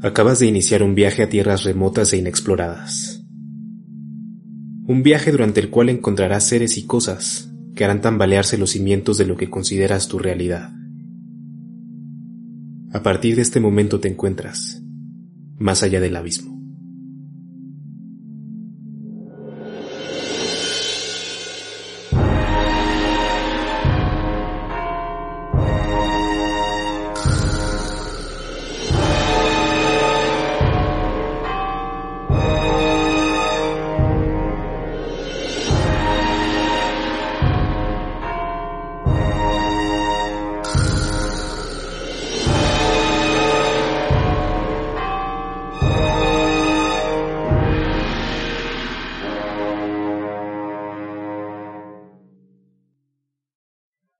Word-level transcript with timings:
Acabas 0.00 0.38
de 0.38 0.46
iniciar 0.46 0.84
un 0.84 0.94
viaje 0.94 1.24
a 1.24 1.28
tierras 1.28 1.64
remotas 1.64 2.12
e 2.12 2.18
inexploradas. 2.18 3.24
Un 4.86 5.02
viaje 5.02 5.32
durante 5.32 5.58
el 5.58 5.70
cual 5.70 5.88
encontrarás 5.88 6.44
seres 6.44 6.78
y 6.78 6.86
cosas 6.86 7.50
que 7.74 7.84
harán 7.84 8.00
tambalearse 8.00 8.58
los 8.58 8.70
cimientos 8.70 9.18
de 9.18 9.26
lo 9.26 9.36
que 9.36 9.50
consideras 9.50 10.06
tu 10.06 10.20
realidad. 10.20 10.70
A 12.92 13.02
partir 13.02 13.34
de 13.34 13.42
este 13.42 13.58
momento 13.58 13.98
te 13.98 14.08
encuentras 14.08 14.80
más 15.58 15.82
allá 15.82 16.00
del 16.00 16.14
abismo. 16.14 16.57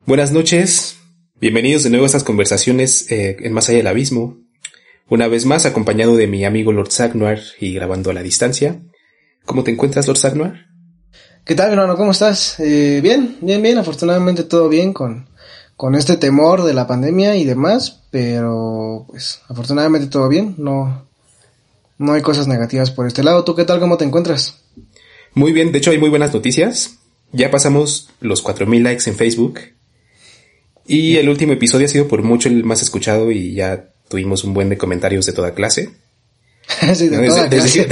Buenas 0.08 0.32
noches, 0.32 0.96
bienvenidos 1.38 1.82
de 1.82 1.90
nuevo 1.90 2.04
a 2.04 2.06
estas 2.06 2.24
conversaciones 2.24 3.12
eh, 3.12 3.36
en 3.40 3.52
Más 3.52 3.68
allá 3.68 3.76
del 3.76 3.88
abismo. 3.88 4.38
Una 5.10 5.28
vez 5.28 5.44
más 5.44 5.66
acompañado 5.66 6.16
de 6.16 6.26
mi 6.26 6.46
amigo 6.46 6.72
Lord 6.72 6.92
Sagnoir 6.92 7.42
y 7.60 7.74
grabando 7.74 8.10
a 8.10 8.14
la 8.14 8.22
distancia. 8.22 8.80
¿Cómo 9.44 9.64
te 9.64 9.70
encuentras, 9.70 10.06
Lord 10.06 10.16
Sagnoir? 10.16 10.64
¿Qué 11.44 11.54
tal, 11.54 11.72
hermano? 11.72 11.94
¿Cómo 11.98 12.12
estás? 12.12 12.58
Eh, 12.58 13.00
bien, 13.02 13.36
bien, 13.42 13.60
bien. 13.60 13.76
Afortunadamente 13.76 14.44
todo 14.44 14.70
bien 14.70 14.94
con, 14.94 15.28
con 15.76 15.94
este 15.94 16.16
temor 16.16 16.64
de 16.64 16.72
la 16.72 16.86
pandemia 16.86 17.36
y 17.36 17.44
demás, 17.44 18.04
pero 18.10 19.04
pues 19.08 19.42
afortunadamente 19.46 20.08
todo 20.08 20.26
bien. 20.30 20.54
No, 20.56 21.06
no 21.98 22.14
hay 22.14 22.22
cosas 22.22 22.48
negativas 22.48 22.90
por 22.90 23.06
este 23.06 23.22
lado. 23.22 23.44
¿Tú 23.44 23.54
qué 23.54 23.66
tal? 23.66 23.78
¿Cómo 23.78 23.98
te 23.98 24.06
encuentras? 24.06 24.56
Muy 25.34 25.52
bien, 25.52 25.70
de 25.70 25.76
hecho 25.76 25.90
hay 25.90 25.98
muy 25.98 26.08
buenas 26.08 26.32
noticias. 26.32 26.96
Ya 27.30 27.50
pasamos 27.50 28.08
los 28.20 28.40
4000 28.40 28.82
likes 28.82 29.10
en 29.10 29.14
Facebook 29.14 29.60
y 30.88 31.16
el 31.18 31.28
último 31.28 31.52
episodio 31.52 31.84
ha 31.84 31.90
sido 31.90 32.08
por 32.08 32.22
mucho 32.22 32.48
el 32.48 32.64
más 32.64 32.82
escuchado 32.82 33.30
y 33.30 33.54
ya 33.54 33.92
tuvimos 34.08 34.42
un 34.44 34.54
buen 34.54 34.70
de 34.70 34.78
comentarios 34.78 35.26
de 35.26 35.34
toda 35.34 35.54
clase. 35.54 35.90
sí, 36.94 37.08
de 37.08 37.28
toda 37.28 37.48
clase. 37.48 37.86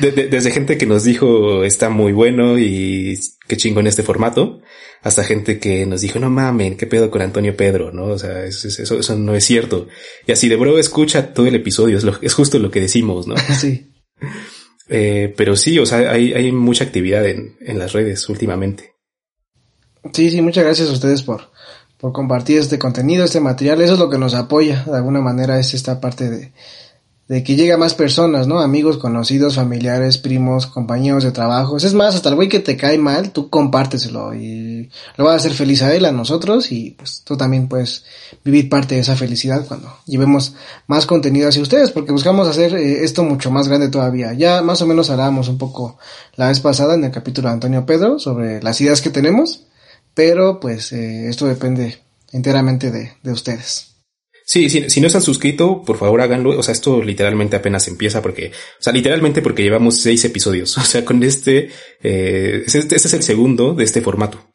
desde 0.30 0.50
gente 0.50 0.76
que 0.76 0.86
nos 0.86 1.04
dijo 1.04 1.62
está 1.62 1.88
muy 1.90 2.12
bueno 2.12 2.58
y 2.58 3.18
qué 3.46 3.56
chingo 3.56 3.78
en 3.78 3.86
este 3.86 4.02
formato, 4.02 4.62
hasta 5.02 5.22
gente 5.22 5.60
que 5.60 5.86
nos 5.86 6.00
dijo 6.00 6.18
no 6.18 6.28
mamen, 6.28 6.76
qué 6.76 6.88
pedo 6.88 7.08
con 7.10 7.22
Antonio 7.22 7.56
Pedro, 7.56 7.92
¿no? 7.92 8.06
O 8.06 8.18
sea, 8.18 8.44
eso, 8.44 8.68
eso, 8.68 9.16
no 9.16 9.36
es 9.36 9.44
cierto. 9.44 9.86
Y 10.26 10.32
así 10.32 10.48
de 10.48 10.56
bro, 10.56 10.78
escucha 10.78 11.32
todo 11.32 11.46
el 11.46 11.54
episodio, 11.54 11.98
es, 11.98 12.06
es 12.20 12.34
justo 12.34 12.58
lo 12.58 12.72
que 12.72 12.80
decimos, 12.80 13.28
¿no? 13.28 13.36
sí. 13.60 13.92
Eh, 14.88 15.32
pero 15.36 15.54
sí, 15.54 15.78
o 15.78 15.86
sea, 15.86 16.10
hay, 16.10 16.32
hay 16.32 16.50
mucha 16.50 16.84
actividad 16.84 17.24
en, 17.26 17.56
en 17.60 17.78
las 17.78 17.92
redes 17.92 18.28
últimamente. 18.28 18.93
Sí, 20.12 20.30
sí, 20.30 20.42
muchas 20.42 20.64
gracias 20.64 20.88
a 20.90 20.92
ustedes 20.92 21.22
por, 21.22 21.50
por 21.98 22.12
compartir 22.12 22.58
este 22.58 22.78
contenido, 22.78 23.24
este 23.24 23.40
material. 23.40 23.80
Eso 23.80 23.94
es 23.94 23.98
lo 23.98 24.10
que 24.10 24.18
nos 24.18 24.34
apoya, 24.34 24.84
de 24.84 24.96
alguna 24.96 25.20
manera, 25.20 25.58
es 25.58 25.72
esta 25.74 26.00
parte 26.00 26.28
de, 26.30 26.52
de 27.28 27.42
que 27.42 27.56
llega 27.56 27.78
más 27.78 27.94
personas, 27.94 28.46
¿no? 28.46 28.60
Amigos, 28.60 28.98
conocidos, 28.98 29.54
familiares, 29.54 30.18
primos, 30.18 30.66
compañeros 30.66 31.24
de 31.24 31.32
trabajo. 31.32 31.78
Es 31.78 31.94
más, 31.94 32.14
hasta 32.14 32.28
el 32.28 32.34
güey 32.34 32.50
que 32.50 32.60
te 32.60 32.76
cae 32.76 32.98
mal, 32.98 33.32
tú 33.32 33.48
compárteselo 33.48 34.34
y 34.34 34.90
lo 35.16 35.24
vas 35.24 35.34
a 35.34 35.36
hacer 35.36 35.54
feliz 35.54 35.82
a 35.82 35.94
él, 35.94 36.04
a 36.04 36.12
nosotros 36.12 36.70
y 36.70 36.90
pues 36.90 37.22
tú 37.24 37.38
también 37.38 37.66
puedes 37.66 38.04
vivir 38.44 38.68
parte 38.68 38.96
de 38.96 39.00
esa 39.00 39.16
felicidad 39.16 39.64
cuando 39.66 39.96
llevemos 40.04 40.54
más 40.86 41.06
contenido 41.06 41.48
hacia 41.48 41.62
ustedes 41.62 41.90
porque 41.90 42.12
buscamos 42.12 42.46
hacer 42.46 42.74
eh, 42.74 43.04
esto 43.04 43.24
mucho 43.24 43.50
más 43.50 43.68
grande 43.68 43.88
todavía. 43.88 44.34
Ya 44.34 44.60
más 44.60 44.82
o 44.82 44.86
menos 44.86 45.08
hablábamos 45.08 45.48
un 45.48 45.56
poco 45.56 45.96
la 46.36 46.48
vez 46.48 46.60
pasada 46.60 46.94
en 46.94 47.04
el 47.04 47.10
capítulo 47.10 47.48
de 47.48 47.54
Antonio 47.54 47.86
Pedro 47.86 48.18
sobre 48.18 48.62
las 48.62 48.78
ideas 48.82 49.00
que 49.00 49.08
tenemos 49.08 49.64
pero 50.14 50.60
pues 50.60 50.92
eh, 50.92 51.28
esto 51.28 51.46
depende 51.46 51.98
enteramente 52.32 52.90
de, 52.90 53.12
de 53.22 53.32
ustedes. 53.32 53.94
Sí, 54.46 54.68
si, 54.68 54.90
si, 54.90 55.00
no 55.00 55.08
se 55.08 55.16
han 55.16 55.22
suscrito, 55.22 55.82
por 55.82 55.96
favor 55.96 56.20
háganlo. 56.20 56.58
O 56.58 56.62
sea, 56.62 56.72
esto 56.72 57.02
literalmente 57.02 57.56
apenas 57.56 57.88
empieza 57.88 58.20
porque, 58.20 58.48
o 58.48 58.82
sea, 58.82 58.92
literalmente 58.92 59.40
porque 59.40 59.62
llevamos 59.62 60.00
seis 60.00 60.24
episodios. 60.24 60.76
O 60.78 60.82
sea, 60.82 61.04
con 61.04 61.22
este, 61.22 61.70
eh, 62.02 62.62
este, 62.66 62.96
es 62.96 63.14
el 63.14 63.22
segundo 63.22 63.74
de 63.74 63.84
este 63.84 64.02
formato. 64.02 64.46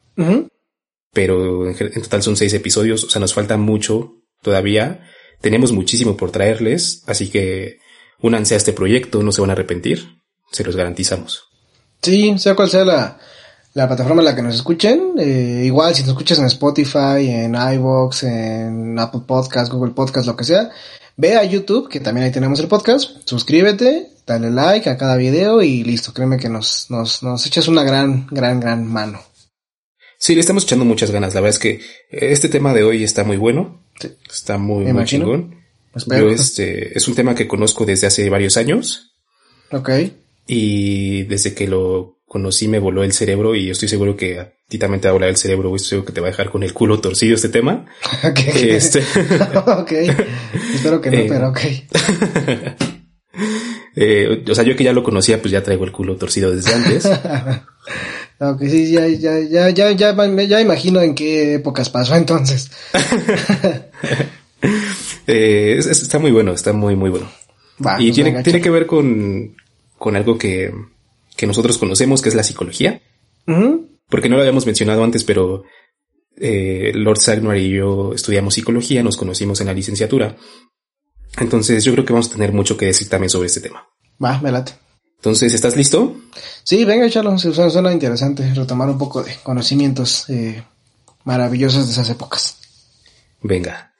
Pero 1.12 1.68
en, 1.68 1.76
en, 1.80 2.02
total 2.02 2.22
son 2.22 2.36
seis 2.36 2.52
episodios. 2.54 3.02
O 3.04 3.10
sea, 3.10 3.20
nos 3.20 3.34
falta 3.34 3.56
mucho 3.56 4.12
todavía. 4.42 5.08
Tenemos 5.40 5.72
muchísimo 5.72 6.16
por 6.16 6.30
traerles. 6.30 7.02
Así 7.06 7.28
que 7.28 7.78
únanse 8.20 8.54
a 8.54 8.58
este 8.58 8.72
proyecto, 8.72 9.22
no 9.22 9.32
se 9.32 9.40
van 9.40 9.50
a 9.50 9.54
arrepentir. 9.54 10.20
Se 10.52 10.62
los 10.62 10.76
garantizamos. 10.76 11.44
Sí, 12.00 12.38
sea 12.38 12.54
cual 12.54 12.70
sea 12.70 12.84
la, 12.84 13.20
la 13.74 13.86
plataforma 13.86 14.22
en 14.22 14.26
la 14.26 14.34
que 14.34 14.42
nos 14.42 14.54
escuchen. 14.54 15.14
Eh, 15.18 15.62
igual 15.64 15.94
si 15.94 16.02
nos 16.02 16.10
escuchas 16.10 16.38
en 16.38 16.46
Spotify, 16.46 17.28
en 17.28 17.54
iVoox, 17.54 18.24
en 18.24 18.98
Apple 18.98 19.22
Podcast, 19.26 19.72
Google 19.72 19.92
Podcast, 19.92 20.26
lo 20.26 20.36
que 20.36 20.44
sea, 20.44 20.70
ve 21.16 21.36
a 21.36 21.44
YouTube, 21.44 21.88
que 21.88 22.00
también 22.00 22.26
ahí 22.26 22.32
tenemos 22.32 22.60
el 22.60 22.68
podcast, 22.68 23.16
suscríbete, 23.24 24.10
dale 24.26 24.50
like 24.50 24.88
a 24.88 24.96
cada 24.96 25.16
video 25.16 25.62
y 25.62 25.84
listo, 25.84 26.12
créeme 26.12 26.38
que 26.38 26.48
nos, 26.48 26.90
nos, 26.90 27.22
nos 27.22 27.46
echas 27.46 27.68
una 27.68 27.82
gran, 27.82 28.26
gran, 28.30 28.60
gran 28.60 28.86
mano. 28.86 29.20
Sí, 30.18 30.34
le 30.34 30.40
estamos 30.40 30.64
echando 30.64 30.84
muchas 30.84 31.10
ganas. 31.10 31.34
La 31.34 31.40
verdad 31.40 31.56
es 31.56 31.58
que 31.58 31.80
este 32.10 32.50
tema 32.50 32.74
de 32.74 32.82
hoy 32.82 33.04
está 33.04 33.24
muy 33.24 33.38
bueno. 33.38 33.82
Está 34.30 34.58
muy, 34.58 34.92
muy 34.92 35.04
chingón. 35.06 35.54
Yo 35.94 36.28
este, 36.28 36.96
es 36.96 37.08
un 37.08 37.14
tema 37.14 37.34
que 37.34 37.48
conozco 37.48 37.86
desde 37.86 38.06
hace 38.06 38.28
varios 38.28 38.58
años. 38.58 39.14
Ok. 39.72 39.90
Y 40.46 41.22
desde 41.22 41.54
que 41.54 41.66
lo 41.66 42.19
conocí 42.30 42.68
me 42.68 42.78
voló 42.78 43.02
el 43.02 43.12
cerebro 43.12 43.56
y 43.56 43.66
yo 43.66 43.72
estoy 43.72 43.88
seguro 43.88 44.16
que 44.16 44.38
a 44.38 44.52
ti 44.68 44.78
también 44.78 45.00
te 45.00 45.08
va 45.08 45.10
a 45.10 45.14
volar 45.14 45.30
el 45.30 45.36
cerebro, 45.36 45.74
estoy 45.74 45.88
seguro 45.88 46.06
que 46.06 46.12
te 46.12 46.20
va 46.20 46.28
a 46.28 46.30
dejar 46.30 46.48
con 46.48 46.62
el 46.62 46.72
culo 46.72 47.00
torcido 47.00 47.34
este 47.34 47.48
tema. 47.48 47.86
Ok. 48.22 48.38
Este... 48.54 49.00
ok. 49.66 49.92
Espero 50.72 51.00
que 51.00 51.10
no, 51.10 51.18
eh, 51.18 51.26
pero 51.28 51.48
ok. 51.48 51.58
eh, 53.96 54.44
o 54.48 54.54
sea, 54.54 54.62
yo 54.62 54.76
que 54.76 54.84
ya 54.84 54.92
lo 54.92 55.02
conocía, 55.02 55.42
pues 55.42 55.50
ya 55.50 55.64
traigo 55.64 55.84
el 55.84 55.90
culo 55.90 56.14
torcido 56.14 56.54
desde 56.54 56.72
antes. 56.72 57.04
ok, 58.38 58.60
sí, 58.60 58.92
ya, 58.92 59.08
ya, 59.08 59.40
ya, 59.40 59.68
ya, 59.70 59.90
ya, 59.90 60.14
ya 60.14 60.60
imagino 60.60 61.00
en 61.00 61.16
qué 61.16 61.54
épocas 61.54 61.90
pasó 61.90 62.14
entonces. 62.14 62.70
eh, 65.26 65.80
está 65.80 66.20
muy 66.20 66.30
bueno, 66.30 66.52
está 66.52 66.72
muy, 66.72 66.94
muy 66.94 67.10
bueno. 67.10 67.28
y 67.80 67.82
pues 67.82 68.14
tiene, 68.14 68.40
tiene 68.44 68.60
que 68.60 68.70
ver 68.70 68.86
con, 68.86 69.56
con 69.98 70.14
algo 70.14 70.38
que, 70.38 70.72
que 71.40 71.46
nosotros 71.46 71.78
conocemos, 71.78 72.20
que 72.20 72.28
es 72.28 72.34
la 72.34 72.42
psicología. 72.42 73.00
Porque 73.46 74.28
no 74.28 74.36
lo 74.36 74.42
habíamos 74.42 74.66
mencionado 74.66 75.02
antes, 75.02 75.24
pero 75.24 75.62
eh, 76.36 76.92
Lord 76.94 77.18
Sagnar 77.18 77.56
y 77.56 77.70
yo 77.70 78.12
estudiamos 78.12 78.52
psicología, 78.52 79.02
nos 79.02 79.16
conocimos 79.16 79.58
en 79.62 79.68
la 79.68 79.72
licenciatura. 79.72 80.36
Entonces 81.38 81.82
yo 81.82 81.92
creo 81.92 82.04
que 82.04 82.12
vamos 82.12 82.28
a 82.28 82.32
tener 82.32 82.52
mucho 82.52 82.76
que 82.76 82.84
decir 82.84 83.08
también 83.08 83.30
sobre 83.30 83.46
este 83.46 83.62
tema. 83.62 83.88
Va, 84.22 84.38
me 84.42 84.52
late. 84.52 84.72
Entonces, 85.16 85.54
¿estás 85.54 85.76
listo? 85.76 86.14
Sí, 86.62 86.84
venga. 86.84 87.08
Suena, 87.08 87.38
suena 87.38 87.90
interesante 87.90 88.52
retomar 88.52 88.90
un 88.90 88.98
poco 88.98 89.22
de 89.22 89.34
conocimientos 89.42 90.28
eh, 90.28 90.62
maravillosos 91.24 91.86
de 91.86 91.92
esas 91.92 92.10
épocas. 92.10 92.58
Venga. 93.40 93.94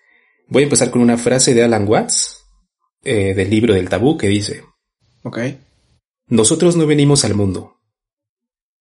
Voy 0.47 0.65
a 0.65 0.67
empezar 0.67 0.91
con 0.91 1.01
una 1.01 1.17
frase 1.17 1.55
de 1.55 1.63
Alan 1.63 1.89
Watts, 1.89 2.45
eh, 3.03 3.33
del 3.33 3.49
libro 3.49 3.73
del 3.73 3.89
tabú, 3.89 4.19
que 4.19 4.29
dice. 4.29 4.63
Ok. 5.23 5.39
Nosotros 6.31 6.77
no 6.77 6.87
venimos 6.87 7.25
al 7.25 7.35
mundo. 7.35 7.81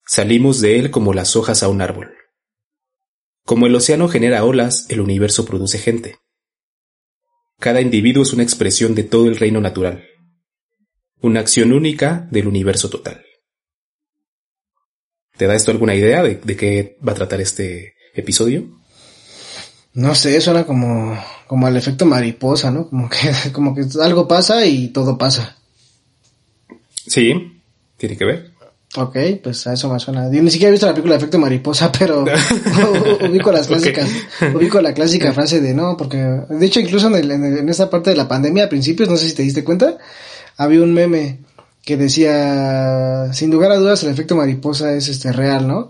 Salimos 0.06 0.62
de 0.62 0.78
él 0.78 0.92
como 0.92 1.16
las 1.16 1.36
hojas 1.36 1.64
a 1.64 1.68
un 1.68 1.82
árbol. 1.82 2.14
Como 3.44 3.66
el 3.66 3.74
océano 3.74 4.08
genera 4.08 4.46
olas, 4.46 4.86
el 4.90 5.02
universo 5.02 5.46
produce 5.46 5.80
gente. 5.80 6.20
Cada 7.58 7.82
individuo 7.82 8.22
es 8.22 8.34
una 8.34 8.44
expresión 8.44 8.94
de 8.94 9.04
todo 9.04 9.26
el 9.26 9.36
reino 9.36 9.62
natural, 9.62 10.06
una 11.22 11.40
acción 11.40 11.74
única 11.74 12.28
del 12.30 12.48
universo 12.48 12.88
total. 12.92 13.26
¿Te 15.36 15.48
da 15.48 15.56
esto 15.56 15.72
alguna 15.72 15.96
idea 15.96 16.22
de, 16.22 16.40
qué 16.40 17.00
va 17.06 17.14
a 17.14 17.16
tratar 17.16 17.42
este 17.42 17.96
episodio? 18.14 18.80
No 19.94 20.14
sé, 20.14 20.40
suena 20.40 20.68
como, 20.68 21.20
como 21.48 21.68
el 21.68 21.78
efecto 21.78 22.06
mariposa, 22.06 22.70
¿no? 22.70 22.88
Como 22.88 23.10
que, 23.10 23.18
como 23.52 23.74
que 23.74 23.86
algo 24.00 24.28
pasa 24.28 24.68
y 24.68 24.90
todo 24.90 25.18
pasa. 25.18 25.59
Sí, 27.10 27.62
tiene 27.98 28.16
que 28.16 28.26
ver. 28.26 28.52
Ok, 28.96 29.18
pues 29.44 29.68
a 29.68 29.74
eso 29.74 29.92
me 29.92 30.00
suena. 30.00 30.32
Yo 30.32 30.42
ni 30.42 30.50
siquiera 30.50 30.70
he 30.70 30.72
visto 30.72 30.88
la 30.88 30.94
película 30.94 31.14
de 31.14 31.18
Efecto 31.20 31.38
Mariposa, 31.38 31.92
pero 32.00 32.24
ubico 33.30 33.52
las 33.52 33.68
clásicas, 33.68 34.10
ubico 34.54 34.82
la 34.82 34.94
clásica 34.94 35.34
frase 35.34 35.60
de 35.60 35.74
no, 35.74 35.96
porque 35.98 36.18
de 36.18 36.66
hecho 36.66 36.80
incluso 36.80 37.08
en, 37.08 37.16
el, 37.16 37.32
en, 37.32 37.70
esta 37.70 37.90
parte 37.90 38.12
de 38.12 38.16
la 38.16 38.28
pandemia 38.28 38.66
a 38.66 38.70
principios, 38.70 39.10
no 39.10 39.18
sé 39.18 39.30
si 39.30 39.36
te 39.36 39.44
diste 39.44 39.64
cuenta, 39.64 39.98
había 40.58 40.82
un 40.82 40.94
meme 40.94 41.40
que 41.84 41.98
decía, 41.98 43.32
sin 43.34 43.52
lugar 43.52 43.72
a 43.72 43.78
dudas 43.78 44.04
el 44.04 44.10
efecto 44.10 44.36
mariposa 44.36 44.94
es 44.94 45.08
este 45.08 45.32
real, 45.32 45.68
¿no? 45.68 45.90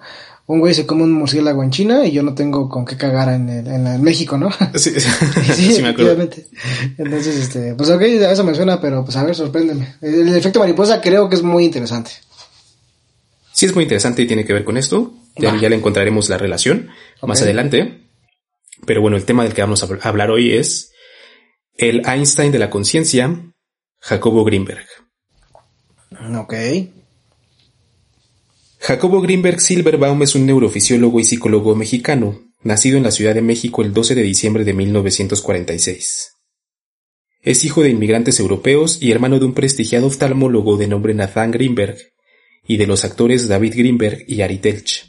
Un 0.50 0.60
güey 0.60 0.74
se 0.74 0.88
come 0.88 1.04
un 1.04 1.12
murciélago 1.12 1.62
en 1.62 1.70
China 1.70 2.08
y 2.08 2.12
yo 2.12 2.24
no 2.24 2.34
tengo 2.34 2.68
con 2.68 2.84
qué 2.84 2.98
cagar 2.98 3.30
en, 3.30 3.50
el, 3.50 3.68
en, 3.68 4.02
México, 4.02 4.36
¿no? 4.36 4.50
Sí, 4.74 4.94
sí, 5.54 5.74
sí 5.76 5.82
me 5.84 5.90
acuerdo. 5.90 6.28
Entonces, 6.98 7.36
este, 7.36 7.76
pues 7.76 7.88
ok, 7.92 8.02
eso 8.02 8.44
me 8.44 8.56
suena, 8.56 8.82
pero 8.82 9.06
pues 9.06 9.16
a 9.16 9.24
ver, 9.24 9.36
sorpréndeme. 9.36 9.98
el 10.02 10.36
efecto 10.36 10.60
mariposa 10.60 11.02
creo 11.02 11.30
que 11.30 11.36
es 11.36 11.44
muy 11.44 11.66
interesante. 11.66 12.10
Sí 13.54 13.68
es 13.68 13.76
muy 13.76 13.84
interesante 13.84 14.24
y 14.24 14.26
tiene 14.26 14.44
que 14.44 14.54
ver 14.54 14.64
con 14.64 14.78
esto. 14.78 15.14
Ya, 15.38 15.54
le 15.54 15.76
encontraremos 15.76 16.30
la 16.30 16.40
relación 16.40 16.90
más 17.22 17.44
adelante. 17.44 18.08
Pero 18.88 19.02
bueno, 19.02 19.18
el 19.18 19.26
tema 19.26 19.44
del 19.44 19.54
que 19.54 19.62
vamos 19.62 19.84
a 19.84 20.08
hablar 20.08 20.32
hoy 20.32 20.54
es 20.54 20.94
el 21.78 22.02
Einstein 22.08 22.52
de 22.52 22.58
la 22.58 22.72
conciencia, 22.72 23.40
Jacobo 24.00 24.44
Greenberg. 24.44 24.88
Ok. 26.40 26.54
Jacobo 28.82 29.22
Greenberg 29.22 29.60
Silverbaum 29.60 30.24
es 30.24 30.36
un 30.36 30.46
neurofisiólogo 30.46 31.20
y 31.20 31.26
psicólogo 31.26 31.76
mexicano, 31.76 32.40
nacido 32.64 32.98
en 32.98 33.04
la 33.04 33.12
Ciudad 33.12 33.36
de 33.36 33.42
México 33.42 33.82
el 33.82 33.94
12 33.94 34.16
de 34.16 34.22
diciembre 34.22 34.64
de 34.64 34.74
1946. 34.74 36.32
Es 37.42 37.66
hijo 37.66 37.84
de 37.84 37.90
inmigrantes 37.90 38.40
europeos 38.40 39.02
y 39.02 39.12
hermano 39.12 39.38
de 39.38 39.46
un 39.46 39.54
prestigiado 39.54 40.08
oftalmólogo 40.08 40.78
de 40.78 40.88
nombre 40.88 41.14
Nathan 41.14 41.52
Greenberg, 41.52 41.98
y 42.66 42.78
de 42.78 42.88
los 42.88 43.04
actores 43.04 43.48
David 43.48 43.74
Greenberg 43.76 44.24
y 44.28 44.42
Ari 44.42 44.60
Telch. 44.60 45.06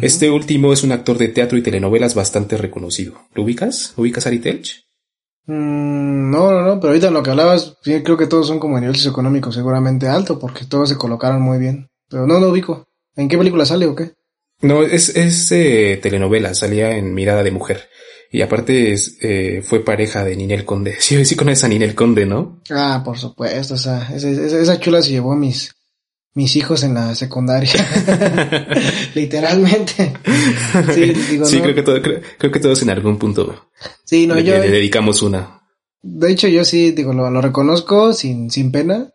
Este 0.00 0.30
último 0.30 0.72
es 0.72 0.84
un 0.84 0.92
actor 0.92 1.18
de 1.18 1.28
teatro 1.28 1.56
y 1.58 1.62
telenovelas 1.62 2.14
bastante 2.14 2.56
reconocido. 2.56 3.14
¿Lo 3.34 3.44
ubicas? 3.44 3.92
¿Ubicas 3.96 4.26
a 4.26 4.30
Ari 4.30 4.38
Telch? 4.40 4.86
Mm, 5.46 6.30
no, 6.30 6.50
no, 6.50 6.62
no, 6.62 6.80
pero 6.80 6.88
ahorita 6.88 7.08
en 7.08 7.14
lo 7.14 7.22
que 7.22 7.30
hablabas, 7.30 7.76
creo 7.82 8.16
que 8.16 8.26
todos 8.26 8.46
son 8.46 8.58
como 8.58 8.76
a 8.76 8.80
nivel 8.80 8.96
socioeconómico 8.96 9.52
seguramente 9.52 10.08
alto, 10.08 10.38
porque 10.38 10.64
todos 10.64 10.88
se 10.88 10.96
colocaron 10.96 11.42
muy 11.42 11.58
bien. 11.58 11.88
Pero 12.08 12.26
no 12.26 12.38
lo 12.38 12.50
ubico. 12.50 12.86
¿En 13.16 13.28
qué 13.28 13.38
película 13.38 13.64
sale 13.64 13.86
o 13.86 13.94
qué? 13.94 14.12
No, 14.62 14.82
es, 14.82 15.10
es 15.10 15.52
eh, 15.52 15.98
telenovela, 16.02 16.54
salía 16.54 16.96
en 16.96 17.14
Mirada 17.14 17.42
de 17.42 17.50
Mujer. 17.50 17.88
Y 18.30 18.42
aparte 18.42 18.92
es, 18.92 19.18
eh, 19.20 19.62
fue 19.64 19.84
pareja 19.84 20.24
de 20.24 20.36
Ninel 20.36 20.64
Conde. 20.64 20.96
Sí, 21.00 21.24
sí 21.24 21.36
conoces 21.36 21.64
a 21.64 21.68
Ninel 21.68 21.94
Conde, 21.94 22.26
¿no? 22.26 22.62
Ah, 22.70 23.02
por 23.04 23.18
supuesto, 23.18 23.74
o 23.74 23.78
sea, 23.78 24.10
esa, 24.14 24.28
esa 24.28 24.80
chula 24.80 25.02
se 25.02 25.10
llevó 25.10 25.32
a 25.32 25.36
mis, 25.36 25.74
mis 26.34 26.54
hijos 26.56 26.82
en 26.82 26.94
la 26.94 27.14
secundaria. 27.14 27.72
Literalmente. 29.14 30.12
Sí, 30.94 31.06
digo, 31.30 31.46
sí 31.46 31.60
creo, 31.60 31.74
que 31.74 32.20
creo, 32.38 32.52
que 32.52 32.60
todos 32.60 32.82
en 32.82 32.90
algún 32.90 33.18
punto 33.18 33.70
sí, 34.04 34.26
no, 34.26 34.34
le, 34.34 34.44
yo, 34.44 34.58
le 34.58 34.68
dedicamos 34.68 35.22
una. 35.22 35.62
De 36.02 36.30
hecho, 36.30 36.48
yo 36.48 36.64
sí, 36.64 36.90
digo, 36.90 37.14
lo, 37.14 37.30
lo 37.30 37.40
reconozco 37.40 38.12
sin, 38.12 38.50
sin 38.50 38.70
pena, 38.70 39.08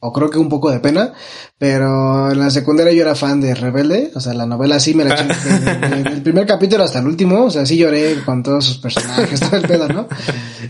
o 0.00 0.12
creo 0.12 0.30
que 0.30 0.38
un 0.38 0.48
poco 0.48 0.70
de 0.70 0.80
pena, 0.80 1.12
pero 1.58 2.30
en 2.30 2.38
la 2.38 2.50
secundaria 2.50 2.92
yo 2.92 3.02
era 3.02 3.14
fan 3.14 3.40
de 3.40 3.54
Rebelde, 3.54 4.12
o 4.14 4.20
sea, 4.20 4.34
la 4.34 4.46
novela 4.46 4.78
sí 4.78 4.94
me 4.94 5.04
la 5.04 5.14
eché 5.14 6.12
el 6.12 6.22
primer 6.22 6.46
capítulo 6.46 6.84
hasta 6.84 7.00
el 7.00 7.06
último, 7.06 7.44
o 7.44 7.50
sea, 7.50 7.66
sí 7.66 7.76
lloré 7.76 8.22
con 8.24 8.42
todos 8.42 8.64
sus 8.64 8.78
personajes, 8.78 9.40
todo 9.50 9.56
el 9.56 9.66
pedo, 9.66 9.88
¿no? 9.88 10.08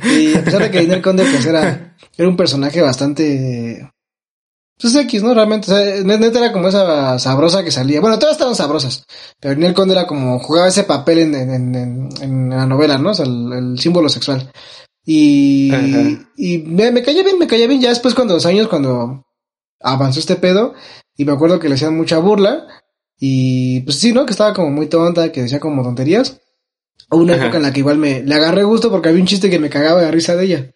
Y 0.04 0.34
a 0.34 0.44
pesar 0.44 0.62
de 0.62 0.70
que 0.70 0.82
Inel 0.82 1.02
Conde 1.02 1.24
pues 1.24 1.44
era, 1.44 1.94
era 2.16 2.28
un 2.28 2.36
personaje 2.36 2.80
bastante 2.80 3.90
pues 4.80 4.94
X, 4.94 5.22
¿no? 5.22 5.34
Realmente, 5.34 5.72
o 5.72 5.76
sea, 5.76 6.04
neta 6.04 6.38
era 6.38 6.52
como 6.52 6.68
esa 6.68 7.18
sabrosa 7.18 7.64
que 7.64 7.72
salía. 7.72 8.00
Bueno, 8.00 8.18
todas 8.18 8.34
estaban 8.34 8.54
sabrosas, 8.54 9.04
pero 9.40 9.54
Ninel 9.54 9.74
Conde 9.74 9.94
era 9.94 10.06
como, 10.06 10.38
jugaba 10.38 10.68
ese 10.68 10.84
papel 10.84 11.18
en, 11.18 11.34
en, 11.34 11.74
en, 11.74 12.08
en 12.20 12.50
la 12.50 12.64
novela, 12.64 12.96
¿no? 12.96 13.10
O 13.10 13.14
sea, 13.14 13.26
el, 13.26 13.76
símbolo 13.78 14.08
sexual. 14.08 14.50
Y, 15.10 15.72
y 16.36 16.58
me, 16.58 16.92
me 16.92 17.02
caía 17.02 17.22
bien, 17.22 17.38
me 17.38 17.46
caía 17.46 17.66
bien 17.66 17.80
ya 17.80 17.88
después 17.88 18.14
cuando 18.14 18.34
los 18.34 18.44
años, 18.44 18.68
cuando 18.68 19.24
avanzó 19.80 20.20
este 20.20 20.36
pedo, 20.36 20.74
y 21.16 21.24
me 21.24 21.32
acuerdo 21.32 21.58
que 21.58 21.68
le 21.68 21.76
hacían 21.76 21.96
mucha 21.96 22.18
burla, 22.18 22.66
y 23.18 23.80
pues 23.80 23.98
sí, 23.98 24.12
¿no? 24.12 24.26
Que 24.26 24.32
estaba 24.32 24.52
como 24.52 24.70
muy 24.70 24.86
tonta, 24.86 25.32
que 25.32 25.42
decía 25.42 25.60
como 25.60 25.82
tonterías. 25.82 26.40
Hubo 27.10 27.22
una 27.22 27.36
época 27.36 27.56
en 27.56 27.62
la 27.62 27.72
que 27.72 27.80
igual 27.80 27.96
me 27.96 28.22
le 28.22 28.34
agarré 28.34 28.64
gusto 28.64 28.90
porque 28.90 29.08
había 29.08 29.22
un 29.22 29.26
chiste 29.26 29.48
que 29.48 29.58
me 29.58 29.70
cagaba 29.70 30.02
de 30.02 30.10
risa 30.10 30.36
de 30.36 30.44
ella. 30.44 30.74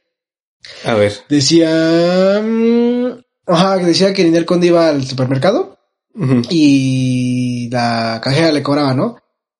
A 0.84 0.94
ver. 0.94 1.12
Decía, 1.28 2.40
mm, 2.42 3.22
Ajá, 3.46 3.78
que 3.78 3.86
decía 3.86 4.12
que 4.12 4.24
Ninel 4.24 4.46
Conde 4.46 4.68
iba 4.68 4.88
al 4.88 5.04
supermercado 5.04 5.78
y 6.50 7.68
la 7.70 8.20
cajera 8.22 8.52
le 8.52 8.62
cobraba, 8.62 8.94
¿no? 8.94 9.16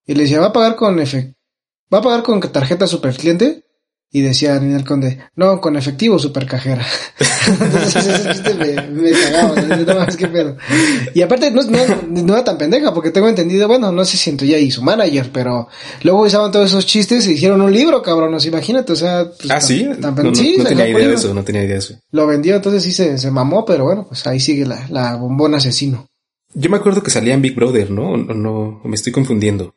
Y 0.06 0.14
le 0.14 0.22
decía, 0.24 0.40
¿va 0.40 0.46
a 0.46 0.52
pagar 0.52 0.76
con 0.76 0.98
efectivo? 1.00 1.36
¿Va 1.92 1.98
a 1.98 2.02
pagar 2.02 2.22
con 2.22 2.40
tarjeta 2.40 2.86
super 2.86 3.14
cliente? 3.14 3.61
Y 4.14 4.20
decía 4.20 4.58
Ninel 4.60 4.84
Conde, 4.84 5.18
no, 5.36 5.58
con 5.58 5.74
efectivo 5.74 6.18
super 6.18 6.44
cajera. 6.44 6.84
Entonces 7.48 8.06
ese 8.06 8.28
chiste 8.30 8.54
me, 8.54 8.82
me 8.90 9.10
cagaba, 9.10 9.58
no 9.62 9.94
más 9.94 10.16
que 10.18 10.28
pedo. 10.28 10.56
Y 11.14 11.22
aparte 11.22 11.50
no, 11.50 11.62
no, 11.62 12.34
era 12.34 12.44
tan 12.44 12.58
pendeja, 12.58 12.92
porque 12.92 13.10
tengo 13.10 13.28
entendido, 13.28 13.66
bueno, 13.68 13.90
no 13.90 14.04
sé 14.04 14.18
si 14.18 14.28
entre 14.28 14.48
ella 14.48 14.58
y 14.58 14.70
su 14.70 14.82
manager, 14.82 15.30
pero 15.32 15.68
luego 16.02 16.20
usaban 16.22 16.52
todos 16.52 16.66
esos 16.66 16.84
chistes 16.84 17.26
y 17.26 17.32
hicieron 17.32 17.62
un 17.62 17.72
libro, 17.72 18.02
cabrón, 18.02 18.36
imagínate, 18.44 18.92
o 18.92 18.96
sea... 18.96 19.24
Pues, 19.30 19.50
ah, 19.50 19.60
sí, 19.62 19.88
no, 19.98 20.12
tenía 20.62 20.88
idea 20.88 21.08
de 21.08 21.14
eso, 21.14 21.32
no 21.32 21.42
tenía 21.42 21.62
idea 21.62 21.74
de 21.74 21.78
eso. 21.78 21.94
Lo 22.10 22.26
vendió, 22.26 22.54
entonces 22.54 22.82
sí 22.82 22.92
se, 22.92 23.16
se 23.16 23.30
mamó, 23.30 23.64
pero 23.64 23.84
bueno, 23.84 24.04
pues 24.06 24.26
ahí 24.26 24.40
sigue 24.40 24.66
la, 24.66 24.86
la 24.90 25.16
bombón 25.16 25.54
asesino. 25.54 26.06
Yo 26.54 26.68
me 26.68 26.76
acuerdo 26.76 27.02
que 27.02 27.10
salía 27.10 27.34
en 27.34 27.42
Big 27.42 27.54
Brother, 27.54 27.90
¿no? 27.90 28.10
O 28.10 28.16
no, 28.16 28.80
me 28.84 28.94
estoy 28.94 29.12
confundiendo. 29.12 29.74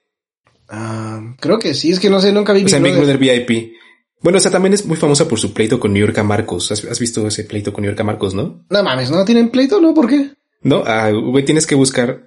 Ah, 0.67 1.21
creo 1.39 1.57
que 1.59 1.73
sí, 1.73 1.91
es 1.91 1.99
que 1.99 2.09
no 2.09 2.19
sé, 2.19 2.33
nunca 2.33 2.51
vi 2.51 2.59
Big 2.59 2.67
o 2.67 2.69
sea, 2.69 2.79
Big 2.79 2.95
Brother 2.95 3.17
VIP. 3.17 3.75
Bueno, 4.25 4.39
o 4.39 4.42
sea, 4.42 4.50
también 4.50 4.74
es 4.74 4.88
muy 4.88 4.98
famosa 4.98 5.27
por 5.27 5.39
su 5.39 5.54
pleito 5.54 5.80
con 5.80 5.94
New 5.94 6.04
York 6.04 6.18
Marcos. 6.24 6.72
¿Has, 6.72 7.00
visto 7.00 7.27
ese 7.27 7.44
pleito 7.44 7.72
con 7.72 7.83
New 7.83 7.92
York 7.92 8.04
Marcos, 8.04 8.33
no? 8.33 8.66
No 8.72 8.83
mames, 8.83 9.12
¿no 9.12 9.24
tienen 9.24 9.50
pleito? 9.50 9.80
¿No? 9.80 9.94
¿Por 9.94 10.10
qué? 10.10 10.31
No, 10.63 10.81
ah, 10.83 11.12
güey, 11.12 11.45
tienes 11.45 11.68
que 11.68 11.75
buscar 11.75 12.25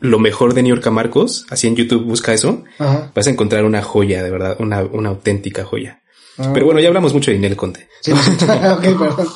lo 0.00 0.18
mejor 0.18 0.52
de 0.52 0.62
New 0.62 0.74
York 0.74 0.86
Marcos. 0.90 1.46
Así 1.48 1.66
en 1.66 1.76
YouTube 1.76 2.04
busca 2.04 2.34
eso. 2.34 2.64
Vas 2.78 3.26
a 3.26 3.30
encontrar 3.30 3.64
una 3.64 3.80
joya, 3.80 4.22
de 4.22 4.30
verdad, 4.30 4.58
una, 4.58 4.82
una 4.82 5.08
auténtica 5.08 5.64
joya. 5.64 6.02
Ah. 6.36 6.50
Pero 6.52 6.66
bueno, 6.66 6.78
ya 6.78 6.88
hablamos 6.88 7.14
mucho 7.14 7.30
de 7.30 7.38
Inel 7.38 7.56
Conte. 7.56 7.88
Sí, 8.02 8.12
ok, 8.12 8.82
perdón. 8.82 9.28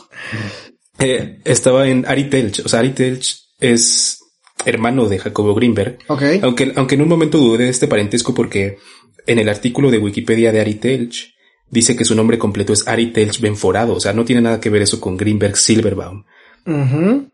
Eh, 0.99 1.41
estaba 1.47 1.89
en 1.89 2.05
Ari 2.07 2.29
Telch. 2.29 2.67
O 2.67 2.69
sea, 2.69 2.81
Ari 2.81 2.91
Telch 2.91 3.47
es 3.61 4.19
hermano 4.67 5.09
de 5.09 5.21
Jacobo 5.21 5.55
Greenberg. 5.55 6.01
Ok. 6.09 6.23
Aunque, 6.43 6.71
aunque 6.77 6.97
en 6.97 7.01
un 7.01 7.09
momento 7.09 7.39
dudé 7.39 7.65
de 7.65 7.71
este 7.71 7.89
parentesco 7.89 8.35
porque 8.35 8.77
en 9.27 9.39
el 9.39 9.49
artículo 9.49 9.91
de 9.91 9.97
Wikipedia 9.97 10.53
de 10.53 10.61
Ari 10.61 10.75
Telch 10.75 11.34
dice 11.69 11.97
que 11.97 12.05
su 12.05 12.15
nombre 12.15 12.39
completo 12.39 12.73
es 12.73 12.87
Ari 12.87 13.13
Telch 13.13 13.41
Benforado, 13.41 13.95
o 13.95 14.01
sea, 14.01 14.13
no 14.13 14.25
tiene 14.25 14.43
nada 14.43 14.61
que 14.61 14.71
ver 14.71 14.83
eso 14.83 15.01
con 15.01 15.17
Greenberg 15.17 15.57
Silverbaum. 15.57 16.25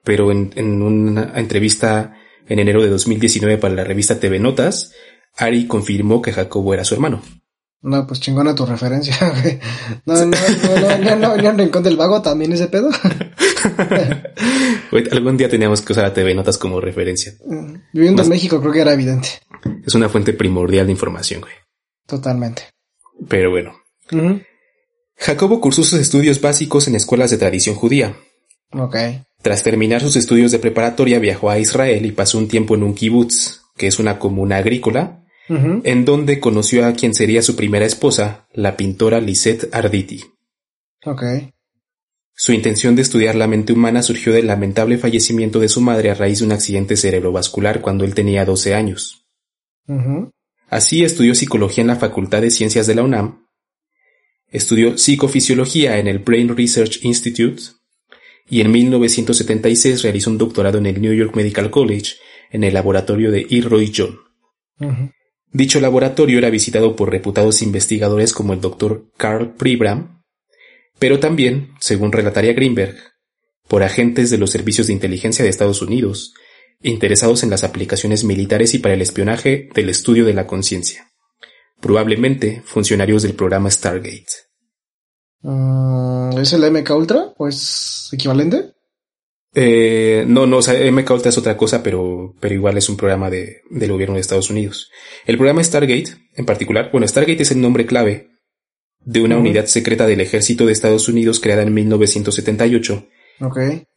Pero 0.03 0.33
en, 0.33 0.83
una 0.83 1.39
entrevista 1.39 2.15
en 2.49 2.59
enero 2.59 2.83
de 2.83 2.89
2019 2.89 3.59
para 3.59 3.75
la 3.75 3.85
revista 3.85 4.19
TV 4.19 4.41
Notas, 4.41 4.93
Ari 5.37 5.67
confirmó 5.67 6.21
que 6.21 6.33
Jacobo 6.33 6.75
era 6.75 6.85
su 6.85 6.95
hermano. 6.95 7.23
No, 7.83 8.07
pues 8.07 8.21
chingona 8.21 8.55
tu 8.55 8.67
referencia. 8.67 9.15
No, 10.05 10.15
no, 10.15 10.27
no, 10.27 10.99
no, 10.99 11.17
no, 11.17 11.37
no, 11.37 11.53
Rincón 11.53 11.83
del 11.83 11.97
Vago 11.97 12.21
también 12.21 12.53
ese 12.53 12.69
pedo. 12.69 12.91
Algún 15.13 15.37
día 15.37 15.49
teníamos 15.49 15.83
que 15.83 15.93
usar 15.93 16.05
a 16.05 16.13
TV 16.13 16.35
Notas 16.35 16.59
como 16.59 16.81
referencia. 16.81 17.33
Mm, 17.45 17.75
viviendo 17.93 18.23
en 18.23 18.29
México 18.29 18.61
creo 18.61 18.73
que 18.73 18.81
era 18.81 18.93
evidente. 18.93 19.29
Es 19.87 19.95
una 19.95 20.09
fuente 20.09 20.33
primordial 20.33 20.87
de 20.87 20.93
información, 20.93 21.43
güey. 21.43 21.53
Totalmente. 22.07 22.65
Pero 23.29 23.51
bueno, 23.51 23.80
Jacobo 25.17 25.61
cursó 25.61 25.85
sus 25.85 26.01
estudios 26.01 26.41
básicos 26.41 26.89
en 26.89 26.95
escuelas 26.95 27.31
de 27.31 27.39
tradición 27.39 27.77
judía. 27.77 28.17
Tras 29.43 29.63
terminar 29.63 30.01
sus 30.01 30.17
estudios 30.17 30.53
de 30.53 30.59
preparatoria 30.59 31.19
viajó 31.19 31.51
a 31.51 31.59
Israel 31.59 32.05
y 32.07 32.13
pasó 32.13 32.39
un 32.39 32.49
tiempo 32.49 32.75
en 32.75 32.83
un 32.83 32.95
kibutz, 32.95 33.63
que 33.77 33.87
es 33.87 33.99
una 33.99 34.19
comuna 34.19 34.57
agrícola, 34.59 35.25
en 35.49 36.05
donde 36.05 36.39
conoció 36.39 36.87
a 36.87 36.93
quien 36.93 37.13
sería 37.13 37.43
su 37.43 37.57
primera 37.57 37.85
esposa, 37.85 38.47
la 38.53 38.77
pintora 38.77 39.21
Lisette 39.21 39.69
Arditi. 39.73 40.25
Su 42.35 42.53
intención 42.53 42.95
de 42.95 43.03
estudiar 43.03 43.35
la 43.35 43.49
mente 43.49 43.73
humana 43.73 44.03
surgió 44.03 44.33
del 44.33 44.47
lamentable 44.47 44.97
fallecimiento 44.97 45.59
de 45.59 45.69
su 45.69 45.81
madre 45.81 46.11
a 46.11 46.15
raíz 46.15 46.39
de 46.39 46.47
un 46.47 46.53
accidente 46.53 46.97
cerebrovascular 46.97 47.81
cuando 47.81 48.05
él 48.05 48.15
tenía 48.15 48.45
12 48.45 48.75
años. 48.75 49.27
Así 50.69 51.03
estudió 51.03 51.35
psicología 51.35 51.83
en 51.83 51.89
la 51.89 51.97
Facultad 51.97 52.41
de 52.43 52.51
Ciencias 52.51 52.87
de 52.87 52.95
la 52.95 53.03
UNAM 53.03 53.40
Estudió 54.51 54.99
psicofisiología 54.99 55.99
en 55.99 56.09
el 56.09 56.19
Brain 56.19 56.55
Research 56.57 57.05
Institute 57.05 57.63
y 58.49 58.61
en 58.61 58.73
1976 58.73 60.03
realizó 60.03 60.31
un 60.31 60.39
doctorado 60.39 60.79
en 60.79 60.87
el 60.87 61.01
New 61.01 61.13
York 61.13 61.37
Medical 61.37 61.71
College 61.71 62.15
en 62.51 62.65
el 62.65 62.75
laboratorio 62.75 63.31
de 63.31 63.47
E. 63.49 63.61
Roy 63.61 63.93
John. 63.95 64.19
Dicho 65.53 65.81
laboratorio 65.81 66.39
era 66.39 66.51
visitado 66.51 66.97
por 66.97 67.11
reputados 67.11 67.63
investigadores 67.63 68.33
como 68.33 68.53
el 68.53 68.61
Dr. 68.61 69.07
Carl 69.17 69.55
Pribram, 69.55 70.23
pero 70.99 71.19
también, 71.19 71.73
según 71.81 72.13
relataría 72.13 72.53
Greenberg, 72.53 72.97
por 73.69 73.83
agentes 73.83 74.31
de 74.31 74.39
los 74.39 74.51
servicios 74.51 74.89
de 74.89 74.93
inteligencia 74.93 75.45
de 75.45 75.51
Estados 75.51 75.81
Unidos, 75.81 76.35
interesados 76.83 77.43
en 77.43 77.51
las 77.51 77.63
aplicaciones 77.63 78.25
militares 78.25 78.75
y 78.75 78.79
para 78.79 78.95
el 78.95 79.03
espionaje 79.03 79.69
del 79.75 79.89
estudio 79.89 80.25
de 80.25 80.35
la 80.35 80.47
conciencia. 80.47 81.10
Probablemente 81.81 82.63
funcionarios 82.65 83.23
del 83.23 83.35
programa 83.35 83.71
Stargate. 83.71 84.27
Mm, 85.43 86.39
¿Es 86.39 86.53
el 86.53 86.71
MK 86.71 86.91
Ultra? 86.91 87.33
¿O 87.37 87.49
es 87.49 88.09
equivalente? 88.13 88.73
Eh, 89.55 90.25
no, 90.29 90.47
no, 90.47 90.59
o 90.59 90.63
sea, 90.63 90.75
MK 90.91 91.11
Ultra 91.11 91.31
es 91.31 91.39
otra 91.39 91.57
cosa, 91.57 91.83
pero, 91.83 92.35
pero 92.41 92.55
igual 92.55 92.77
es 92.77 92.89
un 92.89 92.97
programa 92.97 93.31
de, 93.31 93.63
del 93.71 93.91
gobierno 93.91 94.15
de 94.15 94.21
Estados 94.21 94.51
Unidos. 94.51 94.91
El 95.27 95.37
programa 95.37 95.65
Stargate, 95.65 96.17
en 96.37 96.47
particular, 96.47 96.91
bueno, 96.93 97.09
Stargate 97.09 97.43
es 97.43 97.51
el 97.51 97.61
nombre 97.61 97.87
clave 97.87 98.29
de 99.05 99.23
una 99.23 99.39
unidad 99.39 99.67
secreta 99.67 100.07
del 100.07 100.21
ejército 100.21 100.67
de 100.67 100.73
Estados 100.73 101.09
Unidos 101.09 101.41
creada 101.41 101.63
en 101.63 101.73
1978 101.73 103.09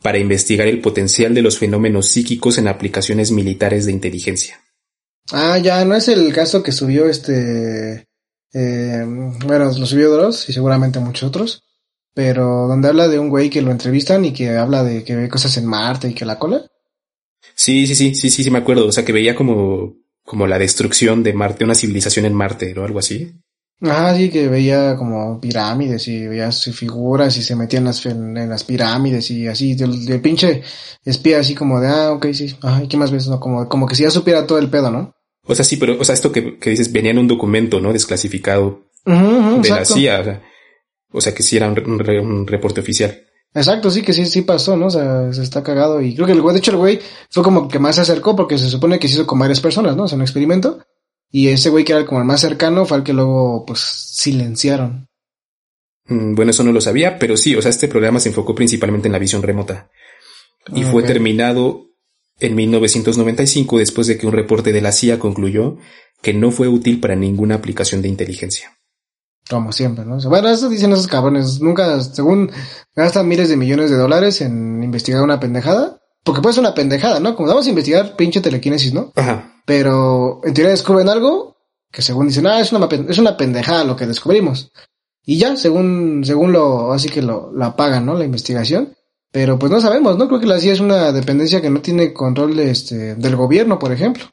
para 0.02 0.18
investigar 0.18 0.68
el 0.68 0.80
potencial 0.80 1.34
de 1.34 1.42
los 1.42 1.60
fenómenos 1.60 2.08
psíquicos 2.08 2.58
en 2.58 2.68
aplicaciones 2.68 3.32
militares 3.32 3.86
de 3.86 3.92
inteligencia. 3.92 4.62
Ah, 5.32 5.58
ya, 5.58 5.84
no 5.86 5.96
es 5.96 6.08
el 6.10 6.34
caso 6.34 6.62
que 6.62 6.72
subió 6.72 7.08
este, 7.08 8.08
eh, 8.53 9.03
bueno, 9.06 9.65
lo 9.65 9.86
subió 9.86 10.12
Dross 10.12 10.50
y 10.50 10.53
seguramente 10.53 11.00
muchos 11.00 11.30
otros, 11.30 11.63
pero 12.13 12.68
donde 12.68 12.89
habla 12.89 13.08
de 13.08 13.20
un 13.20 13.30
güey 13.30 13.50
que 13.50 13.62
lo 13.62 13.72
entrevistan 13.72 14.25
y 14.25 14.34
que 14.34 14.50
habla 14.50 14.84
de 14.84 15.03
que 15.03 15.15
ve 15.15 15.30
cosas 15.30 15.58
en 15.58 15.65
Marte 15.65 16.10
y 16.10 16.13
que 16.13 16.25
la 16.25 16.38
cola. 16.38 16.65
Sí, 17.56 17.88
sí, 17.88 17.96
sí, 17.96 18.15
sí, 18.15 18.30
sí, 18.30 18.44
sí, 18.44 18.51
me 18.51 18.60
acuerdo. 18.60 18.88
O 18.88 18.92
sea, 18.92 19.03
que 19.06 19.12
veía 19.12 19.36
como, 19.36 19.96
como 20.24 20.48
la 20.48 20.60
destrucción 20.60 21.24
de 21.24 21.34
Marte, 21.34 21.63
una 21.63 21.75
civilización 21.75 22.25
en 22.25 22.34
Marte, 22.34 22.74
¿no? 22.74 22.84
Algo 22.84 23.00
así. 23.00 23.34
Ajá, 23.84 24.16
sí, 24.16 24.30
que 24.30 24.48
veía 24.48 24.96
como 24.96 25.42
pirámides 25.42 26.08
y 26.08 26.25
veía 26.25 26.52
sus 26.54 26.74
figuras 26.74 27.36
y 27.36 27.44
se 27.44 27.54
metía 27.56 27.80
en 27.80 27.86
las, 27.86 28.06
en, 28.06 28.50
las 28.50 28.63
pirámides 28.63 29.30
y 29.30 29.48
así, 29.48 29.75
del, 29.75 30.22
pinche 30.22 30.62
espía 31.04 31.40
así 31.40 31.54
como 31.54 31.82
de, 31.82 31.90
ah, 31.90 32.13
ok, 32.13 32.28
sí, 32.32 32.56
ajá, 32.62 32.84
¿qué 32.88 32.96
más 32.96 33.12
ves? 33.12 33.28
No, 33.28 33.42
como, 33.42 33.68
como 33.68 33.86
que 33.86 33.96
si 33.96 34.04
ya 34.04 34.10
supiera 34.10 34.48
todo 34.48 34.58
el 34.58 34.70
pedo, 34.70 34.90
¿no? 34.90 35.13
O 35.46 35.54
sea, 35.54 35.66
sí, 35.66 35.75
pero, 35.75 36.00
o 36.00 36.04
sea, 36.06 36.16
esto 36.16 36.32
que, 36.32 36.58
que 36.58 36.70
dices 36.70 36.94
venía 36.94 37.12
en 37.12 37.18
un 37.18 37.28
documento, 37.28 37.82
¿no? 37.82 37.92
Desclasificado 37.92 38.86
de 39.06 39.70
la 39.70 39.84
CIA, 39.84 40.20
o 40.22 40.24
sea, 40.24 40.42
o 41.12 41.22
sea, 41.22 41.34
que 41.34 41.44
sí 41.44 41.58
era 41.58 41.68
un, 41.68 42.48
reporte 42.48 42.80
oficial. 42.80 43.22
Exacto, 43.54 43.92
sí, 43.92 44.02
que 44.02 44.13
sí, 44.13 44.25
sí 44.25 44.44
pasó, 44.44 44.78
¿no? 44.78 44.86
O 44.86 44.92
sea, 44.92 45.34
se 45.34 45.44
está 45.44 45.62
cagado 45.62 46.02
y 46.02 46.16
creo 46.16 46.25
que 46.25 46.32
el 46.32 46.42
güey, 46.42 46.54
de 46.54 46.60
hecho 46.60 46.72
el 46.72 46.78
güey 46.78 47.02
fue 47.30 47.44
como 47.44 47.68
que 47.68 47.80
más 47.80 47.96
se 47.96 48.02
acercó 48.02 48.34
porque 48.34 48.58
se 48.58 48.70
supone 48.70 48.98
que 48.98 49.10
se 49.10 49.16
hizo 49.16 49.28
con 49.28 49.40
varias 49.40 49.60
personas, 49.60 49.98
¿no? 49.98 50.04
O 50.04 50.08
sea, 50.08 50.16
un 50.16 50.22
experimento 50.22 50.80
y 51.36 51.48
ese 51.48 51.72
güey 51.72 51.84
que 51.84 51.94
era 51.94 52.06
como 52.06 52.20
el 52.20 52.28
más 52.28 52.42
cercano 52.42 52.86
fue 52.86 52.98
el 52.98 53.04
que 53.04 53.12
luego, 53.12 53.66
pues, 53.66 53.80
silenciaron. 53.80 55.10
Mm, 56.06 56.36
bueno, 56.36 56.52
eso 56.52 56.63
no 56.63 56.72
lo 56.72 56.80
sabía, 56.80 57.18
pero 57.18 57.38
sí, 57.38 57.56
o 57.56 57.62
sea, 57.62 57.72
este 57.72 57.88
programa 57.88 58.20
se 58.20 58.30
enfocó 58.30 58.54
principalmente 58.54 59.08
en 59.08 59.13
la 59.13 59.18
visión 59.18 59.42
remota. 59.42 59.90
Y 60.75 60.84
fue 60.84 61.02
terminado 61.02 61.88
en 62.40 62.54
1995 62.54 63.80
después 63.80 64.06
de 64.06 64.20
que 64.20 64.28
un 64.28 64.34
reporte 64.34 64.72
de 64.72 64.82
la 64.82 64.92
CIA 64.92 65.18
concluyó 65.18 65.78
que 66.22 66.36
no 66.36 66.52
fue 66.52 66.68
útil 66.68 67.00
para 67.00 67.16
ninguna 67.16 67.56
aplicación 67.56 68.04
de 68.04 68.10
inteligencia. 68.10 68.78
Como 69.50 69.72
siempre, 69.72 70.06
¿no? 70.06 70.20
Bueno, 70.30 70.50
eso 70.50 70.70
dicen 70.70 70.94
esos 70.94 71.08
cabrones. 71.08 71.60
Nunca, 71.62 72.00
según 72.02 72.52
gastan 72.96 73.28
miles 73.28 73.50
de 73.50 73.58
millones 73.58 73.90
de 73.90 73.98
dólares 73.98 74.40
en 74.42 74.84
investigar 74.84 75.24
una 75.24 75.40
pendejada. 75.40 76.00
Porque 76.24 76.42
puede 76.42 76.54
ser 76.54 76.62
una 76.62 76.75
pendejada, 76.75 77.20
¿no? 77.20 77.36
Como 77.36 77.50
vamos 77.50 77.66
a 77.66 77.70
investigar 77.70 78.16
pinche 78.16 78.40
telequinesis, 78.40 78.94
¿no? 78.94 79.12
Ajá 79.16 79.52
pero 79.65 80.41
en 80.43 80.53
teoría 80.53 80.72
descubren 80.72 81.10
algo 81.10 81.58
que 81.91 82.01
según 82.01 82.27
dicen, 82.27 82.48
ah, 82.48 82.60
es 82.60 82.72
una, 82.72 82.88
es 83.08 83.17
una 83.20 83.38
pendejada 83.38 83.84
lo 83.84 83.96
que 83.96 84.08
descubrimos. 84.08 84.72
Y 85.25 85.38
ya, 85.38 85.55
según, 85.55 86.24
según 86.25 86.51
lo, 86.51 86.91
así 86.91 87.08
que 87.08 87.22
lo, 87.22 87.51
lo 87.53 87.65
apagan, 87.65 88.05
¿no? 88.05 88.15
La 88.15 88.25
investigación. 88.25 88.93
Pero 89.32 89.58
pues 89.58 89.72
no 89.72 89.79
sabemos, 89.79 90.17
¿no? 90.17 90.27
Creo 90.27 90.39
que 90.39 90.46
la 90.46 90.60
CIA 90.60 90.74
es 90.74 90.79
una 90.79 91.12
dependencia 91.12 91.62
que 91.62 91.70
no 91.70 91.82
tiene 91.82 92.13
control 92.13 92.55
de 92.55 92.70
este, 92.70 93.15
del 93.15 93.36
gobierno, 93.36 93.79
por 93.79 93.91
ejemplo. 93.91 94.25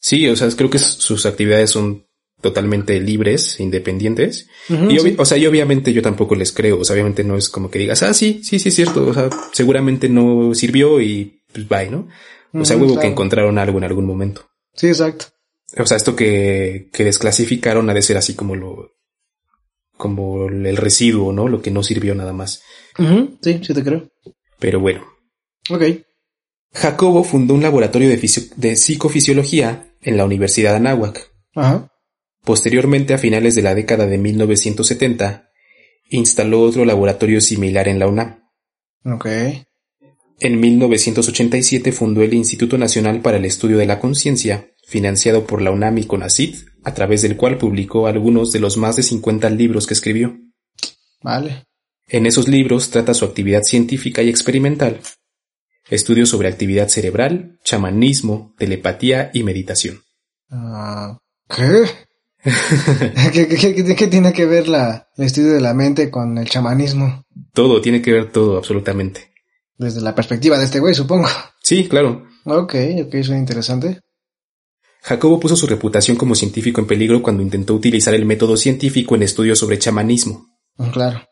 Sí, 0.00 0.28
o 0.28 0.34
sea, 0.34 0.48
creo 0.50 0.68
que 0.68 0.78
sus 0.78 1.26
actividades 1.26 1.70
son 1.70 2.06
totalmente 2.40 2.98
libres, 2.98 3.60
independientes. 3.60 4.48
y 4.68 4.98
o 5.16 5.24
sea, 5.24 5.38
y 5.38 5.46
obviamente 5.46 5.92
yo 5.92 6.02
tampoco 6.02 6.34
les 6.34 6.50
creo. 6.52 6.80
O 6.80 6.84
sea, 6.84 6.94
obviamente 6.94 7.22
no 7.22 7.36
es 7.36 7.48
como 7.48 7.70
que 7.70 7.78
digas, 7.78 8.02
ah, 8.02 8.12
sí, 8.12 8.40
sí, 8.42 8.58
sí, 8.58 8.70
es 8.70 8.74
cierto. 8.74 9.06
O 9.06 9.14
sea, 9.14 9.30
seguramente 9.52 10.08
no 10.08 10.54
sirvió 10.54 11.00
y 11.00 11.40
pues 11.52 11.68
bye, 11.68 11.90
¿no? 11.90 12.08
O 12.52 12.64
sea, 12.64 12.76
hubo 12.76 12.98
que 12.98 13.06
encontraron 13.06 13.58
algo 13.58 13.78
en 13.78 13.84
algún 13.84 14.06
momento. 14.06 14.51
Sí, 14.74 14.88
exacto. 14.88 15.26
O 15.78 15.86
sea, 15.86 15.96
esto 15.96 16.14
que, 16.14 16.88
que 16.92 17.04
desclasificaron 17.04 17.88
ha 17.88 17.94
de 17.94 18.02
ser 18.02 18.16
así 18.16 18.34
como 18.34 18.56
lo, 18.56 18.92
como 19.96 20.48
el 20.48 20.76
residuo, 20.76 21.32
¿no? 21.32 21.48
Lo 21.48 21.62
que 21.62 21.70
no 21.70 21.82
sirvió 21.82 22.14
nada 22.14 22.32
más. 22.32 22.62
Sí, 22.96 23.60
sí 23.62 23.74
te 23.74 23.82
creo. 23.84 24.10
Pero 24.58 24.80
bueno. 24.80 25.06
Ok. 25.70 25.82
Jacobo 26.72 27.24
fundó 27.24 27.54
un 27.54 27.62
laboratorio 27.62 28.08
de, 28.08 28.20
de 28.56 28.76
psicofisiología 28.76 29.94
en 30.00 30.16
la 30.16 30.24
Universidad 30.24 30.72
de 30.72 30.76
Anáhuac. 30.78 31.30
Ajá. 31.54 31.88
Posteriormente, 32.44 33.14
a 33.14 33.18
finales 33.18 33.54
de 33.54 33.62
la 33.62 33.74
década 33.74 34.06
de 34.06 34.18
1970, 34.18 35.50
instaló 36.10 36.62
otro 36.62 36.84
laboratorio 36.84 37.40
similar 37.40 37.88
en 37.88 37.98
la 37.98 38.08
UNAM. 38.08 38.42
Ok. 39.04 39.26
En 40.44 40.58
1987 40.58 41.92
fundó 41.92 42.20
el 42.22 42.34
Instituto 42.34 42.76
Nacional 42.76 43.20
para 43.20 43.36
el 43.36 43.44
Estudio 43.44 43.78
de 43.78 43.86
la 43.86 44.00
Conciencia, 44.00 44.72
financiado 44.84 45.46
por 45.46 45.62
la 45.62 45.70
UNAM 45.70 45.98
y 45.98 46.04
CONACYT, 46.04 46.56
a 46.82 46.94
través 46.94 47.22
del 47.22 47.36
cual 47.36 47.58
publicó 47.58 48.08
algunos 48.08 48.50
de 48.50 48.58
los 48.58 48.76
más 48.76 48.96
de 48.96 49.04
50 49.04 49.48
libros 49.50 49.86
que 49.86 49.94
escribió. 49.94 50.36
Vale. 51.22 51.66
En 52.08 52.26
esos 52.26 52.48
libros 52.48 52.90
trata 52.90 53.14
su 53.14 53.24
actividad 53.24 53.62
científica 53.62 54.20
y 54.22 54.30
experimental, 54.30 54.98
estudios 55.88 56.30
sobre 56.30 56.48
actividad 56.48 56.88
cerebral, 56.88 57.60
chamanismo, 57.62 58.52
telepatía 58.58 59.30
y 59.32 59.44
meditación. 59.44 60.00
Ah, 60.50 61.18
¿Qué? 61.48 61.84
¿Qué, 63.32 64.06
tiene 64.08 64.32
que 64.32 64.46
ver 64.46 64.66
la, 64.66 65.06
el 65.16 65.24
estudio 65.24 65.52
de 65.52 65.60
la 65.60 65.72
mente 65.72 66.10
con 66.10 66.36
el 66.36 66.48
chamanismo? 66.48 67.22
Todo, 67.54 67.80
tiene 67.80 68.02
que 68.02 68.10
ver 68.10 68.32
todo, 68.32 68.58
absolutamente. 68.58 69.31
Desde 69.76 70.00
la 70.00 70.14
perspectiva 70.14 70.58
de 70.58 70.64
este 70.64 70.80
güey, 70.80 70.94
supongo. 70.94 71.28
Sí, 71.62 71.88
claro. 71.88 72.26
Ok, 72.44 72.74
ok, 73.06 73.22
suena 73.22 73.38
interesante. 73.38 74.00
Jacobo 75.02 75.40
puso 75.40 75.56
su 75.56 75.66
reputación 75.66 76.16
como 76.16 76.34
científico 76.34 76.80
en 76.80 76.86
peligro 76.86 77.22
cuando 77.22 77.42
intentó 77.42 77.74
utilizar 77.74 78.14
el 78.14 78.24
método 78.24 78.56
científico 78.56 79.16
en 79.16 79.24
estudios 79.24 79.58
sobre 79.58 79.78
chamanismo. 79.78 80.46
Mm, 80.76 80.90
claro. 80.90 81.24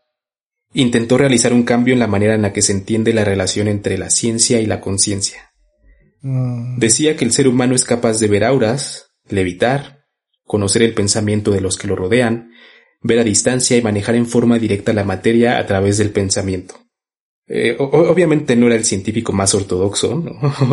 Intentó 0.75 1.19
realizar 1.19 1.53
un 1.53 1.63
cambio 1.63 1.95
en 1.95 2.01
la 2.01 2.09
manera 2.09 2.35
en 2.35 2.43
la 2.43 2.53
que 2.53 2.63
se 2.63 2.73
entiende 2.73 3.13
la 3.13 3.25
relación 3.25 3.69
entre 3.69 3.97
la 3.97 4.11
ciencia 4.11 4.61
y 4.61 4.67
la 4.67 4.81
conciencia. 4.81 5.53
Mm. 6.23 6.79
Decía 6.79 7.17
que 7.17 7.25
el 7.25 7.33
ser 7.33 7.47
humano 7.47 7.75
es 7.75 7.85
capaz 7.85 8.19
de 8.19 8.29
ver 8.29 8.45
auras, 8.45 9.13
levitar, 9.29 10.01
conocer 10.45 10.83
el 10.83 10.95
pensamiento 10.95 11.53
de 11.53 11.61
los 11.61 11.77
que 11.79 11.87
lo 11.87 11.95
rodean, 11.95 12.51
ver 13.03 13.21
a 13.21 13.25
distancia 13.25 13.77
y 13.77 13.83
manejar 13.83 14.17
en 14.17 14.27
forma 14.27 14.59
directa 14.59 14.93
la 14.93 15.05
materia 15.05 15.59
a 15.59 15.67
través 15.67 15.97
del 15.99 16.11
pensamiento. 16.11 16.75
Eh, 17.53 17.77
obviamente 17.81 18.55
no 18.55 18.67
era 18.67 18.77
el 18.77 18.85
científico 18.85 19.33
más 19.33 19.53
ortodoxo, 19.57 20.11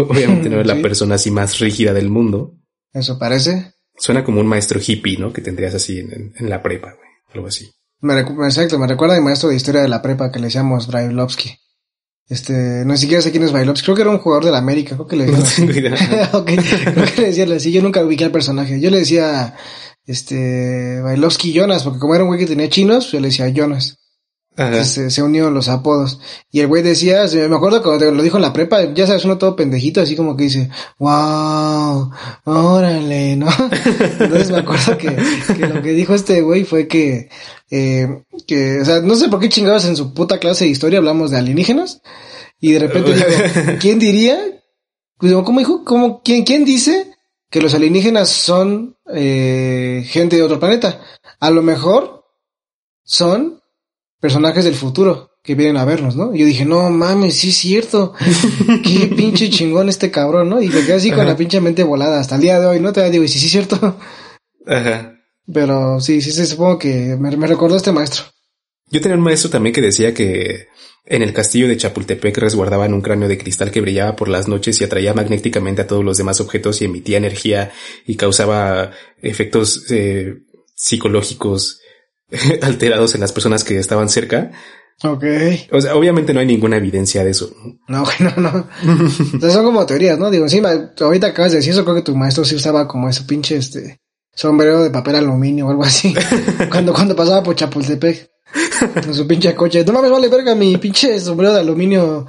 obviamente 0.10 0.48
no 0.48 0.60
era 0.60 0.75
la 0.75 0.79
persona 0.79 1.15
así 1.15 1.31
más 1.31 1.57
rígida 1.57 1.91
del 1.91 2.10
mundo. 2.10 2.53
¿Eso 2.93 3.17
parece? 3.17 3.74
Suena 3.98 4.24
como 4.24 4.41
un 4.41 4.46
maestro 4.46 4.79
hippie, 4.86 5.17
¿no? 5.17 5.34
Que 5.34 5.41
tendrías 5.41 5.74
así 5.74 5.98
en, 5.98 6.34
la 6.48 6.62
prepa, 6.62 6.93
güey. 6.93 7.10
Algo 7.34 7.48
así. 7.48 7.67
Me 8.01 8.19
exacto, 8.19 8.77
me 8.77 8.86
recuerda 8.86 9.15
a 9.15 9.19
mi 9.19 9.25
maestro 9.25 9.50
de 9.50 9.55
historia 9.55 9.81
de 9.81 9.88
la 9.88 10.03
prepa 10.03 10.31
que 10.31 10.38
le 10.38 10.46
decíamos 10.46 10.86
Brailovsky. 10.86 11.57
Este, 12.29 12.86
no 12.86 12.96
siquiera 12.96 13.24
sé 13.24 13.31
quién 13.31 13.43
es 13.43 13.51
Brailovsky. 13.51 13.84
Creo 13.84 13.96
que 13.96 14.01
era 14.03 14.12
un 14.12 14.19
jugador 14.19 14.46
de 14.46 14.51
la 14.51 14.60
América. 14.60 14.96
Creo 14.96 15.07
que 15.07 15.15
le 15.15 15.25
decía. 15.31 16.29
okay. 16.34 16.57
Creo 16.57 17.05
que 17.05 17.22
le 17.22 17.27
decía 17.29 17.55
así. 17.55 17.72
Yo 17.72 17.81
nunca 17.81 18.05
ubiqué 18.05 18.24
al 18.24 18.31
personaje. 18.31 18.79
Yo 18.79 18.91
le 18.91 19.00
decía, 19.00 19.55
este, 20.05 21.01
Brailovsky 21.01 21.53
Jonas, 21.53 21.84
porque 21.84 22.00
como 22.00 22.13
era 22.13 22.24
un 22.24 22.29
güey 22.29 22.39
que 22.39 22.46
tenía 22.46 22.69
chinos, 22.69 23.12
yo 23.12 23.19
le 23.19 23.29
decía 23.29 23.50
Jonas. 23.50 23.98
Se, 24.57 25.11
se 25.11 25.21
unieron 25.21 25.53
los 25.53 25.69
apodos. 25.69 26.19
Y 26.51 26.61
el 26.61 26.67
güey 26.67 26.81
decía, 26.81 27.25
me 27.47 27.55
acuerdo 27.55 27.83
cuando 27.83 28.11
lo 28.11 28.23
dijo 28.23 28.37
en 28.37 28.41
la 28.41 28.53
prepa, 28.53 28.91
ya 28.91 29.05
sabes, 29.05 29.23
uno 29.23 29.37
todo 29.37 29.55
pendejito, 29.55 30.01
así 30.01 30.15
como 30.15 30.35
que 30.35 30.45
dice, 30.45 30.71
wow, 30.97 32.09
órale, 32.43 33.35
¿no? 33.35 33.47
Entonces 34.19 34.49
me 34.49 34.57
acuerdo 34.57 34.97
que, 34.97 35.15
que 35.55 35.67
lo 35.67 35.79
que 35.83 35.91
dijo 35.91 36.15
este 36.15 36.41
güey 36.41 36.63
fue 36.63 36.87
que, 36.87 37.29
eh, 37.69 38.23
que, 38.47 38.81
o 38.81 38.85
sea, 38.85 39.01
no 39.01 39.15
sé 39.15 39.29
por 39.29 39.39
qué 39.39 39.47
chingados 39.47 39.85
en 39.85 39.95
su 39.95 40.15
puta 40.15 40.39
clase 40.39 40.65
de 40.65 40.71
historia 40.71 40.97
hablamos 40.97 41.29
de 41.29 41.37
alienígenas. 41.37 42.01
Y 42.59 42.71
de 42.71 42.79
repente 42.79 43.13
digo, 43.13 43.27
¿quién 43.79 43.99
diría? 43.99 44.39
Pues, 45.19 45.33
¿cómo 45.33 45.59
dijo? 45.59 45.83
¿Cómo, 45.83 46.23
quién, 46.23 46.43
quién 46.43 46.65
dice 46.65 47.11
que 47.51 47.61
los 47.61 47.75
alienígenas 47.75 48.29
son, 48.29 48.97
eh, 49.13 50.03
gente 50.07 50.35
de 50.35 50.41
otro 50.41 50.59
planeta? 50.59 50.99
A 51.39 51.51
lo 51.51 51.61
mejor 51.61 52.25
son 53.03 53.56
personajes 54.19 54.65
del 54.65 54.75
futuro 54.75 55.31
que 55.43 55.55
vienen 55.55 55.77
a 55.77 55.86
vernos, 55.86 56.15
¿no? 56.15 56.36
Y 56.36 56.39
yo 56.39 56.45
dije, 56.45 56.65
no 56.65 56.89
mames, 56.89 57.36
sí 57.36 57.50
es 57.50 57.57
cierto. 57.57 58.13
Qué 58.83 59.07
pinche 59.15 59.50
chingón 59.50 59.88
este 59.88 60.12
cabrón, 60.12 60.50
¿no? 60.50 60.62
Y 60.62 60.67
me 60.67 60.81
quedé 60.81 60.95
así 60.95 61.12
con 61.12 61.25
la 61.25 61.38
pinche 61.38 61.62
mente 61.62 61.83
volada 61.83 62.19
hasta 62.19 62.36
el 62.36 62.41
día 62.41 62.59
de 62.59 62.65
hoy, 62.65 62.79
¿no? 62.81 62.91
Te 62.91 63.09
digo, 63.09 63.24
y 63.24 63.29
sí, 63.29 63.39
sí 63.39 63.45
es 63.45 63.51
cierto. 63.53 63.97
Ajá. 64.65 65.13
Pero 65.51 66.01
sí, 66.01 66.21
sí, 66.21 66.33
sí, 66.33 66.45
supongo 66.45 66.77
que 66.77 67.15
me, 67.17 67.47
recordó 67.47 67.77
este 67.77 67.93
maestro. 67.93 68.25
Yo 68.89 69.00
tenía 69.00 69.15
un 69.15 69.24
maestro 69.24 69.50
también 69.50 69.74
que 69.74 69.81
decía 69.81 70.13
que 70.13 70.67
En 71.05 71.21
el 71.21 71.31
castillo 71.31 71.69
de 71.69 71.77
Chapultepec 71.77 72.38
resguardaban 72.38 72.93
un 72.93 73.00
cráneo 73.00 73.29
de 73.29 73.38
cristal 73.38 73.71
que 73.71 73.79
brillaba 73.79 74.17
por 74.17 74.27
las 74.27 74.50
noches 74.50 74.81
y 74.81 74.83
atraía 74.83 75.13
magnéticamente 75.13 75.81
a 75.81 75.88
todos 75.88 76.03
los 76.03 76.17
demás 76.17 76.41
objetos 76.41 76.81
y 76.81 76.86
emitía 76.86 77.17
energía 77.17 77.71
y 78.05 78.17
causaba 78.17 78.91
efectos 79.21 79.89
eh, 79.89 80.39
psicológicos 80.75 81.79
alterados 82.62 83.15
en 83.15 83.22
las 83.22 83.31
personas 83.31 83.63
que 83.63 83.77
estaban 83.79 84.10
cerca. 84.10 84.51
Ok. 85.03 85.24
O 85.72 85.79
sea, 85.79 85.96
obviamente 85.96 86.34
no 86.34 86.39
hay 86.39 86.48
ninguna 86.48 86.77
evidencia 86.77 87.24
de 87.24 87.31
eso. 87.31 87.51
No, 87.88 88.03
no, 88.19 88.36
no. 88.38 88.67
Entonces 88.84 89.53
son 89.53 89.65
como 89.65 89.86
teorías, 89.86 90.17
¿no? 90.17 90.31
Digo, 90.31 90.46
encima, 90.46 90.72
ahorita 91.00 91.27
acabas 91.27 91.51
de 91.51 91.57
decir 91.57 91.74
eso, 91.74 91.84
creo 91.84 91.96
que 91.96 92.01
tu 92.01 92.15
maestro 92.15 92.43
sí 92.43 92.55
usaba 92.55 92.88
como 92.88 93.07
ese 93.07 93.24
pinche, 93.24 93.57
este, 93.57 94.00
sombrero 94.34 94.84
de 94.84 94.89
papel 94.89 95.15
aluminio 95.15 95.67
o 95.67 95.69
algo 95.69 95.84
así. 95.84 96.15
cuando, 96.72 96.93
cuando 96.93 97.15
pasaba 97.15 97.43
por 97.43 97.55
Chapultepec. 97.55 98.29
Con 99.03 99.13
su 99.13 99.27
pinche 99.27 99.53
coche. 99.53 99.84
No 99.84 99.91
mames, 99.91 100.10
vale 100.10 100.29
verga 100.29 100.55
mi 100.55 100.77
pinche 100.77 101.19
sombrero 101.19 101.53
de 101.53 101.60
aluminio. 101.60 102.25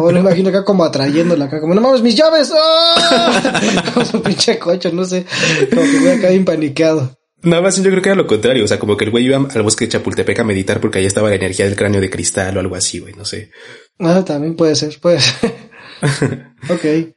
O 0.00 0.10
lo 0.10 0.18
imagino 0.18 0.48
acá 0.48 0.64
como 0.64 0.84
atrayéndola 0.84 1.44
acá. 1.44 1.60
Como, 1.60 1.74
no 1.74 1.80
mames, 1.80 2.02
mis 2.02 2.16
llaves. 2.16 2.52
¡Ah! 2.52 3.60
Con 3.94 4.04
su 4.04 4.20
pinche 4.22 4.58
coche, 4.58 4.90
no 4.92 5.04
sé. 5.04 5.24
Como 5.70 5.82
que 5.82 6.00
voy 6.00 6.08
acá 6.08 6.30
bien 6.30 6.44
paniqueado. 6.44 7.16
Nada 7.42 7.62
más 7.62 7.76
yo 7.76 7.90
creo 7.90 8.02
que 8.02 8.08
era 8.08 8.16
lo 8.16 8.26
contrario. 8.26 8.64
O 8.64 8.68
sea, 8.68 8.78
como 8.78 8.96
que 8.96 9.04
el 9.04 9.10
güey 9.10 9.26
iba 9.26 9.36
al 9.36 9.62
bosque 9.62 9.84
de 9.84 9.92
Chapultepec 9.92 10.38
a 10.38 10.44
meditar 10.44 10.80
porque 10.80 10.98
ahí 10.98 11.06
estaba 11.06 11.28
la 11.28 11.36
energía 11.36 11.66
del 11.66 11.76
cráneo 11.76 12.00
de 12.00 12.10
cristal 12.10 12.56
o 12.56 12.60
algo 12.60 12.76
así, 12.76 12.98
güey. 12.98 13.14
No 13.14 13.24
sé. 13.24 13.50
Ah, 13.98 14.24
también 14.24 14.56
puede 14.56 14.74
ser, 14.74 14.98
puede 15.00 15.20
ser. 15.20 15.70
ok. 16.70 17.14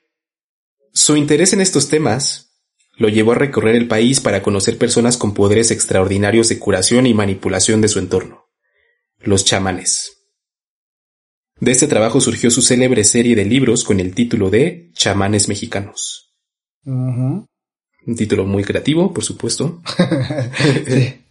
Su 0.94 1.16
interés 1.16 1.54
en 1.54 1.62
estos 1.62 1.90
temas 1.90 2.50
lo 2.98 3.08
llevó 3.08 3.32
a 3.32 3.36
recorrer 3.36 3.76
el 3.76 3.88
país 3.88 4.20
para 4.20 4.44
conocer 4.44 4.78
personas 4.78 5.18
con 5.18 5.34
poderes 5.34 5.72
extraordinarios 5.72 6.50
de 6.50 6.60
curación 6.60 7.08
y 7.08 7.14
manipulación 7.14 7.80
de 7.80 7.88
su 7.88 8.00
entorno. 8.00 8.50
Los 9.20 9.46
chamanes. 9.46 10.18
De 11.60 11.72
este 11.72 11.88
trabajo 11.88 12.22
surgió 12.22 12.52
su 12.52 12.62
célebre 12.62 13.04
serie 13.04 13.36
de 13.36 13.46
libros 13.46 13.84
con 13.84 14.00
el 14.00 14.14
título 14.14 14.50
de 14.50 14.92
Chamanes 14.94 15.48
Mexicanos. 15.48 16.34
Un 18.06 18.16
título 18.16 18.46
muy 18.46 18.64
creativo, 18.64 19.14
por 19.14 19.24
supuesto. 19.24 19.82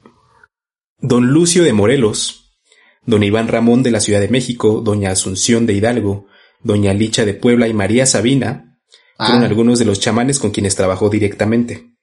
Don 1.01 1.29
Lucio 1.29 1.65
de 1.65 1.73
Morelos, 1.73 2.59
Don 3.07 3.23
Iván 3.23 3.49
Ramón 3.49 3.83
de 3.83 3.91
la 3.91 4.01
Ciudad 4.01 4.21
de 4.21 4.29
México, 4.29 4.83
Doña 4.85 5.11
Asunción 5.11 5.67
de 5.67 5.75
Hidalgo, 5.75 6.27
Doña 6.63 6.93
Licha 6.93 7.25
de 7.25 7.35
Puebla 7.35 7.69
y 7.69 7.75
María 7.75 8.05
Sabina 8.05 8.79
fueron 9.17 9.43
ah. 9.43 9.47
algunos 9.47 9.79
de 9.79 9.85
los 9.85 9.99
chamanes 9.99 10.39
con 10.39 10.51
quienes 10.51 10.77
trabajó 10.77 11.09
directamente. 11.09 11.95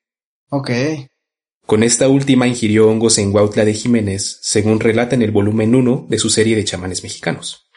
Ok. 0.50 0.72
Con 1.65 1.84
esta 1.84 2.10
última 2.10 2.48
ingirió 2.48 2.89
hongos 2.89 3.17
en 3.17 3.34
Huautla 3.34 3.65
de 3.65 3.74
Jiménez, 3.74 4.39
según 4.41 4.79
relata 4.79 5.15
en 5.15 5.22
el 5.22 5.31
volumen 5.31 5.74
1 5.74 6.07
de 6.10 6.19
su 6.19 6.29
serie 6.29 6.55
de 6.55 6.63
chamanes 6.63 7.03
mexicanos. 7.03 7.69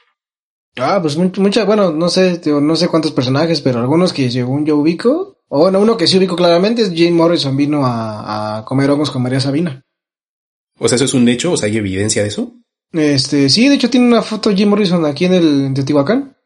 Ah, 0.77 0.99
pues 1.01 1.17
muchas, 1.17 1.67
bueno, 1.67 1.93
no 1.93 2.09
sé, 2.09 2.41
no 2.47 2.77
sé 2.77 2.89
cuántos 2.89 3.13
personajes, 3.13 3.61
pero 3.61 3.81
algunos 3.81 4.13
que 4.13 4.31
según 4.31 4.67
yo 4.67 4.77
ubico, 4.77 5.38
o 5.49 5.61
bueno, 5.61 5.81
uno 5.81 5.97
que 5.97 6.07
sí 6.07 6.19
ubico 6.19 6.37
claramente 6.37 6.83
es 6.83 6.91
Jane 6.91 7.13
Morrison 7.13 7.57
vino 7.57 7.85
a, 7.85 8.59
a 8.59 8.65
comer 8.65 8.91
hongos 8.91 9.11
con 9.11 9.23
María 9.23 9.41
Sabina. 9.41 9.85
O 10.79 10.89
sea, 10.89 10.97
¿eso 10.97 11.05
es 11.05 11.15
un 11.15 11.29
hecho? 11.29 11.53
¿O 11.53 11.57
sea, 11.57 11.69
hay 11.69 11.77
evidencia 11.77 12.23
de 12.23 12.29
eso? 12.29 12.55
Este, 12.93 13.51
sí, 13.51 13.69
de 13.69 13.75
hecho 13.75 13.91
tiene 13.91 14.07
una 14.07 14.23
foto 14.23 14.51
de 14.51 14.57
Jim 14.57 14.69
Morrison 14.69 15.05
aquí 15.05 15.27
en 15.27 15.35
el 15.35 15.65
en 15.67 15.75
Teotihuacán. 15.75 16.37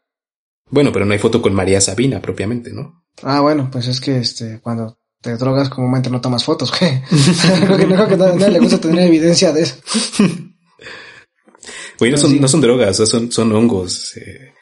Bueno, 0.71 0.91
pero 0.93 1.05
no 1.05 1.13
hay 1.13 1.19
foto 1.19 1.43
con 1.43 1.55
María 1.55 1.81
Sabina 1.81 2.21
propiamente, 2.21 2.73
¿no? 2.73 3.05
Ah, 3.23 3.41
bueno, 3.41 3.69
pues 3.71 3.87
es 3.89 4.01
que 4.01 4.19
este, 4.19 4.61
cuando 4.61 4.99
te 5.21 5.37
drogas 5.37 5.69
comúnmente 5.69 6.11
no 6.11 6.21
tomas 6.21 6.45
fotos, 6.45 6.73
¿qué? 6.73 7.03
creo 7.77 8.09
que, 8.09 8.17
nadie 8.17 8.51
le 8.51 8.59
gusta 8.59 8.81
tener 8.81 9.07
evidencia 9.07 9.53
de 9.53 9.63
eso. 9.63 9.77
Güey, 11.99 12.11
no 12.11 12.17
son, 12.17 12.41
no 12.41 12.49
son 12.49 12.61
drogas, 12.61 12.97
son, 12.97 13.31
son 13.31 13.53
hongos. 13.53 14.17
Eh. 14.17 14.53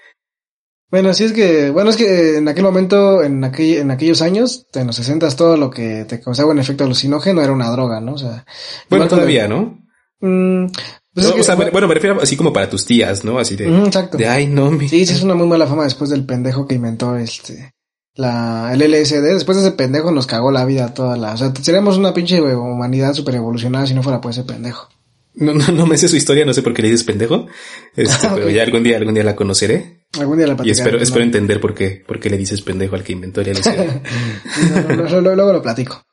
Bueno, 0.90 1.14
sí 1.14 1.24
es 1.24 1.32
que, 1.32 1.70
bueno, 1.70 1.90
es 1.90 1.96
que 1.96 2.38
en 2.38 2.48
aquel 2.48 2.64
momento, 2.64 3.22
en, 3.22 3.44
aquel, 3.44 3.78
en 3.78 3.90
aquellos 3.90 4.22
años, 4.22 4.66
en 4.74 4.88
los 4.88 4.96
60 4.96 5.28
todo 5.36 5.56
lo 5.56 5.70
que 5.70 6.04
te 6.04 6.20
causaba 6.20 6.50
un 6.50 6.58
efecto 6.58 6.84
alucinógeno 6.84 7.42
era 7.42 7.52
una 7.52 7.70
droga, 7.70 8.00
¿no? 8.00 8.14
O 8.14 8.18
sea. 8.18 8.44
Bueno, 8.88 9.06
todavía, 9.06 9.46
¿no? 9.46 9.78
Mm, 10.20 10.66
pues 11.12 11.56
bueno, 11.72 11.88
me 11.88 11.94
refiero 11.94 12.20
así 12.20 12.36
como 12.36 12.52
para 12.52 12.70
tus 12.70 12.84
tías, 12.84 13.24
¿no? 13.24 13.38
Así 13.38 13.56
de, 13.56 13.66
exacto. 13.66 14.16
de 14.16 14.28
ay, 14.28 14.46
no, 14.46 14.70
Sí, 14.80 15.06
sí, 15.06 15.12
es 15.12 15.22
una 15.22 15.34
muy 15.34 15.46
mala 15.46 15.66
fama 15.66 15.84
después 15.84 16.10
del 16.10 16.24
pendejo 16.24 16.66
que 16.66 16.76
inventó 16.76 17.16
este, 17.16 17.74
la, 18.14 18.70
el 18.72 18.80
LSD. 18.80 19.34
Después 19.34 19.58
de 19.58 19.66
ese 19.66 19.76
pendejo 19.76 20.12
nos 20.12 20.26
cagó 20.26 20.52
la 20.52 20.64
vida 20.64 20.94
toda 20.94 21.16
la, 21.16 21.34
o 21.34 21.36
sea, 21.36 21.52
seríamos 21.60 21.98
una 21.98 22.14
pinche 22.14 22.40
humanidad 22.40 23.14
super 23.14 23.34
evolucionada 23.34 23.86
si 23.86 23.94
no 23.94 24.02
fuera 24.02 24.20
por 24.20 24.30
ese 24.30 24.44
pendejo. 24.44 24.88
No, 25.34 25.52
no, 25.54 25.68
no 25.68 25.86
me 25.86 25.96
sé 25.96 26.08
su 26.08 26.16
historia, 26.16 26.44
no 26.44 26.52
sé 26.52 26.62
por 26.62 26.74
qué 26.74 26.82
le 26.82 26.90
dices 26.90 27.04
pendejo. 27.04 27.46
Este, 27.96 28.28
pero 28.34 28.48
ya 28.50 28.62
algún 28.62 28.84
día, 28.84 28.96
algún 28.96 29.14
día 29.14 29.24
la 29.24 29.34
conoceré. 29.34 29.99
Algún 30.18 30.38
día 30.38 30.46
la 30.48 30.56
Y 30.64 30.70
espero, 30.70 30.98
espero 30.98 31.24
entender 31.24 31.60
por 31.60 31.74
qué, 31.74 32.02
por 32.06 32.18
qué 32.18 32.30
le 32.30 32.36
dices 32.36 32.62
pendejo 32.62 32.96
al 32.96 33.04
que 33.04 33.12
inventó 33.12 33.40
el 33.40 33.52
LSD. 33.52 35.20
luego 35.22 35.52
lo 35.52 35.62
platico. 35.62 36.04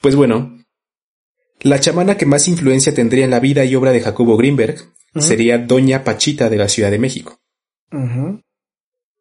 Pues 0.00 0.14
bueno, 0.14 0.56
la 1.60 1.80
chamana 1.80 2.16
que 2.16 2.26
más 2.26 2.46
influencia 2.46 2.94
tendría 2.94 3.24
en 3.24 3.30
la 3.30 3.40
vida 3.40 3.64
y 3.64 3.74
obra 3.74 3.90
de 3.90 4.00
Jacobo 4.00 4.36
Greenberg 4.36 4.76
sería 5.16 5.58
Doña 5.58 6.04
Pachita 6.04 6.48
de 6.48 6.56
la 6.56 6.68
Ciudad 6.68 6.92
de 6.92 7.00
México. 7.00 7.40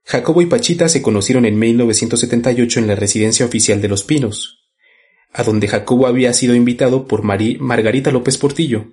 Jacobo 0.03 0.41
y 0.41 0.45
Pachita 0.45 0.87
se 0.87 1.01
conocieron 1.01 1.45
en 1.45 1.57
1978 1.57 2.79
en 2.79 2.87
la 2.87 2.95
residencia 2.95 3.45
oficial 3.45 3.81
de 3.81 3.87
Los 3.87 4.03
Pinos, 4.03 4.69
a 5.33 5.43
donde 5.43 5.67
Jacobo 5.67 6.05
había 6.05 6.31
sido 6.33 6.53
invitado 6.53 7.07
por 7.07 7.23
Margarita 7.23 8.11
López 8.11 8.37
Portillo, 8.37 8.91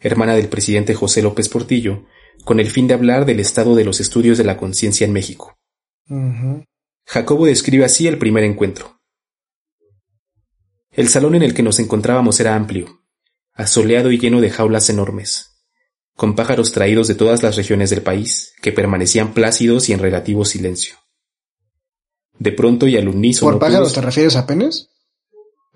hermana 0.00 0.34
del 0.34 0.48
presidente 0.48 0.94
José 0.94 1.22
López 1.22 1.48
Portillo, 1.48 2.04
con 2.44 2.60
el 2.60 2.70
fin 2.70 2.86
de 2.86 2.94
hablar 2.94 3.26
del 3.26 3.40
estado 3.40 3.74
de 3.74 3.84
los 3.84 4.00
estudios 4.00 4.38
de 4.38 4.44
la 4.44 4.56
conciencia 4.56 5.04
en 5.04 5.12
México. 5.12 5.58
Jacobo 7.06 7.46
describe 7.46 7.84
así 7.84 8.06
el 8.06 8.18
primer 8.18 8.44
encuentro. 8.44 9.00
El 10.90 11.08
salón 11.08 11.34
en 11.34 11.42
el 11.42 11.54
que 11.54 11.62
nos 11.62 11.78
encontrábamos 11.78 12.40
era 12.40 12.54
amplio, 12.54 13.02
asoleado 13.52 14.10
y 14.12 14.18
lleno 14.18 14.40
de 14.40 14.50
jaulas 14.50 14.88
enormes, 14.88 15.62
con 16.14 16.34
pájaros 16.34 16.72
traídos 16.72 17.08
de 17.08 17.14
todas 17.14 17.42
las 17.42 17.56
regiones 17.56 17.90
del 17.90 18.02
país, 18.02 18.54
que 18.62 18.72
permanecían 18.72 19.34
plácidos 19.34 19.88
y 19.88 19.92
en 19.92 19.98
relativo 19.98 20.44
silencio. 20.44 20.96
De 22.38 22.52
pronto 22.52 22.86
y 22.86 22.96
al 22.96 23.08
unísono. 23.08 23.52
¿Por 23.52 23.60
pájaros 23.60 23.92
te 23.92 24.00
refieres 24.00 24.36
a 24.36 24.46
penes? 24.46 24.90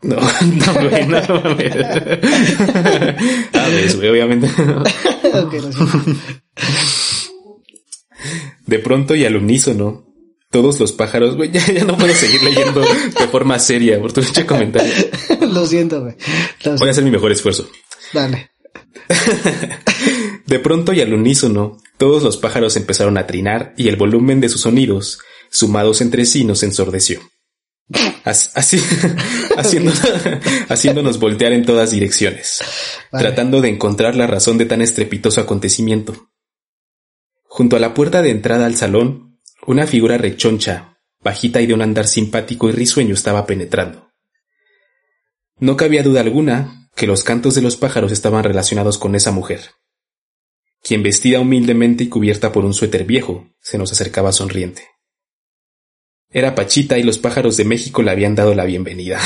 No, 0.03 0.17
no, 0.17 0.75
güey, 0.75 1.07
no, 1.07 1.19
A 3.61 3.69
ver, 3.69 5.20
De 8.67 8.79
pronto 8.79 9.15
y 9.15 9.25
al 9.25 9.37
unísono, 9.37 10.07
todos 10.51 10.81
los 10.81 10.93
pájaros, 10.93 11.37
güey, 11.37 11.51
ya, 11.53 11.85
no 11.85 11.97
puedo 11.97 12.15
seguir 12.15 12.43
leyendo 12.43 12.81
de 12.81 13.29
forma 13.31 13.59
seria 13.59 14.01
por 14.01 14.13
tu 14.13 14.21
dicho 14.21 14.47
comentario. 14.47 14.93
Lo 15.41 15.67
siento, 15.67 16.03
güey. 16.03 16.15
Voy 16.79 16.89
a 16.89 16.91
hacer 16.91 17.05
mi 17.05 17.11
mejor 17.11 17.33
esfuerzo. 17.33 17.69
Dale. 18.13 18.51
de 20.47 20.59
pronto 20.59 20.93
y 20.93 21.01
al 21.01 21.15
unísono, 21.15 21.79
todos 21.99 22.23
los 22.23 22.37
pájaros 22.37 22.77
empezaron 22.77 23.19
a 23.19 23.27
trinar 23.27 23.75
y 23.77 23.89
el 23.89 23.97
volumen 23.97 24.41
de 24.41 24.49
sus 24.49 24.63
sonidos, 24.63 25.19
sumados 25.51 26.01
entre 26.01 26.25
sí, 26.25 26.45
nos 26.45 26.63
ensordeció. 26.63 27.21
Así, 28.25 28.79
haciéndonos 30.69 31.19
voltear 31.19 31.53
en 31.53 31.65
todas 31.65 31.91
direcciones, 31.91 32.61
tratando 33.11 33.61
de 33.61 33.69
encontrar 33.69 34.15
la 34.15 34.27
razón 34.27 34.59
de 34.59 34.67
tan 34.67 34.83
estrepitoso 34.83 35.41
acontecimiento. 35.41 36.31
Junto 37.45 37.77
a 37.77 37.81
la 37.81 37.95
puerta 37.95 38.23
de 38.23 38.31
entrada 38.31 38.67
al 38.67 38.77
salón, 38.77 39.41
una 39.67 39.87
figura 39.87 40.19
rechoncha, 40.19 40.99
bajita 41.21 41.61
y 41.61 41.67
de 41.67 41.75
un 41.75 41.83
andar 41.83 42.07
simpático 42.07 42.69
y 42.69 42.73
risueño 42.73 43.15
estaba 43.15 43.47
penetrando. 43.47 44.11
No 45.59 45.77
cabía 45.77 46.03
duda 46.03 46.21
alguna 46.21 46.89
que 46.95 47.07
los 47.07 47.25
cantos 47.25 47.55
de 47.55 47.63
los 47.63 47.77
pájaros 47.77 48.13
estaban 48.13 48.45
relacionados 48.45 48.99
con 48.99 49.15
esa 49.15 49.33
mujer, 49.33 49.61
quien 50.83 51.03
vestida 51.03 51.41
humildemente 51.41 52.05
y 52.05 52.09
cubierta 52.09 52.53
por 52.53 52.65
un 52.65 52.73
suéter 52.73 53.05
viejo, 53.05 53.49
se 53.61 53.79
nos 53.79 53.93
acercaba 53.93 54.33
sonriente. 54.33 54.89
Era 56.33 56.55
Pachita 56.55 56.97
y 56.97 57.03
los 57.03 57.19
pájaros 57.19 57.57
de 57.57 57.65
México 57.65 58.03
le 58.03 58.13
habían 58.13 58.37
dado 58.37 58.55
la 58.55 58.65
bienvenida. 58.65 59.19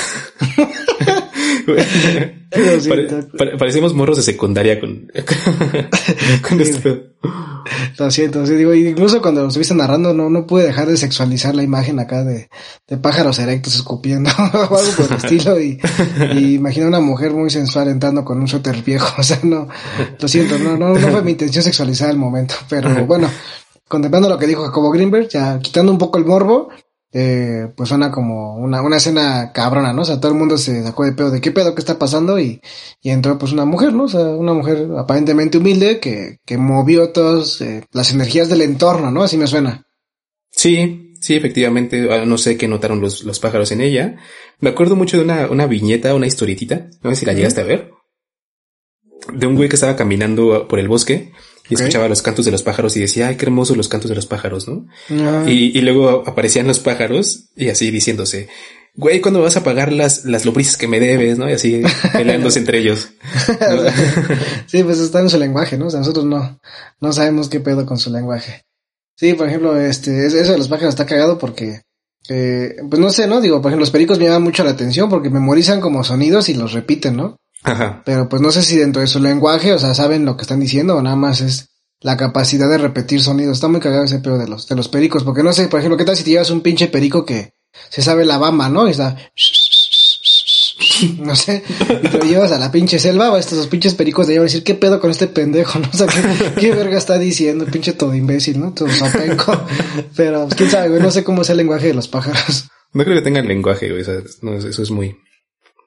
parecemos 3.59 3.93
morros 3.93 4.17
de 4.17 4.23
secundaria 4.23 4.81
con, 4.81 5.11
con 6.49 6.61
esto. 6.63 7.03
Lo 7.99 8.11
siento, 8.11 8.43
digo, 8.45 8.75
incluso 8.75 9.21
cuando 9.21 9.43
lo 9.43 9.49
estuviste 9.49 9.75
narrando 9.75 10.15
no, 10.15 10.31
no 10.31 10.47
pude 10.47 10.65
dejar 10.65 10.89
de 10.89 10.97
sexualizar 10.97 11.55
la 11.55 11.63
imagen 11.63 11.99
acá 11.99 12.25
de, 12.25 12.49
de 12.89 12.97
pájaros 12.97 13.39
erectos 13.39 13.75
escupiendo 13.75 14.31
o 14.39 14.77
algo 14.77 14.93
por 14.97 15.07
el 15.11 15.17
estilo 15.17 15.61
y, 15.61 15.79
y 16.35 16.55
imagino 16.55 16.89
una 16.89 17.01
mujer 17.01 17.33
muy 17.33 17.51
sensual 17.51 17.89
entrando 17.89 18.25
con 18.25 18.41
un 18.41 18.49
suéter 18.49 18.83
viejo, 18.83 19.15
o 19.19 19.23
sea, 19.23 19.41
no, 19.43 19.69
lo 20.19 20.29
siento, 20.29 20.59
no, 20.59 20.77
no, 20.77 20.95
no 20.95 21.09
fue 21.09 21.23
mi 21.23 21.33
intención 21.33 21.65
sexualizar 21.65 22.11
el 22.11 22.17
momento, 22.17 22.55
pero 22.69 23.07
bueno, 23.07 23.31
contemplando 23.89 24.29
lo 24.29 24.39
que 24.39 24.47
dijo 24.47 24.65
Jacobo 24.65 24.91
Greenberg, 24.91 25.29
ya 25.29 25.59
quitando 25.59 25.93
un 25.93 25.99
poco 25.99 26.19
el 26.19 26.25
morbo, 26.25 26.71
eh, 27.17 27.73
pues 27.77 27.89
suena 27.89 28.11
como 28.11 28.57
una, 28.57 28.83
una 28.83 28.97
escena 28.97 29.53
cabrona, 29.53 29.93
¿no? 29.93 30.03
O 30.03 30.05
sea, 30.05 30.19
todo 30.19 30.33
el 30.33 30.39
mundo 30.39 30.59
se 30.59 30.83
sacó 30.83 31.05
de 31.05 31.13
pedo 31.13 31.31
de 31.31 31.41
qué 31.41 31.53
pedo 31.53 31.73
que 31.73 31.81
está 31.81 31.97
pasando 31.97 32.41
y, 32.41 32.61
y 33.01 33.11
entró 33.11 33.39
pues 33.39 33.53
una 33.53 33.65
mujer, 33.65 33.93
¿no? 33.93 34.05
O 34.05 34.09
sea, 34.09 34.21
una 34.21 34.53
mujer 34.53 34.89
aparentemente 34.99 35.59
humilde 35.59 36.01
que, 36.01 36.39
que 36.45 36.59
movió 36.59 37.11
todas 37.11 37.61
eh, 37.61 37.85
las 37.93 38.13
energías 38.13 38.49
del 38.49 38.63
entorno, 38.63 39.13
¿no? 39.13 39.23
Así 39.23 39.37
me 39.37 39.47
suena. 39.47 39.85
Sí, 40.51 41.15
sí, 41.21 41.37
efectivamente, 41.37 42.13
ah, 42.13 42.27
no 42.27 42.37
sé 42.37 42.57
qué 42.57 42.67
notaron 42.67 43.01
los, 43.01 43.23
los 43.23 43.39
pájaros 43.39 43.71
en 43.71 43.81
ella. 43.81 44.17
Me 44.59 44.71
acuerdo 44.71 44.97
mucho 44.97 45.17
de 45.17 45.23
una, 45.23 45.47
una 45.49 45.69
viñeta, 45.69 46.17
una 46.17 46.27
historietita, 46.27 46.89
no 47.01 47.11
sé 47.11 47.17
si 47.17 47.27
la 47.27 47.33
llegaste 47.33 47.61
a 47.61 47.65
ver, 47.65 47.93
de 49.33 49.47
un 49.47 49.55
güey 49.55 49.69
que 49.69 49.77
estaba 49.77 49.95
caminando 49.95 50.67
por 50.67 50.81
el 50.81 50.89
bosque 50.89 51.33
y 51.69 51.75
escuchaba 51.75 52.09
los 52.09 52.23
cantos 52.23 52.45
de 52.45 52.51
los 52.51 52.63
pájaros 52.63 52.97
y 52.97 53.01
decía, 53.01 53.29
ay, 53.29 53.37
qué 53.37 53.47
hermosos 53.47 53.77
los 53.77 53.89
cantos 53.89 54.09
de 54.11 54.15
los 54.15 54.27
pájaros, 54.27 54.69
¿no? 54.69 54.87
Ah. 55.11 55.45
Y, 55.47 55.77
y 55.77 55.81
luego 55.81 56.23
aparecían 56.27 56.67
los 56.67 56.79
pájaros 56.79 57.47
y 57.57 57.71
así 57.71 57.91
diciéndose, 57.91 58.49
güey, 58.95 59.21
¿cuándo 59.21 59.41
me 59.41 59.45
vas 59.45 59.57
a 59.57 59.65
pagar 59.65 59.93
las, 59.93 60.25
las 60.25 60.45
que 60.77 60.89
me 60.89 61.01
debes, 61.01 61.39
no? 61.39 61.49
Y 61.49 61.55
así 61.55 61.83
peleándose 62.13 62.59
entre 62.59 62.79
ellos. 62.79 63.09
¿no? 63.61 63.83
sí, 64.67 64.85
pues 64.85 64.99
está 64.99 65.21
en 65.21 65.31
su 65.31 65.39
lenguaje, 65.39 65.77
¿no? 65.77 65.87
O 65.87 65.91
sea, 65.91 66.01
nosotros 66.01 66.25
no, 66.25 66.61
no 67.01 67.13
sabemos 67.13 67.49
qué 67.49 67.61
pedo 67.61 67.87
con 67.87 67.99
su 67.99 68.11
lenguaje. 68.11 68.65
Sí, 69.17 69.35
por 69.35 69.49
ejemplo, 69.49 69.79
este, 69.79 70.27
eso 70.27 70.53
de 70.53 70.59
los 70.59 70.69
pájaros 70.69 70.95
está 70.95 71.07
cagado 71.07 71.39
porque, 71.39 71.83
eh, 72.29 72.77
pues 72.89 73.01
no 73.01 73.11
sé, 73.11 73.27
¿no? 73.27 73.41
Digo, 73.41 73.61
por 73.61 73.71
ejemplo, 73.71 73.83
los 73.83 73.91
pericos 73.91 74.19
me 74.19 74.27
llaman 74.27 74.43
mucho 74.43 74.65
la 74.65 74.71
atención 74.71 75.09
porque 75.09 75.31
memorizan 75.31 75.81
como 75.81 76.05
sonidos 76.05 76.49
y 76.49 76.55
los 76.55 76.73
repiten, 76.73 77.17
¿no? 77.17 77.37
Ajá. 77.65 78.03
Pero 78.05 78.29
pues 78.29 78.41
no 78.41 78.53
sé 78.53 78.63
si 78.63 78.77
dentro 78.77 79.01
de 79.01 79.09
su 79.09 79.21
lenguaje, 79.21 79.73
o 79.73 79.79
sea, 79.79 79.95
saben 79.95 80.25
lo 80.25 80.37
que 80.37 80.43
están 80.43 80.61
diciendo 80.61 80.97
o 80.97 81.03
nada 81.03 81.17
más 81.17 81.41
es 81.41 81.71
la 82.01 82.17
capacidad 82.17 82.69
de 82.69 82.79
repetir 82.79 83.23
sonidos. 83.23 83.57
Está 83.57 83.69
muy 83.69 83.81
cagado 83.81 84.05
ese 84.05 84.19
pedo 84.19 84.39
de 84.39 84.47
los, 84.47 84.69
de 84.69 84.77
los 84.77 84.89
pericos, 84.89 85.25
porque 85.25 85.43
no 85.43 85.53
sé, 85.53 85.69
por 85.69 85.81
ejemplo, 85.81 85.97
¿qué 85.97 86.05
tal 86.05 86.17
si 86.17 86.23
te 86.23 86.31
llevas 86.31 86.51
un 86.51 86.61
pinche 86.61 86.89
perico 86.89 87.25
que 87.25 87.55
se 87.89 88.03
sabe 88.03 88.27
la 88.27 88.37
bamba, 88.37 88.69
¿no? 88.69 88.87
Y 88.87 88.91
está, 88.91 89.17
no 91.19 91.35
sé, 91.35 91.65
y 92.03 92.09
te 92.09 92.19
lo 92.19 92.25
llevas 92.25 92.53
a 92.53 92.59
la 92.59 92.71
pinche 92.71 92.99
selva 92.99 93.31
o 93.31 93.37
a 93.37 93.41
estos 93.41 93.57
dos 93.57 93.69
pinches 93.69 93.95
pericos 93.95 94.27
de 94.27 94.35
llevar 94.35 94.45
a 94.45 94.51
decir, 94.51 94.63
¿qué 94.63 94.75
pedo 94.75 95.01
con 95.01 95.11
este 95.11 95.27
pendejo? 95.27 95.79
¿No? 95.79 95.89
O 95.93 95.97
sea, 95.97 96.07
¿qué, 96.07 96.61
qué 96.61 96.73
verga 96.73 96.99
está 96.99 97.19
diciendo? 97.19 97.65
Pinche 97.65 97.95
todo 97.95 98.15
imbécil, 98.15 98.61
¿no? 98.61 98.75
Todo 98.75 98.91
sopenco. 98.91 99.65
Pero, 100.15 100.45
pues, 100.45 100.57
quién 100.57 100.71
sabe, 100.71 100.91
güey, 100.91 101.01
no 101.01 101.11
sé 101.11 101.25
cómo 101.25 101.43
es 101.43 101.51
el 101.51 101.57
lenguaje 101.57 101.89
de 101.89 101.95
los 101.95 102.09
pájaros. 102.09 102.67
No 102.93 103.03
creo 103.03 103.17
que 103.17 103.23
tengan 103.23 103.49
lenguaje, 103.49 103.89
güey. 103.89 104.03
o 104.03 104.05
sea, 104.05 104.17
no, 104.43 104.55
eso 104.55 104.83
es 104.83 104.91
muy, 104.91 105.17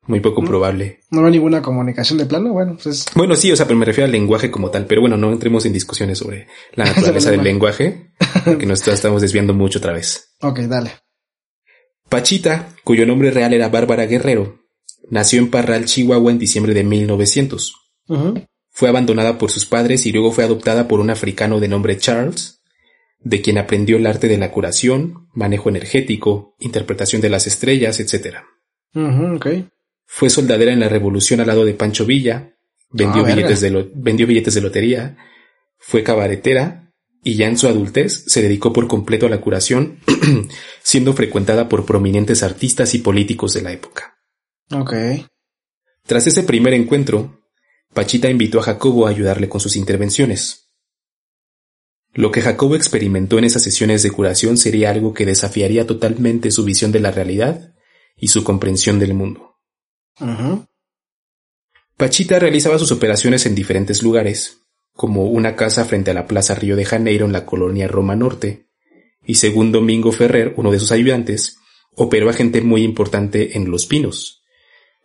muy 0.08 0.20
poco 0.22 0.44
probable. 0.44 1.02
No 1.12 1.26
hay 1.26 1.32
ninguna 1.34 1.62
comunicación 1.62 2.18
de 2.18 2.26
plano, 2.26 2.54
bueno, 2.54 2.78
pues 2.82 3.06
Bueno, 3.14 3.36
sí, 3.36 3.52
o 3.52 3.56
sea, 3.56 3.68
pero 3.68 3.78
me 3.78 3.86
refiero 3.86 4.06
al 4.06 4.12
lenguaje 4.12 4.50
como 4.50 4.72
tal. 4.72 4.86
Pero 4.86 5.02
bueno, 5.02 5.18
no 5.18 5.32
entremos 5.32 5.66
en 5.66 5.74
discusiones 5.74 6.18
sobre 6.18 6.48
la 6.74 6.86
naturaleza 6.96 7.32
del 7.32 7.44
lenguaje, 7.44 8.12
porque 8.46 8.66
nos 8.66 8.88
estamos 8.88 9.22
desviando 9.22 9.54
mucho 9.54 9.80
otra 9.80 9.94
vez. 9.94 10.36
Ok, 10.42 10.60
dale. 10.62 10.92
Pachita, 12.10 12.70
cuyo 12.84 13.06
nombre 13.06 13.32
real 13.32 13.54
era 13.54 13.68
Bárbara 13.68 14.06
Guerrero, 14.06 14.60
nació 15.10 15.40
en 15.40 15.50
Parral, 15.50 15.86
Chihuahua 15.86 16.32
en 16.32 16.40
diciembre 16.40 16.74
de 16.74 16.84
1900. 16.84 17.74
Ujú. 18.08 18.46
Fue 18.70 18.90
abandonada 18.90 19.38
por 19.38 19.52
sus 19.52 19.66
padres 19.66 20.06
y 20.06 20.12
luego 20.12 20.32
fue 20.32 20.44
adoptada 20.44 20.88
por 20.88 21.00
un 21.00 21.10
africano 21.10 21.60
de 21.60 21.68
nombre 21.68 21.98
Charles, 21.98 22.62
de 23.20 23.42
quien 23.42 23.58
aprendió 23.58 23.98
el 23.98 24.06
arte 24.06 24.28
de 24.28 24.38
la 24.38 24.52
curación, 24.52 25.28
manejo 25.34 25.70
energético, 25.70 26.56
interpretación 26.60 27.22
de 27.22 27.30
las 27.30 27.48
estrellas, 27.48 28.00
etc. 28.00 28.38
Ujú, 28.94 29.36
ok. 29.36 29.48
Fue 30.08 30.30
soldadera 30.30 30.72
en 30.72 30.80
la 30.80 30.90
revolución 30.90 31.42
al 31.42 31.48
lado 31.48 31.66
de 31.66 31.74
Pancho 31.74 32.06
Villa, 32.06 32.56
vendió, 32.90 33.24
Ah, 33.24 33.28
billetes, 33.36 33.62
de 33.62 33.70
lo- 33.70 33.88
vendió 33.94 34.26
billetes 34.26 34.54
de 34.56 34.62
lotería, 34.62 35.18
fue 35.78 36.02
cabaretera 36.02 36.94
y 37.24 37.36
ya 37.36 37.48
en 37.48 37.58
su 37.58 37.68
adultez 37.68 38.24
se 38.26 38.42
dedicó 38.42 38.72
por 38.74 38.88
completo 38.88 39.26
a 39.26 39.30
la 39.30 39.42
curación, 39.42 40.00
siendo 40.82 41.14
frecuentada 41.14 41.68
por 41.68 41.86
prominentes 41.86 42.42
artistas 42.42 42.96
y 42.96 43.00
políticos 43.00 43.54
de 43.54 43.62
la 43.62 43.74
época. 43.74 44.18
Ok. 44.72 44.94
Tras 46.06 46.26
ese 46.26 46.44
primer 46.44 46.74
encuentro, 46.74 47.42
Pachita 47.94 48.30
invitó 48.30 48.60
a 48.60 48.64
Jacobo 48.64 49.06
a 49.08 49.10
ayudarle 49.10 49.50
con 49.50 49.60
sus 49.60 49.76
intervenciones. 49.76 50.70
Lo 52.14 52.32
que 52.32 52.42
Jacobo 52.42 52.76
experimentó 52.76 53.38
en 53.38 53.44
esas 53.44 53.62
sesiones 53.64 54.02
de 54.04 54.12
curación 54.12 54.58
sería 54.58 54.90
algo 54.90 55.14
que 55.14 55.26
desafiaría 55.26 55.86
totalmente 55.86 56.50
su 56.52 56.64
visión 56.64 56.92
de 56.92 57.00
la 57.02 57.12
realidad 57.12 57.74
y 58.16 58.30
su 58.30 58.44
comprensión 58.44 59.00
del 59.00 59.14
mundo. 59.14 59.47
Pachita 61.98 62.40
realizaba 62.40 62.78
sus 62.78 62.92
operaciones 62.92 63.46
en 63.46 63.56
diferentes 63.56 64.04
lugares, 64.04 64.62
como 64.94 65.26
una 65.26 65.56
casa 65.56 65.86
frente 65.86 66.12
a 66.12 66.14
la 66.14 66.28
Plaza 66.28 66.56
Río 66.56 66.76
de 66.76 66.86
Janeiro 66.86 67.26
en 67.26 67.34
la 67.34 67.46
colonia 67.46 67.88
Roma 67.88 68.16
Norte, 68.16 68.68
y 69.26 69.36
según 69.36 69.72
Domingo 69.72 70.12
Ferrer, 70.12 70.54
uno 70.58 70.72
de 70.72 70.80
sus 70.80 70.92
ayudantes, 70.92 71.58
operó 71.96 72.30
a 72.30 72.34
gente 72.34 72.62
muy 72.62 72.84
importante 72.84 73.58
en 73.58 73.70
Los 73.70 73.86
Pinos. 73.86 74.44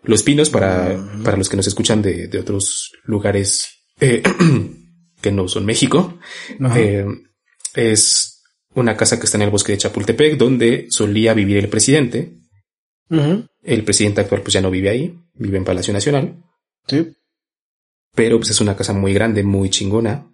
Los 0.04 0.22
Pinos, 0.22 0.50
para, 0.50 0.98
para 1.24 1.36
los 1.36 1.48
que 1.48 1.56
nos 1.56 1.66
escuchan 1.66 2.02
de, 2.02 2.28
de 2.28 2.38
otros 2.38 2.92
lugares 3.04 3.82
eh, 4.00 4.22
que 5.20 5.32
no 5.32 5.48
son 5.48 5.64
México, 5.64 6.18
eh, 6.76 7.06
es 7.74 8.42
una 8.74 8.96
casa 8.96 9.18
que 9.18 9.26
está 9.26 9.38
en 9.38 9.42
el 9.42 9.50
bosque 9.50 9.72
de 9.72 9.78
Chapultepec, 9.78 10.36
donde 10.36 10.86
solía 10.90 11.34
vivir 11.34 11.58
el 11.58 11.68
presidente. 11.68 12.32
El 13.62 13.84
presidente 13.84 14.20
actual 14.20 14.42
pues 14.42 14.54
ya 14.54 14.60
no 14.60 14.70
vive 14.70 14.90
ahí, 14.90 15.18
vive 15.34 15.58
en 15.58 15.64
Palacio 15.64 15.92
Nacional 15.92 16.36
Sí. 16.88 17.12
pero 18.14 18.38
pues 18.38 18.50
es 18.50 18.60
una 18.60 18.76
casa 18.76 18.92
muy 18.92 19.14
grande, 19.14 19.42
muy 19.44 19.70
chingona. 19.70 20.26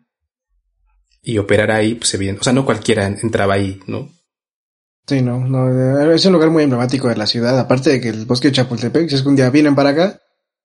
Y 1.22 1.36
operar 1.38 1.70
ahí, 1.70 1.94
pues 1.94 2.14
evidente, 2.14 2.40
o 2.40 2.44
sea, 2.44 2.52
no 2.52 2.64
cualquiera 2.64 3.06
entraba 3.06 3.54
ahí, 3.54 3.80
¿no? 3.86 4.08
Sí, 5.06 5.20
no, 5.20 5.40
no, 5.46 5.68
eh, 5.70 6.14
es 6.14 6.24
un 6.26 6.32
lugar 6.32 6.50
muy 6.50 6.62
emblemático 6.62 7.08
de 7.08 7.16
la 7.16 7.26
ciudad, 7.26 7.58
aparte 7.58 7.90
de 7.90 8.00
que 8.00 8.08
el 8.08 8.24
bosque 8.24 8.48
de 8.48 8.52
Chapultepec, 8.52 9.08
si 9.08 9.16
es 9.16 9.22
que 9.22 9.28
un 9.28 9.36
día 9.36 9.50
vienen 9.50 9.74
para 9.74 9.90
acá, 9.90 10.20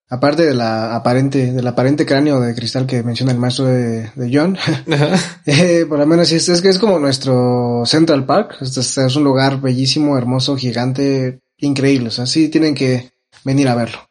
aparte 0.10 0.44
de 0.46 0.54
la 0.54 0.96
aparente, 0.96 1.52
del 1.54 1.68
aparente 1.68 2.06
cráneo 2.06 2.40
de 2.40 2.54
cristal 2.56 2.86
que 2.86 3.04
menciona 3.04 3.32
el 3.32 3.40
maestro 3.40 3.66
de, 3.66 4.12
de 4.16 4.30
John, 4.32 4.58
eh, 5.46 5.86
por 5.88 5.98
lo 6.00 6.06
menos 6.06 6.32
es, 6.32 6.48
es 6.50 6.62
que 6.62 6.70
es 6.70 6.78
como 6.80 7.00
nuestro 7.00 7.84
Central 7.86 8.26
Park, 8.26 8.58
este 8.62 8.82
es, 8.82 8.98
es 8.98 9.16
un 9.16 9.24
lugar 9.24 9.60
bellísimo, 9.60 10.18
hermoso, 10.18 10.56
gigante, 10.56 11.40
increíble, 11.58 12.08
o 12.08 12.12
sea, 12.12 12.26
sí 12.26 12.50
tienen 12.50 12.76
que 12.76 13.12
venir 13.44 13.68
a 13.68 13.76
verlo. 13.76 14.10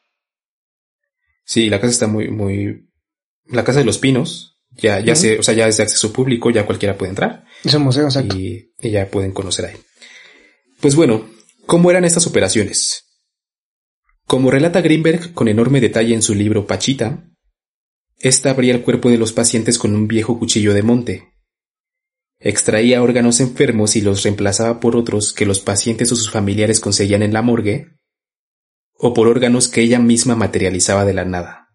Sí, 1.44 1.68
la 1.68 1.80
casa 1.80 1.92
está 1.92 2.06
muy, 2.06 2.30
muy, 2.30 2.88
la 3.46 3.64
casa 3.64 3.80
de 3.80 3.84
los 3.84 3.98
pinos, 3.98 4.60
ya, 4.70 5.00
ya 5.00 5.14
se, 5.14 5.38
o 5.38 5.42
sea, 5.42 5.54
ya 5.54 5.68
es 5.68 5.76
de 5.76 5.82
acceso 5.82 6.12
público, 6.12 6.50
ya 6.50 6.64
cualquiera 6.64 6.96
puede 6.96 7.10
entrar 7.10 7.44
Es 7.62 7.74
un 7.74 7.82
museo, 7.82 8.04
exacto. 8.04 8.36
y, 8.36 8.72
y 8.78 8.90
ya 8.90 9.10
pueden 9.10 9.32
conocer 9.32 9.66
ahí. 9.66 9.76
Pues 10.80 10.96
bueno, 10.96 11.28
¿cómo 11.66 11.90
eran 11.90 12.04
estas 12.04 12.26
operaciones? 12.26 13.04
Como 14.26 14.50
relata 14.50 14.80
Greenberg 14.80 15.34
con 15.34 15.48
enorme 15.48 15.80
detalle 15.80 16.14
en 16.14 16.22
su 16.22 16.34
libro 16.34 16.66
Pachita, 16.66 17.28
esta 18.18 18.50
abría 18.50 18.72
el 18.72 18.82
cuerpo 18.82 19.10
de 19.10 19.18
los 19.18 19.32
pacientes 19.32 19.78
con 19.78 19.94
un 19.94 20.06
viejo 20.08 20.38
cuchillo 20.38 20.72
de 20.72 20.82
monte. 20.82 21.31
Extraía 22.44 23.02
órganos 23.02 23.38
enfermos 23.38 23.94
y 23.94 24.00
los 24.00 24.24
reemplazaba 24.24 24.80
por 24.80 24.96
otros 24.96 25.32
que 25.32 25.46
los 25.46 25.60
pacientes 25.60 26.10
o 26.10 26.16
sus 26.16 26.30
familiares 26.30 26.80
conseguían 26.80 27.22
en 27.22 27.32
la 27.32 27.40
morgue, 27.40 27.96
o 28.94 29.14
por 29.14 29.28
órganos 29.28 29.68
que 29.68 29.82
ella 29.82 30.00
misma 30.00 30.34
materializaba 30.34 31.04
de 31.04 31.14
la 31.14 31.24
nada. 31.24 31.68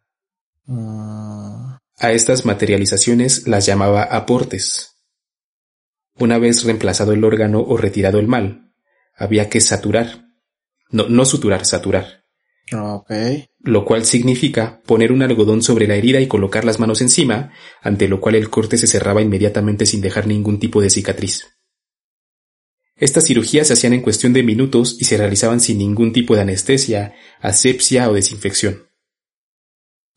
Mm, 0.66 1.78
A 2.00 2.12
estas 2.12 2.46
materializaciones 2.46 3.48
las 3.48 3.66
llamaba 3.66 4.04
aportes. 4.04 4.98
Una 6.20 6.38
vez 6.38 6.64
reemplazado 6.64 7.14
el 7.14 7.24
órgano 7.24 7.62
o 7.62 7.78
retirado 7.78 8.20
el 8.20 8.28
mal, 8.28 8.74
había 9.16 9.50
que 9.50 9.62
saturar. 9.62 10.26
No, 10.90 11.08
no 11.08 11.26
suturar, 11.26 11.66
saturar. 11.66 12.17
Lo 13.60 13.86
cual 13.86 14.06
significa 14.06 14.82
poner 14.86 15.12
un 15.12 15.22
algodón 15.22 15.62
sobre 15.62 15.88
la 15.88 15.96
herida 15.96 16.20
y 16.20 16.28
colocar 16.28 16.66
las 16.66 16.80
manos 16.80 17.02
encima, 17.02 17.54
ante 17.82 18.08
lo 18.08 18.20
cual 18.20 18.36
el 18.36 18.50
corte 18.50 18.78
se 18.78 18.88
cerraba 18.88 19.22
inmediatamente 19.22 19.86
sin 19.86 20.02
dejar 20.02 20.28
ningún 20.28 20.60
tipo 20.60 20.82
de 20.82 20.90
cicatriz. 20.90 21.46
Estas 22.96 23.26
cirugías 23.26 23.68
se 23.68 23.74
hacían 23.74 23.94
en 23.94 24.02
cuestión 24.02 24.34
de 24.34 24.44
minutos 24.44 24.98
y 25.00 25.06
se 25.06 25.18
realizaban 25.18 25.60
sin 25.60 25.78
ningún 25.78 26.12
tipo 26.12 26.36
de 26.36 26.42
anestesia, 26.42 27.14
asepsia 27.40 28.10
o 28.10 28.14
desinfección. 28.14 28.88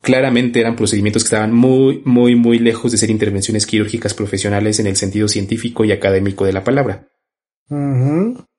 Claramente 0.01 0.59
eran 0.59 0.75
procedimientos 0.75 1.23
que 1.23 1.27
estaban 1.27 1.53
muy, 1.53 2.01
muy, 2.05 2.35
muy 2.35 2.57
lejos 2.57 2.91
de 2.91 2.97
ser 2.97 3.11
intervenciones 3.11 3.67
quirúrgicas 3.67 4.15
profesionales 4.15 4.79
en 4.79 4.87
el 4.87 4.95
sentido 4.95 5.27
científico 5.27 5.85
y 5.85 5.91
académico 5.91 6.43
de 6.43 6.53
la 6.53 6.63
palabra. 6.63 7.07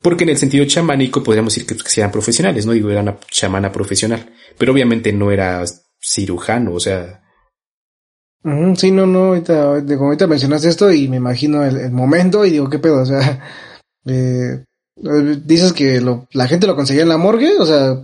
Porque 0.02 0.24
en 0.24 0.30
el 0.30 0.38
sentido 0.38 0.64
chamánico 0.66 1.22
podríamos 1.22 1.54
decir 1.54 1.66
que, 1.66 1.74
pues, 1.74 1.94
que 1.94 2.00
eran 2.00 2.10
profesionales, 2.10 2.66
¿no? 2.66 2.72
Digo, 2.72 2.90
era 2.90 3.02
una 3.02 3.18
chamana 3.30 3.70
profesional. 3.70 4.30
Pero 4.58 4.72
obviamente 4.72 5.12
no 5.12 5.30
era 5.30 5.64
cirujano, 6.00 6.74
o 6.74 6.80
sea, 6.80 7.22
Sí, 8.76 8.90
no, 8.90 9.06
no, 9.06 9.26
ahorita, 9.26 9.84
como 9.96 10.06
ahorita 10.06 10.26
mencionaste 10.26 10.68
esto 10.68 10.90
y 10.90 11.06
me 11.06 11.16
imagino 11.16 11.64
el, 11.64 11.76
el 11.76 11.92
momento 11.92 12.44
y 12.44 12.50
digo, 12.50 12.68
¿qué 12.68 12.80
pedo? 12.80 13.02
O 13.02 13.06
sea, 13.06 13.40
eh, 14.06 14.64
eh, 14.96 15.40
dices 15.44 15.72
que 15.72 16.00
lo, 16.00 16.26
la 16.32 16.48
gente 16.48 16.66
lo 16.66 16.74
conseguía 16.74 17.04
en 17.04 17.08
la 17.08 17.18
morgue, 17.18 17.56
o 17.58 17.64
sea, 17.64 17.94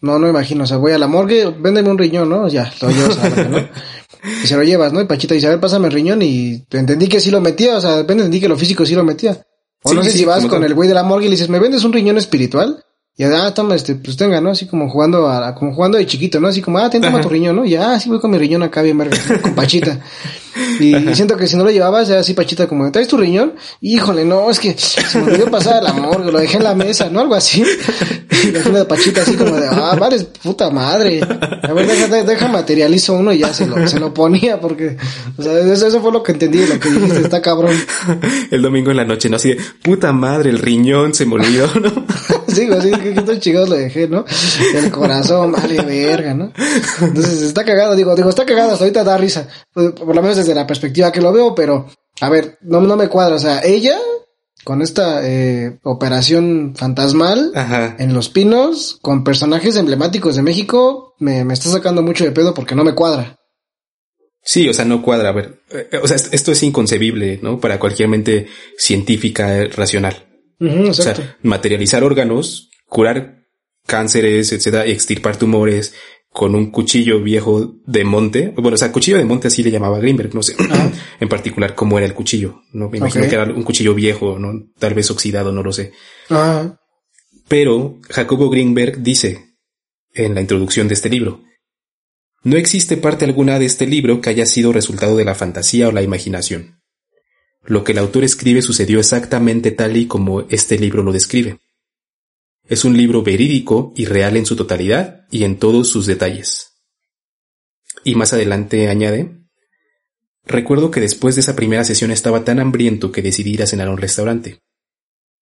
no, 0.00 0.18
no 0.20 0.28
imagino, 0.28 0.64
o 0.64 0.66
sea, 0.68 0.76
voy 0.76 0.92
a 0.92 0.98
la 0.98 1.08
morgue, 1.08 1.52
véndeme 1.58 1.90
un 1.90 1.98
riñón, 1.98 2.28
¿no? 2.28 2.46
Ya, 2.46 2.72
lo 2.80 2.90
llevas 2.90 3.18
a 3.18 3.28
la 3.28 3.34
verga, 3.34 3.48
¿no? 3.48 3.68
Y 4.42 4.46
se 4.48 4.56
lo 4.56 4.64
llevas, 4.64 4.92
¿no? 4.92 5.00
Y 5.00 5.04
Pachita 5.04 5.34
dice, 5.34 5.46
a 5.46 5.50
ver, 5.50 5.60
pásame 5.60 5.86
el 5.86 5.92
riñón 5.92 6.22
y 6.22 6.64
entendí 6.70 7.08
que 7.08 7.20
sí 7.20 7.30
lo 7.30 7.40
metía, 7.40 7.76
o 7.76 7.80
sea, 7.80 8.00
entendí 8.00 8.40
que 8.40 8.48
lo 8.48 8.56
físico 8.56 8.84
sí 8.84 8.94
lo 8.94 9.04
metía. 9.04 9.40
O 9.82 9.94
no 9.94 10.02
sé 10.02 10.10
si 10.10 10.24
vas 10.24 10.46
con 10.46 10.64
el 10.64 10.74
güey 10.74 10.88
de 10.88 10.94
la 10.94 11.02
morgue 11.02 11.26
y 11.26 11.28
le 11.28 11.34
dices, 11.36 11.48
¿me 11.48 11.58
vendes 11.58 11.84
un 11.84 11.92
riñón 11.92 12.18
espiritual? 12.18 12.84
Y 13.20 13.24
ah, 13.24 13.52
toma, 13.52 13.74
este, 13.74 13.96
pues 13.96 14.16
tenga, 14.16 14.40
¿no? 14.40 14.50
Así 14.50 14.66
como 14.66 14.88
jugando 14.88 15.28
a, 15.28 15.52
como 15.52 15.74
jugando 15.74 15.98
de 15.98 16.06
chiquito, 16.06 16.38
¿no? 16.38 16.46
Así 16.46 16.62
como, 16.62 16.78
ah, 16.78 16.88
ten, 16.88 17.02
toma 17.02 17.20
tu 17.20 17.28
riñón, 17.28 17.56
¿no? 17.56 17.64
Y 17.64 17.74
ah, 17.74 17.98
sí 17.98 18.08
voy 18.08 18.20
con 18.20 18.30
mi 18.30 18.38
riñón 18.38 18.62
acá 18.62 18.80
bien 18.80 18.96
verga, 18.96 19.16
con 19.42 19.56
Pachita. 19.56 19.98
Y 20.80 21.14
siento 21.14 21.36
que 21.36 21.46
si 21.46 21.56
no 21.56 21.64
lo 21.64 21.70
llevabas, 21.70 22.08
ya 22.08 22.18
así 22.18 22.34
Pachita 22.34 22.66
como, 22.66 22.90
¿traes 22.90 23.08
tu 23.08 23.16
riñón? 23.16 23.54
Híjole, 23.80 24.24
no, 24.24 24.50
es 24.50 24.58
que 24.58 24.76
se 24.76 25.18
me 25.18 25.32
olvidó 25.32 25.50
pasar 25.50 25.82
la 25.82 25.92
morgue, 25.92 26.32
lo 26.32 26.38
dejé 26.38 26.56
en 26.56 26.64
la 26.64 26.74
mesa, 26.74 27.08
¿no? 27.10 27.20
Algo 27.20 27.34
así. 27.34 27.62
Y 28.44 28.52
la 28.52 28.60
de 28.62 28.84
Pachita 28.84 29.22
así 29.22 29.34
como 29.34 29.56
de, 29.56 29.66
ah, 29.68 29.96
vale, 29.98 30.18
puta 30.42 30.70
madre. 30.70 31.20
A 31.62 31.72
ver, 31.72 31.86
deja, 31.86 32.22
deja, 32.22 32.48
materializo 32.48 33.14
uno 33.14 33.32
y 33.32 33.38
ya 33.38 33.52
se 33.52 33.66
lo, 33.66 33.86
se 33.88 33.98
lo 33.98 34.14
ponía 34.14 34.60
porque, 34.60 34.96
o 35.36 35.42
sea, 35.42 35.58
eso, 35.58 35.86
eso 35.86 36.00
fue 36.00 36.12
lo 36.12 36.22
que 36.22 36.32
entendí 36.32 36.64
lo 36.66 36.78
que 36.78 36.90
dijiste, 36.90 37.20
está 37.20 37.42
cabrón. 37.42 37.76
El 38.50 38.62
domingo 38.62 38.90
en 38.90 38.96
la 38.96 39.04
noche, 39.04 39.28
¿no? 39.28 39.36
Así 39.36 39.50
de, 39.50 39.60
puta 39.82 40.12
madre, 40.12 40.50
el 40.50 40.58
riñón 40.58 41.14
se 41.14 41.26
me 41.26 41.34
olvidó, 41.34 41.68
¿no? 41.80 41.90
sí, 42.48 42.68
así 42.72 42.90
que 43.14 43.20
estos 43.20 43.40
chingados 43.40 43.68
lo 43.68 43.76
dejé, 43.76 44.08
¿no? 44.08 44.24
El 44.74 44.90
corazón, 44.90 45.52
vale 45.52 45.80
verga, 45.82 46.34
¿no? 46.34 46.52
Entonces 47.00 47.42
está 47.42 47.64
cagado, 47.64 47.94
digo, 47.96 48.14
digo, 48.14 48.28
está 48.28 48.44
cagado, 48.44 48.72
hasta 48.72 48.84
ahorita 48.84 49.04
da 49.04 49.18
risa. 49.18 49.48
Pues, 49.72 49.92
por 49.92 50.14
lo 50.14 50.22
menos 50.22 50.36
desde 50.36 50.54
la 50.54 50.66
perspectiva 50.66 51.12
que 51.12 51.20
lo 51.20 51.32
veo, 51.32 51.54
pero, 51.54 51.86
a 52.20 52.28
ver, 52.28 52.58
no, 52.62 52.80
no 52.80 52.96
me 52.96 53.08
cuadra, 53.08 53.36
o 53.36 53.38
sea, 53.38 53.60
ella, 53.62 53.98
con 54.64 54.82
esta 54.82 55.20
eh, 55.26 55.78
operación 55.84 56.74
fantasmal 56.76 57.52
en 57.98 58.14
Los 58.14 58.28
Pinos, 58.28 58.98
con 59.00 59.24
personajes 59.24 59.76
emblemáticos 59.76 60.36
de 60.36 60.42
México, 60.42 61.14
me, 61.18 61.44
me 61.44 61.54
está 61.54 61.70
sacando 61.70 62.02
mucho 62.02 62.24
de 62.24 62.32
pedo 62.32 62.54
porque 62.54 62.74
no 62.74 62.84
me 62.84 62.94
cuadra. 62.94 63.36
Sí, 64.42 64.68
o 64.68 64.72
sea, 64.72 64.84
no 64.84 65.02
cuadra. 65.02 65.28
A 65.28 65.32
ver, 65.32 65.60
eh, 65.70 65.98
o 66.02 66.06
sea, 66.06 66.16
esto 66.16 66.52
es 66.52 66.62
inconcebible, 66.62 67.38
¿no? 67.42 67.60
Para 67.60 67.78
cualquier 67.78 68.08
mente 68.08 68.46
científica 68.78 69.64
racional 69.74 70.28
o 70.60 70.92
sea, 70.92 71.36
materializar 71.42 72.02
órganos, 72.02 72.67
curar 72.88 73.44
cánceres, 73.86 74.52
etcétera, 74.52 74.86
y 74.86 74.92
extirpar 74.92 75.36
tumores 75.36 75.94
con 76.30 76.54
un 76.54 76.70
cuchillo 76.70 77.22
viejo 77.22 77.76
de 77.86 78.04
monte. 78.04 78.52
Bueno, 78.56 78.74
o 78.74 78.78
sea, 78.78 78.92
cuchillo 78.92 79.18
de 79.18 79.24
monte 79.24 79.48
así 79.48 79.62
le 79.62 79.70
llamaba 79.70 79.98
Greenberg, 79.98 80.34
no 80.34 80.42
sé 80.42 80.54
en 81.20 81.28
particular 81.28 81.74
cómo 81.74 81.98
era 81.98 82.06
el 82.06 82.14
cuchillo. 82.14 82.62
No 82.72 82.88
me 82.90 82.98
imagino 82.98 83.28
que 83.28 83.34
era 83.34 83.44
un 83.44 83.62
cuchillo 83.62 83.94
viejo, 83.94 84.38
no, 84.38 84.52
tal 84.78 84.94
vez 84.94 85.10
oxidado, 85.10 85.52
no 85.52 85.62
lo 85.62 85.72
sé. 85.72 85.92
Pero 87.48 87.98
Jacobo 88.10 88.50
Greenberg 88.50 89.02
dice 89.02 89.56
en 90.14 90.34
la 90.34 90.40
introducción 90.40 90.88
de 90.88 90.94
este 90.94 91.08
libro, 91.08 91.42
no 92.44 92.56
existe 92.56 92.96
parte 92.96 93.24
alguna 93.24 93.58
de 93.58 93.66
este 93.66 93.86
libro 93.86 94.20
que 94.20 94.30
haya 94.30 94.46
sido 94.46 94.72
resultado 94.72 95.16
de 95.16 95.24
la 95.24 95.34
fantasía 95.34 95.88
o 95.88 95.92
la 95.92 96.02
imaginación. 96.02 96.80
Lo 97.64 97.84
que 97.84 97.92
el 97.92 97.98
autor 97.98 98.24
escribe 98.24 98.62
sucedió 98.62 99.00
exactamente 99.00 99.72
tal 99.72 99.96
y 99.96 100.06
como 100.06 100.42
este 100.48 100.78
libro 100.78 101.02
lo 101.02 101.12
describe. 101.12 101.58
Es 102.68 102.84
un 102.84 102.96
libro 102.96 103.22
verídico 103.22 103.92
y 103.96 104.04
real 104.04 104.36
en 104.36 104.46
su 104.46 104.54
totalidad 104.54 105.26
y 105.30 105.44
en 105.44 105.58
todos 105.58 105.88
sus 105.88 106.06
detalles. 106.06 106.74
Y 108.04 108.14
más 108.14 108.32
adelante 108.32 108.88
añade, 108.88 109.38
Recuerdo 110.48 110.90
que 110.90 111.00
después 111.00 111.34
de 111.34 111.42
esa 111.42 111.54
primera 111.54 111.84
sesión 111.84 112.10
estaba 112.10 112.42
tan 112.42 112.58
hambriento 112.58 113.12
que 113.12 113.20
decidí 113.20 113.52
ir 113.52 113.62
a 113.62 113.66
cenar 113.66 113.88
a 113.88 113.90
un 113.90 113.98
restaurante. 113.98 114.62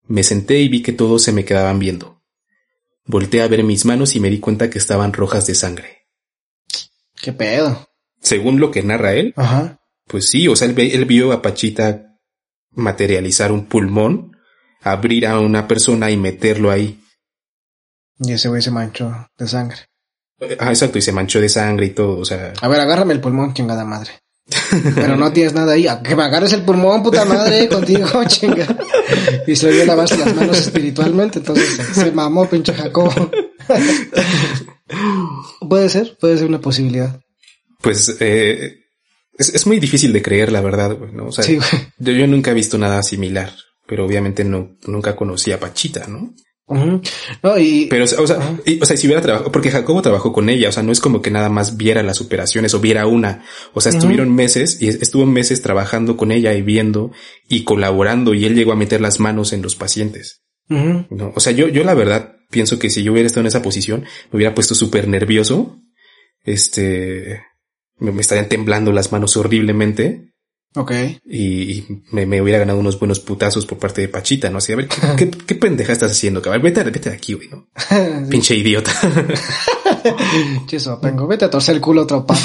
Me 0.08 0.24
senté 0.24 0.58
y 0.58 0.68
vi 0.68 0.82
que 0.82 0.92
todos 0.92 1.22
se 1.22 1.32
me 1.32 1.44
quedaban 1.44 1.78
viendo. 1.78 2.24
Volté 3.04 3.40
a 3.40 3.46
ver 3.46 3.62
mis 3.62 3.84
manos 3.84 4.16
y 4.16 4.20
me 4.20 4.30
di 4.30 4.40
cuenta 4.40 4.68
que 4.68 4.78
estaban 4.78 5.12
rojas 5.12 5.46
de 5.46 5.54
sangre. 5.54 6.08
¿Qué 7.22 7.32
pedo? 7.32 7.88
Según 8.20 8.58
lo 8.58 8.72
que 8.72 8.82
narra 8.82 9.14
él, 9.14 9.32
Ajá. 9.36 9.80
pues 10.08 10.28
sí, 10.28 10.48
o 10.48 10.56
sea, 10.56 10.68
él, 10.68 10.76
él 10.76 11.04
vio 11.04 11.30
a 11.30 11.40
Pachita 11.40 12.18
materializar 12.72 13.52
un 13.52 13.66
pulmón, 13.66 14.36
abrir 14.82 15.26
a 15.28 15.38
una 15.38 15.68
persona 15.68 16.10
y 16.10 16.16
meterlo 16.16 16.72
ahí. 16.72 17.00
Y 18.18 18.32
ese 18.32 18.48
güey 18.48 18.62
se 18.62 18.70
manchó 18.70 19.28
de 19.36 19.48
sangre. 19.48 19.78
Ah, 20.58 20.68
exacto, 20.68 20.98
y 20.98 21.02
se 21.02 21.12
manchó 21.12 21.40
de 21.40 21.48
sangre 21.48 21.86
y 21.86 21.90
todo, 21.90 22.18
o 22.18 22.24
sea. 22.24 22.52
A 22.60 22.68
ver, 22.68 22.80
agárrame 22.80 23.14
el 23.14 23.20
pulmón, 23.20 23.54
chingada 23.54 23.84
madre. 23.84 24.10
Pero 24.94 25.16
no 25.16 25.32
tienes 25.32 25.54
nada 25.54 25.72
ahí. 25.72 25.86
que 26.04 26.14
me 26.14 26.22
agarres 26.22 26.52
el 26.52 26.62
pulmón, 26.62 27.02
puta 27.02 27.24
madre, 27.24 27.68
contigo, 27.68 28.06
chinga. 28.26 28.66
Y 29.46 29.56
se 29.56 29.68
le 29.68 29.76
dio 29.76 29.86
lavarse 29.86 30.18
las 30.18 30.34
manos 30.34 30.58
espiritualmente, 30.58 31.38
entonces 31.38 31.80
se 31.92 32.12
mamó, 32.12 32.48
pinche 32.48 32.72
Jacobo. 32.72 33.30
puede 35.68 35.88
ser, 35.88 36.16
puede 36.20 36.38
ser 36.38 36.46
una 36.46 36.60
posibilidad. 36.60 37.18
Pues, 37.80 38.16
eh, 38.20 38.76
es, 39.36 39.54
es 39.54 39.66
muy 39.66 39.80
difícil 39.80 40.12
de 40.12 40.22
creer, 40.22 40.52
la 40.52 40.60
verdad, 40.60 40.96
¿no? 41.12 41.26
O 41.26 41.32
sea, 41.32 41.44
yo, 41.44 42.12
yo, 42.12 42.26
nunca 42.26 42.52
he 42.52 42.54
visto 42.54 42.78
nada 42.78 43.02
similar, 43.02 43.52
pero 43.86 44.04
obviamente 44.04 44.44
no, 44.44 44.76
nunca 44.86 45.16
conocí 45.16 45.52
a 45.52 45.60
Pachita, 45.60 46.06
¿no? 46.06 46.32
No, 46.68 47.58
y... 47.58 47.86
Pero, 47.88 48.04
o 48.04 48.06
sea, 48.06 48.18
o 48.20 48.26
sea, 48.26 48.96
si 48.96 49.06
hubiera 49.06 49.22
trabajado, 49.22 49.52
porque 49.52 49.70
Jacobo 49.70 50.02
trabajó 50.02 50.32
con 50.32 50.48
ella, 50.48 50.68
o 50.68 50.72
sea, 50.72 50.82
no 50.82 50.90
es 50.90 51.00
como 51.00 51.22
que 51.22 51.30
nada 51.30 51.48
más 51.48 51.76
viera 51.76 52.02
las 52.02 52.20
operaciones 52.20 52.74
o 52.74 52.80
viera 52.80 53.06
una, 53.06 53.44
o 53.72 53.80
sea, 53.80 53.92
estuvieron 53.92 54.34
meses 54.34 54.82
y 54.82 54.88
estuvo 54.88 55.26
meses 55.26 55.62
trabajando 55.62 56.16
con 56.16 56.32
ella 56.32 56.54
y 56.54 56.62
viendo 56.62 57.12
y 57.48 57.62
colaborando 57.64 58.34
y 58.34 58.44
él 58.46 58.56
llegó 58.56 58.72
a 58.72 58.76
meter 58.76 59.00
las 59.00 59.20
manos 59.20 59.52
en 59.52 59.62
los 59.62 59.76
pacientes. 59.76 60.42
¿no? 60.68 61.32
O 61.34 61.40
sea, 61.40 61.52
yo, 61.52 61.68
yo 61.68 61.84
la 61.84 61.94
verdad 61.94 62.36
pienso 62.50 62.78
que 62.78 62.90
si 62.90 63.02
yo 63.02 63.12
hubiera 63.12 63.26
estado 63.26 63.42
en 63.42 63.48
esa 63.48 63.62
posición, 63.62 64.02
me 64.30 64.36
hubiera 64.36 64.54
puesto 64.54 64.74
súper 64.74 65.08
nervioso. 65.08 65.80
Este, 66.44 67.42
me, 67.98 68.20
estarían 68.20 68.48
temblando 68.48 68.92
las 68.92 69.12
manos 69.12 69.36
horriblemente. 69.36 70.32
Ok. 70.74 70.92
Y, 71.24 71.84
me, 72.12 72.42
hubiera 72.42 72.58
ganado 72.58 72.78
unos 72.78 72.98
buenos 72.98 73.20
putazos 73.20 73.64
por 73.64 73.78
parte 73.78 74.02
de 74.02 74.08
Pachita, 74.08 74.50
¿no? 74.50 74.58
Así, 74.58 74.72
a 74.72 74.76
ver, 74.76 74.88
¿qué, 75.16 75.30
qué, 75.30 75.54
pendeja 75.54 75.92
estás 75.92 76.10
haciendo, 76.12 76.42
cabrón? 76.42 76.62
Vete, 76.62 76.84
vete 76.84 77.08
de 77.10 77.16
aquí, 77.16 77.32
güey, 77.32 77.48
¿no? 77.48 77.68
Pinche 78.28 78.54
idiota. 78.54 78.92
Cheso, 80.66 81.00
vengo, 81.00 81.26
vete 81.26 81.46
a 81.46 81.50
torcer 81.50 81.76
el 81.76 81.80
culo 81.80 82.02
otro 82.02 82.26
pa. 82.26 82.34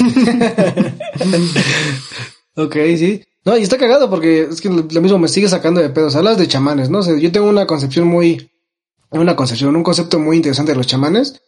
ok, 2.56 2.76
sí. 2.96 3.22
No, 3.44 3.58
y 3.58 3.62
está 3.62 3.76
cagado 3.76 4.08
porque 4.08 4.48
es 4.50 4.60
que 4.60 4.70
lo 4.70 5.00
mismo 5.00 5.18
me 5.18 5.28
sigue 5.28 5.48
sacando 5.48 5.80
de 5.80 5.90
pedos. 5.90 6.16
Hablas 6.16 6.38
de 6.38 6.48
chamanes, 6.48 6.88
¿no? 6.88 7.00
O 7.00 7.02
sea, 7.02 7.18
yo 7.18 7.32
tengo 7.32 7.48
una 7.48 7.66
concepción 7.66 8.06
muy, 8.06 8.50
una 9.10 9.36
concepción, 9.36 9.76
un 9.76 9.82
concepto 9.82 10.18
muy 10.18 10.36
interesante 10.36 10.72
de 10.72 10.78
los 10.78 10.86
chamanes 10.86 11.42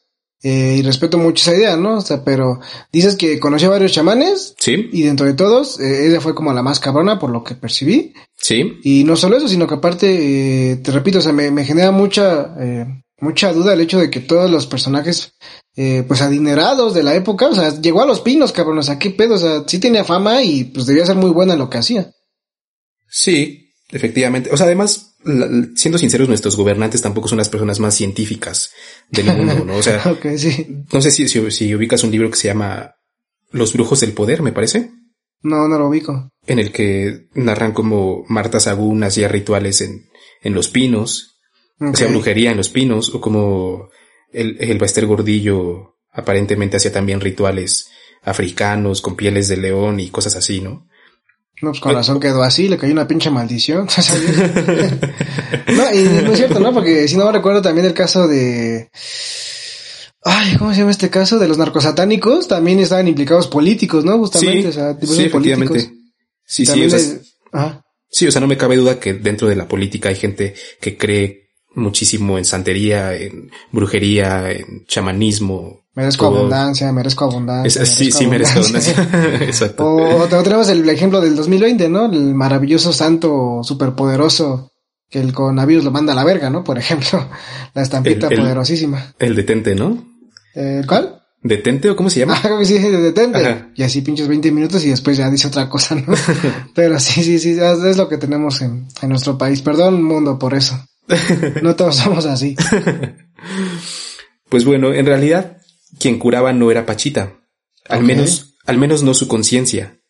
eh, 0.45 0.77
y 0.79 0.83
respeto 0.83 1.17
mucho 1.17 1.41
esa 1.51 1.59
idea, 1.59 1.77
¿no? 1.79 1.97
O 1.97 2.01
sea, 2.03 2.23
pero 2.23 2.61
dices 2.93 3.17
que 3.17 3.41
conocí 3.41 3.65
a 3.65 3.71
varios 3.71 3.93
chamanes. 3.93 4.55
Sí. 4.59 4.91
Y 4.93 5.03
dentro 5.03 5.25
de 5.25 5.33
todos, 5.33 5.81
eh, 5.81 6.07
ella 6.07 6.21
fue 6.21 6.35
como 6.35 6.53
la 6.53 6.63
más 6.63 6.81
cabrona 6.81 7.19
por 7.19 7.31
lo 7.31 7.43
que 7.43 7.55
percibí. 7.55 8.13
Sí. 8.37 8.79
Y 8.85 9.05
no 9.05 9.17
solo 9.17 9.39
eso, 9.39 9.49
sino 9.49 9.67
que 9.67 9.77
aparte, 9.77 10.73
eh, 10.73 10.77
te 10.77 10.93
repito, 10.93 11.19
o 11.19 11.23
sea, 11.23 11.33
me, 11.33 11.51
me 11.51 11.65
genera 11.65 11.93
mucha, 11.93 12.55
eh, 12.61 12.85
mucha 13.21 13.55
duda 13.55 13.73
el 13.73 13.81
hecho 13.81 13.99
de 13.99 14.11
que 14.11 14.21
todos 14.21 14.51
los 14.51 14.67
personajes, 14.67 15.33
eh, 15.77 16.05
pues 16.07 16.21
adinerados 16.21 16.93
de 16.93 17.05
la 17.05 17.15
época, 17.15 17.47
o 17.47 17.55
sea, 17.55 17.81
llegó 17.81 18.03
a 18.03 18.07
los 18.07 18.21
pinos, 18.21 18.53
cabrón, 18.53 18.77
o 18.77 18.83
sea, 18.83 18.99
qué 18.99 19.11
pedo, 19.11 19.37
o 19.37 19.39
sea, 19.39 19.65
sí 19.67 19.79
tenía 19.79 20.05
fama 20.05 20.43
y 20.43 20.65
pues 20.65 20.85
debía 20.85 21.07
ser 21.07 21.17
muy 21.17 21.31
buena 21.31 21.55
en 21.55 21.61
lo 21.61 21.71
que 21.71 21.79
hacía. 21.79 22.13
Sí, 23.09 23.64
efectivamente. 23.95 24.51
O 24.53 24.57
sea, 24.57 24.67
además, 24.67 25.17
siendo 25.77 25.99
sinceros, 25.99 26.29
nuestros 26.29 26.57
gobernantes 26.57 27.01
tampoco 27.01 27.29
son 27.29 27.39
las 27.39 27.49
personas 27.49 27.79
más 27.79 27.95
científicas 27.95 28.73
del 29.09 29.27
mundo, 29.27 29.65
¿no? 29.65 29.77
O 29.77 29.83
sea, 29.83 30.03
no 30.93 31.01
sé 31.01 31.11
si, 31.11 31.29
si, 31.29 31.75
ubicas 31.75 32.03
un 32.03 32.11
libro 32.11 32.29
que 32.29 32.37
se 32.37 32.49
llama 32.49 32.97
Los 33.53 33.73
brujos 33.73 34.01
del 34.01 34.13
poder, 34.13 34.43
me 34.43 34.53
parece. 34.53 34.91
No, 35.43 35.69
no 35.69 35.79
lo 35.79 35.89
ubico. 35.89 36.29
En 36.47 36.59
el 36.59 36.73
que 36.73 37.29
narran 37.35 37.73
como 37.73 38.25
Marta 38.29 38.59
Sagún 38.59 39.05
hacía 39.05 39.29
rituales 39.29 39.81
en, 39.81 40.07
en 40.43 40.55
los 40.55 40.69
pinos, 40.69 41.41
hacía 41.79 42.09
brujería 42.09 42.51
en 42.51 42.57
los 42.57 42.71
pinos, 42.71 43.15
o 43.15 43.21
como 43.21 43.91
el, 44.33 44.57
el 44.59 44.79
Baester 44.79 45.07
Gordillo 45.07 45.99
aparentemente 46.11 46.79
hacía 46.79 46.93
también 46.93 47.21
rituales 47.21 47.91
africanos 48.23 49.01
con 49.01 49.15
pieles 49.15 49.49
de 49.49 49.59
león 49.59 50.01
y 50.01 50.11
cosas 50.11 50.35
así, 50.35 50.61
¿no? 50.61 50.89
No, 51.65 51.71
pues 51.71 51.81
con 51.81 51.95
razón 51.95 52.21
quedó 52.21 52.43
así, 52.43 52.69
le 52.69 52.77
cayó 52.77 52.93
una 52.93 53.09
pinche 53.09 53.31
maldición. 53.31 53.87
no, 55.69 55.95
y 55.95 56.03
no 56.23 56.33
es 56.33 56.37
cierto, 56.37 56.61
¿no? 56.61 56.75
Porque 56.75 57.09
si 57.09 57.17
no 57.17 57.25
me 57.25 57.33
recuerdo 57.33 57.63
también 57.63 57.87
el 57.87 57.95
caso 57.95 58.29
de... 58.29 58.91
Ay, 60.23 60.57
¿cómo 60.59 60.73
se 60.73 60.81
llama 60.81 60.91
este 60.91 61.09
caso? 61.09 61.39
De 61.39 61.49
los 61.49 61.57
narcosatánicos, 61.57 62.49
también 62.49 62.81
estaban 62.81 63.09
implicados 63.09 63.49
políticos, 63.49 64.05
¿no? 64.05 64.19
Justamente, 64.19 64.63
sí, 64.63 64.69
o 64.69 64.73
sea, 64.73 64.99
sí, 65.01 65.29
políticos. 65.31 65.89
Sí, 66.45 66.67
sí, 66.67 66.85
o 66.85 66.91
sea, 66.91 67.83
sí, 68.11 68.27
o 68.27 68.33
sea, 68.33 68.43
no 68.43 68.47
me 68.47 68.59
cabe 68.59 68.77
duda 68.77 69.01
que 69.01 69.15
dentro 69.15 69.49
de 69.49 69.57
la 69.57 69.67
política 69.67 70.11
hay 70.11 70.17
gente 70.17 70.55
que 70.83 70.99
cree 70.99 71.49
muchísimo 71.75 72.37
en 72.37 72.45
santería, 72.45 73.17
en 73.17 73.51
brujería, 73.73 74.51
en 74.51 74.85
chamanismo, 74.87 75.84
Merezco 75.95 76.27
abundancia, 76.27 76.93
merezco 76.93 77.25
abundancia. 77.25 77.87
sí, 77.87 78.11
sí, 78.11 78.27
merezco 78.27 78.59
abundancia. 78.61 78.95
Exacto. 79.43 79.87
O, 79.87 80.27
tenemos 80.43 80.69
el 80.69 80.89
ejemplo 80.89 81.21
del 81.21 81.37
2020, 81.37 81.89
¿no? 81.89 82.07
El 82.07 82.35
maravilloso 82.35 82.93
santo 82.93 83.61
superpoderoso 83.63 84.73
que 85.09 85.21
el 85.21 85.33
coronavirus 85.33 85.85
lo 85.85 85.93
manda 85.93 86.13
a 86.13 86.17
la 86.17 86.25
verga, 86.25 86.51
¿no? 86.51 86.65
Por 86.65 86.79
ejemplo, 86.79 87.29
la 87.75 87.83
estampita 87.83 88.29
poderosísima. 88.29 89.15
El 89.19 89.37
detente, 89.37 89.75
¿no? 89.75 90.05
Eh, 90.55 90.83
¿Cuál? 90.87 91.21
detente 91.45 91.91
o 91.91 91.95
cómo 91.95 92.09
se 92.11 92.21
llama. 92.21 92.41
Ah, 92.43 92.65
sí, 92.65 92.79
detente. 92.79 93.67
Y 93.77 93.83
así 93.83 94.01
pinches 94.01 94.27
20 94.27 94.51
minutos 94.51 94.83
y 94.85 94.89
después 94.89 95.17
ya 95.19 95.31
dice 95.31 95.47
otra 95.47 95.69
cosa, 95.69 95.95
¿no? 95.95 96.15
Pero 96.75 96.99
sí, 96.99 97.23
sí, 97.23 97.39
sí, 97.39 97.51
es 97.61 97.97
lo 97.97 98.09
que 98.09 98.17
tenemos 98.17 98.63
en, 98.63 98.89
en 99.01 99.09
nuestro 99.11 99.39
país. 99.39 99.61
Perdón, 99.61 100.03
mundo, 100.03 100.39
por 100.39 100.55
eso. 100.55 100.83
No 101.63 101.77
todos 101.77 101.97
somos 101.97 102.25
así. 102.25 102.57
Pues 104.49 104.65
bueno, 104.65 104.95
en 104.95 105.05
realidad, 105.05 105.59
quien 105.99 106.19
curaba 106.19 106.53
no 106.53 106.71
era 106.71 106.87
Pachita. 106.87 107.41
Al 107.89 108.03
menos, 108.03 108.57
al 108.67 108.79
menos 108.79 109.03
no 109.03 109.15
su 109.15 109.29
conciencia. 109.29 110.01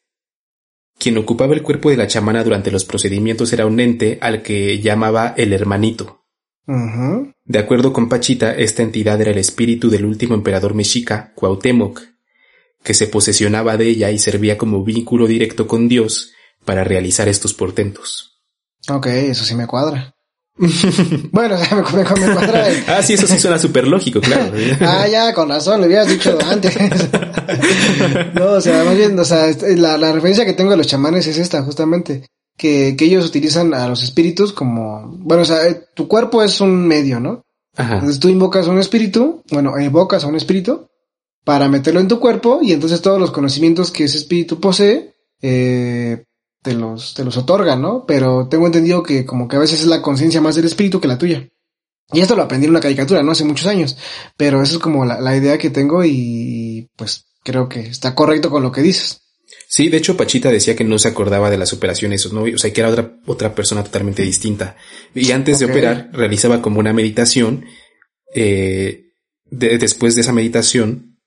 Quien 0.99 1.19
ocupaba 1.19 1.55
el 1.55 1.63
cuerpo 1.63 1.91
de 1.91 1.97
la 1.97 2.07
chamana 2.07 2.45
durante 2.45 2.71
los 2.71 2.85
procedimientos 2.85 3.53
era 3.53 3.67
un 3.67 3.81
ente 3.81 4.19
al 4.21 4.43
que 4.43 4.81
llamaba 4.81 5.35
el 5.37 5.53
hermanito. 5.53 6.25
De 6.67 7.59
acuerdo 7.59 7.93
con 7.93 8.09
Pachita, 8.09 8.55
esta 8.55 8.83
entidad 8.83 9.21
era 9.21 9.33
el 9.33 9.39
espíritu 9.39 9.91
del 9.91 10.07
último 10.07 10.35
emperador 10.35 10.75
mexica, 10.75 11.33
Cuauhtémoc, 11.35 12.01
que 12.83 12.95
se 12.95 13.07
posesionaba 13.07 13.77
de 13.77 13.89
ella 13.89 14.11
y 14.11 14.19
servía 14.19 14.57
como 14.57 14.83
vínculo 14.83 15.27
directo 15.27 15.67
con 15.67 15.89
Dios 15.89 16.33
para 16.65 16.85
realizar 16.85 17.29
estos 17.29 17.53
portentos. 17.53 18.43
Ok, 18.89 19.07
eso 19.07 19.45
sí 19.45 19.55
me 19.55 19.67
cuadra. 19.67 20.14
bueno, 21.33 21.57
me, 21.59 21.77
me, 21.77 22.27
me 22.27 22.35
cuadra. 22.35 22.67
ah, 22.87 23.03
sí, 23.03 23.15
eso 23.15 23.27
sí 23.27 23.39
suena 23.39 23.59
súper 23.59 23.89
lógico, 23.89 24.21
claro. 24.21 24.53
ah, 24.81 25.07
ya, 25.09 25.35
con 25.35 25.49
razón, 25.49 25.81
lo 25.81 25.87
hubieras 25.87 26.09
dicho 26.09 26.39
antes. 26.45 26.77
no, 28.35 28.53
o 28.53 28.61
sea, 28.61 28.85
más 28.85 28.97
bien, 28.97 29.19
o 29.19 29.25
sea, 29.25 29.47
la, 29.77 29.99
la 29.99 30.13
referencia 30.13 30.45
que 30.45 30.53
tengo 30.53 30.71
de 30.71 30.77
los 30.77 30.87
chamanes 30.87 31.27
es 31.27 31.39
esta, 31.39 31.63
justamente 31.63 32.25
que, 32.57 32.95
que 32.97 33.05
ellos 33.05 33.27
utilizan 33.27 33.75
a 33.75 33.89
los 33.89 34.03
espíritus 34.03 34.53
como, 34.53 35.17
bueno, 35.19 35.43
o 35.43 35.47
sea, 35.47 35.67
eh, 35.67 35.87
tu 35.95 36.07
cuerpo 36.07 36.43
es 36.43 36.61
un 36.61 36.87
medio, 36.87 37.21
¿no? 37.21 37.43
Ajá. 37.77 37.95
Entonces 37.95 38.21
tú 38.21 38.29
invocas 38.29 38.69
a 38.69 38.71
un 38.71 38.79
espíritu, 38.79 39.43
bueno, 39.51 39.77
evocas 39.77 40.25
a 40.25 40.29
un 40.29 40.37
espíritu 40.37 40.87
para 41.45 41.69
meterlo 41.69 42.01
en 42.01 42.09
tu 42.09 42.21
cuerpo 42.21 42.61
y 42.63 42.73
entonces 42.73 43.03
todos 43.03 43.21
los 43.21 43.33
conocimientos 43.33 43.91
que 43.91 44.05
ese 44.05 44.19
espíritu 44.19 44.61
posee, 44.61 45.15
eh, 45.43 46.25
te 46.65 46.73
los, 46.73 47.13
te 47.13 47.25
los 47.25 47.37
otorga, 47.37 47.77
¿no? 47.77 48.07
Pero 48.07 48.49
tengo 48.49 48.67
entendido 48.67 49.03
que 49.03 49.27
como 49.27 49.47
que 49.47 49.57
a 49.57 49.61
veces 49.61 49.81
es 49.81 49.87
la 49.87 50.01
conciencia 50.01 50.41
más 50.41 50.57
del 50.57 50.65
espíritu 50.65 50.99
que 50.99 51.09
la 51.09 51.19
tuya. 51.19 51.47
Y 52.11 52.21
esto 52.21 52.35
lo 52.35 52.43
aprendí 52.43 52.65
en 52.65 52.71
una 52.71 52.81
caricatura, 52.81 53.23
¿no? 53.23 53.33
Hace 53.33 53.45
muchos 53.45 53.67
años. 53.67 53.97
Pero 54.37 54.63
eso 54.63 54.77
es 54.77 54.79
como 54.79 55.05
la, 55.05 55.21
la 55.21 55.37
idea 55.37 55.59
que 55.59 55.69
tengo 55.69 56.05
y 56.05 56.91
pues 56.97 57.27
creo 57.45 57.69
que 57.69 57.81
está 57.81 58.15
correcto 58.15 58.51
con 58.51 58.63
lo 58.63 58.73
que 58.73 58.81
dices. 58.81 59.21
Sí, 59.69 59.91
de 59.91 59.99
hecho 59.99 60.17
Pachita 60.17 60.51
decía 60.51 60.75
que 60.75 60.85
no 60.85 60.99
se 60.99 61.09
acordaba 61.09 61.51
de 61.51 61.59
las 61.59 61.73
operaciones, 61.75 62.33
¿no? 62.33 62.43
o 62.43 62.59
sea, 62.59 62.73
que 62.73 62.81
era 62.81 62.91
otra, 62.91 63.19
otra 63.27 63.55
persona 63.55 63.85
totalmente 63.85 64.23
distinta. 64.23 64.77
Y 65.15 65.33
antes 65.33 65.59
de 65.59 65.67
operar 65.67 66.09
realizaba 66.13 66.63
como 66.63 66.81
una 66.81 66.95
meditación, 66.95 67.67
eh, 68.35 69.11
después 69.51 70.15
de 70.15 70.23
esa 70.23 70.33
meditación 70.33 71.19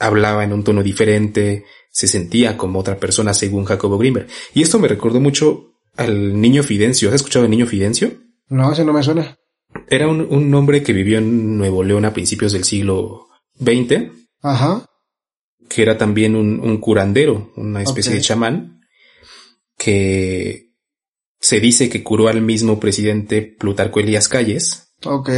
hablaba 0.00 0.42
en 0.42 0.52
un 0.52 0.64
tono 0.64 0.82
diferente, 0.82 1.64
se 1.90 2.08
sentía 2.08 2.56
como 2.56 2.78
otra 2.80 2.98
persona 2.98 3.34
según 3.34 3.64
Jacobo 3.64 3.98
Grimberg. 3.98 4.28
Y 4.54 4.62
esto 4.62 4.78
me 4.78 4.88
recordó 4.88 5.20
mucho 5.20 5.74
al 5.96 6.40
niño 6.40 6.62
Fidencio. 6.62 7.08
¿Has 7.08 7.16
escuchado 7.16 7.44
al 7.44 7.50
niño 7.50 7.66
Fidencio? 7.66 8.12
No, 8.48 8.72
ese 8.72 8.84
no 8.84 8.92
me 8.92 9.02
suena. 9.02 9.36
Era 9.88 10.08
un, 10.08 10.20
un 10.20 10.52
hombre 10.54 10.82
que 10.82 10.92
vivió 10.92 11.18
en 11.18 11.56
Nuevo 11.58 11.82
León 11.82 12.04
a 12.04 12.12
principios 12.12 12.52
del 12.52 12.64
siglo 12.64 13.28
XX. 13.60 14.10
Ajá 14.42 14.84
que 15.70 15.82
era 15.82 15.96
también 15.96 16.34
un, 16.34 16.78
curandero, 16.78 17.52
una 17.56 17.80
especie 17.80 18.12
de 18.12 18.20
chamán, 18.20 18.80
que 19.78 20.72
se 21.38 21.60
dice 21.60 21.88
que 21.88 22.02
curó 22.02 22.26
al 22.26 22.42
mismo 22.42 22.80
presidente 22.80 23.42
Plutarco 23.42 24.00
Elías 24.00 24.28
Calles. 24.28 24.92
Ok. 25.04 25.30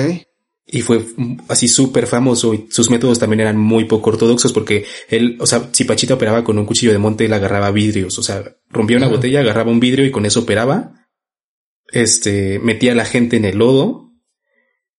Y 0.75 0.81
fue 0.81 1.05
así 1.49 1.69
súper 1.69 2.07
famoso 2.07 2.55
y 2.55 2.67
sus 2.71 2.89
métodos 2.89 3.19
también 3.19 3.41
eran 3.41 3.59
muy 3.59 3.85
poco 3.85 4.09
ortodoxos 4.09 4.55
porque 4.55 4.87
él, 5.11 5.37
o 5.39 5.47
sea, 5.47 5.69
si 5.71 5.85
Pachita 5.85 6.15
operaba 6.15 6.43
con 6.43 6.59
un 6.59 6.65
cuchillo 6.65 6.93
de 6.93 6.99
monte, 6.99 7.27
él 7.27 7.33
agarraba 7.35 7.71
vidrios, 7.71 8.19
o 8.19 8.23
sea, 8.23 8.43
rompía 8.71 8.97
una 8.97 9.09
botella, 9.09 9.41
agarraba 9.41 9.71
un 9.71 9.81
vidrio 9.81 10.07
y 10.07 10.11
con 10.11 10.25
eso 10.25 10.41
operaba. 10.41 10.95
Este, 11.89 12.59
metía 12.59 12.93
a 12.93 12.95
la 12.95 13.05
gente 13.05 13.37
en 13.37 13.45
el 13.45 13.59
lodo. 13.59 14.15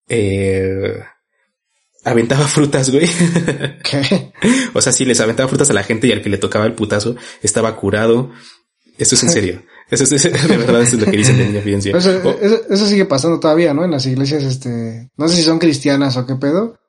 Eh, 0.07 0.99
aventaba 2.03 2.47
frutas, 2.47 2.91
güey. 2.91 3.07
¿Qué? 3.83 4.31
o 4.75 4.79
sea, 4.81 4.91
sí, 4.91 5.05
les 5.05 5.21
aventaba 5.21 5.49
frutas 5.49 5.71
a 5.71 5.73
la 5.73 5.83
gente 5.83 6.05
y 6.05 6.11
al 6.11 6.21
que 6.21 6.29
le 6.29 6.37
tocaba 6.37 6.67
el 6.67 6.73
putazo 6.73 7.15
estaba 7.41 7.75
curado. 7.77 8.29
Eso 8.99 9.15
es 9.15 9.23
en 9.23 9.29
serio. 9.31 9.63
Eso 9.89 10.03
es, 10.03 10.23
de 10.49 10.57
verdad, 10.57 10.81
eso 10.81 10.95
es 10.95 11.01
lo 11.05 11.11
que 11.11 11.17
dicen 11.17 11.37
de 11.37 11.59
evidencia. 11.59 11.95
Eso, 11.95 12.11
eso, 12.69 12.87
sigue 12.87 13.05
pasando 13.05 13.39
todavía, 13.39 13.73
¿no? 13.73 13.83
En 13.83 13.91
las 13.91 14.05
iglesias, 14.05 14.43
este, 14.43 15.11
no 15.17 15.27
sé 15.27 15.37
si 15.37 15.43
son 15.43 15.59
cristianas 15.59 16.17
o 16.17 16.25
qué 16.25 16.35
pedo. 16.35 16.79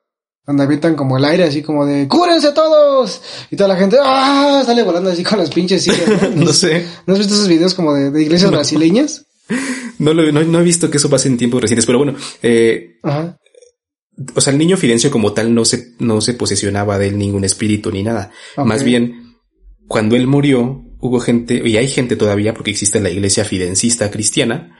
Donde 0.45 0.61
avientan 0.61 0.95
como 0.95 1.17
el 1.17 1.25
aire, 1.25 1.43
así 1.45 1.63
como 1.63 1.87
de 1.87 2.07
¡Cúrense 2.07 2.51
todos! 2.51 3.19
Y 3.49 3.55
toda 3.55 3.69
la 3.69 3.77
gente 3.77 3.97
¡ah! 3.99 4.61
sale 4.63 4.83
volando 4.83 5.09
así 5.09 5.23
con 5.23 5.39
las 5.39 5.49
pinches 5.49 5.81
sillas. 5.81 6.35
¿no? 6.35 6.45
sé. 6.53 6.85
¿No 7.07 7.13
has 7.13 7.19
visto 7.19 7.33
esos 7.33 7.47
videos 7.47 7.73
como 7.73 7.95
de, 7.95 8.21
iglesias 8.21 8.51
brasileñas? 8.51 9.25
No, 9.97 10.13
lo, 10.13 10.31
no, 10.31 10.43
no, 10.43 10.59
he 10.59 10.63
visto 10.63 10.91
que 10.91 10.97
eso 10.97 11.09
pase 11.09 11.29
en 11.29 11.37
tiempos 11.37 11.61
recientes, 11.61 11.87
pero 11.87 11.97
bueno, 11.97 12.15
eh, 12.43 12.99
Ajá 13.01 13.39
o 14.35 14.41
sea, 14.41 14.53
el 14.53 14.59
niño 14.59 14.77
Fidencio 14.77 15.11
como 15.11 15.33
tal 15.33 15.53
no 15.53 15.65
se, 15.65 15.93
no 15.99 16.21
se 16.21 16.33
posesionaba 16.33 16.97
de 16.97 17.07
él 17.07 17.17
ningún 17.17 17.43
espíritu 17.43 17.91
ni 17.91 18.03
nada. 18.03 18.31
Más 18.57 18.83
bien, 18.83 19.35
cuando 19.87 20.15
él 20.15 20.27
murió, 20.27 20.84
hubo 21.05 21.19
gente, 21.19 21.61
y 21.65 21.77
hay 21.77 21.87
gente 21.87 22.15
todavía, 22.15 22.53
porque 22.53 22.71
existe 22.71 22.99
la 22.99 23.09
iglesia 23.09 23.45
fidencista 23.45 24.11
cristiana, 24.11 24.77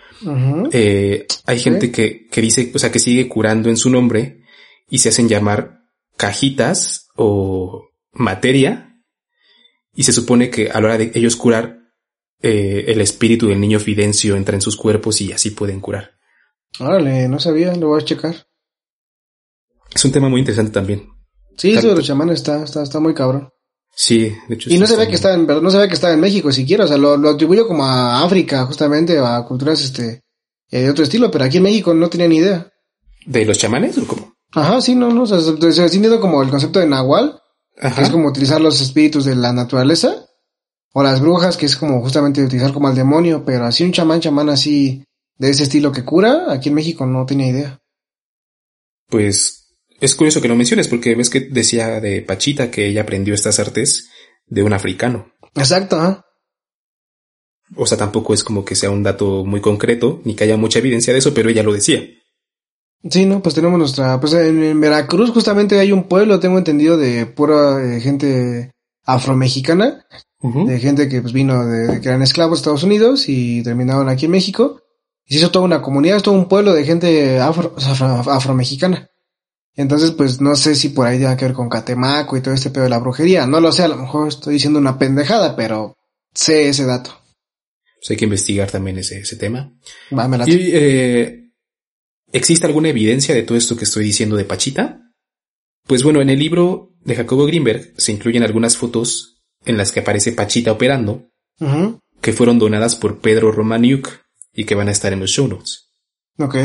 eh, 0.72 1.28
hay 1.46 1.60
gente 1.60 1.92
que, 1.92 2.28
que 2.28 2.42
dice, 2.42 2.72
o 2.74 2.80
sea, 2.80 2.92
que 2.92 3.00
sigue 3.00 3.28
curando 3.28 3.70
en 3.70 3.78
su 3.78 3.90
nombre 3.90 4.42
y 4.90 5.00
se 5.00 5.10
hacen 5.10 5.28
llamar 5.28 5.82
cajitas 6.18 7.08
o 7.16 7.90
materia, 8.12 9.02
y 9.94 10.04
se 10.04 10.14
supone 10.14 10.50
que 10.50 10.70
a 10.70 10.80
la 10.82 10.88
hora 10.88 10.98
de 10.98 11.12
ellos 11.16 11.36
curar, 11.36 11.80
eh, 12.42 12.86
el 12.92 13.02
espíritu 13.02 13.48
del 13.48 13.60
niño 13.60 13.80
Fidencio 13.80 14.36
entra 14.36 14.56
en 14.56 14.62
sus 14.62 14.76
cuerpos 14.76 15.22
y 15.22 15.32
así 15.32 15.52
pueden 15.52 15.80
curar. 15.80 16.12
Órale, 16.80 17.28
no 17.30 17.40
sabía, 17.40 17.74
lo 17.76 17.88
voy 17.88 18.02
a 18.02 18.06
checar. 18.06 18.36
Es 19.94 20.04
un 20.04 20.12
tema 20.12 20.28
muy 20.28 20.42
interesante 20.42 20.72
también. 20.72 21.08
Sí, 21.58 21.74
eso 21.74 21.88
de 21.88 21.96
los 21.96 22.06
chamanes 22.06 22.40
está, 22.40 22.64
está, 22.64 22.84
está 22.84 23.00
muy 23.00 23.14
cabrón. 23.14 23.50
Sí, 23.96 24.36
de 24.50 24.56
hecho. 24.56 24.70
Y 24.70 24.78
no 24.78 24.86
se 24.86 24.98
ve 24.98 25.08
que 25.08 25.16
está 25.16 25.34
en, 25.34 25.48
no 25.48 25.72
se 25.72 25.78
ve 25.78 25.88
que 25.88 25.94
está 25.94 26.12
en 26.12 26.20
México 26.20 26.52
siquiera, 26.52 26.84
o 26.84 26.88
sea, 26.88 26.98
lo, 26.98 27.16
lo 27.16 27.30
atribuyo 27.30 27.66
como 27.66 27.86
a 27.86 28.24
África, 28.24 28.66
justamente, 28.66 29.18
a 29.18 29.42
culturas, 29.44 29.82
este, 29.82 30.22
de 30.70 30.90
otro 30.90 31.04
estilo, 31.04 31.32
pero 31.32 31.46
aquí 31.46 31.58
en 31.58 31.64
México 31.64 31.94
no 31.94 32.10
tenía 32.10 32.28
ni 32.28 32.38
idea. 32.38 32.70
¿De 33.26 33.46
los 33.46 33.58
chamanes 33.58 33.98
o 33.98 34.06
cómo? 34.06 34.36
Ajá, 34.52 34.82
sí, 34.82 34.96
no, 34.96 35.10
no, 35.10 35.24
o 35.24 35.26
sea, 35.26 35.40
se 35.40 35.84
ha 35.84 36.20
como 36.20 36.44
el 36.44 36.50
concepto 36.50 36.80
de 36.80 36.88
Nahual, 36.88 37.42
que 37.96 38.02
es 38.02 38.10
como 38.10 38.28
utilizar 38.28 38.62
los 38.62 38.80
espíritus 38.82 39.26
de 39.26 39.36
la 39.36 39.54
naturaleza, 39.54 40.26
o 40.94 41.04
las 41.04 41.20
brujas, 41.20 41.58
que 41.58 41.66
es 41.66 41.76
como 41.76 42.02
justamente 42.02 42.44
utilizar 42.44 42.72
como 42.74 42.88
al 42.88 42.96
demonio, 42.96 43.44
pero 43.46 43.66
así 43.66 43.84
un 43.84 43.92
chamán, 43.92 44.22
chamán 44.22 44.50
así, 44.50 45.04
de 45.38 45.50
ese 45.50 45.64
estilo 45.64 45.92
que 45.92 46.06
cura, 46.06 46.46
aquí 46.50 46.70
en 46.70 46.76
México 46.76 47.06
no 47.06 47.26
tenía 47.26 47.48
idea. 47.48 47.80
Pues 49.08 49.65
es 50.00 50.16
curioso 50.16 50.42
que 50.42 50.48
lo 50.48 50.56
menciones 50.56 50.88
porque 50.88 51.16
ves 51.16 51.30
que 51.30 51.42
decía 51.42 52.00
de 52.00 52.22
Pachita 52.22 52.72
que 52.72 52.88
ella 52.88 53.02
aprendió 53.02 53.34
estas 53.34 53.60
artes 53.60 54.10
de 54.48 54.64
un 54.64 54.74
africano. 54.74 55.32
Exacto. 55.56 56.04
¿eh? 56.04 56.18
O 57.76 57.86
sea, 57.86 57.98
tampoco 57.98 58.34
es 58.34 58.44
como 58.44 58.64
que 58.64 58.76
sea 58.76 58.92
un 58.92 59.04
dato 59.04 59.46
muy 59.46 59.62
concreto, 59.62 60.22
ni 60.24 60.36
que 60.36 60.44
haya 60.44 60.58
mucha 60.58 60.80
evidencia 60.80 61.14
de 61.14 61.20
eso, 61.20 61.34
pero 61.34 61.50
ella 61.50 61.64
lo 61.64 61.74
decía. 61.74 62.04
Sí, 63.10 63.26
no, 63.26 63.42
pues 63.42 63.56
tenemos 63.56 63.78
nuestra, 63.78 64.20
pues 64.20 64.34
en, 64.34 64.80
Veracruz 64.80 65.30
justamente 65.32 65.80
hay 65.80 65.92
un 65.92 66.04
pueblo, 66.08 66.40
tengo 66.40 66.58
entendido, 66.58 66.98
de 66.98 67.26
pura 67.26 67.84
eh, 67.84 68.00
gente 68.00 68.72
afromexicana, 69.04 70.06
de 70.42 70.80
gente 70.80 71.10
que 71.10 71.22
pues 71.22 71.34
vino 71.34 71.66
de, 71.66 72.02
que 72.02 72.08
eran 72.08 72.22
esclavos 72.22 72.60
de 72.60 72.62
Estados 72.62 72.84
Unidos 72.84 73.26
y 73.28 73.64
terminaron 73.64 74.10
aquí 74.10 74.26
en 74.26 74.32
México. 74.32 74.82
Y 75.26 75.34
se 75.34 75.40
hizo 75.40 75.52
toda 75.52 75.66
una 75.66 75.82
comunidad, 75.82 76.18
es 76.18 76.24
todo 76.24 76.36
un 76.36 76.48
pueblo 76.48 76.74
de 76.74 76.84
gente 76.84 77.40
afro, 77.40 77.76
afromexicana. 77.78 79.10
Entonces, 79.76 80.12
pues 80.12 80.40
no 80.40 80.56
sé 80.56 80.76
si 80.76 80.90
por 80.90 81.06
ahí 81.06 81.18
tiene 81.18 81.36
que 81.36 81.46
ver 81.46 81.54
con 81.54 81.70
Catemaco 81.70 82.38
y 82.38 82.42
todo 82.42 82.54
este 82.54 82.70
pedo 82.70 82.86
de 82.86 82.90
la 82.90 83.00
brujería. 83.00 83.46
No 83.46 83.60
lo 83.60 83.72
sé, 83.72 83.84
a 83.84 83.88
lo 83.90 83.98
mejor 83.98 84.30
estoy 84.30 84.54
diciendo 84.54 84.80
una 84.80 84.98
pendejada, 84.98 85.56
pero 85.56 85.98
sé 86.34 86.70
ese 86.70 86.86
dato. 86.86 87.12
Pues 88.00 88.12
hay 88.12 88.18
que 88.18 88.26
investigar 88.26 88.72
también 88.72 88.98
ese, 89.00 89.20
ese 89.20 89.36
tema. 89.36 89.74
y, 90.46 90.70
eh, 90.74 91.46
¿Existe 92.32 92.66
alguna 92.66 92.90
evidencia 92.90 93.34
de 93.34 93.44
todo 93.44 93.58
esto 93.58 93.78
que 93.78 93.86
estoy 93.86 94.04
diciendo 94.04 94.36
de 94.36 94.46
Pachita? 94.46 95.02
Pues 95.88 96.04
bueno, 96.04 96.22
en 96.22 96.30
el 96.30 96.40
libro 96.40 96.94
de 97.04 97.16
Jacobo 97.16 97.46
Greenberg 97.46 97.94
se 97.98 98.12
incluyen 98.12 98.44
algunas 98.44 98.78
fotos 98.78 99.42
en 99.66 99.78
las 99.78 99.92
que 99.92 100.02
aparece 100.02 100.32
Pachita 100.32 100.72
operando, 100.72 101.30
que 102.22 102.34
fueron 102.34 102.60
donadas 102.60 102.96
por 102.96 103.20
Pedro 103.20 103.52
Romaniuk 103.52 104.10
y 104.54 104.66
que 104.66 104.76
van 104.76 104.88
a 104.88 104.92
estar 104.92 105.14
en 105.14 105.20
los 105.20 105.32
show 105.32 105.48
notes. 105.48 105.92
Ok. 106.38 106.56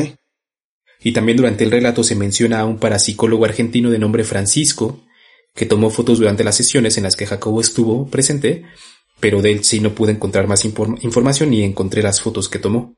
Y 1.02 1.12
también 1.12 1.36
durante 1.36 1.64
el 1.64 1.70
relato 1.70 2.04
se 2.04 2.14
menciona 2.14 2.60
a 2.60 2.66
un 2.66 2.78
parapsicólogo 2.78 3.44
argentino 3.44 3.90
de 3.90 3.98
nombre 3.98 4.24
Francisco, 4.24 5.00
que 5.54 5.66
tomó 5.66 5.90
fotos 5.90 6.18
durante 6.18 6.44
las 6.44 6.56
sesiones 6.56 6.96
en 6.96 7.04
las 7.04 7.16
que 7.16 7.26
Jacobo 7.26 7.60
estuvo 7.60 8.06
presente, 8.08 8.64
pero 9.18 9.42
de 9.42 9.52
él 9.52 9.64
sí 9.64 9.80
no 9.80 9.94
pude 9.94 10.12
encontrar 10.12 10.46
más 10.46 10.64
información 10.64 11.50
ni 11.50 11.62
encontré 11.62 12.02
las 12.02 12.20
fotos 12.20 12.48
que 12.48 12.58
tomó. 12.58 12.94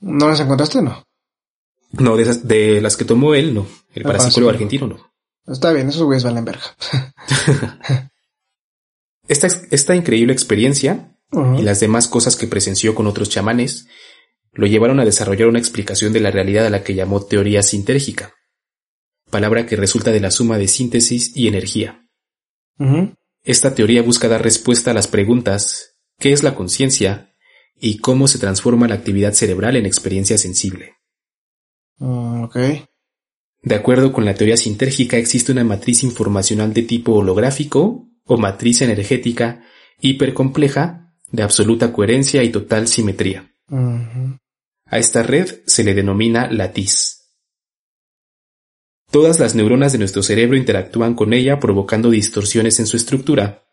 ¿No 0.00 0.28
las 0.28 0.40
encontraste 0.40 0.82
no? 0.82 1.04
No, 1.92 2.16
de, 2.16 2.24
de 2.24 2.80
las 2.80 2.96
que 2.96 3.04
tomó 3.04 3.34
él 3.34 3.54
no. 3.54 3.66
El, 3.94 4.04
parapsicólogo 4.04 4.50
argentino 4.50 4.86
no. 4.86 5.12
Está 5.46 5.72
bien, 5.72 5.88
esos 5.88 6.02
güeyes 6.02 6.24
valen 6.24 6.44
verga. 6.44 6.62
esta, 9.28 9.48
esta 9.70 9.96
increíble 9.96 10.32
experiencia 10.32 11.16
y 11.32 11.62
las 11.62 11.80
demás 11.80 12.08
cosas 12.08 12.36
que 12.36 12.46
presenció 12.46 12.94
con 12.94 13.06
otros 13.06 13.28
chamanes 13.28 13.86
lo 14.52 14.66
llevaron 14.66 15.00
a 15.00 15.04
desarrollar 15.04 15.48
una 15.48 15.58
explicación 15.58 16.12
de 16.12 16.20
la 16.20 16.30
realidad 16.30 16.66
a 16.66 16.70
la 16.70 16.82
que 16.82 16.94
llamó 16.94 17.24
teoría 17.24 17.62
sintérgica, 17.62 18.34
palabra 19.30 19.66
que 19.66 19.76
resulta 19.76 20.10
de 20.10 20.20
la 20.20 20.30
suma 20.30 20.58
de 20.58 20.68
síntesis 20.68 21.36
y 21.36 21.48
energía. 21.48 22.06
Esta 23.42 23.74
teoría 23.74 24.02
busca 24.02 24.28
dar 24.28 24.42
respuesta 24.42 24.90
a 24.90 24.94
las 24.94 25.06
preguntas 25.06 25.98
¿qué 26.18 26.32
es 26.32 26.42
la 26.42 26.54
conciencia? 26.54 27.30
y 27.80 27.98
cómo 27.98 28.28
se 28.28 28.38
transforma 28.38 28.86
la 28.86 28.94
actividad 28.94 29.32
cerebral 29.32 29.74
en 29.76 29.86
experiencia 29.86 30.36
sensible. 30.36 30.96
Mm, 31.98 32.44
de 33.62 33.74
acuerdo 33.74 34.12
con 34.12 34.24
la 34.24 34.34
teoría 34.34 34.56
sintérgica 34.56 35.16
existe 35.16 35.52
una 35.52 35.64
matriz 35.64 36.02
informacional 36.02 36.72
de 36.72 36.82
tipo 36.82 37.12
holográfico 37.12 38.06
o 38.24 38.36
matriz 38.36 38.82
energética 38.82 39.64
hipercompleja 40.00 41.14
de 41.30 41.42
absoluta 41.42 41.92
coherencia 41.92 42.42
y 42.42 42.50
total 42.50 42.88
simetría. 42.88 43.52
A 44.90 44.98
esta 44.98 45.22
red 45.22 45.60
se 45.66 45.84
le 45.84 45.94
denomina 45.94 46.50
latiz. 46.50 47.20
Todas 49.10 49.38
las 49.38 49.54
neuronas 49.54 49.92
de 49.92 49.98
nuestro 49.98 50.22
cerebro 50.24 50.56
interactúan 50.56 51.14
con 51.14 51.32
ella 51.32 51.60
provocando 51.60 52.10
distorsiones 52.10 52.80
en 52.80 52.86
su 52.86 52.96
estructura, 52.96 53.64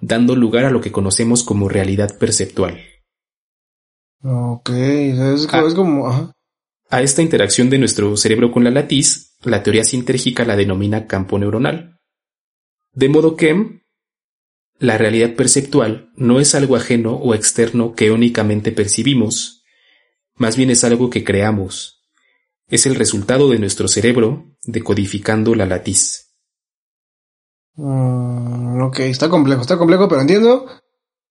dando 0.00 0.34
lugar 0.34 0.64
a 0.64 0.70
lo 0.70 0.80
que 0.80 0.90
conocemos 0.90 1.44
como 1.44 1.68
realidad 1.68 2.18
perceptual. 2.18 2.80
Ok, 4.22 4.70
es, 4.70 5.48
ah. 5.52 5.64
como... 5.74 6.32
A 6.88 7.02
esta 7.02 7.22
interacción 7.22 7.70
de 7.70 7.78
nuestro 7.78 8.16
cerebro 8.16 8.50
con 8.50 8.64
la 8.64 8.72
latiz, 8.72 9.36
la 9.44 9.62
teoría 9.62 9.84
sintérgica 9.84 10.44
la 10.44 10.56
denomina 10.56 11.06
campo 11.06 11.38
neuronal. 11.38 11.98
De 12.92 13.08
modo 13.08 13.36
que 13.36 13.84
la 14.80 14.98
realidad 14.98 15.36
perceptual 15.36 16.10
no 16.16 16.40
es 16.40 16.56
algo 16.56 16.74
ajeno 16.74 17.14
o 17.14 17.34
externo 17.34 17.94
que 17.94 18.10
únicamente 18.10 18.72
percibimos, 18.72 19.59
más 20.40 20.56
bien 20.56 20.70
es 20.70 20.84
algo 20.84 21.10
que 21.10 21.22
creamos, 21.22 22.00
es 22.66 22.86
el 22.86 22.94
resultado 22.94 23.50
de 23.50 23.58
nuestro 23.58 23.88
cerebro 23.88 24.46
decodificando 24.64 25.54
la 25.54 25.66
latiz. 25.66 26.30
Mm, 27.74 28.80
ok, 28.80 29.00
está 29.00 29.28
complejo, 29.28 29.60
está 29.60 29.76
complejo, 29.76 30.08
pero 30.08 30.22
entiendo 30.22 30.66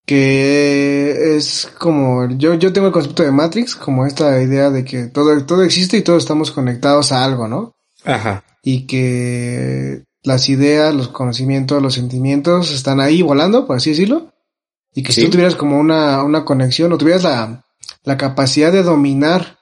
que 0.06 1.36
es 1.36 1.72
como 1.80 2.30
yo, 2.38 2.54
yo 2.54 2.72
tengo 2.72 2.86
el 2.88 2.94
concepto 2.94 3.24
de 3.24 3.32
Matrix, 3.32 3.76
como 3.76 4.06
esta 4.06 4.40
idea 4.44 4.70
de 4.70 4.86
que 4.86 5.06
todo, 5.08 5.44
todo 5.44 5.64
existe 5.64 5.98
y 5.98 6.04
todos 6.04 6.22
estamos 6.22 6.52
conectados 6.52 7.12
a 7.12 7.26
algo, 7.26 7.48
¿no? 7.48 7.74
Ajá. 8.06 8.44
Y 8.62 8.86
que 8.86 10.04
las 10.22 10.50
ideas, 10.50 10.94
los 10.94 11.08
conocimientos, 11.08 11.82
los 11.82 11.96
sentimientos 11.96 12.72
están 12.72 13.00
ahí 13.00 13.24
volando, 13.24 13.66
por 13.66 13.78
así 13.78 13.90
decirlo. 13.90 14.32
Y 14.94 15.02
que 15.02 15.14
si 15.14 15.24
tú 15.24 15.32
tuvieras 15.32 15.56
como 15.56 15.80
una, 15.80 16.24
una 16.24 16.46
conexión 16.46 16.94
o 16.94 16.98
tuvieras 16.98 17.24
la, 17.24 17.64
la 18.04 18.18
capacidad 18.18 18.72
de 18.72 18.84
dominar 18.84 19.60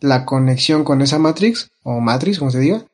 la 0.00 0.24
conexión 0.24 0.84
con 0.84 1.02
esa 1.02 1.18
matrix, 1.18 1.68
o 1.82 2.00
matrix, 2.00 2.38
como 2.38 2.50
se 2.50 2.60
diga, 2.60 2.86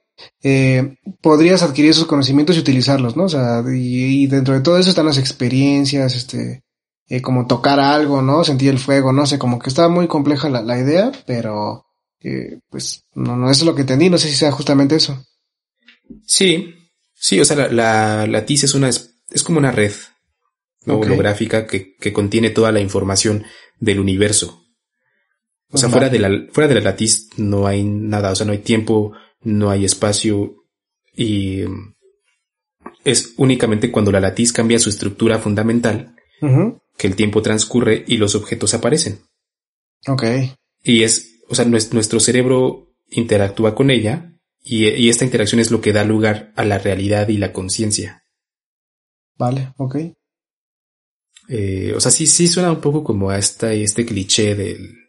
eh, 0.43 0.97
podrías 1.21 1.63
adquirir 1.63 1.91
esos 1.91 2.07
conocimientos 2.07 2.57
y 2.57 2.61
utilizarlos, 2.61 3.17
¿no? 3.17 3.25
O 3.25 3.29
sea, 3.29 3.63
y, 3.67 4.27
dentro 4.27 4.55
de 4.55 4.61
todo 4.61 4.79
eso 4.79 4.91
están 4.91 5.07
las 5.07 5.19
experiencias, 5.19 6.15
este, 6.15 6.63
eh, 7.09 7.23
como 7.23 7.47
tocar 7.47 7.81
algo, 7.81 8.23
¿no? 8.23 8.45
Sentir 8.45 8.71
el 8.71 8.79
fuego, 8.79 9.13
no 9.13 9.27
sé, 9.27 9.39
como 9.39 9.59
que 9.59 9.69
está 9.69 9.89
muy 9.89 10.09
compleja 10.09 10.49
la, 10.49 10.63
la 10.63 10.79
idea, 10.79 11.13
pero, 11.27 11.85
eh, 12.21 12.59
pues, 12.71 13.05
no, 13.15 13.37
no, 13.37 13.51
eso 13.51 13.63
es 13.63 13.67
lo 13.67 13.75
que 13.75 13.83
entendí, 13.83 14.11
no 14.11 14.19
sé 14.19 14.29
si 14.29 14.35
sea 14.35 14.53
justamente 14.53 14.97
eso. 14.97 15.23
Sí, 16.25 16.75
sí, 17.15 17.41
o 17.41 17.45
sea, 17.45 17.57
la, 17.57 17.69
la, 17.69 18.27
la 18.27 18.47
TIS 18.47 18.65
es 18.65 18.75
una, 18.75 18.89
es, 18.89 19.43
como 19.45 19.59
una 19.59 19.73
red 19.73 19.93
holográfica 20.87 21.67
que, 21.67 21.97
que 21.97 22.13
contiene 22.13 22.51
toda 22.51 22.73
la 22.73 22.81
información 22.81 23.45
del 23.81 24.01
universo. 24.01 24.66
O 25.77 25.79
sea, 25.79 25.91
fuera 25.91 26.09
de 26.09 26.19
la, 26.19 26.31
fuera 26.51 26.69
de 26.69 26.75
la 26.77 26.81
latiz 26.81 27.29
no 27.37 27.67
hay 27.67 27.85
nada, 27.85 28.33
o 28.33 28.35
sea, 28.35 28.47
no 28.47 28.53
hay 28.53 28.61
tiempo, 28.61 29.13
no 29.43 29.69
hay 29.69 29.85
espacio 29.85 30.65
y 31.15 31.65
es 33.05 33.35
únicamente 33.37 33.91
cuando 33.91 34.11
la 34.11 34.21
latiz 34.21 34.55
cambia 34.55 34.79
su 34.79 34.89
estructura 34.89 35.39
fundamental 35.39 36.17
que 36.97 37.07
el 37.07 37.15
tiempo 37.15 37.43
transcurre 37.43 38.05
y 38.07 38.17
los 38.17 38.35
objetos 38.35 38.73
aparecen. 38.73 39.21
Ok. 40.07 40.25
Y 40.83 41.03
es, 41.03 41.41
o 41.49 41.55
sea, 41.55 41.67
nuestro 41.67 42.21
cerebro 42.21 42.95
interactúa 43.11 43.75
con 43.75 43.91
ella 43.91 44.33
y, 44.63 44.89
y 44.89 45.11
esta 45.11 45.27
interacción 45.27 45.61
es 45.61 45.71
lo 45.71 45.83
que 45.83 45.93
da 45.93 46.05
lugar 46.05 46.53
a 46.57 46.65
la 46.65 46.79
realidad 46.79 47.29
y 47.29 47.37
la 47.37 47.53
conciencia. 47.53 48.25
Vale, 49.37 49.75
ok. 49.77 49.97
Eh, 51.49 51.93
o 51.95 52.01
sea, 52.01 52.11
sí, 52.11 52.27
sí 52.27 52.49
suena 52.49 52.73
un 52.73 52.81
poco 52.81 53.05
como 53.05 53.31
a 53.31 53.39
esta, 53.39 53.73
este 53.73 54.05
cliché 54.07 54.55
del, 54.55 55.06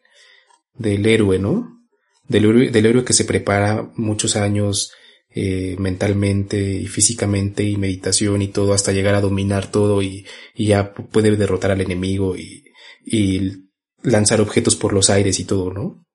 del 0.78 1.06
héroe, 1.06 1.40
¿no? 1.40 1.82
Del 2.28 2.46
héroe, 2.46 2.70
del 2.70 2.86
héroe 2.86 3.06
que 3.06 3.14
se 3.14 3.26
prepara 3.26 3.90
muchos 3.96 4.36
años 4.36 4.92
eh, 5.30 5.76
mentalmente 5.78 6.60
y 6.60 6.88
físicamente 6.88 7.64
y 7.64 7.78
meditación 7.78 8.42
y 8.42 8.48
todo 8.48 8.74
hasta 8.74 8.92
llegar 8.92 9.16
a 9.16 9.22
dominar 9.22 9.70
todo 9.70 10.02
y, 10.02 10.26
y 10.56 10.68
ya 10.68 10.94
puede 10.94 11.36
derrotar 11.36 11.72
al 11.72 11.82
enemigo 11.82 12.36
y, 12.36 12.64
y, 13.06 13.68
lanzar 14.04 14.42
objetos 14.42 14.76
por 14.76 14.94
los 14.94 15.10
aires 15.10 15.40
y 15.40 15.46
todo, 15.46 15.72
¿no? 15.74 16.06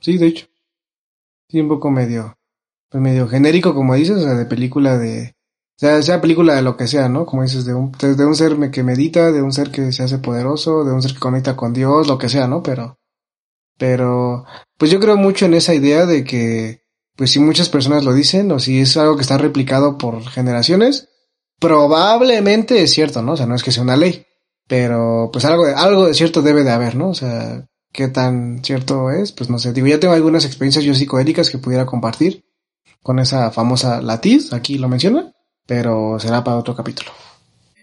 Sí, 0.00 0.18
de 0.18 0.26
hecho. 0.26 0.46
Sí, 1.48 1.60
un 1.60 1.68
poco 1.68 1.90
medio, 1.90 2.36
pues 2.90 3.02
medio 3.02 3.28
genérico, 3.28 3.74
como 3.74 3.94
dices, 3.94 4.16
o 4.16 4.22
sea, 4.22 4.34
de 4.34 4.46
película 4.46 4.98
de, 4.98 5.36
o 5.76 5.78
sea, 5.78 6.00
sea 6.02 6.20
película 6.20 6.54
de 6.54 6.62
lo 6.62 6.76
que 6.76 6.86
sea, 6.86 7.08
¿no? 7.08 7.26
Como 7.26 7.42
dices, 7.42 7.64
de 7.64 7.74
un, 7.74 7.92
de 7.92 8.24
un 8.24 8.34
ser 8.34 8.70
que 8.70 8.82
medita, 8.82 9.30
de 9.30 9.42
un 9.42 9.52
ser 9.52 9.70
que 9.70 9.92
se 9.92 10.02
hace 10.02 10.18
poderoso, 10.18 10.84
de 10.84 10.92
un 10.92 11.02
ser 11.02 11.12
que 11.12 11.20
conecta 11.20 11.54
con 11.54 11.72
Dios, 11.72 12.08
lo 12.08 12.18
que 12.18 12.28
sea, 12.28 12.48
¿no? 12.48 12.62
Pero, 12.62 12.98
pero, 13.78 14.44
pues 14.78 14.90
yo 14.90 15.00
creo 15.00 15.16
mucho 15.16 15.46
en 15.46 15.54
esa 15.54 15.74
idea 15.74 16.06
de 16.06 16.24
que, 16.24 16.82
pues 17.16 17.30
si 17.30 17.40
muchas 17.40 17.68
personas 17.68 18.04
lo 18.04 18.12
dicen, 18.12 18.50
o 18.52 18.58
si 18.58 18.80
es 18.80 18.96
algo 18.96 19.16
que 19.16 19.22
está 19.22 19.38
replicado 19.38 19.98
por 19.98 20.26
generaciones, 20.28 21.08
probablemente 21.58 22.82
es 22.82 22.92
cierto, 22.92 23.22
¿no? 23.22 23.32
O 23.32 23.36
sea, 23.36 23.46
no 23.46 23.54
es 23.54 23.62
que 23.62 23.72
sea 23.72 23.82
una 23.82 23.96
ley, 23.96 24.26
pero 24.66 25.30
pues 25.32 25.44
algo 25.44 25.66
de, 25.66 25.74
algo 25.74 26.06
de 26.06 26.14
cierto 26.14 26.42
debe 26.42 26.64
de 26.64 26.70
haber, 26.70 26.96
¿no? 26.96 27.08
O 27.10 27.14
sea, 27.14 27.66
qué 27.92 28.08
tan 28.08 28.62
cierto 28.64 29.10
es, 29.10 29.32
pues 29.32 29.50
no 29.50 29.58
sé. 29.58 29.72
Digo, 29.72 29.86
ya 29.86 30.00
tengo 30.00 30.14
algunas 30.14 30.44
experiencias 30.44 30.84
yo 30.84 30.94
psicoélicas 30.94 31.50
que 31.50 31.58
pudiera 31.58 31.86
compartir 31.86 32.44
con 33.02 33.18
esa 33.18 33.50
famosa 33.50 34.00
latiz, 34.02 34.52
aquí 34.52 34.78
lo 34.78 34.88
menciona, 34.88 35.32
pero 35.66 36.18
será 36.18 36.42
para 36.42 36.58
otro 36.58 36.74
capítulo. 36.74 37.12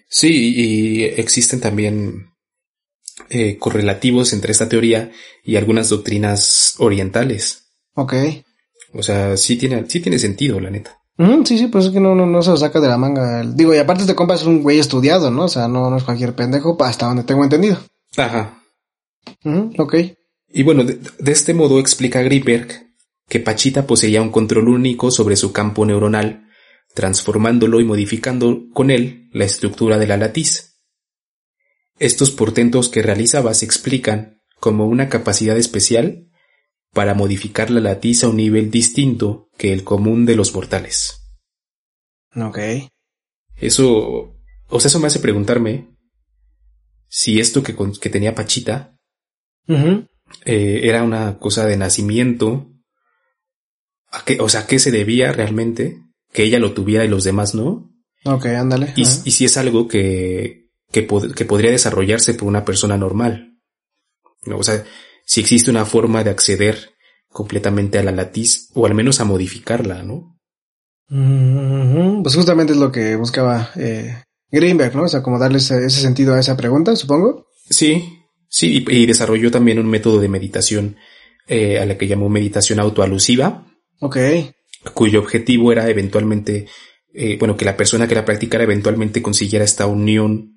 Sí, 0.10 0.54
y 0.56 1.04
existen 1.04 1.60
también 1.60 2.33
eh, 3.30 3.58
correlativos 3.58 4.34
entre 4.34 4.52
esta 4.52 4.70
teoría 4.70 5.12
y 5.44 5.56
algunas 5.56 5.90
doctrinas 5.90 6.76
orientales. 6.80 7.66
Ok. 7.96 8.14
O 8.94 9.04
sea, 9.04 9.38
sí 9.38 9.58
tiene, 9.58 9.86
sí 9.90 10.00
tiene 10.00 10.20
sentido, 10.20 10.60
la 10.60 10.70
neta. 10.70 11.00
sí, 11.46 11.58
sí, 11.58 11.68
pues 11.68 11.86
es 11.86 11.92
que 11.92 12.00
no, 12.00 12.16
no, 12.16 12.26
no 12.26 12.42
se 12.42 12.52
lo 12.52 12.58
saca 12.58 12.80
de 12.80 12.88
la 12.88 12.98
manga. 12.98 13.44
Digo, 13.44 13.74
y 13.74 13.78
aparte 13.78 14.06
te 14.06 14.16
compas 14.16 14.46
un 14.46 14.62
güey 14.62 14.80
estudiado, 14.80 15.32
¿no? 15.32 15.46
O 15.46 15.50
sea, 15.50 15.68
no, 15.68 15.90
no 15.90 15.98
es 15.98 16.04
cualquier 16.04 16.36
pendejo, 16.36 16.78
hasta 16.84 17.08
donde 17.08 17.24
tengo 17.24 17.44
entendido. 17.44 17.78
Ajá. 18.18 18.62
ok. 19.78 19.96
Y 20.50 20.64
bueno, 20.64 20.84
de, 20.84 21.00
de, 21.18 21.32
este 21.32 21.54
modo 21.54 21.80
explica 21.80 22.22
Greenberg 22.22 22.68
que 23.28 23.40
Pachita 23.40 23.88
poseía 23.88 24.22
un 24.22 24.30
control 24.30 24.70
único 24.70 25.10
sobre 25.10 25.36
su 25.36 25.52
campo 25.52 25.86
neuronal, 25.86 26.48
transformándolo 26.94 27.80
y 27.80 27.86
modificando 27.86 28.66
con 28.74 28.92
él 28.92 29.30
la 29.34 29.46
estructura 29.46 29.98
de 29.98 30.08
la 30.08 30.18
latiz. 30.18 30.73
Estos 32.00 32.32
portentos 32.32 32.90
que 32.90 33.02
realizaba 33.02 33.54
se 33.54 33.66
explican 33.66 34.42
como 34.60 34.88
una 34.88 35.10
capacidad 35.10 35.58
especial 35.58 36.30
para 36.92 37.14
modificar 37.14 37.70
la 37.70 37.82
latiz 37.82 38.24
a 38.24 38.30
un 38.30 38.38
nivel 38.38 38.72
distinto 38.72 39.50
que 39.58 39.74
el 39.74 39.84
común 39.84 40.26
de 40.26 40.36
los 40.36 40.54
mortales. 40.54 41.22
Ok. 42.36 42.60
Eso, 43.58 44.36
o 44.68 44.80
sea, 44.80 44.88
eso 44.88 45.00
me 45.00 45.08
hace 45.08 45.20
preguntarme 45.20 45.90
si 47.08 47.40
esto 47.40 47.62
que, 47.62 47.76
que 48.00 48.10
tenía 48.10 48.36
Pachita 48.36 48.98
eh, 49.68 50.82
era 50.84 51.04
una 51.04 51.38
cosa 51.38 51.66
de 51.66 51.78
nacimiento, 51.78 52.72
a 54.10 54.24
qué, 54.26 54.40
o 54.40 54.50
sea, 54.50 54.66
qué 54.66 54.80
se 54.80 54.92
debía 54.92 55.32
realmente 55.32 56.02
que 56.32 56.44
ella 56.44 56.60
lo 56.60 56.74
tuviera 56.74 57.06
y 57.06 57.08
los 57.08 57.24
demás 57.24 57.54
no. 57.54 57.92
Ok, 58.26 58.46
ándale. 58.46 58.94
y 58.96 59.06
si 59.06 59.46
es 59.46 59.58
algo 59.58 59.88
que, 59.88 60.63
que, 60.94 61.06
que 61.36 61.46
podría 61.46 61.72
desarrollarse 61.72 62.36
por 62.36 62.48
una 62.48 62.64
persona 62.64 62.96
normal. 62.96 63.60
¿no? 64.46 64.58
O 64.60 64.64
sea, 64.64 64.86
si 65.26 65.42
existe 65.42 65.72
una 65.72 65.84
forma 65.84 66.24
de 66.24 66.30
acceder 66.30 66.94
completamente 67.30 67.98
a 67.98 68.04
la 68.04 68.12
latiz 68.12 68.70
o 68.74 68.86
al 68.86 68.94
menos 68.94 69.20
a 69.20 69.26
modificarla, 69.26 70.04
¿no? 70.04 70.40
Pues 72.24 72.36
justamente 72.36 72.74
es 72.74 72.80
lo 72.80 72.92
que 72.92 73.16
buscaba 73.16 73.72
eh, 73.76 74.24
Greenberg, 74.52 74.96
¿no? 74.96 75.04
O 75.04 75.08
sea, 75.08 75.22
como 75.22 75.40
darle 75.40 75.58
ese, 75.58 75.90
sentido 75.90 76.34
a 76.34 76.40
esa 76.40 76.56
pregunta, 76.56 76.96
supongo. 76.96 77.48
Sí, 77.70 78.20
sí, 78.48 78.86
y, 78.88 79.06
desarrolló 79.06 79.52
también 79.52 79.80
un 79.80 79.88
método 79.88 80.20
de 80.20 80.30
meditación 80.30 80.96
eh, 81.48 81.80
a 81.80 81.86
la 81.86 81.98
que 81.98 82.08
llamó 82.08 82.30
meditación 82.30 82.80
autoalusiva. 82.80 83.68
Ok. 84.00 84.18
cuyo 84.94 85.20
objetivo 85.20 85.72
era 85.72 85.90
eventualmente, 85.90 86.68
eh, 87.14 87.38
bueno, 87.38 87.56
que 87.58 87.66
la 87.66 87.78
persona 87.78 88.08
que 88.08 88.16
la 88.16 88.26
practicara 88.26 88.64
eventualmente 88.64 89.22
consiguiera 89.22 89.66
esta 89.66 89.86
unión 89.86 90.53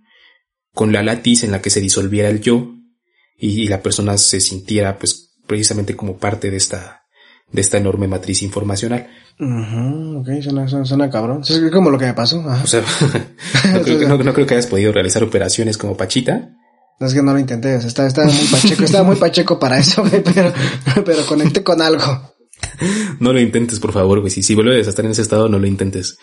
con 0.77 0.93
la 0.93 1.03
latiz 1.03 1.43
en 1.43 1.53
la 1.53 1.63
que 1.63 1.71
se 1.71 1.81
disolviera 1.81 2.29
el 2.29 2.43
yo 2.43 2.75
y, 3.39 3.67
la 3.67 3.81
persona 3.81 4.19
se 4.19 4.41
sintiera 4.41 4.99
pues 4.99 5.33
precisamente 5.47 5.97
como 5.97 6.19
parte 6.19 6.51
de 6.51 6.59
esta 6.59 7.07
de 7.51 7.63
esta 7.63 7.79
enorme 7.79 8.09
matriz 8.09 8.43
informacional. 8.43 9.09
ok, 9.39 10.29
suena, 10.85 11.09
cabrón. 11.09 11.41
Es 11.49 11.63
como 11.73 11.89
lo 11.89 11.99
que 11.99 12.05
me 12.05 12.13
pasó. 12.13 12.45
O 12.45 12.67
sea, 12.67 12.83
no, 14.07 14.35
creo, 14.35 14.47
que 14.47 14.55
hayas 14.55 14.67
podido 14.67 14.93
realizar 14.93 15.25
operaciones 15.25 15.79
como 15.79 15.97
Pachita. 15.97 16.51
No 17.01 17.07
es 17.07 17.15
que 17.15 17.23
no 17.23 17.33
lo 17.33 17.39
intenté, 17.39 17.77
estaba, 17.77 18.11
muy 18.27 18.47
pacheco, 18.51 18.85
estaba 18.85 19.05
muy 19.05 19.17
pacheco 19.17 19.59
para 19.59 19.79
eso, 19.79 20.05
pero, 20.11 20.53
pero 21.07 21.27
conecté 21.27 21.63
con 21.63 21.81
algo. 21.81 22.05
No 23.21 23.33
lo 23.33 23.41
intentes, 23.41 23.81
por 23.81 23.93
favor, 23.93 24.21
güey. 24.21 24.31
Si, 24.31 24.43
si 24.43 24.55
vuelves 24.55 24.87
a 24.87 24.91
estar 24.91 25.05
en 25.05 25.13
ese 25.13 25.23
estado, 25.23 25.49
no 25.49 25.59
lo 25.59 25.67
intentes. 25.67 26.19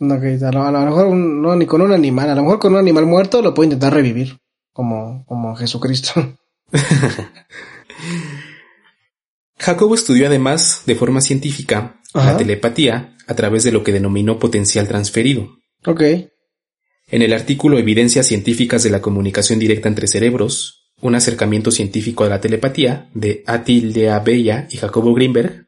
No, 0.00 0.14
a, 0.14 0.70
lo, 0.72 0.80
mejor 0.80 1.14
no, 1.14 1.54
ni 1.56 1.66
con 1.66 1.82
un 1.82 1.92
animal, 1.92 2.30
a 2.30 2.34
lo 2.34 2.42
mejor 2.42 2.58
con 2.58 2.72
un 2.72 2.78
animal 2.78 3.04
muerto 3.04 3.42
lo 3.42 3.52
puedo 3.52 3.66
intentar 3.66 3.92
revivir, 3.92 4.40
como, 4.72 5.26
como 5.26 5.54
Jesucristo. 5.54 6.38
Jacobo 9.58 9.94
estudió 9.94 10.26
además 10.26 10.84
de 10.86 10.94
forma 10.94 11.20
científica 11.20 12.00
la 12.14 12.36
telepatía 12.38 13.14
a 13.26 13.34
través 13.34 13.62
de 13.62 13.72
lo 13.72 13.84
que 13.84 13.92
denominó 13.92 14.38
potencial 14.38 14.88
transferido. 14.88 15.50
Ok. 15.84 16.02
En 17.08 17.20
el 17.22 17.34
artículo 17.34 17.78
Evidencias 17.78 18.26
científicas 18.26 18.82
de 18.82 18.90
la 18.90 19.02
comunicación 19.02 19.58
directa 19.58 19.88
entre 19.88 20.06
cerebros, 20.06 20.90
un 21.02 21.14
acercamiento 21.14 21.70
científico 21.70 22.24
a 22.24 22.28
la 22.28 22.40
telepatía 22.40 23.10
de 23.12 23.44
Atilde 23.46 24.10
Bella 24.24 24.66
y 24.70 24.78
Jacobo 24.78 25.12
Greenberg, 25.12 25.66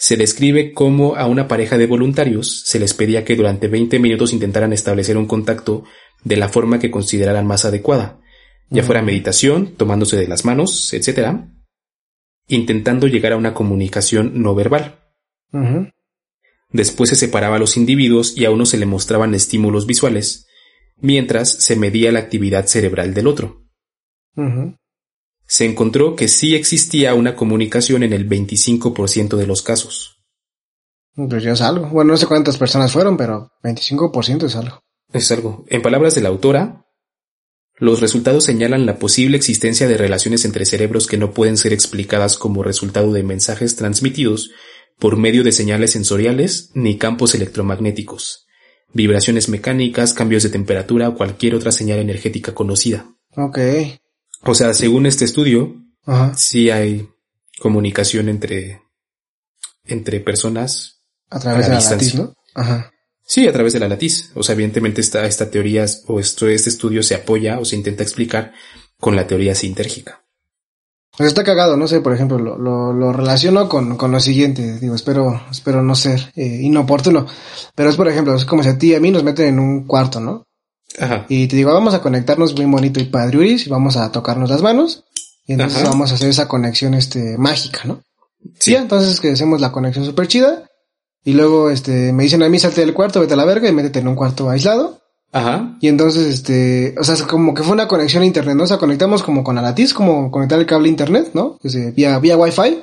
se 0.00 0.16
describe 0.16 0.72
cómo 0.72 1.16
a 1.16 1.26
una 1.26 1.46
pareja 1.46 1.76
de 1.76 1.86
voluntarios 1.86 2.62
se 2.64 2.80
les 2.80 2.94
pedía 2.94 3.22
que 3.22 3.36
durante 3.36 3.68
20 3.68 3.98
minutos 3.98 4.32
intentaran 4.32 4.72
establecer 4.72 5.18
un 5.18 5.26
contacto 5.26 5.84
de 6.24 6.38
la 6.38 6.48
forma 6.48 6.78
que 6.78 6.90
consideraran 6.90 7.46
más 7.46 7.66
adecuada, 7.66 8.18
ya 8.70 8.82
fuera 8.82 9.02
meditación, 9.02 9.76
tomándose 9.76 10.16
de 10.16 10.26
las 10.26 10.46
manos, 10.46 10.94
etc., 10.94 11.42
intentando 12.48 13.08
llegar 13.08 13.34
a 13.34 13.36
una 13.36 13.52
comunicación 13.52 14.40
no 14.40 14.54
verbal. 14.54 15.00
Después 16.72 17.10
se 17.10 17.16
separaba 17.16 17.56
a 17.56 17.58
los 17.58 17.76
individuos 17.76 18.34
y 18.38 18.46
a 18.46 18.50
uno 18.50 18.64
se 18.64 18.78
le 18.78 18.86
mostraban 18.86 19.34
estímulos 19.34 19.86
visuales, 19.86 20.46
mientras 20.96 21.52
se 21.52 21.76
medía 21.76 22.10
la 22.10 22.20
actividad 22.20 22.64
cerebral 22.64 23.12
del 23.12 23.26
otro 23.26 23.66
se 25.50 25.64
encontró 25.64 26.14
que 26.14 26.28
sí 26.28 26.54
existía 26.54 27.12
una 27.14 27.34
comunicación 27.34 28.04
en 28.04 28.12
el 28.12 28.28
25% 28.28 29.36
de 29.36 29.48
los 29.48 29.62
casos. 29.62 30.22
Pues 31.16 31.42
ya 31.42 31.54
es 31.54 31.60
algo. 31.60 31.88
Bueno, 31.88 32.12
no 32.12 32.16
sé 32.16 32.26
cuántas 32.26 32.56
personas 32.56 32.92
fueron, 32.92 33.16
pero 33.16 33.50
25% 33.64 34.44
es 34.44 34.54
algo. 34.54 34.78
Es 35.12 35.32
algo. 35.32 35.64
En 35.66 35.82
palabras 35.82 36.14
de 36.14 36.20
la 36.20 36.28
autora, 36.28 36.86
los 37.78 38.00
resultados 38.00 38.44
señalan 38.44 38.86
la 38.86 39.00
posible 39.00 39.36
existencia 39.36 39.88
de 39.88 39.96
relaciones 39.96 40.44
entre 40.44 40.64
cerebros 40.66 41.08
que 41.08 41.18
no 41.18 41.32
pueden 41.32 41.56
ser 41.56 41.72
explicadas 41.72 42.38
como 42.38 42.62
resultado 42.62 43.12
de 43.12 43.24
mensajes 43.24 43.74
transmitidos 43.74 44.52
por 45.00 45.16
medio 45.16 45.42
de 45.42 45.50
señales 45.50 45.90
sensoriales 45.90 46.70
ni 46.74 46.96
campos 46.96 47.34
electromagnéticos, 47.34 48.46
vibraciones 48.92 49.48
mecánicas, 49.48 50.14
cambios 50.14 50.44
de 50.44 50.50
temperatura 50.50 51.08
o 51.08 51.16
cualquier 51.16 51.56
otra 51.56 51.72
señal 51.72 51.98
energética 51.98 52.54
conocida. 52.54 53.16
Ok. 53.36 53.58
O 54.42 54.54
sea, 54.54 54.72
según 54.74 55.06
este 55.06 55.24
estudio, 55.24 55.76
sí 56.34 56.70
hay 56.70 57.08
comunicación 57.58 58.28
entre, 58.28 58.82
entre 59.84 60.20
personas. 60.20 61.02
A 61.28 61.38
través 61.38 61.66
de 61.66 61.74
la 61.74 61.80
latiz, 61.80 62.14
¿no? 62.14 62.34
Ajá. 62.54 62.90
Sí, 63.22 63.46
a 63.46 63.52
través 63.52 63.72
de 63.72 63.80
la 63.80 63.88
latiz. 63.88 64.32
O 64.34 64.42
sea, 64.42 64.54
evidentemente 64.54 65.00
esta, 65.00 65.24
esta 65.24 65.50
teoría 65.50 65.86
o 66.08 66.18
esto, 66.18 66.48
este 66.48 66.70
estudio 66.70 67.02
se 67.02 67.14
apoya 67.14 67.60
o 67.60 67.64
se 67.64 67.76
intenta 67.76 68.02
explicar 68.02 68.52
con 68.98 69.14
la 69.14 69.26
teoría 69.26 69.54
sintérgica. 69.54 70.24
Pues 71.16 71.28
está 71.28 71.44
cagado, 71.44 71.76
no 71.76 71.86
sé, 71.86 72.00
por 72.00 72.14
ejemplo, 72.14 72.38
lo, 72.38 72.56
lo, 72.56 72.92
lo 72.92 73.12
relaciono 73.12 73.68
con, 73.68 73.96
con, 73.96 74.10
lo 74.10 74.20
siguiente, 74.20 74.78
digo, 74.78 74.94
espero, 74.94 75.42
espero 75.50 75.82
no 75.82 75.94
ser 75.94 76.32
eh, 76.34 76.60
inoportuno, 76.62 77.26
pero 77.74 77.90
es 77.90 77.96
por 77.96 78.08
ejemplo, 78.08 78.34
es 78.34 78.44
como 78.44 78.62
si 78.62 78.68
a 78.68 78.78
ti 78.78 78.92
y 78.92 78.94
a 78.94 79.00
mí 79.00 79.10
nos 79.10 79.24
meten 79.24 79.46
en 79.46 79.58
un 79.58 79.86
cuarto, 79.86 80.20
¿no? 80.20 80.46
Y 81.28 81.46
te 81.46 81.56
digo, 81.56 81.72
vamos 81.72 81.94
a 81.94 82.02
conectarnos 82.02 82.54
muy 82.54 82.66
bonito 82.66 83.00
y 83.00 83.04
padriuris 83.04 83.66
y 83.66 83.70
vamos 83.70 83.96
a 83.96 84.12
tocarnos 84.12 84.50
las 84.50 84.62
manos. 84.62 85.04
Y 85.46 85.54
entonces 85.54 85.82
vamos 85.82 86.12
a 86.12 86.14
hacer 86.14 86.28
esa 86.28 86.46
conexión 86.46 86.94
este 86.94 87.36
mágica, 87.38 87.80
¿no? 87.84 88.02
Sí. 88.58 88.74
entonces 88.74 89.20
que 89.20 89.32
hacemos 89.32 89.60
la 89.60 89.72
conexión 89.72 90.04
súper 90.04 90.28
chida. 90.28 90.64
Y 91.24 91.34
luego 91.34 91.70
este 91.70 92.12
me 92.12 92.22
dicen 92.22 92.42
a 92.42 92.48
mí 92.48 92.58
salte 92.58 92.80
del 92.80 92.94
cuarto, 92.94 93.20
vete 93.20 93.34
a 93.34 93.36
la 93.36 93.44
verga 93.44 93.68
y 93.68 93.72
métete 93.72 93.98
en 93.98 94.08
un 94.08 94.14
cuarto 94.14 94.48
aislado. 94.48 95.00
Ajá. 95.32 95.76
Y 95.80 95.88
entonces, 95.88 96.26
este, 96.26 96.94
o 96.98 97.04
sea, 97.04 97.14
como 97.26 97.54
que 97.54 97.62
fue 97.62 97.72
una 97.72 97.86
conexión 97.86 98.22
a 98.22 98.26
internet, 98.26 98.56
¿no? 98.56 98.64
O 98.64 98.66
sea, 98.66 98.78
conectamos 98.78 99.22
como 99.22 99.44
con 99.44 99.54
la 99.54 99.62
latiz, 99.62 99.94
como 99.94 100.30
conectar 100.30 100.58
el 100.58 100.66
cable 100.66 100.88
a 100.88 100.90
internet, 100.90 101.30
¿no? 101.34 101.58
vía, 101.94 102.18
vía 102.18 102.36
wifi. 102.36 102.82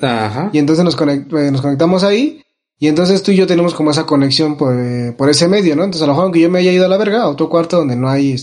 Ajá. 0.00 0.50
Y 0.52 0.58
entonces 0.58 0.84
nos, 0.84 0.96
eh, 1.00 1.50
nos 1.50 1.60
conectamos 1.60 2.04
ahí 2.04 2.42
y 2.78 2.86
entonces 2.86 3.22
tú 3.22 3.32
y 3.32 3.36
yo 3.36 3.46
tenemos 3.46 3.74
como 3.74 3.90
esa 3.90 4.06
conexión 4.06 4.56
por, 4.56 4.78
eh, 4.78 5.12
por 5.16 5.28
ese 5.28 5.48
medio, 5.48 5.74
¿no? 5.74 5.84
Entonces 5.84 6.02
a 6.02 6.06
lo 6.06 6.12
mejor 6.12 6.24
aunque 6.24 6.40
yo 6.40 6.50
me 6.50 6.60
haya 6.60 6.72
ido 6.72 6.84
a 6.84 6.88
la 6.88 6.96
verga 6.96 7.22
a 7.22 7.28
otro 7.28 7.48
cuarto 7.48 7.78
donde 7.78 7.96
no 7.96 8.08
hay, 8.08 8.36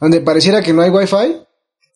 donde 0.00 0.20
pareciera 0.20 0.62
que 0.62 0.72
no 0.72 0.82
hay 0.82 0.90
wifi, 0.90 1.36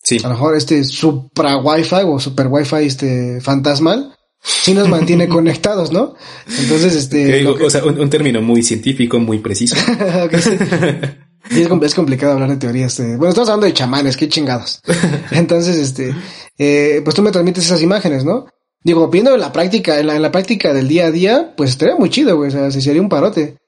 sí. 0.02 0.18
a 0.24 0.28
lo 0.28 0.34
mejor 0.34 0.56
este 0.56 0.84
supra 0.84 1.58
wifi 1.58 2.02
o 2.06 2.18
super 2.18 2.46
wifi 2.48 2.86
este 2.86 3.40
fantasmal, 3.42 4.16
sí 4.42 4.72
nos 4.72 4.88
mantiene 4.88 5.28
conectados, 5.28 5.92
¿no? 5.92 6.14
Entonces, 6.60 6.94
este... 6.94 7.46
O 7.46 7.70
sea, 7.70 7.84
un, 7.84 8.08
término 8.08 8.40
muy 8.40 8.62
científico, 8.62 9.18
muy 9.18 9.38
preciso. 9.40 9.76
es, 11.50 11.94
complicado 11.94 12.32
hablar 12.32 12.50
de 12.50 12.56
teorías. 12.56 12.98
bueno, 12.98 13.28
estamos 13.28 13.50
hablando 13.50 13.66
de 13.66 13.74
chamanes, 13.74 14.16
qué 14.16 14.28
chingados. 14.28 14.80
Entonces, 15.30 15.76
este, 15.76 16.14
eh, 16.56 17.02
pues 17.04 17.14
tú 17.14 17.22
me 17.22 17.32
transmites 17.32 17.66
esas 17.66 17.82
imágenes, 17.82 18.24
¿no? 18.24 18.46
Digo, 18.86 19.08
viendo 19.08 19.34
en 19.34 19.40
la 19.40 19.52
práctica, 19.52 19.98
en 19.98 20.06
la, 20.06 20.14
en 20.14 20.22
la 20.22 20.30
práctica 20.30 20.72
del 20.72 20.86
día 20.86 21.06
a 21.06 21.10
día, 21.10 21.54
pues 21.56 21.70
estaría 21.70 21.96
muy 21.96 22.08
chido, 22.08 22.36
güey. 22.36 22.50
O 22.50 22.52
sea, 22.52 22.70
se 22.70 22.80
sería 22.80 23.02
un 23.02 23.08
parote. 23.08 23.58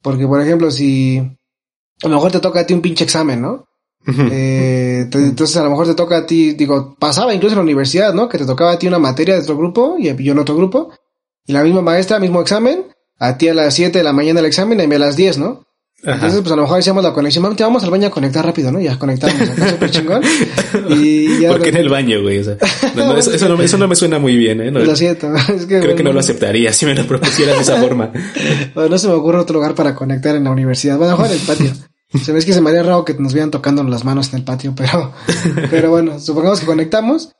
Porque, 0.00 0.28
por 0.28 0.40
ejemplo, 0.40 0.70
si 0.70 1.18
a 1.18 2.06
lo 2.06 2.14
mejor 2.14 2.30
te 2.30 2.38
toca 2.38 2.60
a 2.60 2.66
ti 2.66 2.72
un 2.72 2.80
pinche 2.80 3.02
examen, 3.02 3.42
¿no? 3.42 3.66
eh, 4.06 5.08
entonces 5.12 5.56
a 5.56 5.64
lo 5.64 5.70
mejor 5.70 5.88
te 5.88 5.96
toca 5.96 6.18
a 6.18 6.24
ti, 6.24 6.52
digo, 6.52 6.94
pasaba 7.00 7.34
incluso 7.34 7.54
en 7.54 7.58
la 7.58 7.64
universidad, 7.64 8.14
¿no? 8.14 8.28
Que 8.28 8.38
te 8.38 8.46
tocaba 8.46 8.70
a 8.70 8.78
ti 8.78 8.86
una 8.86 9.00
materia 9.00 9.34
de 9.34 9.40
otro 9.40 9.56
grupo 9.56 9.96
y 9.98 10.14
yo 10.22 10.32
en 10.32 10.38
otro 10.38 10.54
grupo. 10.54 10.92
Y 11.46 11.52
la 11.52 11.64
misma 11.64 11.82
maestra, 11.82 12.20
mismo 12.20 12.40
examen, 12.40 12.86
a 13.18 13.36
ti 13.38 13.48
a 13.48 13.54
las 13.54 13.74
7 13.74 13.98
de 13.98 14.04
la 14.04 14.12
mañana 14.12 14.38
el 14.38 14.46
examen 14.46 14.78
y 14.78 14.84
a 14.84 14.86
mí 14.86 14.94
a 14.94 15.00
las 15.00 15.16
10, 15.16 15.38
¿no? 15.38 15.66
Entonces, 16.02 16.40
pues 16.40 16.52
a 16.52 16.56
lo 16.56 16.62
mejor 16.62 16.78
hacíamos 16.78 17.04
la 17.04 17.12
conexión. 17.12 17.42
Mami, 17.42 17.56
te 17.56 17.62
vamos 17.62 17.84
al 17.84 17.90
baño 17.90 18.06
a 18.06 18.10
conectar 18.10 18.44
rápido, 18.44 18.72
¿no? 18.72 18.80
Ya 18.80 18.98
conectamos 18.98 19.48
acá 19.48 19.70
súper 19.70 19.90
chingón. 19.90 20.22
Y 20.88 21.40
ya. 21.40 21.50
¿Por 21.50 21.62
qué 21.62 21.70
en 21.70 21.76
el 21.76 21.88
baño, 21.88 22.22
güey? 22.22 22.38
O 22.38 22.44
sea, 22.44 22.56
no, 22.94 23.16
eso, 23.16 23.32
eso, 23.32 23.48
no, 23.48 23.60
eso, 23.60 23.76
no, 23.76 23.88
me 23.88 23.96
suena 23.96 24.18
muy 24.18 24.36
bien, 24.36 24.60
¿eh? 24.60 24.70
No, 24.70 24.80
lo 24.80 24.96
siento. 24.96 25.32
Es 25.54 25.66
que, 25.66 25.80
creo 25.80 25.96
que 25.96 26.02
no 26.02 26.12
lo 26.12 26.20
aceptaría 26.20 26.72
si 26.72 26.86
me 26.86 26.94
lo 26.94 27.06
propusieras 27.06 27.56
de 27.56 27.62
esa 27.62 27.80
forma. 27.80 28.12
Bueno, 28.74 28.90
no 28.90 28.98
se 28.98 29.08
me 29.08 29.14
ocurre 29.14 29.38
otro 29.38 29.54
lugar 29.54 29.74
para 29.74 29.94
conectar 29.94 30.34
en 30.36 30.44
la 30.44 30.50
universidad. 30.50 30.96
Bueno, 30.96 31.16
mejor 31.16 31.26
en 31.26 31.40
el 31.40 31.46
patio. 31.46 31.72
Se 32.22 32.32
ve 32.32 32.44
que 32.44 32.52
se 32.52 32.60
me 32.60 32.70
haría 32.70 32.82
raro 32.82 33.04
que 33.04 33.14
nos 33.14 33.34
vieran 33.34 33.50
tocando 33.50 33.82
las 33.84 34.04
manos 34.04 34.32
en 34.32 34.40
el 34.40 34.44
patio, 34.44 34.74
pero, 34.76 35.12
pero 35.70 35.90
bueno, 35.90 36.18
supongamos 36.18 36.60
que 36.60 36.66
conectamos. 36.66 37.30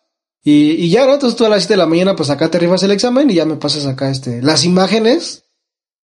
Y, 0.42 0.72
y 0.72 0.90
ya, 0.90 1.06
¿no? 1.06 1.14
Entonces 1.14 1.36
tú 1.36 1.44
a 1.44 1.48
las 1.48 1.62
7 1.62 1.74
de 1.74 1.78
la 1.78 1.86
mañana, 1.86 2.14
pues 2.16 2.30
acá 2.30 2.50
te 2.50 2.58
rifas 2.58 2.82
el 2.82 2.92
examen 2.92 3.30
y 3.30 3.34
ya 3.34 3.44
me 3.44 3.56
pasas 3.56 3.86
acá 3.86 4.10
este, 4.10 4.42
las 4.42 4.64
imágenes 4.64 5.44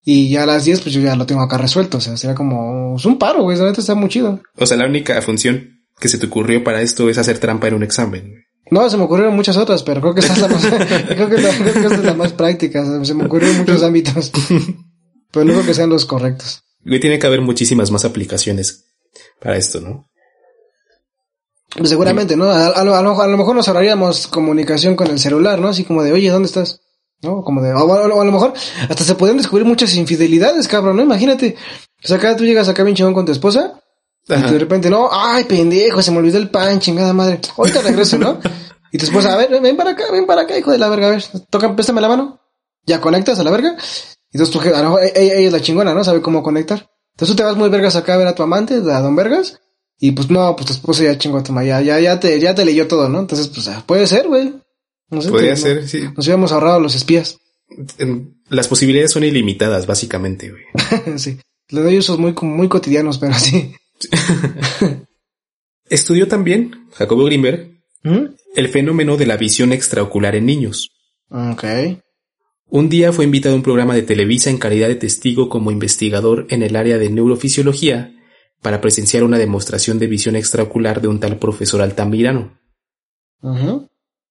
y 0.09 0.29
ya 0.29 0.45
a 0.45 0.47
las 0.47 0.65
10, 0.65 0.83
pues 0.83 0.95
yo 0.95 1.01
ya 1.01 1.17
lo 1.17 1.27
tengo 1.27 1.41
acá 1.41 1.59
resuelto. 1.59 1.99
O 1.99 2.01
sea, 2.01 2.17
sería 2.17 2.37
como 2.37 2.93
pues, 2.93 3.05
un 3.07 3.19
paro, 3.19 3.43
güey. 3.43 3.59
La 3.59 3.65
neta 3.65 3.81
está 3.81 3.97
muy 3.97 4.09
chido. 4.09 4.41
O 4.57 4.65
sea, 4.65 4.77
la 4.77 4.87
única 4.87 5.21
función 5.21 5.81
que 5.99 6.07
se 6.07 6.17
te 6.17 6.27
ocurrió 6.27 6.63
para 6.63 6.81
esto 6.81 7.11
es 7.11 7.19
hacer 7.19 7.41
trampa 7.41 7.67
en 7.67 7.75
un 7.75 7.83
examen. 7.83 8.45
No, 8.71 8.89
se 8.89 8.97
me 8.97 9.03
ocurrieron 9.03 9.35
muchas 9.35 9.57
otras, 9.57 9.83
pero 9.83 10.01
creo 10.01 10.15
que 10.15 10.21
esta 10.21 10.35
es 10.35 10.39
la 10.39 10.47
más, 10.47 10.65
creo 11.09 11.29
que, 11.29 11.35
esta 11.35 11.87
es 11.87 12.05
la 12.05 12.15
más 12.15 12.33
práctica. 12.33 12.85
Se 13.05 13.15
me 13.15 13.25
ocurrieron 13.25 13.59
muchos 13.59 13.83
ámbitos. 13.83 14.31
Pero 15.33 15.45
no 15.45 15.55
creo 15.55 15.67
que 15.67 15.75
sean 15.75 15.91
los 15.91 16.07
correctos. 16.07 16.63
Güey, 16.85 17.01
tiene 17.01 17.19
que 17.19 17.27
haber 17.27 17.41
muchísimas 17.41 17.91
más 17.91 18.05
aplicaciones 18.05 18.85
para 19.41 19.57
esto, 19.57 19.81
¿no? 19.81 20.07
Pues 21.77 21.89
seguramente, 21.89 22.37
¿no? 22.37 22.45
A, 22.45 22.69
a, 22.69 22.81
a, 22.81 23.27
lo 23.27 23.37
mejor 23.37 23.57
nos 23.57 23.67
ahorraríamos 23.67 24.29
comunicación 24.29 24.95
con 24.95 25.09
el 25.09 25.19
celular, 25.19 25.61
¿no? 25.61 25.67
Así 25.67 25.83
como 25.83 26.05
de, 26.05 26.13
oye, 26.13 26.31
¿dónde 26.31 26.47
estás? 26.47 26.81
¿No? 27.27 27.43
Como 27.43 27.61
de, 27.61 27.75
o, 27.75 27.93
a 27.93 28.25
lo 28.25 28.33
mejor 28.33 28.55
hasta 28.89 29.05
se 29.05 29.15
pueden 29.15 29.37
descubrir 29.37 29.67
muchas 29.67 29.95
infidelidades, 29.95 30.69
cabrón, 30.69 30.97
¿no? 30.97 31.03
Imagínate. 31.03 31.57
Sea, 32.03 32.17
acá 32.17 32.37
tú 32.37 32.45
llegas 32.45 32.69
acá 32.69 32.83
bien 32.85 32.97
chingón 32.97 33.15
con 33.15 33.27
tu 33.27 33.33
esposa. 33.33 33.81
Y 34.29 34.33
de 34.33 34.59
repente, 34.59 34.91
no, 34.91 35.09
ay, 35.13 35.45
pendejo, 35.45 36.03
se 36.03 36.11
me 36.11 36.19
olvidó 36.19 36.39
el 36.39 36.51
pan, 36.51 36.81
chingada 36.81 37.13
madre. 37.13 37.41
Ahorita 37.57 37.83
regreso, 37.83 38.19
¿no? 38.19 38.39
Y 38.93 38.99
tu 38.99 39.05
esposa, 39.05 39.35
a 39.35 39.37
ver, 39.37 39.61
ven 39.61 39.77
para 39.77 39.91
acá, 39.91 40.05
ven 40.11 40.27
para 40.27 40.43
acá, 40.43 40.57
hijo 40.57 40.71
de 40.71 40.79
la 40.79 40.89
verga, 40.89 41.09
a 41.09 41.11
ver, 41.11 41.25
toca, 41.51 41.75
préstame 41.75 42.01
la 42.01 42.09
mano. 42.09 42.41
Ya 42.87 43.01
conectas 43.01 43.39
a 43.39 43.45
la 43.45 43.51
verga. 43.51 43.77
Y 44.31 44.39
entonces 44.39 44.51
tú, 44.51 44.61
a 44.61 44.79
lo 44.81 44.91
mejor 44.91 45.03
ella, 45.03 45.35
ella, 45.35 45.49
es 45.49 45.53
la 45.53 45.61
chingona, 45.61 45.93
¿no? 45.93 46.05
Sabe 46.05 46.23
cómo 46.23 46.43
conectar. 46.43 46.89
Entonces 47.13 47.35
tú 47.35 47.37
te 47.37 47.43
vas 47.43 47.57
muy 47.57 47.69
vergas 47.69 47.97
acá 47.97 48.15
a 48.15 48.17
ver 48.17 48.29
a 48.29 48.35
tu 48.35 48.43
amante, 48.43 48.75
a 48.75 49.01
don 49.01 49.17
vergas. 49.17 49.61
Y 49.99 50.13
pues 50.13 50.31
no, 50.31 50.55
pues 50.55 50.67
tu 50.67 50.73
esposa 50.73 51.05
ya 51.05 51.19
chingó 51.19 51.39
a 51.39 51.43
tu 51.43 51.55
ya, 51.55 51.81
ya, 51.81 51.99
ya 51.99 52.21
te, 52.21 52.39
ya 52.39 52.55
te 52.55 52.65
leyó 52.65 52.87
todo, 52.87 53.09
¿no? 53.09 53.21
Entonces, 53.21 53.49
pues 53.49 53.69
puede 53.87 54.07
ser, 54.07 54.29
güey. 54.29 54.55
No 55.11 55.23
sé, 55.23 55.31
Podría 55.31 55.57
ser, 55.57 55.89
sí. 55.89 56.03
Nos 56.17 56.27
habíamos 56.27 56.53
ahorrado 56.53 56.81
los 56.81 56.95
espías. 56.95 57.39
las 58.49 58.69
posibilidades 58.69 59.13
son 59.13 59.25
ilimitadas, 59.25 59.87
básicamente, 59.87 60.51
güey. 60.51 60.65
sí. 61.19 61.39
Le 61.69 61.81
doy 61.81 61.99
usos 61.99 62.19
muy, 62.19 62.35
muy 62.43 62.69
cotidianos, 62.69 63.19
pero 63.19 63.35
sí. 63.35 63.75
Estudió 65.89 66.29
también, 66.29 66.89
Jacobo 66.93 67.25
Grimberg, 67.25 67.71
¿Mm? 68.03 68.35
el 68.55 68.69
fenómeno 68.69 69.17
de 69.17 69.27
la 69.27 69.37
visión 69.37 69.73
extraocular 69.73 70.35
en 70.35 70.47
niños. 70.47 70.91
Ok. 71.31 71.65
Un 72.69 72.89
día 72.89 73.13
fue 73.13 73.25
invitado 73.25 73.55
a 73.55 73.59
un 73.59 73.63
programa 73.63 73.95
de 73.95 74.03
Televisa 74.03 74.51
en 74.51 74.59
calidad 74.59 74.89
de 74.89 74.97
testigo 74.97 75.49
como 75.49 75.71
investigador 75.71 76.47
en 76.51 76.63
el 76.63 76.75
área 76.75 76.99
de 76.99 77.11
neurofisiología 77.11 78.13
para 78.61 78.81
presenciar 78.81 79.23
una 79.23 79.39
demostración 79.39 79.99
de 80.01 80.09
visión 80.09 80.35
extraocular 80.35 81.01
de 81.01 81.09
un 81.09 81.21
tal 81.21 81.39
profesor 81.39 81.81
Altamirano. 81.81 82.59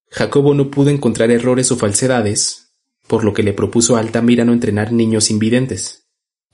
Jacobo 0.09 0.53
no 0.53 0.71
pudo 0.71 0.89
encontrar 0.89 1.31
errores 1.31 1.71
o 1.71 1.77
falsedades, 1.77 2.73
por 3.07 3.23
lo 3.23 3.33
que 3.33 3.43
le 3.43 3.53
propuso 3.53 3.95
a 3.95 3.99
Altamirano 3.99 4.53
entrenar 4.53 4.91
niños 4.91 5.29
invidentes. 5.29 6.07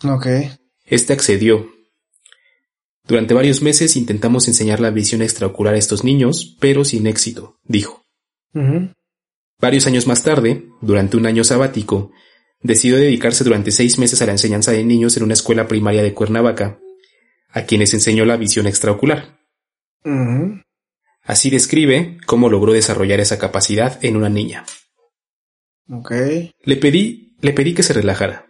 Ok. 0.04 0.28
Este 0.86 1.14
accedió. 1.14 1.70
Durante 3.08 3.34
varios 3.34 3.62
meses 3.62 3.96
intentamos 3.96 4.48
enseñar 4.48 4.80
la 4.80 4.90
visión 4.90 5.22
extraocular 5.22 5.74
a 5.74 5.78
estos 5.78 6.04
niños, 6.04 6.58
pero 6.60 6.86
sin 6.86 7.08
éxito, 7.08 7.60
dijo. 7.64 8.06
Varios 9.60 9.88
años 9.88 10.08
más 10.08 10.24
tarde, 10.24 10.68
durante 10.82 11.18
un 11.18 11.26
año 11.26 11.44
sabático, 11.44 12.12
decidió 12.62 12.98
dedicarse 12.98 13.44
durante 13.44 13.72
seis 13.72 13.98
meses 13.98 14.22
a 14.22 14.26
la 14.26 14.34
enseñanza 14.34 14.72
de 14.72 14.84
niños 14.84 15.18
en 15.18 15.24
una 15.24 15.34
escuela 15.34 15.68
primaria 15.68 16.04
de 16.04 16.14
Cuernavaca, 16.14 16.80
a 17.50 17.64
quienes 17.64 17.94
enseñó 17.94 18.26
la 18.26 18.38
visión 18.38 18.68
extraocular. 18.68 19.40
Así 21.32 21.50
describe 21.50 22.18
cómo 22.26 22.50
logró 22.50 22.74
desarrollar 22.74 23.22
esa 23.22 23.40
capacidad 23.40 24.04
en 24.04 24.18
una 24.18 24.28
niña. 24.28 24.66
Le 26.66 26.76
pedí, 26.76 27.38
le 27.40 27.54
pedí 27.54 27.74
que 27.74 27.84
se 27.84 27.94
relajara, 27.94 28.48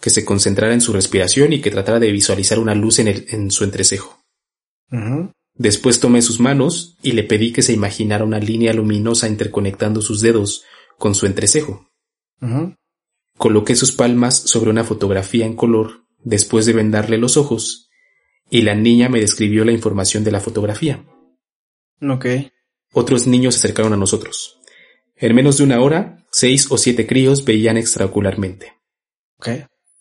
que 0.00 0.08
se 0.08 0.24
concentrara 0.24 0.72
en 0.72 0.80
su 0.80 0.94
respiración 0.94 1.52
y 1.52 1.60
que 1.60 1.70
tratara 1.70 2.00
de 2.00 2.10
visualizar 2.10 2.58
una 2.58 2.74
luz 2.74 3.00
en, 3.00 3.08
el, 3.08 3.26
en 3.28 3.50
su 3.50 3.64
entrecejo. 3.64 4.24
Después 5.56 6.00
tomé 6.00 6.22
sus 6.22 6.40
manos 6.40 6.96
y 7.02 7.12
le 7.12 7.22
pedí 7.22 7.52
que 7.52 7.60
se 7.60 7.74
imaginara 7.74 8.24
una 8.24 8.38
línea 8.38 8.72
luminosa 8.72 9.28
interconectando 9.28 10.00
sus 10.00 10.22
dedos 10.22 10.64
con 10.96 11.14
su 11.14 11.26
entrecejo. 11.26 11.90
Coloqué 13.36 13.76
sus 13.76 13.92
palmas 13.92 14.38
sobre 14.38 14.70
una 14.70 14.84
fotografía 14.84 15.44
en 15.44 15.54
color 15.54 16.06
después 16.24 16.64
de 16.64 16.72
vendarle 16.72 17.18
los 17.18 17.36
ojos 17.36 17.90
y 18.48 18.62
la 18.62 18.74
niña 18.74 19.10
me 19.10 19.20
describió 19.20 19.66
la 19.66 19.72
información 19.72 20.24
de 20.24 20.30
la 20.30 20.40
fotografía. 20.40 21.04
Ok. 22.00 22.26
Otros 22.92 23.26
niños 23.26 23.54
se 23.54 23.58
acercaron 23.58 23.92
a 23.92 23.96
nosotros. 23.96 24.58
En 25.16 25.34
menos 25.34 25.58
de 25.58 25.64
una 25.64 25.80
hora, 25.80 26.24
seis 26.30 26.66
o 26.70 26.78
siete 26.78 27.06
críos 27.06 27.44
veían 27.44 27.76
extraocularmente. 27.76 28.74
Ok. 29.38 29.48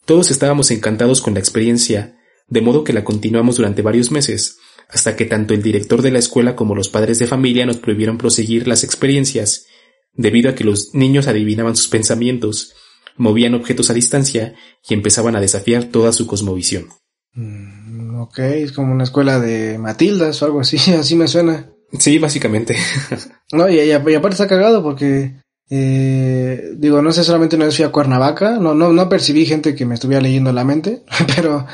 Todos 0.05 0.31
estábamos 0.31 0.71
encantados 0.71 1.21
con 1.21 1.33
la 1.33 1.39
experiencia, 1.39 2.17
de 2.47 2.61
modo 2.61 2.83
que 2.83 2.93
la 2.93 3.03
continuamos 3.03 3.57
durante 3.57 3.81
varios 3.81 4.11
meses, 4.11 4.57
hasta 4.89 5.15
que 5.15 5.25
tanto 5.25 5.53
el 5.53 5.61
director 5.61 6.01
de 6.01 6.11
la 6.11 6.19
escuela 6.19 6.55
como 6.55 6.75
los 6.75 6.89
padres 6.89 7.19
de 7.19 7.27
familia 7.27 7.65
nos 7.65 7.77
prohibieron 7.77 8.17
proseguir 8.17 8.67
las 8.67 8.83
experiencias, 8.83 9.65
debido 10.13 10.49
a 10.49 10.55
que 10.55 10.63
los 10.63 10.93
niños 10.93 11.27
adivinaban 11.27 11.75
sus 11.75 11.89
pensamientos, 11.89 12.73
movían 13.17 13.53
objetos 13.53 13.89
a 13.89 13.93
distancia 13.93 14.55
y 14.87 14.93
empezaban 14.93 15.35
a 15.35 15.41
desafiar 15.41 15.85
toda 15.85 16.13
su 16.13 16.25
cosmovisión. 16.25 16.87
Mm, 17.33 18.19
ok, 18.21 18.39
es 18.39 18.71
como 18.71 18.93
una 18.93 19.03
escuela 19.03 19.39
de 19.39 19.77
Matildas 19.77 20.41
o 20.41 20.45
algo 20.45 20.61
así, 20.61 20.77
así 20.93 21.15
me 21.15 21.27
suena. 21.27 21.71
Sí, 21.97 22.19
básicamente. 22.19 22.75
no, 23.51 23.69
y, 23.69 23.91
aparte 23.91 24.29
está 24.29 24.47
cagado 24.47 24.83
porque, 24.83 25.41
eh, 25.69 26.71
digo, 26.75 27.01
no 27.01 27.11
sé, 27.11 27.23
solamente 27.23 27.55
una 27.55 27.65
vez 27.65 27.75
fui 27.75 27.85
a 27.85 27.91
Cuernavaca, 27.91 28.57
no, 28.57 28.73
no, 28.73 28.91
no 28.91 29.09
percibí 29.09 29.45
gente 29.45 29.75
que 29.75 29.85
me 29.85 29.95
estuviera 29.95 30.21
leyendo 30.21 30.51
la 30.51 30.63
mente, 30.65 31.03
pero, 31.35 31.65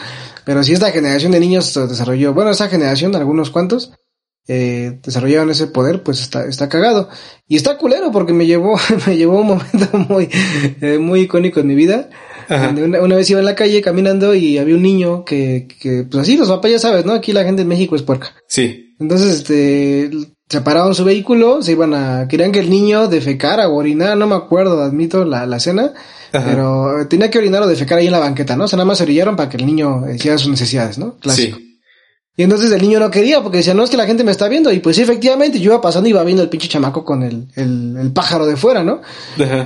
pero 0.45 0.63
sí 0.63 0.73
esta 0.73 0.91
generación 0.91 1.31
de 1.31 1.39
niños 1.39 1.73
desarrolló, 1.73 2.33
bueno, 2.33 2.51
esa 2.51 2.69
generación, 2.69 3.15
algunos 3.15 3.49
cuantos, 3.49 3.93
eh, 4.47 4.99
desarrollaron 5.01 5.49
ese 5.51 5.67
poder, 5.67 6.03
pues 6.03 6.21
está, 6.21 6.45
está 6.45 6.67
cagado. 6.67 7.09
Y 7.47 7.55
está 7.55 7.77
culero 7.77 8.11
porque 8.11 8.33
me 8.33 8.45
llevó, 8.45 8.77
me 9.07 9.17
llevó 9.17 9.39
un 9.39 9.47
momento 9.47 9.97
muy, 9.97 10.29
eh, 10.81 10.97
muy 10.99 11.21
icónico 11.21 11.59
en 11.59 11.67
mi 11.67 11.75
vida. 11.75 12.09
Una, 12.49 13.01
una, 13.01 13.15
vez 13.15 13.29
iba 13.29 13.39
en 13.39 13.45
la 13.45 13.55
calle 13.55 13.81
caminando 13.81 14.35
y 14.35 14.57
había 14.57 14.75
un 14.75 14.81
niño 14.81 15.23
que, 15.23 15.65
que, 15.79 16.03
pues 16.03 16.23
así 16.23 16.35
los 16.35 16.49
papás 16.49 16.71
ya 16.71 16.79
sabes, 16.79 17.05
¿no? 17.05 17.13
Aquí 17.13 17.31
la 17.31 17.45
gente 17.45 17.61
en 17.61 17.69
México 17.69 17.95
es 17.95 18.01
puerca. 18.01 18.35
Sí. 18.47 18.82
Entonces, 18.99 19.33
este, 19.35 20.11
se 20.49 20.61
pararon 20.61 20.93
su 20.95 21.03
vehículo, 21.03 21.61
se 21.61 21.71
iban 21.71 21.93
a, 21.93 22.27
querían 22.27 22.51
que 22.51 22.59
el 22.59 22.69
niño 22.69 23.07
defecara 23.07 23.67
o 23.67 23.75
orinara, 23.75 24.15
no 24.15 24.27
me 24.27 24.35
acuerdo, 24.35 24.81
admito 24.81 25.25
la, 25.25 25.45
la 25.45 25.57
escena, 25.57 25.93
pero 26.31 27.07
tenía 27.07 27.29
que 27.29 27.37
orinar 27.37 27.61
o 27.63 27.67
defecar 27.67 27.99
ahí 27.99 28.07
en 28.07 28.11
la 28.11 28.19
banqueta, 28.19 28.55
¿no? 28.55 28.65
O 28.65 28.67
sea, 28.67 28.77
nada 28.77 28.85
más 28.85 28.97
se 28.97 29.03
orillaron 29.03 29.35
para 29.35 29.49
que 29.49 29.57
el 29.57 29.65
niño 29.65 30.09
hiciera 30.11 30.37
sus 30.37 30.49
necesidades, 30.49 30.97
¿no? 30.97 31.17
Clásico. 31.17 31.57
Sí. 31.57 31.73
Y 32.35 32.41
entonces 32.41 32.71
el 32.71 32.81
niño 32.81 32.99
no 32.99 33.11
quería 33.11 33.43
porque 33.43 33.57
decía, 33.57 33.75
no, 33.75 33.83
es 33.83 33.91
que 33.91 33.97
la 33.97 34.07
gente 34.07 34.23
me 34.23 34.31
está 34.31 34.47
viendo. 34.47 34.71
Y 34.71 34.79
pues 34.79 34.95
sí, 34.95 35.03
efectivamente, 35.03 35.59
yo 35.59 35.71
iba 35.71 35.81
pasando 35.81 36.07
y 36.07 36.11
iba 36.11 36.23
viendo 36.23 36.41
el 36.41 36.49
pinche 36.49 36.67
chamaco 36.67 37.05
con 37.05 37.21
el, 37.21 37.47
el, 37.53 37.95
el 37.95 38.11
pájaro 38.11 38.47
de 38.47 38.57
fuera, 38.57 38.83
¿no? 38.83 39.01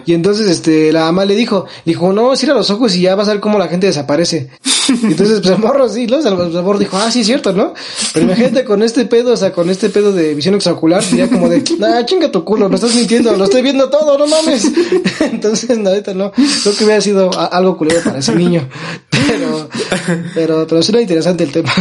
Y 0.06 0.14
entonces, 0.14 0.50
este, 0.50 0.92
la 0.92 1.06
mamá 1.06 1.24
le 1.24 1.36
dijo, 1.36 1.66
dijo, 1.86 2.12
no, 2.12 2.36
cierra 2.36 2.56
los 2.56 2.70
ojos 2.70 2.94
y 2.98 3.02
ya 3.02 3.16
vas 3.16 3.30
a 3.30 3.32
ver 3.32 3.40
cómo 3.40 3.58
la 3.58 3.70
gente 3.70 3.88
desaparece. 3.88 4.50
Entonces, 4.90 5.42
pues 5.42 5.54
el 5.54 5.60
morro 5.60 5.90
sí, 5.90 6.08
¿no? 6.08 6.20
El 6.20 6.64
morro 6.64 6.80
dijo, 6.80 6.98
ah, 6.98 7.12
sí, 7.12 7.24
cierto, 7.24 7.54
¿no? 7.54 7.74
Pero 8.14 8.26
imagínate 8.26 8.64
con 8.64 8.84
este 8.84 9.06
pedo, 9.06 9.34
o 9.34 9.38
sea, 9.38 9.52
con 9.52 9.70
este 9.70 9.90
pedo 9.90 10.12
de 10.12 10.34
visión 10.34 10.56
extraocular, 10.56 11.04
sería 11.04 11.30
como 11.30 11.50
de, 11.50 11.64
ah, 11.84 12.06
chinga 12.06 12.32
tu 12.32 12.44
culo, 12.44 12.70
me 12.70 12.76
estás 12.76 12.96
mintiendo, 12.96 13.36
lo 13.36 13.46
estoy 13.46 13.62
viendo 13.62 13.90
todo, 13.90 14.18
no 14.18 14.28
mames. 14.28 14.72
entonces, 15.20 15.78
no, 15.78 15.92
no. 16.14 16.32
Creo 16.32 16.76
que 16.78 16.84
hubiera 16.84 17.02
sido 17.02 17.32
algo 17.38 17.78
culero 17.78 18.02
para 18.04 18.20
ese 18.20 18.36
niño. 18.36 18.68
Pero, 19.10 19.70
pero, 20.34 20.68
pero 20.68 20.82
sí 20.82 20.92
era 20.92 21.02
interesante 21.02 21.44
el 21.44 21.52
tema. 21.52 21.72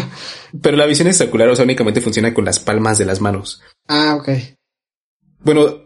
Pero 0.61 0.76
la 0.76 0.86
visión 0.86 1.09
extraocular, 1.09 1.48
o 1.48 1.57
sea, 1.57 1.64
únicamente 1.64 2.00
funciona 2.00 2.34
con 2.34 2.44
las 2.44 2.59
palmas 2.59 2.98
de 2.98 3.07
las 3.07 3.20
manos. 3.20 3.62
Ah, 3.88 4.16
ok. 4.18 4.28
Bueno, 5.40 5.82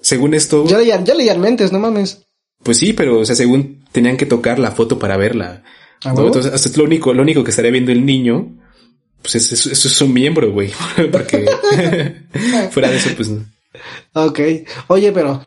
según 0.00 0.34
esto. 0.34 0.64
Ya 0.66 0.78
leían, 0.78 1.04
ya 1.04 1.14
leían 1.14 1.40
mentes, 1.40 1.72
no 1.72 1.78
mames. 1.78 2.26
Pues 2.62 2.78
sí, 2.78 2.92
pero, 2.92 3.20
o 3.20 3.24
sea, 3.24 3.36
según 3.36 3.84
tenían 3.92 4.16
que 4.16 4.26
tocar 4.26 4.58
la 4.58 4.72
foto 4.72 4.98
para 4.98 5.16
verla. 5.16 5.62
¿Ah, 6.04 6.14
Entonces, 6.16 6.66
es 6.66 6.76
lo 6.76 6.84
único, 6.84 7.12
lo 7.12 7.22
único 7.22 7.42
que 7.42 7.50
estaría 7.50 7.70
viendo 7.70 7.92
el 7.92 8.06
niño, 8.06 8.56
pues 9.22 9.34
eso, 9.34 9.70
es 9.70 10.00
un 10.00 10.12
miembro, 10.12 10.52
güey. 10.52 10.72
Porque 11.12 11.44
fuera 12.70 12.90
de 12.90 12.96
eso, 12.96 13.10
pues 13.16 13.28
no. 13.28 13.44
Ok. 14.14 14.40
Oye, 14.88 15.12
pero 15.12 15.42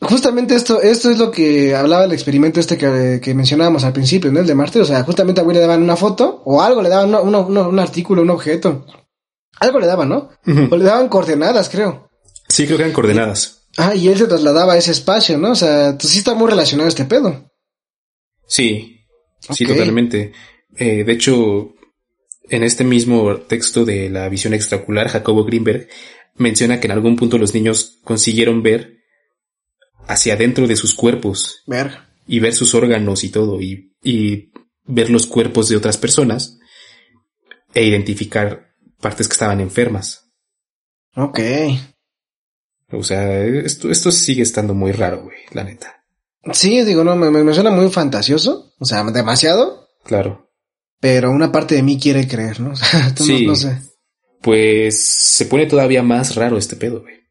Justamente 0.00 0.54
esto, 0.54 0.82
esto 0.82 1.10
es 1.10 1.18
lo 1.18 1.30
que 1.30 1.74
hablaba 1.74 2.04
el 2.04 2.12
experimento 2.12 2.60
este 2.60 2.76
que, 2.76 3.20
que 3.22 3.34
mencionábamos 3.34 3.84
al 3.84 3.92
principio, 3.92 4.30
¿no? 4.30 4.40
El 4.40 4.46
de 4.46 4.54
Marte. 4.54 4.80
O 4.80 4.84
sea, 4.84 5.02
justamente 5.04 5.40
a 5.40 5.44
Will 5.44 5.54
le 5.56 5.62
daban 5.62 5.82
una 5.82 5.96
foto 5.96 6.42
o 6.44 6.60
algo, 6.60 6.82
le 6.82 6.88
daban 6.88 7.14
un 7.14 7.78
artículo, 7.78 8.22
un 8.22 8.30
objeto. 8.30 8.86
Algo 9.60 9.78
le 9.78 9.86
daban, 9.86 10.08
¿no? 10.08 10.30
O 10.70 10.76
le 10.76 10.84
daban 10.84 11.08
coordenadas, 11.08 11.68
creo. 11.68 12.10
Sí, 12.48 12.66
creo 12.66 12.76
que 12.76 12.82
eran 12.82 12.92
coordenadas. 12.92 13.62
Ah, 13.76 13.94
y 13.94 14.08
él 14.08 14.18
se 14.18 14.26
trasladaba 14.26 14.74
a 14.74 14.76
ese 14.76 14.90
espacio, 14.90 15.38
¿no? 15.38 15.52
O 15.52 15.56
sea, 15.56 15.86
entonces 15.86 16.10
sí 16.10 16.18
está 16.18 16.34
muy 16.34 16.50
relacionado 16.50 16.88
este 16.88 17.04
pedo. 17.04 17.50
Sí, 18.46 18.93
sí, 19.50 19.64
totalmente. 19.64 20.32
Eh, 20.76 21.04
de 21.04 21.12
hecho, 21.12 21.74
en 22.48 22.62
este 22.62 22.84
mismo 22.84 23.36
texto 23.38 23.84
de 23.84 24.10
la 24.10 24.28
visión 24.28 24.54
extraocular, 24.54 25.08
Jacobo 25.08 25.44
Greenberg 25.44 25.88
menciona 26.36 26.80
que 26.80 26.86
en 26.86 26.92
algún 26.92 27.16
punto 27.16 27.38
los 27.38 27.54
niños 27.54 28.00
consiguieron 28.04 28.62
ver 28.62 28.98
hacia 30.06 30.34
adentro 30.34 30.66
de 30.66 30.76
sus 30.76 30.94
cuerpos. 30.94 31.62
Ver. 31.66 31.98
Y 32.26 32.40
ver 32.40 32.54
sus 32.54 32.74
órganos 32.74 33.22
y 33.24 33.30
todo, 33.30 33.60
y, 33.60 33.92
y 34.02 34.50
ver 34.84 35.10
los 35.10 35.26
cuerpos 35.26 35.68
de 35.68 35.76
otras 35.76 35.98
personas 35.98 36.58
e 37.74 37.84
identificar 37.84 38.74
partes 39.00 39.28
que 39.28 39.32
estaban 39.32 39.60
enfermas. 39.60 40.30
Ok. 41.16 41.40
O 42.90 43.02
sea, 43.02 43.44
esto, 43.44 43.90
esto 43.90 44.10
sigue 44.10 44.42
estando 44.42 44.74
muy 44.74 44.92
raro, 44.92 45.22
güey, 45.22 45.38
la 45.52 45.64
neta. 45.64 46.03
Sí, 46.52 46.82
digo, 46.82 47.04
no, 47.04 47.16
me, 47.16 47.30
me 47.30 47.54
suena 47.54 47.70
muy 47.70 47.88
fantasioso, 47.90 48.74
o 48.78 48.84
sea, 48.84 49.02
demasiado. 49.04 49.88
Claro. 50.04 50.50
Pero 51.00 51.30
una 51.30 51.52
parte 51.52 51.74
de 51.74 51.82
mí 51.82 51.98
quiere 51.98 52.26
creer, 52.28 52.60
¿no? 52.62 52.74
sí. 53.16 53.46
no 53.46 53.54
sé. 53.56 53.78
Pues 54.42 55.02
se 55.02 55.46
pone 55.46 55.66
todavía 55.66 56.02
más 56.02 56.34
raro 56.34 56.58
este 56.58 56.76
pedo, 56.76 57.00
güey. 57.00 57.24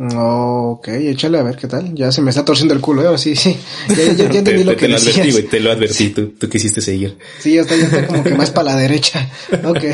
Ok, 0.00 0.88
échale 0.88 1.38
a 1.38 1.42
ver 1.42 1.56
qué 1.56 1.66
tal. 1.66 1.92
Ya 1.94 2.12
se 2.12 2.22
me 2.22 2.30
está 2.30 2.44
torciendo 2.44 2.72
el 2.72 2.80
culo, 2.80 3.12
¿eh? 3.12 3.18
Sí, 3.18 3.34
sí. 3.34 3.58
Ya, 3.88 4.12
ya, 4.12 4.24
entendí 4.38 4.62
lo 4.62 4.76
que 4.76 4.86
te 4.86 4.88
lo 4.88 4.96
advertí, 4.96 5.30
güey, 5.32 5.44
te 5.44 5.60
lo 5.60 5.72
advertí, 5.72 6.10
tú, 6.10 6.28
tú 6.38 6.48
quisiste 6.48 6.80
seguir. 6.80 7.18
Sí, 7.40 7.54
ya 7.54 7.62
está, 7.62 7.74
ya 7.74 7.86
está 7.86 8.06
como 8.06 8.22
que 8.22 8.34
más 8.34 8.50
para 8.50 8.72
la 8.72 8.76
derecha. 8.76 9.28
Ok. 9.64 9.84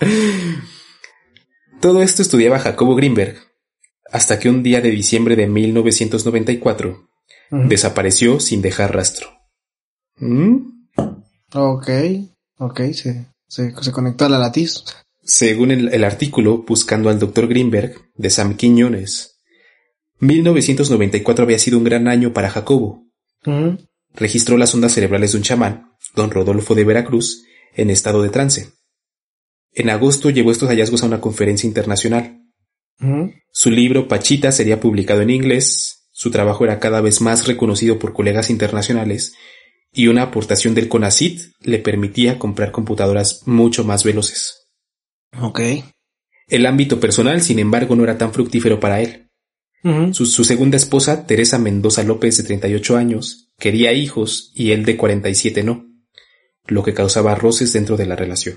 Todo 1.80 2.02
esto 2.02 2.22
estudiaba 2.22 2.58
Jacobo 2.58 2.94
Greenberg, 2.94 3.36
hasta 4.12 4.38
que 4.38 4.48
un 4.48 4.62
día 4.62 4.80
de 4.80 4.90
diciembre 4.90 5.34
de 5.34 5.46
1994 5.46 7.07
desapareció 7.50 8.40
sin 8.40 8.62
dejar 8.62 8.94
rastro. 8.94 9.28
¿Mm? 10.16 10.86
Ok, 11.54 11.90
ok, 12.58 12.80
se, 12.92 13.26
se, 13.46 13.74
se 13.80 13.92
conectó 13.92 14.26
a 14.26 14.28
la 14.28 14.38
latiz. 14.38 14.84
Según 15.22 15.70
el, 15.70 15.92
el, 15.92 16.04
artículo 16.04 16.64
Buscando 16.66 17.10
al 17.10 17.18
Dr. 17.18 17.48
Greenberg 17.48 17.94
de 18.14 18.30
Sam 18.30 18.56
Quiñones, 18.56 19.38
1994 20.20 21.44
había 21.44 21.58
sido 21.58 21.78
un 21.78 21.84
gran 21.84 22.08
año 22.08 22.32
para 22.32 22.50
Jacobo, 22.50 23.06
registró 24.14 24.56
las 24.56 24.74
ondas 24.74 24.92
cerebrales 24.92 25.32
de 25.32 25.38
un 25.38 25.44
chamán, 25.44 25.92
don 26.14 26.30
Rodolfo 26.30 26.74
de 26.74 26.84
Veracruz, 26.84 27.44
en 27.74 27.90
estado 27.90 28.22
de 28.22 28.30
trance. 28.30 28.72
En 29.72 29.90
agosto 29.90 30.30
llevó 30.30 30.50
estos 30.50 30.68
hallazgos 30.68 31.02
a 31.02 31.06
una 31.06 31.20
conferencia 31.20 31.66
internacional. 31.66 32.42
Su 33.52 33.70
libro 33.70 34.08
Pachita 34.08 34.50
sería 34.50 34.80
publicado 34.80 35.20
en 35.22 35.30
inglés, 35.30 35.97
su 36.18 36.32
trabajo 36.32 36.64
era 36.64 36.80
cada 36.80 37.00
vez 37.00 37.20
más 37.20 37.46
reconocido 37.46 38.00
por 38.00 38.12
colegas 38.12 38.50
internacionales 38.50 39.34
y 39.92 40.08
una 40.08 40.22
aportación 40.22 40.74
del 40.74 40.88
CONACIT 40.88 41.52
le 41.60 41.78
permitía 41.78 42.40
comprar 42.40 42.72
computadoras 42.72 43.46
mucho 43.46 43.84
más 43.84 44.02
veloces. 44.02 44.66
Ok. 45.40 45.60
El 46.48 46.66
ámbito 46.66 46.98
personal, 46.98 47.40
sin 47.40 47.60
embargo, 47.60 47.94
no 47.94 48.02
era 48.02 48.18
tan 48.18 48.32
fructífero 48.32 48.80
para 48.80 49.00
él. 49.00 49.28
su, 50.10 50.26
su, 50.26 50.42
segunda 50.42 50.76
esposa, 50.76 51.24
Teresa 51.24 51.60
Mendoza 51.60 52.02
López, 52.02 52.36
de 52.38 52.42
38 52.42 52.96
años, 52.96 53.52
quería 53.56 53.92
hijos 53.92 54.50
y 54.56 54.72
él 54.72 54.84
de 54.84 54.96
47 54.96 55.62
no, 55.62 55.86
lo 56.66 56.82
que 56.82 56.94
causaba 56.94 57.36
roces 57.36 57.72
dentro 57.72 57.96
de 57.96 58.06
la 58.06 58.16
relación. 58.16 58.56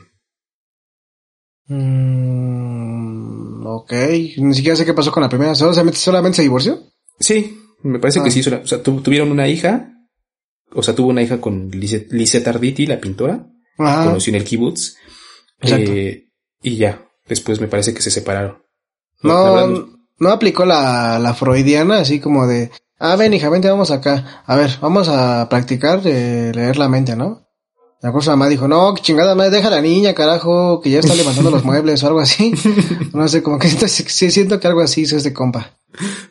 Mm, 1.67 3.67
ok, 3.67 3.93
ni 4.37 4.55
siquiera 4.55 4.75
sé 4.75 4.83
qué 4.83 4.95
pasó 4.95 5.11
con 5.11 5.21
la 5.21 5.29
primera, 5.29 5.53
solamente, 5.53 5.99
solamente 5.99 6.37
se 6.37 6.41
divorció. 6.41 6.90
Sí, 7.21 7.57
me 7.83 7.99
parece 7.99 8.21
que 8.21 8.29
ah. 8.29 8.31
sí, 8.31 8.41
o 8.41 8.67
sea, 8.67 8.83
tuvieron 8.83 9.31
una 9.31 9.47
hija, 9.47 9.93
o 10.73 10.83
sea, 10.83 10.95
tuvo 10.95 11.09
una 11.09 11.21
hija 11.21 11.39
con 11.39 11.69
Lisette 11.71 12.47
Arditi, 12.47 12.85
la 12.85 12.99
pintora, 12.99 13.47
conoció 13.77 14.31
en 14.31 14.35
el 14.35 14.43
kibutz, 14.43 14.95
eh, 15.61 16.27
y 16.61 16.75
ya, 16.77 17.07
después 17.27 17.61
me 17.61 17.67
parece 17.67 17.93
que 17.93 18.01
se 18.01 18.11
separaron. 18.11 18.63
No, 19.23 19.87
no, 20.19 20.29
aplicó 20.29 20.65
la, 20.65 21.19
la 21.19 21.33
freudiana, 21.33 21.99
así 21.99 22.19
como 22.19 22.47
de, 22.47 22.71
ah, 22.99 23.15
ven 23.15 23.33
hija, 23.33 23.49
vente, 23.49 23.69
vamos 23.69 23.91
acá, 23.91 24.43
a 24.45 24.55
ver, 24.55 24.77
vamos 24.81 25.07
a 25.09 25.47
practicar 25.49 26.01
de 26.01 26.53
leer 26.53 26.77
la 26.77 26.89
mente, 26.89 27.15
¿no? 27.15 27.47
La 28.01 28.11
cosa 28.11 28.31
mamá 28.31 28.49
dijo, 28.49 28.67
no, 28.67 28.95
que 28.95 29.03
chingada 29.03 29.35
madre, 29.35 29.51
deja 29.51 29.67
a 29.67 29.71
la 29.71 29.81
niña, 29.81 30.15
carajo, 30.15 30.81
que 30.81 30.89
ya 30.89 30.99
está 30.99 31.13
levantando 31.13 31.51
los 31.51 31.63
muebles 31.65 32.01
o 32.03 32.07
algo 32.07 32.19
así. 32.19 32.51
No 33.13 33.27
sé, 33.27 33.43
como 33.43 33.59
que 33.59 33.69
sí 33.87 34.31
siento 34.31 34.59
que 34.59 34.67
algo 34.67 34.81
así 34.81 35.01
hizo 35.01 35.17
este 35.17 35.33
compa. 35.33 35.77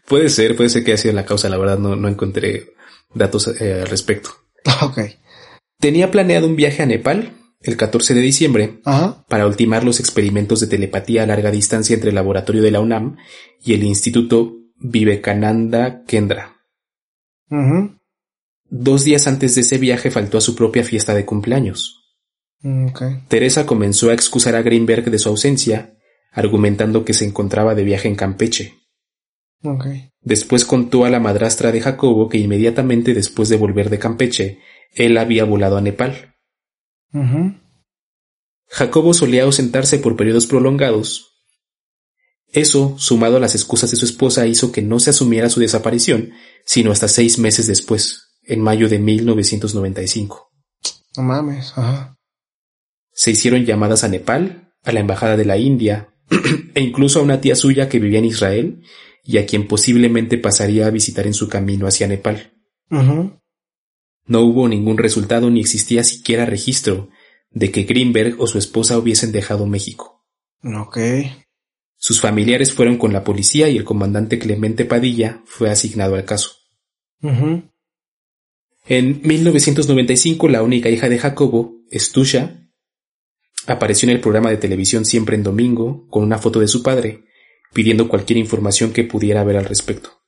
Puede 0.07 0.29
ser, 0.29 0.57
puede 0.57 0.71
ser 0.71 0.85
que 0.85 0.93
haya 0.93 1.03
sido 1.03 1.15
la 1.15 1.25
causa, 1.25 1.49
la 1.49 1.59
verdad 1.59 1.79
no, 1.79 1.97
no 1.97 2.09
encontré 2.09 2.75
datos 3.15 3.49
eh, 3.61 3.81
al 3.83 3.89
respecto. 3.89 4.31
Ok. 4.83 4.99
Tenía 5.79 6.11
planeado 6.11 6.47
un 6.47 6.57
viaje 6.57 6.83
a 6.83 6.87
Nepal 6.87 7.33
el 7.63 7.77
14 7.77 8.15
de 8.15 8.21
diciembre 8.21 8.81
para 9.29 9.47
ultimar 9.47 9.85
los 9.85 10.01
experimentos 10.01 10.61
de 10.61 10.67
telepatía 10.67 11.23
a 11.23 11.27
larga 11.27 11.51
distancia 11.51 11.95
entre 11.95 12.11
el 12.11 12.15
laboratorio 12.15 12.63
de 12.63 12.71
la 12.71 12.81
UNAM 12.81 13.17
y 13.63 13.75
el 13.75 13.85
Instituto 13.85 14.57
Vivekananda 14.77 16.05
Kendra. 16.07 16.57
Dos 18.65 19.05
días 19.05 19.27
antes 19.27 19.55
de 19.55 19.63
ese 19.63 19.79
viaje 19.79 20.11
faltó 20.11 20.39
a 20.39 20.43
su 20.43 20.55
propia 20.55 20.85
fiesta 20.85 21.15
de 21.15 21.27
cumpleaños. 21.27 22.01
Teresa 23.29 23.67
comenzó 23.67 24.11
a 24.11 24.15
excusar 24.15 24.55
a 24.55 24.63
Greenberg 24.63 25.11
de 25.11 25.19
su 25.19 25.29
ausencia, 25.29 25.97
argumentando 26.33 27.05
que 27.05 27.15
se 27.15 27.25
encontraba 27.25 27.75
de 27.75 27.85
viaje 27.85 28.09
en 28.09 28.17
Campeche. 28.17 28.80
Después 30.23 30.65
contó 30.65 31.05
a 31.05 31.11
la 31.11 31.21
madrastra 31.21 31.73
de 31.73 31.81
Jacobo 31.81 32.29
que 32.29 32.39
inmediatamente 32.39 33.15
después 33.15 33.49
de 33.49 33.57
volver 33.57 33.91
de 33.91 33.99
Campeche, 33.99 34.61
él 34.93 35.19
había 35.19 35.45
volado 35.45 35.77
a 35.77 35.81
Nepal. 35.81 36.35
Jacobo 38.69 39.15
solía 39.15 39.45
ausentarse 39.45 39.99
por 39.99 40.17
periodos 40.17 40.47
prolongados. 40.47 41.31
Eso, 42.53 42.97
sumado 42.99 43.37
a 43.37 43.41
las 43.41 43.55
excusas 43.55 43.91
de 43.91 43.97
su 43.97 44.05
esposa, 44.05 44.47
hizo 44.47 44.73
que 44.73 44.83
no 44.83 44.99
se 44.99 45.11
asumiera 45.11 45.51
su 45.51 45.61
desaparición, 45.61 46.33
sino 46.65 46.91
hasta 46.91 47.09
seis 47.09 47.39
meses 47.39 47.67
después 47.67 48.31
en 48.43 48.61
mayo 48.61 48.89
de 48.89 48.99
1995. 48.99 50.51
No 51.17 51.23
mames, 51.23 51.73
ajá. 51.77 52.17
Se 53.13 53.31
hicieron 53.31 53.65
llamadas 53.65 54.05
a 54.05 54.09
Nepal, 54.09 54.73
a 54.83 54.93
la 54.93 55.01
embajada 55.01 55.37
de 55.37 55.45
la 55.45 55.59
India, 55.59 56.15
e 56.75 56.81
incluso 56.81 57.21
a 57.21 57.23
una 57.23 57.41
tía 57.41 57.55
suya 57.55 57.89
que 57.89 57.99
vivía 57.99 58.19
en 58.19 58.25
Israel 58.25 58.83
y 59.25 59.39
a 59.39 59.47
quien 59.47 59.67
posiblemente 59.67 60.39
pasaría 60.39 60.87
a 60.87 60.91
visitar 60.91 61.27
en 61.27 61.35
su 61.35 61.49
camino 61.49 61.87
hacia 61.87 62.09
Nepal. 62.09 62.53
No 62.91 64.43
hubo 64.43 64.69
ningún 64.69 64.99
resultado 64.99 65.51
ni 65.51 65.61
existía 65.61 66.05
siquiera 66.05 66.47
registro 66.47 67.09
de 67.51 67.71
que 67.71 67.83
Greenberg 67.83 68.41
o 68.41 68.47
su 68.47 68.59
esposa 68.59 68.99
hubiesen 68.99 69.33
dejado 69.33 69.67
México. 69.67 70.25
Ok. 70.63 70.99
Sus 71.97 72.21
familiares 72.21 72.73
fueron 72.73 72.97
con 72.97 73.13
la 73.13 73.25
policía 73.25 73.69
y 73.69 73.77
el 73.77 73.85
comandante 73.85 74.39
Clemente 74.39 74.85
Padilla 74.85 75.43
fue 75.45 75.71
asignado 75.71 76.15
al 76.15 76.25
caso. 76.25 76.53
En 78.87 79.21
1995, 79.23 80.49
la 80.49 80.63
única 80.63 80.89
hija 80.89 81.09
de 81.09 81.19
Jacobo, 81.19 81.77
Estusha, 81.91 82.71
apareció 83.67 84.09
en 84.09 84.17
el 84.17 84.21
programa 84.21 84.51
de 84.51 84.57
televisión 84.57 85.05
Siempre 85.05 85.37
en 85.37 85.43
Domingo 85.43 86.07
con 86.09 86.25
una 86.25 86.39
foto 86.39 86.61
de 86.61 86.69
su 86.69 86.83
padre, 86.83 87.25
pidiendo 87.73 88.09
cualquier 88.09 88.39
información 88.39 88.93
que 88.93 89.05
pudiera 89.05 89.41
haber 89.41 89.57
al 89.57 89.65
respecto. 89.65 90.21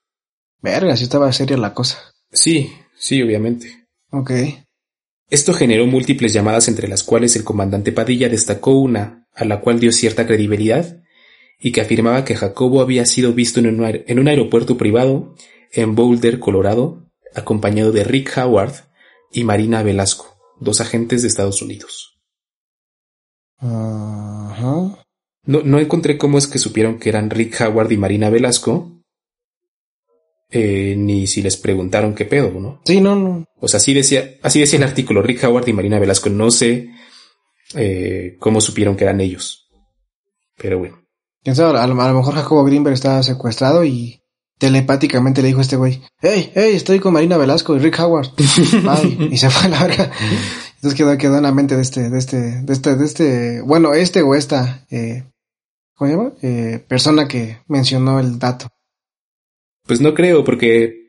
Verga, 0.61 0.97
si 0.97 1.05
estaba 1.05 1.33
seria 1.33 1.57
la 1.57 1.75
cosa. 1.75 1.99
Sí, 2.31 2.73
sí, 2.97 3.21
obviamente. 3.23 3.89
Ok. 4.11 4.31
Esto 5.29 5.55
generó 5.55 5.87
múltiples 5.87 6.33
llamadas 6.33 6.69
entre 6.69 6.89
las 6.89 7.03
cuales 7.03 7.35
el 7.37 7.45
comandante 7.45 7.91
Padilla 7.91 8.29
destacó 8.29 8.73
una, 8.73 9.27
a 9.35 9.45
la 9.45 9.61
cual 9.61 9.81
dio 9.81 9.91
cierta 9.91 10.27
credibilidad, 10.27 11.03
y 11.59 11.73
que 11.73 11.81
afirmaba 11.81 12.25
que 12.25 12.37
Jacobo 12.37 12.81
había 12.81 13.07
sido 13.07 13.33
visto 13.33 13.61
en 13.61 13.67
un, 13.67 14.03
en 14.07 14.19
un 14.19 14.29
aeropuerto 14.29 14.77
privado 14.77 15.35
en 15.73 15.95
Boulder, 15.95 16.39
Colorado, 16.39 17.09
acompañado 17.35 17.93
de 17.93 18.05
Rick 18.05 18.37
Howard 18.37 18.75
y 19.33 19.45
Marina 19.45 19.83
Velasco, 19.83 20.37
dos 20.61 20.81
agentes 20.81 21.23
de 21.23 21.29
Estados 21.29 21.63
Unidos. 21.63 22.19
No, 25.45 25.63
no 25.63 25.79
encontré 25.79 26.19
cómo 26.19 26.39
es 26.39 26.47
que 26.47 26.59
supieron 26.59 26.99
que 26.99 27.09
eran 27.09 27.31
Rick 27.31 27.61
Howard 27.61 27.91
y 27.91 27.97
Marina 27.97 28.31
Velasco, 28.31 29.03
eh, 30.55 30.95
ni 30.99 31.27
si 31.27 31.41
les 31.41 31.57
preguntaron 31.57 32.15
qué 32.15 32.27
pedo, 32.27 32.51
¿no? 32.61 32.81
Sí, 32.85 33.01
no, 33.01 33.17
no. 33.17 33.47
O 33.59 33.69
sea, 33.69 33.79
así 33.79 33.95
decía, 33.95 34.35
así 34.43 34.61
decía 34.61 34.77
el 34.77 34.85
artículo, 34.85 35.23
Rick 35.23 35.45
Howard 35.45 35.67
y 35.67 35.73
Marina 35.73 35.99
Velasco. 35.99 36.29
No 36.29 36.51
sé 36.51 36.91
eh, 37.75 38.37
cómo 38.39 38.61
supieron 38.61 38.95
que 38.95 39.05
eran 39.05 39.23
ellos. 39.23 39.67
Pero 40.59 40.79
bueno. 40.79 41.03
¿Quién 41.43 41.57
sabe? 41.57 41.79
A 41.79 41.87
lo, 41.87 41.95
mejor 41.95 42.35
Jacobo 42.35 42.65
Greenberg 42.65 42.95
estaba 42.95 43.23
secuestrado 43.23 43.83
y 43.83 44.21
telepáticamente 44.59 45.41
le 45.41 45.49
dijo 45.49 45.61
a 45.61 45.63
este 45.63 45.77
güey, 45.77 46.03
hey, 46.21 46.53
hey, 46.55 46.73
estoy 46.75 47.01
con 47.01 47.15
Marina 47.15 47.39
Velasco 47.39 47.75
y 47.75 47.79
Rick 47.79 47.99
Howard. 47.99 48.29
y 49.31 49.39
se 49.39 49.49
fue 49.49 49.67
a 49.67 49.69
la 49.71 49.85
verga. 49.85 50.11
Entonces 50.77 50.97
quedó, 50.97 51.17
quedó 51.17 51.39
en 51.39 51.45
la 51.45 51.53
mente 51.53 51.77
de 51.77 51.83
este, 51.83 52.11
de 52.11 52.19
este, 52.19 52.37
de 52.63 52.73
este, 52.73 52.95
de 52.95 53.05
este, 53.05 53.61
bueno, 53.63 53.95
este 53.95 54.21
o 54.23 54.35
esta, 54.35 54.85
eh, 54.91 55.25
¿cómo 56.03 56.07
se 56.07 56.17
llama? 56.17 56.33
Eh, 56.43 56.85
persona 56.89 57.29
que 57.29 57.59
mencionó 57.69 58.19
el 58.19 58.39
dato. 58.39 58.69
Pues 59.87 60.01
no 60.01 60.15
creo, 60.15 60.45
porque 60.45 61.03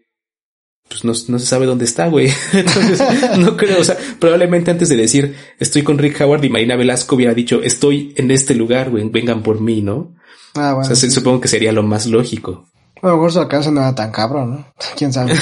pues 0.87 1.03
no, 1.03 1.13
no 1.29 1.39
se 1.39 1.45
sabe 1.45 1.65
dónde 1.65 1.85
está, 1.85 2.07
güey. 2.07 2.29
Entonces, 2.53 3.01
no 3.37 3.57
creo, 3.57 3.79
o 3.79 3.83
sea, 3.83 3.97
probablemente 4.19 4.71
antes 4.71 4.89
de 4.89 4.95
decir 4.95 5.35
estoy 5.59 5.83
con 5.83 5.97
Rick 5.97 6.21
Howard 6.21 6.43
y 6.43 6.49
Marina 6.49 6.75
Velasco 6.75 7.15
hubiera 7.15 7.33
dicho 7.33 7.61
estoy 7.63 8.13
en 8.17 8.31
este 8.31 8.53
lugar, 8.55 8.89
güey, 8.89 9.07
vengan 9.09 9.41
por 9.43 9.61
mí, 9.61 9.81
¿no? 9.81 10.15
Ah, 10.55 10.73
bueno. 10.73 10.91
O 10.91 10.95
sea, 10.95 11.09
supongo 11.09 11.41
que 11.41 11.47
sería 11.47 11.71
lo 11.71 11.83
más 11.83 12.05
lógico. 12.05 12.67
A 13.01 13.07
lo 13.07 13.15
mejor 13.15 13.31
su 13.31 13.39
alcance 13.39 13.71
no 13.71 13.81
era 13.81 13.95
tan 13.95 14.11
cabrón, 14.11 14.51
¿no? 14.51 14.73
¿Quién 14.97 15.11
sabe? 15.11 15.33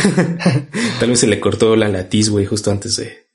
Tal 1.00 1.10
vez 1.10 1.20
se 1.20 1.28
le 1.28 1.40
cortó 1.40 1.76
la 1.76 1.90
latiz, 1.90 2.30
güey, 2.30 2.46
justo 2.46 2.72
antes 2.72 2.96
de, 2.96 3.28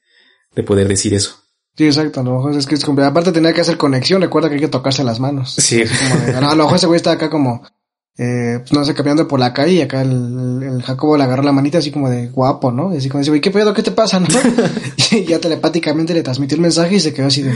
de 0.55 0.63
poder 0.63 0.89
decir 0.89 1.13
eso. 1.13 1.46
Sí, 1.77 1.85
exacto. 1.85 2.21
A 2.21 2.23
lo 2.23 2.37
mejor 2.37 2.57
es 2.57 2.67
que 2.67 2.75
es 2.75 2.85
complicado. 2.85 3.11
Aparte 3.11 3.33
tenía 3.33 3.53
que 3.53 3.61
hacer 3.61 3.77
conexión. 3.77 4.23
Recuerda 4.23 4.49
que 4.49 4.55
hay 4.55 4.61
que 4.61 4.69
tocarse 4.69 5.05
las 5.05 5.21
manos. 5.21 5.55
Sí. 5.55 5.83
a 6.35 6.55
lo 6.55 6.65
mejor 6.65 6.77
ese 6.77 6.87
güey 6.87 6.97
está 6.97 7.13
acá 7.13 7.29
como, 7.29 7.63
eh, 8.17 8.61
pues 8.61 8.73
no 8.73 8.83
sé, 8.85 8.95
caminando 8.95 9.29
por 9.29 9.39
la 9.39 9.53
calle 9.53 9.73
y 9.75 9.81
acá 9.83 10.01
el, 10.01 10.63
el, 10.63 10.83
Jacobo 10.83 11.19
le 11.19 11.25
agarró 11.25 11.43
la 11.43 11.53
manita 11.53 11.79
así 11.79 11.91
como 11.91 12.09
de 12.09 12.29
guapo, 12.29 12.73
¿no? 12.73 12.95
Y 12.95 12.97
así 12.97 13.11
como 13.11 13.21
dice, 13.21 13.31
güey, 13.31 13.43
¿qué 13.43 13.51
pedo? 13.51 13.75
¿Qué 13.75 13.83
te 13.83 13.91
pasa? 13.91 14.19
¿no? 14.19 14.27
y 15.11 15.25
ya 15.25 15.39
telepáticamente 15.39 16.15
le 16.15 16.23
transmitió 16.23 16.57
el 16.57 16.63
mensaje 16.63 16.95
y 16.95 17.01
se 17.01 17.13
quedó 17.13 17.27
así 17.27 17.43
de... 17.43 17.53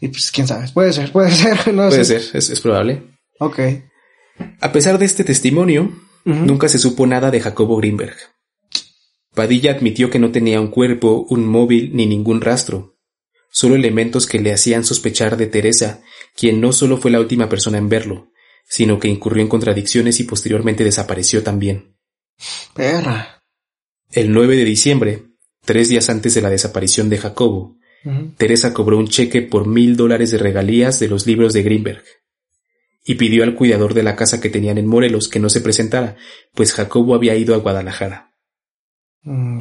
y 0.00 0.08
pues 0.08 0.30
quién 0.30 0.46
sabe. 0.46 0.68
Puede 0.74 0.92
ser, 0.92 1.10
puede 1.10 1.30
ser. 1.30 1.58
No 1.74 1.88
puede 1.88 2.04
ser, 2.04 2.22
es, 2.34 2.50
es 2.50 2.60
probable. 2.60 3.16
Ok. 3.38 3.60
A 4.60 4.72
pesar 4.72 4.98
de 4.98 5.06
este 5.06 5.24
testimonio, 5.24 5.90
nunca 6.24 6.68
se 6.68 6.78
supo 6.78 7.06
nada 7.06 7.30
de 7.30 7.40
Jacobo 7.40 7.78
Greenberg. 7.78 8.16
Padilla 9.34 9.72
admitió 9.72 10.10
que 10.10 10.18
no 10.18 10.30
tenía 10.30 10.60
un 10.60 10.68
cuerpo, 10.68 11.26
un 11.30 11.46
móvil 11.46 11.90
ni 11.94 12.06
ningún 12.06 12.40
rastro, 12.40 12.98
solo 13.50 13.76
elementos 13.76 14.26
que 14.26 14.40
le 14.40 14.52
hacían 14.52 14.84
sospechar 14.84 15.36
de 15.36 15.46
Teresa, 15.46 16.02
quien 16.36 16.60
no 16.60 16.72
solo 16.72 16.98
fue 16.98 17.10
la 17.10 17.20
última 17.20 17.48
persona 17.48 17.78
en 17.78 17.88
verlo, 17.88 18.30
sino 18.68 18.98
que 18.98 19.08
incurrió 19.08 19.42
en 19.42 19.48
contradicciones 19.48 20.20
y 20.20 20.24
posteriormente 20.24 20.84
desapareció 20.84 21.42
también. 21.42 21.96
Perra. 22.74 23.42
El 24.10 24.32
9 24.32 24.56
de 24.56 24.64
diciembre, 24.64 25.22
tres 25.64 25.88
días 25.88 26.10
antes 26.10 26.34
de 26.34 26.42
la 26.42 26.50
desaparición 26.50 27.08
de 27.08 27.18
Jacobo, 27.18 27.78
Teresa 28.36 28.74
cobró 28.74 28.98
un 28.98 29.06
cheque 29.06 29.42
por 29.42 29.66
mil 29.66 29.96
dólares 29.96 30.32
de 30.32 30.38
regalías 30.38 30.98
de 30.98 31.08
los 31.08 31.26
libros 31.26 31.52
de 31.52 31.62
Greenberg 31.62 32.02
y 33.04 33.14
pidió 33.14 33.44
al 33.44 33.54
cuidador 33.54 33.94
de 33.94 34.02
la 34.02 34.16
casa 34.16 34.40
que 34.40 34.48
tenían 34.48 34.78
en 34.78 34.86
Morelos 34.86 35.28
que 35.28 35.38
no 35.38 35.48
se 35.48 35.60
presentara, 35.60 36.16
pues 36.52 36.72
Jacobo 36.72 37.14
había 37.14 37.36
ido 37.36 37.54
a 37.54 37.58
Guadalajara. 37.58 38.31
Mm. 39.22 39.60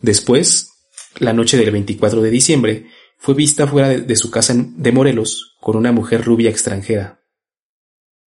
Después, 0.00 0.70
la 1.18 1.32
noche 1.32 1.56
del 1.56 1.70
24 1.70 2.22
de 2.22 2.30
diciembre, 2.30 2.86
fue 3.18 3.34
vista 3.34 3.66
fuera 3.66 3.88
de, 3.88 4.16
su 4.16 4.30
casa 4.30 4.54
de 4.56 4.92
Morelos 4.92 5.56
con 5.60 5.76
una 5.76 5.92
mujer 5.92 6.24
rubia 6.24 6.50
extranjera, 6.50 7.22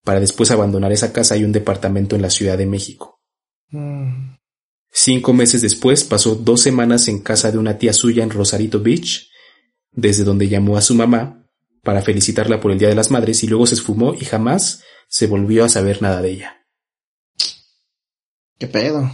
para 0.04 0.20
después 0.20 0.52
abandonar 0.52 0.92
esa 0.92 1.14
casa 1.14 1.38
y 1.38 1.44
un 1.44 1.52
departamento 1.52 2.16
en 2.16 2.22
la 2.22 2.30
Ciudad 2.30 2.58
de 2.58 2.66
México. 2.66 3.22
Mm. 3.70 4.36
Cinco 4.92 5.34
meses 5.34 5.62
después 5.62 6.04
pasó 6.04 6.36
dos 6.36 6.62
semanas 6.62 7.08
en 7.08 7.20
casa 7.20 7.52
de 7.52 7.60
una 7.60 7.78
tía 7.78 7.94
suya 7.94 8.24
en 8.24 8.32
Rosarito 8.32 8.82
Beach, 8.82 9.30
desde 9.92 10.24
donde 10.24 10.50
llamó 10.50 10.78
a 10.78 10.82
su 10.82 10.96
mamá 10.96 11.48
para 11.84 12.02
felicitarla 12.02 12.60
por 12.60 12.72
el 12.72 12.80
Día 12.80 12.90
de 12.90 12.96
las 12.96 13.12
Madres 13.12 13.44
y 13.44 13.48
luego 13.48 13.68
se 13.68 13.76
esfumó 13.76 14.14
y 14.16 14.26
jamás 14.26 14.84
se 15.08 15.28
volvió 15.28 15.64
a 15.64 15.70
saber 15.70 16.02
nada 16.02 16.22
de 16.22 16.32
ella. 16.32 16.68
¿Qué 18.58 18.68
pedo? 18.68 19.10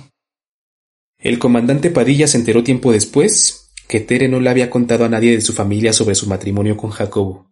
El 1.25 1.39
comandante 1.39 1.89
Padilla 1.89 2.27
se 2.27 2.37
enteró 2.37 2.63
tiempo 2.63 2.91
después 2.91 3.71
que 3.87 3.99
Tere 3.99 4.27
no 4.27 4.39
le 4.39 4.51
había 4.51 4.69
contado 4.69 5.05
a 5.05 5.09
nadie 5.09 5.31
de 5.31 5.41
su 5.41 5.53
familia 5.53 5.91
sobre 5.91 6.13
su 6.13 6.27
matrimonio 6.27 6.77
con 6.77 6.91
Jacobo. 6.91 7.51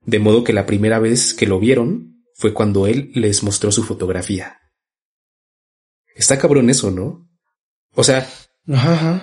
De 0.00 0.18
modo 0.18 0.42
que 0.42 0.52
la 0.52 0.66
primera 0.66 0.98
vez 0.98 1.34
que 1.34 1.46
lo 1.46 1.60
vieron 1.60 2.24
fue 2.34 2.52
cuando 2.52 2.88
él 2.88 3.12
les 3.14 3.44
mostró 3.44 3.70
su 3.70 3.84
fotografía. 3.84 4.58
Está 6.16 6.36
cabrón 6.36 6.68
eso, 6.68 6.90
¿no? 6.90 7.30
O 7.94 8.02
sea, 8.02 8.28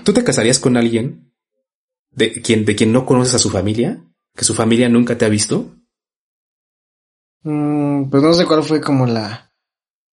¿tú 0.06 0.14
te 0.14 0.24
casarías 0.24 0.58
con 0.58 0.78
alguien 0.78 1.34
de 2.10 2.32
quien, 2.42 2.64
de 2.64 2.78
quien 2.78 2.94
no 2.94 3.06
conoces 3.06 3.36
a 3.36 3.40
su 3.40 3.50
familia? 3.50 4.02
¿Que 4.34 4.46
su 4.46 4.54
familia 4.54 4.88
nunca 4.88 5.18
te 5.18 5.26
ha 5.26 5.30
visto? 5.30 5.76
Mm, 7.44 8.10
pues 8.10 8.24
no 8.24 8.34
sé 8.34 8.46
cuál 8.46 8.64
fue 8.64 8.80
como 8.80 9.08
la, 9.08 9.51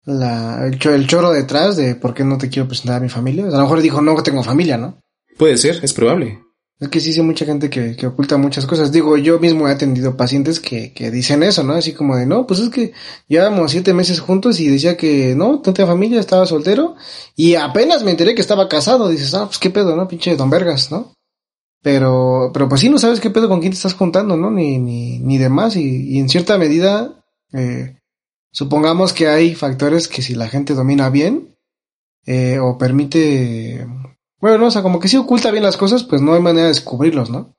la 0.08 0.66
el, 0.66 0.80
el, 0.82 1.08
choro 1.08 1.32
detrás 1.32 1.76
de 1.76 1.96
por 1.96 2.14
qué 2.14 2.24
no 2.24 2.38
te 2.38 2.50
quiero 2.50 2.68
presentar 2.68 2.98
a 2.98 3.00
mi 3.02 3.10
familia. 3.10 3.46
a 3.46 3.50
lo 3.50 3.62
mejor 3.62 3.82
dijo, 3.82 4.02
no 4.02 4.16
tengo 4.24 4.42
familia, 4.42 4.78
¿no? 4.78 5.00
Puede 5.38 5.58
ser, 5.58 5.80
es 5.84 5.94
probable. 5.94 6.40
Es 6.80 6.90
que 6.90 7.00
sí 7.00 7.12
hay 7.12 7.26
mucha 7.26 7.46
gente 7.46 7.70
que, 7.70 7.96
que, 7.96 8.08
oculta 8.08 8.38
muchas 8.38 8.66
cosas. 8.66 8.92
Digo, 8.92 9.18
yo 9.18 9.40
mismo 9.40 9.68
he 9.68 9.72
atendido 9.72 10.16
pacientes 10.16 10.60
que, 10.60 10.94
que 10.94 11.12
dicen 11.12 11.44
eso, 11.44 11.64
¿no? 11.64 11.74
Así 11.74 11.94
como 11.94 12.16
de, 12.16 12.26
no, 12.26 12.48
pues 12.48 12.60
es 12.60 12.70
que 12.70 12.94
llevábamos 13.28 13.72
siete 13.72 13.94
meses 13.94 14.20
juntos 14.20 14.60
y 14.60 14.68
decía 14.68 14.96
que 14.96 15.36
no, 15.36 15.54
no 15.54 15.74
tenía 15.74 15.88
familia, 15.88 16.20
estaba 16.20 16.46
soltero. 16.46 16.96
Y 17.36 17.56
apenas 17.56 18.04
me 18.04 18.12
enteré 18.12 18.36
que 18.36 18.42
estaba 18.42 18.70
casado. 18.70 19.10
Dices, 19.10 19.34
ah, 19.34 19.46
pues 19.48 19.58
qué 19.58 19.72
pedo, 19.72 19.96
¿no? 19.96 20.08
Pinche 20.08 20.36
Don 20.36 20.52
Vergas, 20.52 20.92
¿no? 20.92 21.14
Pero, 21.82 22.52
pero 22.54 22.70
pues 22.70 22.82
sí 22.82 22.90
no 22.90 23.00
sabes 23.00 23.20
qué 23.20 23.32
pedo 23.32 23.50
con 23.50 23.60
quién 23.60 23.72
te 23.72 23.78
estás 23.78 23.96
juntando, 23.96 24.38
¿no? 24.38 24.52
Ni, 24.52 24.78
ni, 24.78 25.20
ni 25.20 25.38
demás. 25.40 25.76
Y, 25.76 26.16
y 26.16 26.20
en 26.20 26.30
cierta 26.30 26.60
medida, 26.60 27.24
eh, 27.54 27.97
supongamos 28.58 29.14
que 29.14 29.28
hay 29.28 29.54
factores 29.54 30.08
que 30.08 30.24
si 30.24 30.34
la 30.34 30.50
gente 30.50 30.74
domina 30.74 31.12
bien, 31.12 31.56
eh, 32.26 32.58
o 32.60 32.80
permite 32.80 33.86
bueno, 34.40 34.58
no, 34.58 34.68
o 34.68 34.72
sea, 34.72 34.82
como 34.82 35.00
que 35.00 35.08
si 35.08 35.18
oculta 35.18 35.52
bien 35.52 35.64
las 35.64 35.78
cosas, 35.78 36.04
pues 36.04 36.22
no 36.22 36.34
hay 36.34 36.42
manera 36.42 36.64
de 36.64 36.74
descubrirlos, 36.74 37.30
¿no? 37.30 37.56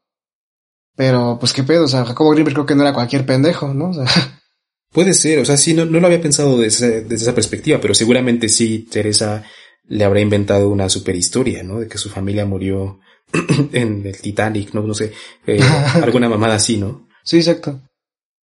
Pero, 0.96 1.36
pues 1.38 1.52
qué 1.52 1.62
pedo, 1.62 1.84
o 1.84 1.88
sea, 1.88 2.04
Jacobo 2.04 2.30
Grimberg 2.30 2.54
creo 2.54 2.66
que 2.66 2.74
no 2.74 2.82
era 2.82 2.92
cualquier 2.92 3.24
pendejo, 3.24 3.72
¿no? 3.74 3.90
O 3.90 3.94
sea, 3.94 4.06
Puede 4.92 5.12
ser, 5.12 5.38
o 5.38 5.44
sea, 5.44 5.56
sí, 5.56 5.74
no, 5.74 5.84
no 5.84 6.00
lo 6.00 6.06
había 6.06 6.20
pensado 6.20 6.58
desde, 6.58 7.02
desde, 7.02 7.26
esa 7.26 7.34
perspectiva, 7.34 7.78
pero 7.80 7.94
seguramente 7.94 8.48
sí, 8.48 8.88
Teresa 8.90 9.44
le 9.86 10.04
habrá 10.04 10.20
inventado 10.20 10.70
una 10.70 10.88
super 10.88 11.14
historia, 11.14 11.62
¿no? 11.62 11.78
De 11.78 11.86
que 11.86 11.98
su 11.98 12.08
familia 12.08 12.46
murió 12.46 12.98
en 13.72 14.04
el 14.04 14.18
Titanic, 14.20 14.72
no, 14.72 14.82
no 14.82 14.94
sé, 14.94 15.12
eh, 15.46 15.60
alguna 16.02 16.28
mamada 16.28 16.56
así, 16.56 16.78
¿no? 16.78 17.06
Sí, 17.22 17.36
exacto. 17.36 17.82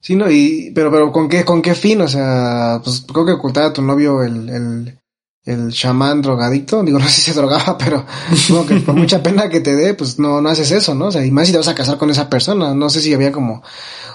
Sí, 0.06 0.16
no, 0.16 0.30
y, 0.30 0.72
pero, 0.76 0.92
pero, 0.92 1.12
¿con 1.12 1.28
qué, 1.28 1.44
con 1.44 1.64
qué 1.64 1.74
fin? 1.74 2.00
O 2.02 2.08
sea, 2.08 2.80
pues 2.84 3.04
creo 3.12 3.26
que 3.26 3.32
ocultar 3.32 3.64
a 3.64 3.74
tu 3.74 3.82
novio 3.82 4.22
el, 4.22 4.50
el, 4.50 5.00
el 5.46 5.74
chamán 5.74 6.22
drogadicto, 6.22 6.84
digo, 6.84 7.00
no 7.00 7.06
sé 7.06 7.22
si 7.22 7.32
se 7.32 7.34
drogaba, 7.34 7.76
pero 7.76 8.06
como 8.48 8.68
que 8.68 8.76
por 8.82 8.94
mucha 8.94 9.24
pena 9.24 9.50
que 9.50 9.62
te 9.62 9.76
dé, 9.76 9.96
pues 9.96 10.20
no, 10.20 10.42
no 10.42 10.50
haces 10.50 10.70
eso, 10.70 10.94
¿no? 10.94 11.08
O 11.08 11.12
sea, 11.12 11.26
y 11.26 11.32
más 11.32 11.48
si 11.48 11.54
te 11.54 11.58
vas 11.58 11.70
a 11.70 11.74
casar 11.74 11.98
con 11.98 12.12
esa 12.12 12.30
persona, 12.30 12.76
no 12.76 12.88
sé 12.92 13.02
si 13.02 13.16
había 13.16 13.32
como... 13.32 13.64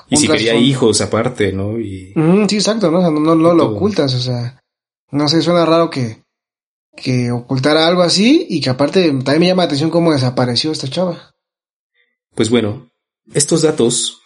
Y 0.09 0.17
si 0.17 0.29
quería 0.29 0.55
hijos 0.55 1.01
aparte, 1.01 1.53
¿no? 1.53 1.81
Y... 1.81 2.15
sí, 2.49 2.55
exacto, 2.55 2.93
¿no? 2.93 2.99
O 2.99 3.01
sea, 3.01 3.11
no, 3.11 3.35
no, 3.35 3.53
lo 3.53 3.71
ocultas, 3.71 4.15
o 4.15 4.21
sea, 4.21 4.63
no 5.11 5.27
sé, 5.27 5.43
suena 5.43 5.67
raro 5.67 5.91
que, 5.91 6.23
que 6.97 7.33
ocultara 7.33 7.89
algo 7.89 8.03
así 8.03 8.47
y 8.49 8.61
que 8.61 8.71
aparte 8.71 9.11
también 9.11 9.41
me 9.41 9.47
llama 9.49 9.63
la 9.63 9.67
atención 9.67 9.91
cómo 9.91 10.13
desapareció 10.13 10.71
esta 10.71 10.87
chava. 10.87 11.35
Pues 12.37 12.49
bueno, 12.49 12.93
estos 13.35 13.63
datos 13.63 14.20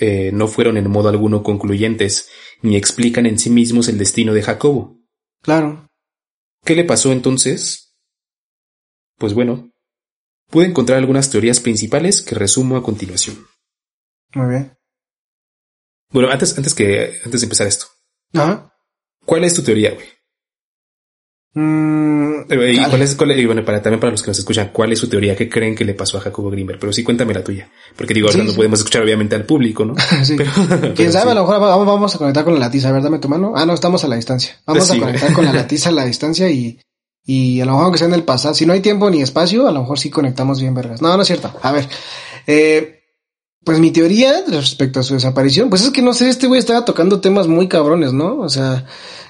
eh, 0.00 0.30
no 0.32 0.48
fueron 0.48 0.76
en 0.76 0.90
modo 0.90 1.08
alguno 1.08 1.42
concluyentes, 1.42 2.30
ni 2.62 2.76
explican 2.76 3.26
en 3.26 3.38
sí 3.38 3.50
mismos 3.50 3.88
el 3.88 3.98
destino 3.98 4.34
de 4.34 4.42
Jacobo. 4.42 4.98
Claro. 5.42 5.88
¿Qué 6.64 6.74
le 6.74 6.84
pasó 6.84 7.12
entonces? 7.12 7.96
Pues 9.18 9.34
bueno, 9.34 9.72
pude 10.48 10.66
encontrar 10.66 10.98
algunas 10.98 11.30
teorías 11.30 11.60
principales 11.60 12.22
que 12.22 12.34
resumo 12.34 12.76
a 12.76 12.82
continuación. 12.82 13.46
Muy 14.34 14.50
bien. 14.50 14.78
Bueno, 16.10 16.30
antes, 16.30 16.56
antes 16.56 16.74
que, 16.74 17.20
antes 17.24 17.40
de 17.40 17.44
empezar 17.44 17.66
esto. 17.66 17.86
Ajá. 18.34 18.72
¿Cuál 19.24 19.44
es 19.44 19.54
tu 19.54 19.62
teoría, 19.62 19.94
güey? 19.94 20.06
Mm, 21.54 22.44
y, 22.50 22.84
cuál 22.88 23.02
es, 23.02 23.14
cuál 23.14 23.38
y 23.38 23.44
bueno, 23.44 23.62
para, 23.62 23.82
también 23.82 24.00
para 24.00 24.10
los 24.10 24.22
que 24.22 24.30
nos 24.30 24.38
escuchan, 24.38 24.70
¿cuál 24.72 24.92
es 24.92 24.98
su 24.98 25.08
teoría? 25.08 25.36
¿Qué 25.36 25.50
creen 25.50 25.74
que 25.74 25.84
le 25.84 25.92
pasó 25.92 26.16
a 26.16 26.20
Jacobo 26.20 26.50
Greenberg? 26.50 26.78
Pero 26.78 26.92
sí, 26.92 27.04
cuéntame 27.04 27.34
la 27.34 27.44
tuya. 27.44 27.70
Porque 27.94 28.14
digo, 28.14 28.28
ahora 28.28 28.44
no 28.44 28.52
podemos 28.52 28.78
escuchar 28.78 29.02
obviamente 29.02 29.34
al 29.34 29.44
público, 29.44 29.84
¿no? 29.84 29.94
sí. 30.24 30.36
Quién 30.94 31.12
sabe, 31.12 31.32
a 31.32 31.34
lo 31.34 31.46
mejor 31.46 31.60
vamos 31.60 32.14
a 32.14 32.18
conectar 32.18 32.44
con 32.44 32.54
la 32.54 32.60
latiza. 32.60 32.88
A 32.88 32.92
ver, 32.92 33.02
dame 33.02 33.18
tu 33.18 33.28
mano. 33.28 33.52
Ah, 33.54 33.66
no, 33.66 33.74
estamos 33.74 34.02
a 34.04 34.08
la 34.08 34.16
distancia. 34.16 34.58
Vamos 34.66 34.90
a 34.90 34.98
conectar 34.98 35.32
con 35.34 35.44
la 35.44 35.52
latiza 35.54 35.90
a 35.90 35.92
la 35.92 36.06
distancia 36.06 36.48
y, 36.48 36.80
y 37.24 37.60
a 37.60 37.66
lo 37.66 37.72
mejor 37.72 37.84
aunque 37.84 37.98
sea 37.98 38.08
en 38.08 38.14
el 38.14 38.24
pasado, 38.24 38.54
si 38.54 38.64
no 38.64 38.72
hay 38.72 38.80
tiempo 38.80 39.10
ni 39.10 39.20
espacio, 39.20 39.68
a 39.68 39.72
lo 39.72 39.80
mejor 39.80 39.98
sí 39.98 40.08
conectamos 40.08 40.58
bien, 40.58 40.74
vergas. 40.74 41.02
No, 41.02 41.14
no 41.14 41.22
es 41.22 41.28
cierto. 41.28 41.52
A 41.60 41.70
ver, 41.70 41.86
eh, 42.46 43.02
pues 43.62 43.78
mi 43.78 43.90
teoría 43.90 44.42
respecto 44.48 45.00
a 45.00 45.02
su 45.02 45.14
desaparición, 45.14 45.68
pues 45.68 45.82
es 45.84 45.90
que 45.90 46.02
no 46.02 46.14
sé, 46.14 46.30
este 46.30 46.46
güey 46.46 46.58
estaba 46.58 46.84
tocando 46.84 47.20
temas 47.20 47.46
muy 47.46 47.68
cabrones, 47.68 48.14
¿no? 48.14 48.38
O 48.38 48.48
sea, 48.48 48.86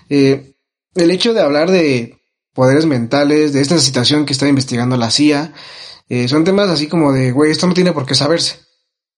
eh, 0.09 0.52
el 0.95 1.11
hecho 1.11 1.35
de 1.35 1.41
hablar 1.41 1.71
de 1.71 2.23
poderes 2.55 2.87
mentales, 2.87 3.53
de 3.53 3.61
esta 3.61 3.79
situación 3.79 4.27
que 4.27 4.33
está 4.33 4.49
investigando 4.49 4.97
la 4.97 5.11
CIA. 5.11 5.53
Eh, 6.09 6.29
son 6.29 6.45
temas 6.45 6.69
así 6.69 6.89
como 6.89 7.13
de, 7.13 7.33
güey, 7.33 7.51
esto 7.51 7.67
no 7.67 7.75
tiene 7.75 7.93
por 7.93 8.07
qué 8.07 8.15
saberse. 8.15 8.61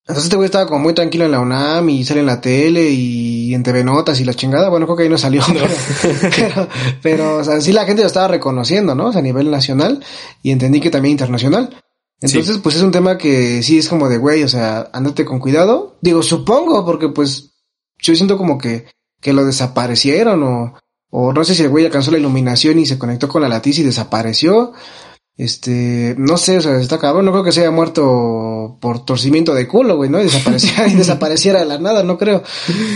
Entonces 0.06 0.24
este 0.24 0.36
güey 0.36 0.46
estaba 0.46 0.66
como 0.66 0.80
muy 0.80 0.92
tranquilo 0.92 1.24
en 1.24 1.30
la 1.30 1.40
UNAM 1.40 1.88
y 1.88 2.04
sale 2.04 2.20
en 2.20 2.26
la 2.26 2.40
tele 2.40 2.90
y 2.90 3.54
en 3.54 3.62
TV 3.62 3.82
Notas 3.82 4.20
y 4.20 4.24
la 4.24 4.34
chingada. 4.34 4.68
Bueno, 4.68 4.86
creo 4.86 4.96
que 4.96 5.02
ahí 5.04 5.08
no 5.08 5.16
salió, 5.16 5.42
pero, 6.36 6.68
pero, 7.02 7.36
o 7.38 7.44
sea, 7.44 7.60
sí 7.62 7.72
la 7.72 7.86
gente 7.86 8.02
lo 8.02 8.08
estaba 8.08 8.28
reconociendo, 8.28 8.94
¿no? 8.94 9.06
O 9.06 9.12
sea, 9.12 9.20
a 9.20 9.24
nivel 9.24 9.50
nacional 9.50 10.04
y 10.42 10.50
entendí 10.50 10.80
que 10.80 10.90
también 10.90 11.12
internacional. 11.12 11.74
Entonces, 12.20 12.58
pues 12.58 12.76
es 12.76 12.82
un 12.82 12.92
tema 12.92 13.18
que 13.18 13.62
sí 13.62 13.78
es 13.78 13.88
como 13.88 14.08
de, 14.08 14.18
güey, 14.18 14.42
o 14.44 14.48
sea, 14.48 14.90
ándate 14.92 15.24
con 15.24 15.40
cuidado. 15.40 15.98
Digo, 16.02 16.22
supongo, 16.22 16.84
porque 16.84 17.08
pues 17.08 17.54
yo 17.98 18.14
siento 18.14 18.36
como 18.36 18.58
que, 18.58 18.86
que 19.20 19.32
lo 19.32 19.44
desaparecieron 19.44 20.42
o, 20.42 20.74
o 21.16 21.32
no 21.32 21.44
sé 21.44 21.54
si 21.54 21.62
el 21.62 21.68
güey 21.68 21.84
alcanzó 21.84 22.10
la 22.10 22.18
iluminación 22.18 22.76
y 22.80 22.86
se 22.86 22.98
conectó 22.98 23.28
con 23.28 23.40
la 23.40 23.48
latiz 23.48 23.78
y 23.78 23.84
desapareció. 23.84 24.72
Este, 25.36 26.16
no 26.18 26.36
sé, 26.36 26.58
o 26.58 26.60
sea, 26.60 26.80
está 26.80 26.98
cabrón, 26.98 27.24
no 27.24 27.30
creo 27.30 27.44
que 27.44 27.52
se 27.52 27.60
haya 27.60 27.70
muerto 27.70 28.78
por 28.80 29.04
torcimiento 29.04 29.54
de 29.54 29.68
culo, 29.68 29.96
güey, 29.96 30.10
¿no? 30.10 30.20
Y 30.20 30.24
desapareciera, 30.24 30.88
y 30.88 30.94
desapareciera 30.96 31.60
de 31.60 31.66
la 31.66 31.78
nada, 31.78 32.02
no 32.02 32.18
creo. 32.18 32.42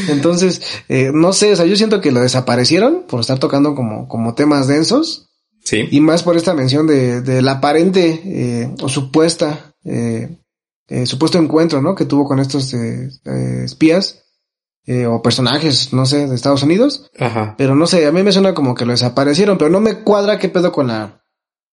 Entonces, 0.09 0.61
eh, 0.89 1.13
no 1.15 1.33
sé, 1.33 1.53
o 1.53 1.57
sea, 1.57 1.65
yo 1.65 1.77
siento 1.77 2.01
que 2.01 2.11
lo 2.11 2.19
desaparecieron 2.19 3.05
por 3.07 3.21
estar 3.21 3.39
tocando 3.39 3.77
como, 3.77 4.09
como 4.09 4.35
temas 4.35 4.67
densos. 4.67 5.29
Sí. 5.63 5.87
Y 5.89 6.01
más 6.01 6.25
por 6.25 6.37
esta 6.37 6.55
mención 6.55 6.89
de, 6.89 7.21
de 7.21 7.41
la 7.41 7.53
aparente, 7.53 8.21
eh, 8.25 8.75
o 8.83 8.89
supuesta, 8.89 9.77
eh, 9.85 10.39
eh, 10.89 11.07
supuesto 11.07 11.39
encuentro, 11.39 11.81
¿no? 11.83 11.95
Que 11.95 12.05
tuvo 12.05 12.25
con 12.25 12.41
estos 12.41 12.75
eh 12.75 13.11
espías 13.65 14.25
eh, 14.89 15.05
o 15.05 15.21
personajes, 15.21 15.93
no 15.93 16.07
sé, 16.07 16.27
de 16.27 16.35
Estados 16.35 16.63
Unidos. 16.63 17.11
Ajá. 17.19 17.55
Pero 17.59 17.75
no 17.75 17.87
sé, 17.87 18.07
a 18.07 18.11
mí 18.11 18.23
me 18.23 18.33
suena 18.33 18.55
como 18.55 18.75
que 18.75 18.87
lo 18.87 18.93
desaparecieron, 18.93 19.59
pero 19.59 19.69
no 19.69 19.81
me 19.81 20.03
cuadra 20.03 20.39
qué 20.39 20.49
pedo 20.49 20.73
con 20.73 20.87
la, 20.87 21.23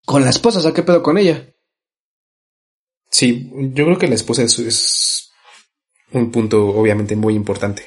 con 0.05 0.22
la 0.22 0.30
esposa, 0.30 0.59
o 0.59 0.61
sea, 0.61 0.74
qué 0.74 0.84
pedo 0.84 1.01
con 1.01 1.18
ella. 1.18 1.49
Sí, 3.09 3.49
yo 3.74 3.86
creo 3.86 3.97
que 3.97 4.09
la 4.09 4.16
esposa 4.16 4.43
es, 4.43 5.32
un 6.11 6.30
punto 6.30 6.68
obviamente 6.68 7.16
muy 7.16 7.36
importante 7.36 7.86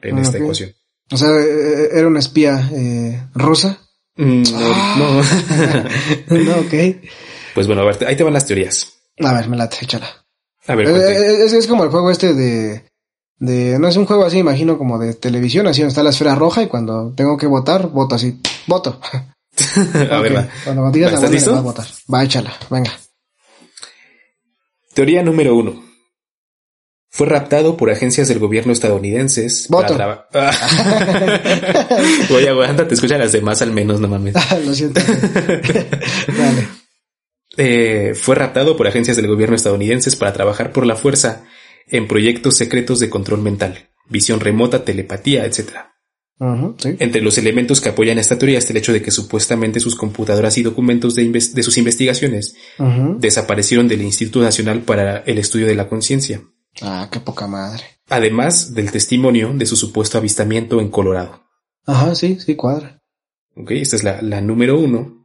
en 0.00 0.18
esta 0.18 0.38
ecuación. 0.38 0.72
O 1.10 1.16
sea, 1.16 1.30
eh, 1.30 1.88
era 1.92 2.06
una 2.06 2.20
espía 2.20 2.70
eh, 2.72 3.26
rusa. 3.34 3.80
Mm, 4.14 4.42
no, 4.42 4.72
ah. 4.72 4.96
no. 6.28 6.38
no, 6.44 6.52
ok. 6.60 6.74
Pues 7.56 7.66
bueno, 7.66 7.82
a 7.82 7.86
ver, 7.86 8.06
ahí 8.06 8.14
te 8.14 8.22
van 8.22 8.32
las 8.32 8.46
teorías. 8.46 8.92
A 9.18 9.32
ver, 9.32 9.48
me 9.48 9.56
la 9.56 9.64
échala. 9.64 10.24
A 10.68 10.76
ver, 10.76 10.86
es, 10.86 11.52
es, 11.52 11.66
como 11.66 11.82
el 11.82 11.90
juego 11.90 12.12
este 12.12 12.34
de 12.34 12.93
de 13.38 13.78
no 13.78 13.88
es 13.88 13.96
un 13.96 14.06
juego 14.06 14.24
así, 14.24 14.38
imagino 14.38 14.78
como 14.78 14.98
de 14.98 15.14
televisión, 15.14 15.66
así 15.66 15.80
donde 15.80 15.90
está 15.90 16.02
la 16.02 16.10
esfera 16.10 16.34
roja 16.34 16.62
y 16.62 16.68
cuando 16.68 17.12
tengo 17.14 17.36
que 17.36 17.46
votar, 17.46 17.88
voto 17.88 18.14
así, 18.14 18.40
voto. 18.66 19.00
a 20.10 20.20
ver, 20.20 20.48
Cuando 20.64 20.90
digas 20.90 21.22
la 21.22 21.28
listo? 21.28 21.52
Va 21.52 21.58
a 21.58 21.62
votar. 21.62 21.86
Va, 22.12 22.24
échala, 22.24 22.52
venga. 22.70 22.92
Teoría 24.94 25.22
número 25.22 25.54
uno. 25.54 25.82
Fue 27.10 27.28
raptado 27.28 27.76
por 27.76 27.90
agencias 27.90 28.26
del 28.26 28.40
gobierno 28.40 28.72
estadounidenses. 28.72 29.68
Voto. 29.68 29.96
Para 29.96 30.26
Voy 32.28 32.46
a 32.46 32.88
te 32.88 32.94
escuchan 32.94 33.20
las 33.20 33.30
demás 33.30 33.62
al 33.62 33.70
menos, 33.70 34.00
no 34.00 34.08
mames. 34.08 34.34
Lo 34.66 34.74
siento. 34.74 35.00
Dale. 35.00 36.68
Eh, 37.56 38.14
fue 38.20 38.34
raptado 38.34 38.76
por 38.76 38.88
agencias 38.88 39.16
del 39.16 39.28
gobierno 39.28 39.54
estadounidenses 39.54 40.16
para 40.16 40.32
trabajar 40.32 40.72
por 40.72 40.86
la 40.86 40.96
fuerza 40.96 41.44
en 41.88 42.08
proyectos 42.08 42.56
secretos 42.56 43.00
de 43.00 43.10
control 43.10 43.42
mental, 43.42 43.90
visión 44.08 44.40
remota, 44.40 44.84
telepatía, 44.84 45.44
etc. 45.44 45.70
Entre 46.38 47.20
los 47.22 47.38
elementos 47.38 47.80
que 47.80 47.90
apoyan 47.90 48.18
esta 48.18 48.38
teoría 48.38 48.58
está 48.58 48.72
el 48.72 48.78
hecho 48.78 48.92
de 48.92 49.00
que 49.00 49.12
supuestamente 49.12 49.78
sus 49.78 49.94
computadoras 49.94 50.58
y 50.58 50.64
documentos 50.64 51.14
de, 51.14 51.30
de 51.30 51.62
sus 51.62 51.78
investigaciones 51.78 52.56
desaparecieron 53.18 53.86
del 53.86 54.02
Instituto 54.02 54.42
Nacional 54.42 54.82
para 54.82 55.18
el 55.18 55.38
Estudio 55.38 55.66
de 55.66 55.76
la 55.76 55.88
Conciencia. 55.88 56.42
Ah, 56.82 57.08
qué 57.10 57.20
poca 57.20 57.46
madre. 57.46 57.84
Además 58.08 58.74
del 58.74 58.90
testimonio 58.90 59.52
de 59.54 59.64
su 59.64 59.76
supuesto 59.76 60.18
avistamiento 60.18 60.80
en 60.80 60.90
Colorado. 60.90 61.44
Ajá, 61.86 62.14
sí, 62.14 62.38
sí, 62.40 62.56
cuadra. 62.56 63.00
Ok, 63.56 63.70
esta 63.72 63.96
es 63.96 64.02
la, 64.02 64.20
la 64.20 64.40
número 64.40 64.78
uno. 64.78 65.24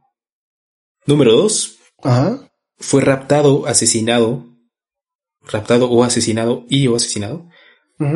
Número 1.06 1.32
dos. 1.32 1.78
Ajá. 2.02 2.52
Fue 2.78 3.02
raptado, 3.02 3.66
asesinado, 3.66 4.46
raptado 5.42 5.90
o 5.90 6.04
asesinado 6.04 6.64
y 6.68 6.86
o 6.86 6.96
asesinado 6.96 7.48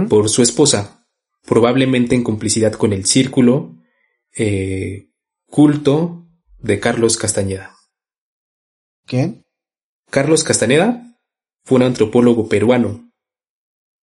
por 0.08 0.30
su 0.30 0.40
esposa, 0.40 1.06
probablemente 1.46 2.14
en 2.14 2.24
complicidad 2.24 2.72
con 2.72 2.94
el 2.94 3.04
círculo 3.04 3.76
eh, 4.34 5.10
culto 5.46 6.26
de 6.58 6.80
Carlos 6.80 7.18
Castañeda. 7.18 7.76
¿Quién? 9.06 9.44
Carlos 10.10 10.42
Castañeda 10.42 11.18
fue 11.64 11.76
un 11.76 11.82
antropólogo 11.82 12.48
peruano, 12.48 13.12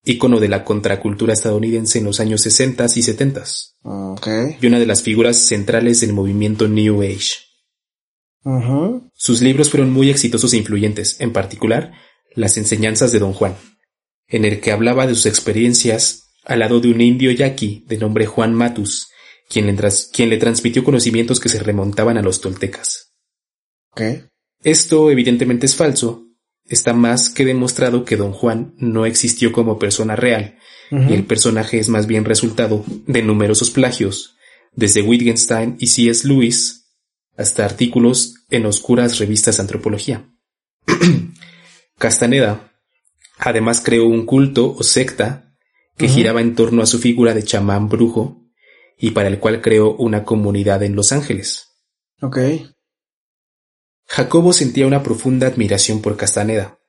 ícono 0.03 0.39
de 0.39 0.49
la 0.49 0.63
contracultura 0.63 1.33
estadounidense 1.33 1.99
en 1.99 2.05
los 2.05 2.19
años 2.19 2.41
60 2.41 2.85
y 2.95 3.01
70 3.01 3.43
okay. 3.83 4.57
y 4.61 4.67
una 4.67 4.79
de 4.79 4.85
las 4.85 5.01
figuras 5.01 5.37
centrales 5.37 6.01
del 6.01 6.13
movimiento 6.13 6.67
New 6.67 7.01
Age. 7.01 7.37
Sus 9.13 9.41
libros 9.41 9.69
fueron 9.69 9.91
muy 9.91 10.09
exitosos 10.09 10.53
e 10.53 10.57
influyentes, 10.57 11.19
en 11.21 11.31
particular 11.31 11.93
Las 12.33 12.57
enseñanzas 12.57 13.11
de 13.11 13.19
Don 13.19 13.33
Juan, 13.33 13.55
en 14.27 14.45
el 14.45 14.59
que 14.59 14.71
hablaba 14.71 15.07
de 15.07 15.15
sus 15.15 15.25
experiencias 15.25 16.29
al 16.43 16.59
lado 16.59 16.79
de 16.79 16.89
un 16.89 17.01
indio 17.01 17.31
yaqui 17.31 17.83
de 17.87 17.97
nombre 17.97 18.25
Juan 18.25 18.53
Matus, 18.53 19.09
quien 19.49 19.67
le, 19.67 19.75
quien 20.13 20.29
le 20.29 20.37
transmitió 20.37 20.83
conocimientos 20.83 21.39
que 21.39 21.49
se 21.49 21.61
remontaban 21.61 22.17
a 22.17 22.21
los 22.21 22.41
toltecas. 22.41 23.13
Esto 24.63 25.11
evidentemente 25.11 25.65
es 25.65 25.75
falso, 25.75 26.27
está 26.67 26.93
más 26.93 27.29
que 27.29 27.45
demostrado 27.45 28.05
que 28.05 28.15
don 28.15 28.31
Juan 28.31 28.73
no 28.77 29.05
existió 29.05 29.51
como 29.51 29.77
persona 29.77 30.15
real, 30.15 30.57
y 30.91 31.13
el 31.13 31.25
personaje 31.25 31.79
es 31.79 31.87
más 31.87 32.05
bien 32.05 32.25
resultado 32.25 32.83
de 33.07 33.21
numerosos 33.21 33.71
plagios, 33.71 34.35
desde 34.73 35.01
Wittgenstein 35.01 35.77
y 35.79 35.87
C.S. 35.87 36.27
Lewis 36.27 36.89
hasta 37.37 37.65
artículos 37.65 38.35
en 38.49 38.65
oscuras 38.65 39.17
revistas 39.17 39.57
de 39.57 39.61
antropología. 39.61 40.29
Castaneda 42.01 42.73
además 43.37 43.79
creó 43.79 44.07
un 44.07 44.25
culto 44.25 44.75
o 44.75 44.81
secta 44.81 45.55
que 45.97 46.07
giraba 46.07 46.41
en 46.41 46.55
torno 46.55 46.81
a 46.81 46.87
su 46.87 46.97
figura 46.97 47.35
de 47.35 47.43
chamán 47.43 47.89
brujo 47.89 48.41
y 48.97 49.11
para 49.11 49.27
el 49.27 49.39
cual 49.39 49.61
creó 49.61 49.95
una 49.97 50.23
comunidad 50.23 50.81
en 50.81 50.95
Los 50.95 51.11
Ángeles. 51.11 51.67
Ok. 52.19 52.39
Jacobo 54.07 54.51
sentía 54.51 54.87
una 54.87 55.03
profunda 55.03 55.45
admiración 55.45 56.01
por 56.01 56.17
Castaneda. 56.17 56.79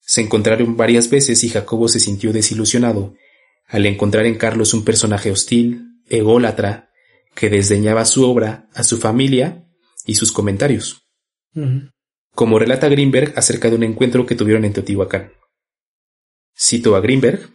Se 0.00 0.20
encontraron 0.20 0.76
varias 0.76 1.10
veces 1.10 1.42
y 1.42 1.48
Jacobo 1.48 1.88
se 1.88 1.98
sintió 1.98 2.32
desilusionado 2.32 3.14
al 3.66 3.86
encontrar 3.86 4.24
en 4.26 4.36
Carlos 4.36 4.72
un 4.72 4.84
personaje 4.84 5.32
hostil, 5.32 6.00
ególatra 6.08 6.90
que 7.34 7.50
desdeñaba 7.50 8.04
su 8.04 8.24
obra, 8.24 8.68
a 8.72 8.84
su 8.84 8.98
familia 8.98 9.68
y 10.06 10.14
sus 10.14 10.30
comentarios. 10.30 11.02
Como 12.34 12.58
relata 12.58 12.88
Greenberg 12.88 13.32
acerca 13.36 13.68
de 13.68 13.76
un 13.76 13.82
encuentro 13.82 14.26
que 14.26 14.34
tuvieron 14.34 14.64
en 14.64 14.72
Teotihuacán. 14.72 15.32
Cito 16.56 16.96
a 16.96 17.00
Greenberg. 17.00 17.50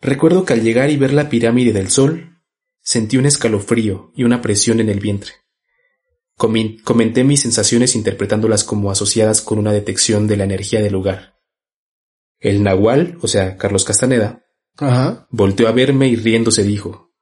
Recuerdo 0.00 0.44
que 0.44 0.52
al 0.52 0.62
llegar 0.62 0.90
y 0.90 0.96
ver 0.96 1.12
la 1.12 1.28
pirámide 1.28 1.72
del 1.72 1.90
sol, 1.90 2.38
sentí 2.80 3.16
un 3.16 3.26
escalofrío 3.26 4.12
y 4.14 4.24
una 4.24 4.42
presión 4.42 4.80
en 4.80 4.88
el 4.88 5.00
vientre. 5.00 5.32
comenté 6.36 7.24
mis 7.24 7.40
sensaciones 7.40 7.94
interpretándolas 7.94 8.64
como 8.64 8.90
asociadas 8.90 9.40
con 9.40 9.58
una 9.58 9.72
detección 9.72 10.26
de 10.26 10.36
la 10.36 10.44
energía 10.44 10.82
del 10.82 10.92
lugar. 10.92 11.34
El 12.38 12.62
nahual, 12.62 13.18
o 13.22 13.28
sea, 13.28 13.56
Carlos 13.56 13.84
Castaneda, 13.84 14.44
volteó 15.30 15.68
a 15.68 15.72
verme 15.72 16.08
y 16.08 16.16
riéndose 16.16 16.64
dijo, 16.64 17.12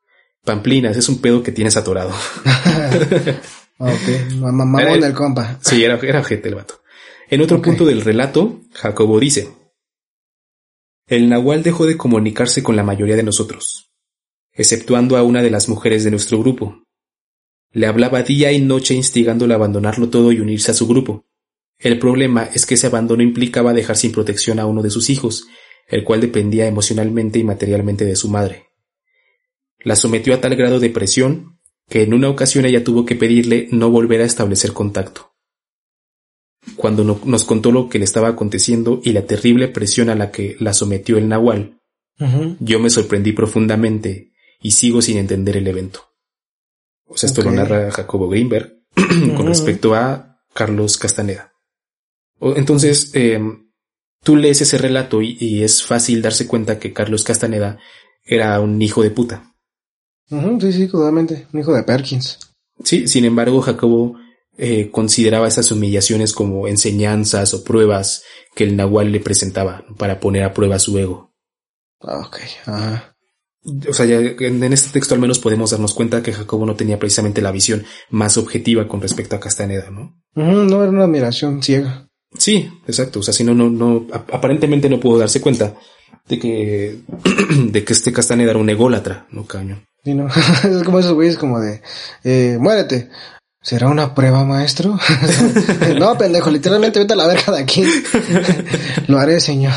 Pamplinas, 0.45 0.97
es 0.97 1.09
un 1.09 1.21
pedo 1.21 1.43
que 1.43 1.53
tienes 1.53 1.77
atorado. 1.77 2.13
ok, 3.91 4.35
mamón 4.41 5.01
del 5.01 5.15
compa. 5.15 5.59
Sí, 5.63 5.83
era, 5.83 5.99
era 6.03 6.21
ojete 6.21 6.49
el 6.49 6.55
vato. 6.55 6.83
En 7.29 7.41
otro 7.41 7.63
punto 7.63 7.85
del 7.85 8.03
relato, 8.03 8.61
Jacobo 8.73 9.19
dice, 9.19 9.49
el 11.07 11.29
Nahual 11.29 11.63
dejó 11.63 11.87
de 11.87 11.97
comunicarse 11.97 12.63
con 12.63 12.77
la 12.77 12.85
mayoría 12.85 13.17
de 13.17 13.23
nosotros, 13.23 13.91
exceptuando 14.53 15.17
a 15.17 15.23
una 15.23 15.43
de 15.43 15.51
las 15.51 15.69
mujeres 15.69 16.05
de 16.05 16.11
nuestro 16.11 16.39
grupo. 16.39 16.85
Le 17.71 17.87
hablaba 17.87 18.23
día 18.23 18.53
y 18.53 18.61
noche 18.61 18.95
instigándola 18.95 19.55
a 19.55 19.57
abandonarlo 19.57 20.11
todo 20.11 20.31
y 20.33 20.41
unirse 20.41 20.71
a 20.71 20.75
su 20.75 20.87
grupo. 20.87 21.25
El 21.79 21.99
problema 21.99 22.45
es 22.45 22.67
que 22.67 22.75
ese 22.75 22.87
abandono 22.87 23.23
implicaba 23.23 23.73
dejar 23.73 23.97
sin 23.97 24.13
protección 24.13 24.61
a 24.61 24.67
uno 24.67 24.83
de 24.83 24.91
sus 24.91 25.11
hijos, 25.11 25.47
el 25.89 26.05
cual 26.05 26.21
dependía 26.21 26.67
emocionalmente 26.67 27.39
y 27.39 27.45
materialmente 27.45 28.05
de 28.05 28.15
su 28.15 28.29
madre. 28.29 28.69
La 29.81 29.97
sometió 29.97 30.35
a 30.35 30.41
tal 30.41 30.55
grado 30.55 30.79
de 30.79 30.91
presión 30.91 31.52
que 31.93 32.03
en 32.03 32.15
una 32.15 32.31
ocasión 32.31 32.65
ella 32.65 32.83
tuvo 32.83 33.05
que 33.05 33.17
pedirle 33.17 33.69
no 33.71 33.91
volver 33.91 34.23
a 34.23 34.25
establecer 34.25 34.73
contacto. 34.73 35.35
Cuando 36.75 37.05
nos 37.05 37.45
contó 37.45 37.71
lo 37.71 37.91
que 37.91 37.99
le 37.99 38.07
estaba 38.07 38.29
aconteciendo 38.29 39.03
y 39.05 39.13
la 39.13 39.27
terrible 39.27 39.69
presión 39.69 40.09
a 40.09 40.15
la 40.15 40.31
que 40.31 40.57
la 40.59 40.73
sometió 40.73 41.19
el 41.19 41.29
Nahual, 41.29 41.83
yo 42.61 42.81
me 42.81 42.89
sorprendí 42.89 43.33
profundamente 43.33 44.33
y 44.63 44.71
sigo 44.71 45.03
sin 45.03 45.19
entender 45.19 45.59
el 45.59 45.67
evento. 45.67 46.09
O 47.05 47.19
sea, 47.19 47.27
esto 47.27 47.43
lo 47.43 47.51
narra 47.51 47.91
Jacobo 47.91 48.27
Greenberg 48.27 48.73
con 49.37 49.47
respecto 49.47 49.95
a 49.95 50.39
Carlos 50.55 50.97
Castaneda. 50.97 51.53
Entonces, 52.41 53.11
em, 53.13 53.71
tú 54.25 54.37
lees 54.37 54.63
ese 54.63 54.79
relato 54.79 55.21
y, 55.21 55.63
es 55.63 55.83
fácil 55.83 56.23
darse 56.23 56.47
cuenta 56.47 56.79
que 56.79 56.95
Carlos 56.95 57.23
Castaneda 57.23 57.79
era 58.25 58.59
un 58.61 58.81
hijo 58.81 59.03
de 59.03 59.11
puta 59.11 59.52
sí, 60.61 60.73
sí, 60.73 60.89
totalmente. 60.89 61.47
Un 61.53 61.61
hijo 61.61 61.73
de 61.73 61.83
Perkins. 61.83 62.39
Sí, 62.83 63.07
sin 63.07 63.25
embargo, 63.25 63.61
Jacobo 63.61 64.17
eh, 64.57 64.91
consideraba 64.91 65.49
esas 65.49 65.71
humillaciones 65.71 66.33
como 66.33 66.69
enseñanzas 66.69 67.55
o 67.55 67.65
pruebas 67.65 68.23
que 68.55 68.65
el 68.65 68.77
Nahual 68.77 69.13
le 69.13 69.21
presentaba 69.21 69.85
para 69.97 70.21
poner 70.21 70.45
a 70.45 70.53
prueba 70.53 70.79
su 70.79 70.99
ego. 70.99 71.33
Ah, 72.01 72.21
ok, 72.27 72.39
ajá. 72.67 73.17
O 73.89 73.95
sea, 73.95 74.07
ya 74.07 74.17
en, 74.19 74.63
este 74.73 74.91
texto 74.91 75.15
al 75.15 75.21
menos 75.21 75.39
podemos 75.39 75.71
darnos 75.71 75.95
cuenta 75.95 76.23
que 76.23 76.33
Jacobo 76.33 76.67
no 76.67 76.75
tenía 76.75 76.99
precisamente 76.99 77.41
la 77.41 77.53
visión 77.53 77.85
más 78.11 78.37
objetiva 78.37 78.89
con 78.89 79.01
respecto 79.01 79.37
a 79.37 79.41
Castaneda, 79.41 79.89
¿no? 79.91 80.21
no 80.35 80.83
era 80.83 80.91
una 80.91 81.05
admiración 81.05 81.63
ciega. 81.63 82.09
Sí, 82.37 82.71
exacto. 82.87 83.21
O 83.21 83.23
sea, 83.23 83.33
si 83.33 83.45
no, 83.45 83.55
no, 83.55 83.71
no, 83.71 84.07
aparentemente 84.33 84.89
no 84.89 84.99
pudo 84.99 85.19
darse 85.19 85.41
cuenta 85.41 85.75
de 86.29 86.39
que, 86.39 87.01
de 87.69 87.85
que 87.85 87.93
este 87.93 88.13
Castaneda 88.13 88.51
era 88.51 88.61
un 88.61 88.71
ególatra, 88.71 89.27
¿no, 89.31 89.47
caño? 89.47 89.85
Sí, 90.05 90.15
no. 90.15 90.27
es 90.65 90.83
como 90.85 90.99
esos 90.99 91.13
güeyes 91.13 91.37
como 91.37 91.61
de, 91.61 91.83
eh, 92.25 92.57
muérete. 92.61 93.11
¿Será 93.65 93.89
una 93.89 94.13
prueba, 94.13 94.45
maestro? 94.45 94.99
no, 95.99 96.19
pendejo, 96.19 96.51
literalmente 96.51 96.99
vete 96.99 97.13
a 97.13 97.17
la 97.17 97.29
verga 97.29 97.53
de 97.53 97.63
aquí. 97.63 97.85
lo 99.07 99.19
haré, 99.21 99.39
señor. 99.39 99.73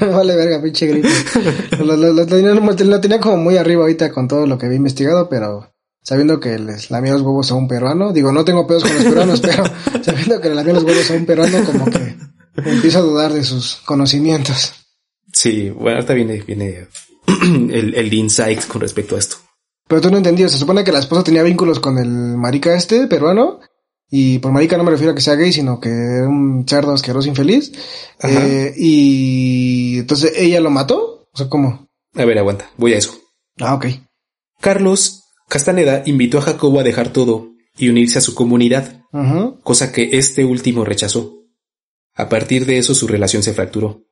vale 0.00 0.34
verga, 0.34 0.62
pinche 0.62 0.86
grito. 0.86 1.08
Lo, 1.84 2.26
tenía, 2.26 3.20
como 3.20 3.36
muy 3.36 3.58
arriba 3.58 3.82
ahorita 3.82 4.10
con 4.10 4.26
todo 4.26 4.46
lo 4.46 4.56
que 4.56 4.64
había 4.64 4.78
investigado, 4.78 5.28
pero 5.28 5.74
sabiendo 6.02 6.40
que 6.40 6.58
les 6.58 6.90
lamía 6.90 7.12
los 7.12 7.20
huevos 7.20 7.50
a 7.50 7.54
un 7.54 7.68
peruano, 7.68 8.14
digo, 8.14 8.32
no 8.32 8.46
tengo 8.46 8.66
pedos 8.66 8.84
con 8.84 8.94
los 8.94 9.04
peruanos, 9.04 9.40
pero 9.42 9.64
sabiendo 10.02 10.40
que 10.40 10.48
le 10.48 10.54
lamía 10.54 10.72
los 10.72 10.84
huevos 10.84 11.10
a 11.10 11.14
un 11.14 11.26
peruano, 11.26 11.64
como 11.66 11.84
que 11.90 12.16
empiezo 12.64 13.00
a 13.00 13.02
dudar 13.02 13.30
de 13.34 13.44
sus 13.44 13.76
conocimientos. 13.84 14.72
Sí, 15.30 15.68
bueno, 15.68 15.96
ahorita 15.96 16.14
viene, 16.14 16.42
viene 16.46 16.88
el, 17.42 17.94
el 17.94 18.14
insight 18.14 18.66
con 18.66 18.80
respecto 18.80 19.16
a 19.16 19.18
esto. 19.18 19.36
Pero 19.88 20.00
tú 20.00 20.10
no 20.10 20.16
entendías, 20.16 20.52
se 20.52 20.58
supone 20.58 20.84
que 20.84 20.92
la 20.92 20.98
esposa 20.98 21.24
tenía 21.24 21.42
vínculos 21.42 21.78
con 21.78 21.98
el 21.98 22.08
marica 22.08 22.74
este 22.74 23.06
peruano, 23.06 23.60
y 24.10 24.38
por 24.38 24.52
marica 24.52 24.76
no 24.76 24.84
me 24.84 24.90
refiero 24.90 25.12
a 25.12 25.14
que 25.14 25.20
sea 25.20 25.34
gay, 25.34 25.52
sino 25.52 25.80
que 25.80 25.88
era 25.88 26.28
un 26.28 26.64
cerdo 26.68 26.92
asqueroso 26.92 27.28
infeliz. 27.28 27.72
Eh, 28.22 28.72
y 28.76 29.98
entonces 29.98 30.32
ella 30.36 30.60
lo 30.60 30.70
mató, 30.70 31.28
o 31.32 31.36
sea, 31.36 31.48
¿cómo? 31.48 31.88
A 32.14 32.24
ver, 32.24 32.38
aguanta, 32.38 32.70
voy 32.76 32.94
a 32.94 32.98
eso. 32.98 33.18
Ah, 33.58 33.74
ok. 33.74 33.86
Carlos 34.60 35.24
Castaneda 35.48 36.02
invitó 36.06 36.38
a 36.38 36.42
Jacobo 36.42 36.80
a 36.80 36.84
dejar 36.84 37.12
todo 37.12 37.52
y 37.76 37.88
unirse 37.88 38.18
a 38.18 38.22
su 38.22 38.34
comunidad, 38.34 39.02
cosa 39.62 39.92
que 39.92 40.18
este 40.18 40.44
último 40.44 40.84
rechazó. 40.84 41.34
A 42.14 42.28
partir 42.28 42.64
de 42.64 42.78
eso 42.78 42.94
su 42.94 43.06
relación 43.06 43.42
se 43.42 43.52
fracturó. 43.52 44.05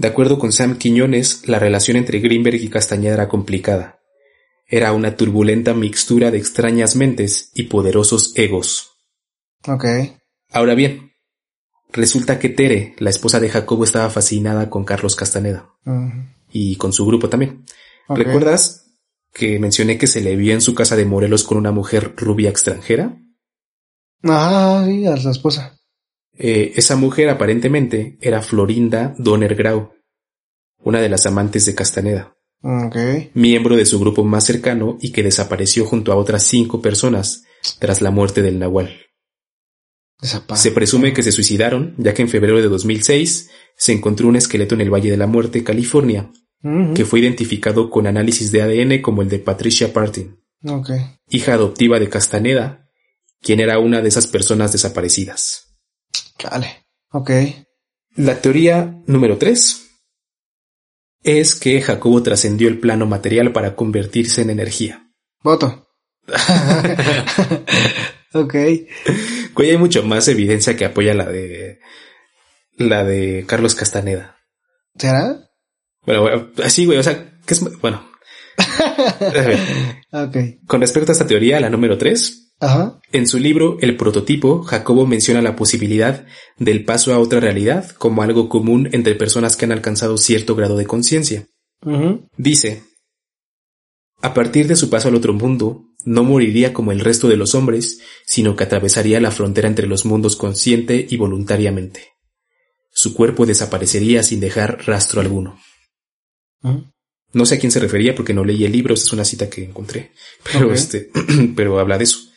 De 0.00 0.08
acuerdo 0.08 0.38
con 0.38 0.50
Sam 0.50 0.78
Quiñones, 0.78 1.46
la 1.46 1.58
relación 1.58 1.98
entre 1.98 2.20
Greenberg 2.20 2.54
y 2.54 2.70
Castañeda 2.70 3.12
era 3.12 3.28
complicada. 3.28 4.00
Era 4.66 4.94
una 4.94 5.14
turbulenta 5.14 5.74
mixtura 5.74 6.30
de 6.30 6.38
extrañas 6.38 6.96
mentes 6.96 7.50
y 7.52 7.64
poderosos 7.64 8.32
egos. 8.34 8.92
Ok. 9.66 9.84
Ahora 10.52 10.74
bien, 10.74 11.12
resulta 11.92 12.38
que 12.38 12.48
Tere, 12.48 12.94
la 12.96 13.10
esposa 13.10 13.40
de 13.40 13.50
Jacobo, 13.50 13.84
estaba 13.84 14.08
fascinada 14.08 14.70
con 14.70 14.84
Carlos 14.86 15.16
Castaneda. 15.16 15.68
Y 16.50 16.76
con 16.76 16.94
su 16.94 17.04
grupo 17.04 17.28
también. 17.28 17.66
¿Recuerdas 18.08 18.86
que 19.34 19.58
mencioné 19.58 19.98
que 19.98 20.06
se 20.06 20.22
le 20.22 20.34
vio 20.34 20.54
en 20.54 20.62
su 20.62 20.74
casa 20.74 20.96
de 20.96 21.04
Morelos 21.04 21.44
con 21.44 21.58
una 21.58 21.72
mujer 21.72 22.14
rubia 22.16 22.48
extranjera? 22.48 23.18
Ah, 24.22 24.82
sí, 24.86 25.04
a 25.04 25.16
la 25.16 25.30
esposa. 25.30 25.78
Eh, 26.42 26.72
esa 26.76 26.96
mujer 26.96 27.28
aparentemente 27.28 28.16
era 28.22 28.40
Florinda 28.40 29.14
Donner 29.18 29.54
Grau, 29.54 29.92
una 30.82 31.02
de 31.02 31.10
las 31.10 31.26
amantes 31.26 31.66
de 31.66 31.74
Castaneda. 31.74 32.34
Miembro 33.34 33.76
de 33.76 33.84
su 33.84 34.00
grupo 34.00 34.24
más 34.24 34.44
cercano 34.44 34.96
y 35.02 35.12
que 35.12 35.22
desapareció 35.22 35.84
junto 35.84 36.12
a 36.12 36.16
otras 36.16 36.44
cinco 36.44 36.80
personas 36.80 37.44
tras 37.78 38.00
la 38.00 38.10
muerte 38.10 38.40
del 38.40 38.58
Nahual. 38.58 38.90
Se 40.54 40.70
presume 40.70 41.12
que 41.12 41.22
se 41.22 41.32
suicidaron, 41.32 41.94
ya 41.98 42.14
que 42.14 42.22
en 42.22 42.28
febrero 42.28 42.56
de 42.62 42.68
2006 42.68 43.50
se 43.76 43.92
encontró 43.92 44.26
un 44.26 44.36
esqueleto 44.36 44.74
en 44.74 44.80
el 44.80 44.92
Valle 44.92 45.10
de 45.10 45.16
la 45.18 45.26
Muerte, 45.26 45.62
California, 45.62 46.30
que 46.94 47.04
fue 47.04 47.20
identificado 47.20 47.90
con 47.90 48.06
análisis 48.06 48.50
de 48.50 48.62
ADN 48.62 49.02
como 49.02 49.20
el 49.20 49.28
de 49.28 49.40
Patricia 49.40 49.92
Partin, 49.92 50.38
hija 51.28 51.54
adoptiva 51.54 51.98
de 51.98 52.08
Castaneda, 52.08 52.88
quien 53.42 53.60
era 53.60 53.78
una 53.78 54.00
de 54.00 54.08
esas 54.08 54.26
personas 54.26 54.72
desaparecidas. 54.72 55.69
Vale, 56.42 56.86
ok. 57.10 57.30
La 58.16 58.40
teoría 58.40 59.00
número 59.06 59.38
3 59.38 59.86
es 61.22 61.54
que 61.54 61.80
Jacobo 61.80 62.22
trascendió 62.22 62.68
el 62.68 62.80
plano 62.80 63.06
material 63.06 63.52
para 63.52 63.76
convertirse 63.76 64.42
en 64.42 64.50
energía. 64.50 65.06
Voto. 65.42 65.88
ok. 68.34 68.54
Güey, 69.54 69.70
hay 69.70 69.78
mucho 69.78 70.02
más 70.02 70.28
evidencia 70.28 70.76
que 70.76 70.84
apoya 70.84 71.14
la 71.14 71.26
de 71.26 71.80
la 72.76 73.04
de 73.04 73.44
Carlos 73.46 73.74
Castaneda. 73.74 74.38
¿Será? 74.96 75.50
Bueno, 76.04 76.50
así, 76.62 76.86
güey, 76.86 76.98
o 76.98 77.02
sea, 77.02 77.38
que 77.46 77.54
es 77.54 77.80
bueno. 77.80 78.10
ok. 80.12 80.36
Con 80.66 80.80
respecto 80.80 81.10
a 81.10 81.14
esta 81.14 81.26
teoría, 81.26 81.60
la 81.60 81.70
número 81.70 81.98
3, 81.98 82.49
Ajá. 82.60 83.00
En 83.12 83.26
su 83.26 83.38
libro 83.38 83.78
El 83.80 83.96
prototipo, 83.96 84.62
Jacobo 84.62 85.06
menciona 85.06 85.40
la 85.40 85.56
posibilidad 85.56 86.26
del 86.58 86.84
paso 86.84 87.14
a 87.14 87.18
otra 87.18 87.40
realidad 87.40 87.90
como 87.92 88.22
algo 88.22 88.48
común 88.48 88.88
entre 88.92 89.14
personas 89.14 89.56
que 89.56 89.64
han 89.64 89.72
alcanzado 89.72 90.18
cierto 90.18 90.54
grado 90.54 90.76
de 90.76 90.86
conciencia. 90.86 91.46
Dice, 92.36 92.82
a 94.22 94.34
partir 94.34 94.66
de 94.66 94.76
su 94.76 94.90
paso 94.90 95.08
al 95.08 95.14
otro 95.14 95.32
mundo, 95.32 95.86
no 96.04 96.24
moriría 96.24 96.74
como 96.74 96.92
el 96.92 97.00
resto 97.00 97.28
de 97.28 97.38
los 97.38 97.54
hombres, 97.54 98.00
sino 98.26 98.54
que 98.54 98.64
atravesaría 98.64 99.20
la 99.20 99.30
frontera 99.30 99.68
entre 99.68 99.86
los 99.86 100.04
mundos 100.04 100.36
consciente 100.36 101.06
y 101.08 101.16
voluntariamente. 101.16 102.08
Su 102.92 103.14
cuerpo 103.14 103.46
desaparecería 103.46 104.22
sin 104.22 104.40
dejar 104.40 104.86
rastro 104.86 105.22
alguno. 105.22 105.58
No 107.32 107.46
sé 107.46 107.54
a 107.54 107.58
quién 107.58 107.72
se 107.72 107.80
refería 107.80 108.14
porque 108.14 108.34
no 108.34 108.44
leí 108.44 108.64
el 108.64 108.72
libro, 108.72 108.92
es 108.92 109.10
una 109.12 109.24
cita 109.24 109.48
que 109.48 109.64
encontré, 109.64 110.12
pero 110.52 110.72
este, 110.72 111.10
pero 111.56 111.78
habla 111.78 111.96
de 111.96 112.04
eso. 112.04 112.29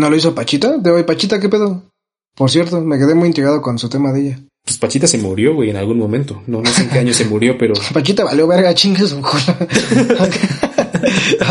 ¿No 0.00 0.08
lo 0.08 0.16
hizo 0.16 0.34
Pachita? 0.34 0.78
De 0.78 0.90
hoy, 0.90 1.02
Pachita, 1.02 1.38
¿qué 1.38 1.50
pedo? 1.50 1.92
Por 2.34 2.50
cierto, 2.50 2.80
me 2.80 2.96
quedé 2.96 3.14
muy 3.14 3.28
intrigado 3.28 3.60
con 3.60 3.78
su 3.78 3.90
tema 3.90 4.14
de 4.14 4.20
ella. 4.20 4.38
Pues 4.64 4.78
Pachita 4.78 5.06
se 5.06 5.18
murió, 5.18 5.54
güey, 5.54 5.68
en 5.68 5.76
algún 5.76 5.98
momento. 5.98 6.42
No, 6.46 6.62
no 6.62 6.70
sé 6.70 6.84
en 6.84 6.88
qué 6.88 7.00
año 7.00 7.12
se 7.12 7.26
murió, 7.26 7.58
pero. 7.58 7.74
Pachita 7.92 8.24
valió 8.24 8.46
verga, 8.46 8.74
chingue 8.74 9.06
su 9.06 9.20
culo. 9.20 9.42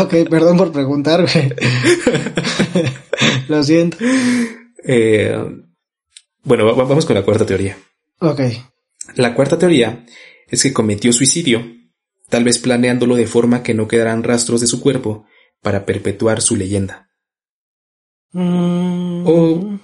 ok, 0.00 0.28
perdón 0.28 0.56
por 0.56 0.72
preguntar, 0.72 1.22
güey. 1.22 1.54
Lo 3.46 3.62
siento. 3.62 3.98
Eh, 4.84 5.32
bueno, 6.42 6.74
vamos 6.74 7.06
con 7.06 7.14
la 7.14 7.22
cuarta 7.22 7.46
teoría. 7.46 7.78
Ok. 8.18 8.40
La 9.14 9.32
cuarta 9.36 9.58
teoría 9.58 10.04
es 10.48 10.64
que 10.64 10.72
cometió 10.72 11.12
suicidio, 11.12 11.64
tal 12.28 12.42
vez 12.42 12.58
planeándolo 12.58 13.14
de 13.14 13.28
forma 13.28 13.62
que 13.62 13.74
no 13.74 13.86
quedaran 13.86 14.24
rastros 14.24 14.60
de 14.60 14.66
su 14.66 14.80
cuerpo 14.80 15.24
para 15.62 15.86
perpetuar 15.86 16.40
su 16.40 16.56
leyenda. 16.56 17.09
Mm. 18.32 19.26
O, 19.26 19.78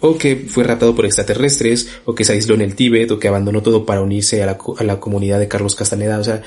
o 0.00 0.18
que 0.18 0.36
fue 0.36 0.64
raptado 0.64 0.94
por 0.94 1.06
extraterrestres, 1.06 2.00
o 2.04 2.14
que 2.14 2.24
se 2.24 2.32
aisló 2.32 2.54
en 2.54 2.62
el 2.62 2.76
Tíbet, 2.76 3.10
o 3.10 3.18
que 3.18 3.28
abandonó 3.28 3.62
todo 3.62 3.86
para 3.86 4.02
unirse 4.02 4.42
a 4.42 4.46
la, 4.46 4.58
a 4.78 4.84
la 4.84 5.00
comunidad 5.00 5.38
de 5.38 5.48
Carlos 5.48 5.74
Castaneda. 5.74 6.18
O 6.18 6.24
sea, 6.24 6.42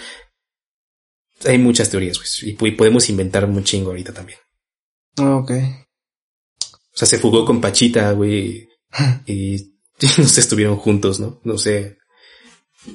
hay 1.46 1.58
muchas 1.58 1.90
teorías, 1.90 2.18
pues, 2.18 2.44
y 2.44 2.54
podemos 2.54 3.10
inventar 3.10 3.46
un 3.46 3.64
chingo 3.64 3.92
ahorita 3.92 4.14
también. 4.14 4.40
Ok. 5.18 5.52
O 6.72 6.98
sea, 7.00 7.08
se 7.08 7.18
fugó 7.18 7.46
con 7.46 7.62
Pachita, 7.62 8.12
güey, 8.12 8.68
y 9.26 9.74
no 10.18 10.28
se 10.28 10.42
estuvieron 10.42 10.78
juntos, 10.78 11.20
¿no? 11.20 11.40
No 11.44 11.58
sé. 11.58 11.98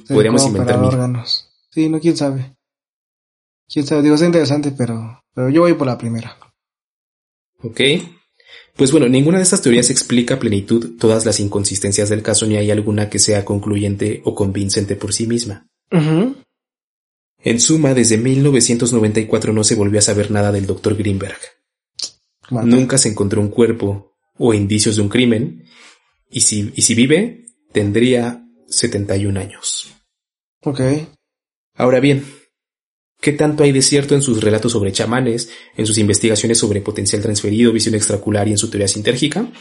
Podríamos 0.07 0.45
inventar 0.45 0.79
órganos. 0.79 1.49
Sí, 1.71 1.89
no, 1.89 1.99
quién 1.99 2.17
sabe. 2.17 2.55
Quién 3.67 3.85
sabe, 3.85 4.03
digo, 4.03 4.15
es 4.15 4.21
interesante, 4.21 4.71
pero, 4.71 5.23
pero 5.33 5.49
yo 5.49 5.61
voy 5.61 5.73
por 5.73 5.87
la 5.87 5.97
primera. 5.97 6.37
Ok. 7.61 7.81
Pues 8.75 8.91
bueno, 8.91 9.07
ninguna 9.07 9.37
de 9.37 9.43
estas 9.43 9.61
teorías 9.61 9.89
explica 9.89 10.35
a 10.35 10.39
plenitud 10.39 10.97
todas 10.99 11.25
las 11.25 11.39
inconsistencias 11.39 12.09
del 12.09 12.21
caso 12.21 12.45
ni 12.45 12.57
hay 12.57 12.71
alguna 12.71 13.09
que 13.09 13.19
sea 13.19 13.45
concluyente 13.45 14.21
o 14.25 14.35
convincente 14.35 14.95
por 14.95 15.13
sí 15.13 15.27
misma. 15.27 15.67
En 15.91 17.59
suma, 17.59 17.93
desde 17.93 18.17
1994 18.17 19.53
no 19.53 19.63
se 19.63 19.75
volvió 19.75 19.99
a 19.99 20.01
saber 20.01 20.31
nada 20.31 20.51
del 20.51 20.65
Dr. 20.65 20.97
Greenberg. 20.97 21.37
Nunca 22.49 22.97
se 22.97 23.09
encontró 23.09 23.39
un 23.39 23.49
cuerpo 23.49 24.15
o 24.37 24.53
indicios 24.53 24.97
de 24.97 25.01
un 25.01 25.09
crimen, 25.09 25.65
y 26.29 26.41
si, 26.41 26.73
y 26.75 26.81
si 26.81 26.95
vive, 26.95 27.45
tendría 27.71 28.45
71 28.67 29.39
años. 29.39 29.93
Ok. 30.63 30.81
Ahora 31.75 31.99
bien, 31.99 32.25
¿Qué 33.25 33.33
tanto 33.33 33.63
hay 33.63 33.71
de 33.71 33.81
cierto 33.81 34.13
en 34.13 34.21
sus 34.21 34.39
relatos 34.39 34.73
sobre 34.73 34.91
chamanes, 34.91 35.49
en 35.75 35.87
sus 35.87 35.97
investigaciones 35.97 36.59
sobre 36.59 36.81
potencial 36.81 37.23
transferido, 37.23 37.73
visión 37.73 37.95
extracular 37.95 38.47
y 38.47 38.51
en 38.51 38.59
su 38.59 38.69
teoría 38.69 38.87
sintérgica? 38.87 39.51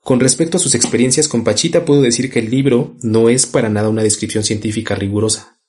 Con 0.00 0.18
respecto 0.18 0.56
a 0.56 0.60
sus 0.60 0.74
experiencias 0.74 1.28
con 1.28 1.44
Pachita, 1.44 1.84
puedo 1.84 2.00
decir 2.00 2.32
que 2.32 2.38
el 2.38 2.48
libro 2.48 2.96
no 3.02 3.28
es 3.28 3.44
para 3.44 3.68
nada 3.68 3.90
una 3.90 4.02
descripción 4.02 4.42
científica 4.42 4.94
rigurosa. 4.94 5.60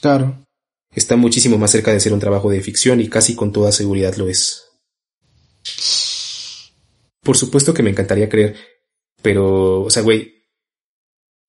Claro. 0.00 0.42
Está 0.90 1.16
muchísimo 1.16 1.58
más 1.58 1.70
cerca 1.70 1.92
de 1.92 2.00
ser 2.00 2.14
un 2.14 2.20
trabajo 2.20 2.48
de 2.48 2.62
ficción 2.62 3.02
y 3.02 3.10
casi 3.10 3.34
con 3.34 3.52
toda 3.52 3.72
seguridad 3.72 4.16
lo 4.16 4.30
es. 4.30 4.70
Por 7.20 7.36
supuesto 7.36 7.74
que 7.74 7.82
me 7.82 7.90
encantaría 7.90 8.30
creer, 8.30 8.56
pero, 9.20 9.82
o 9.82 9.90
sea, 9.90 10.02
güey, 10.02 10.32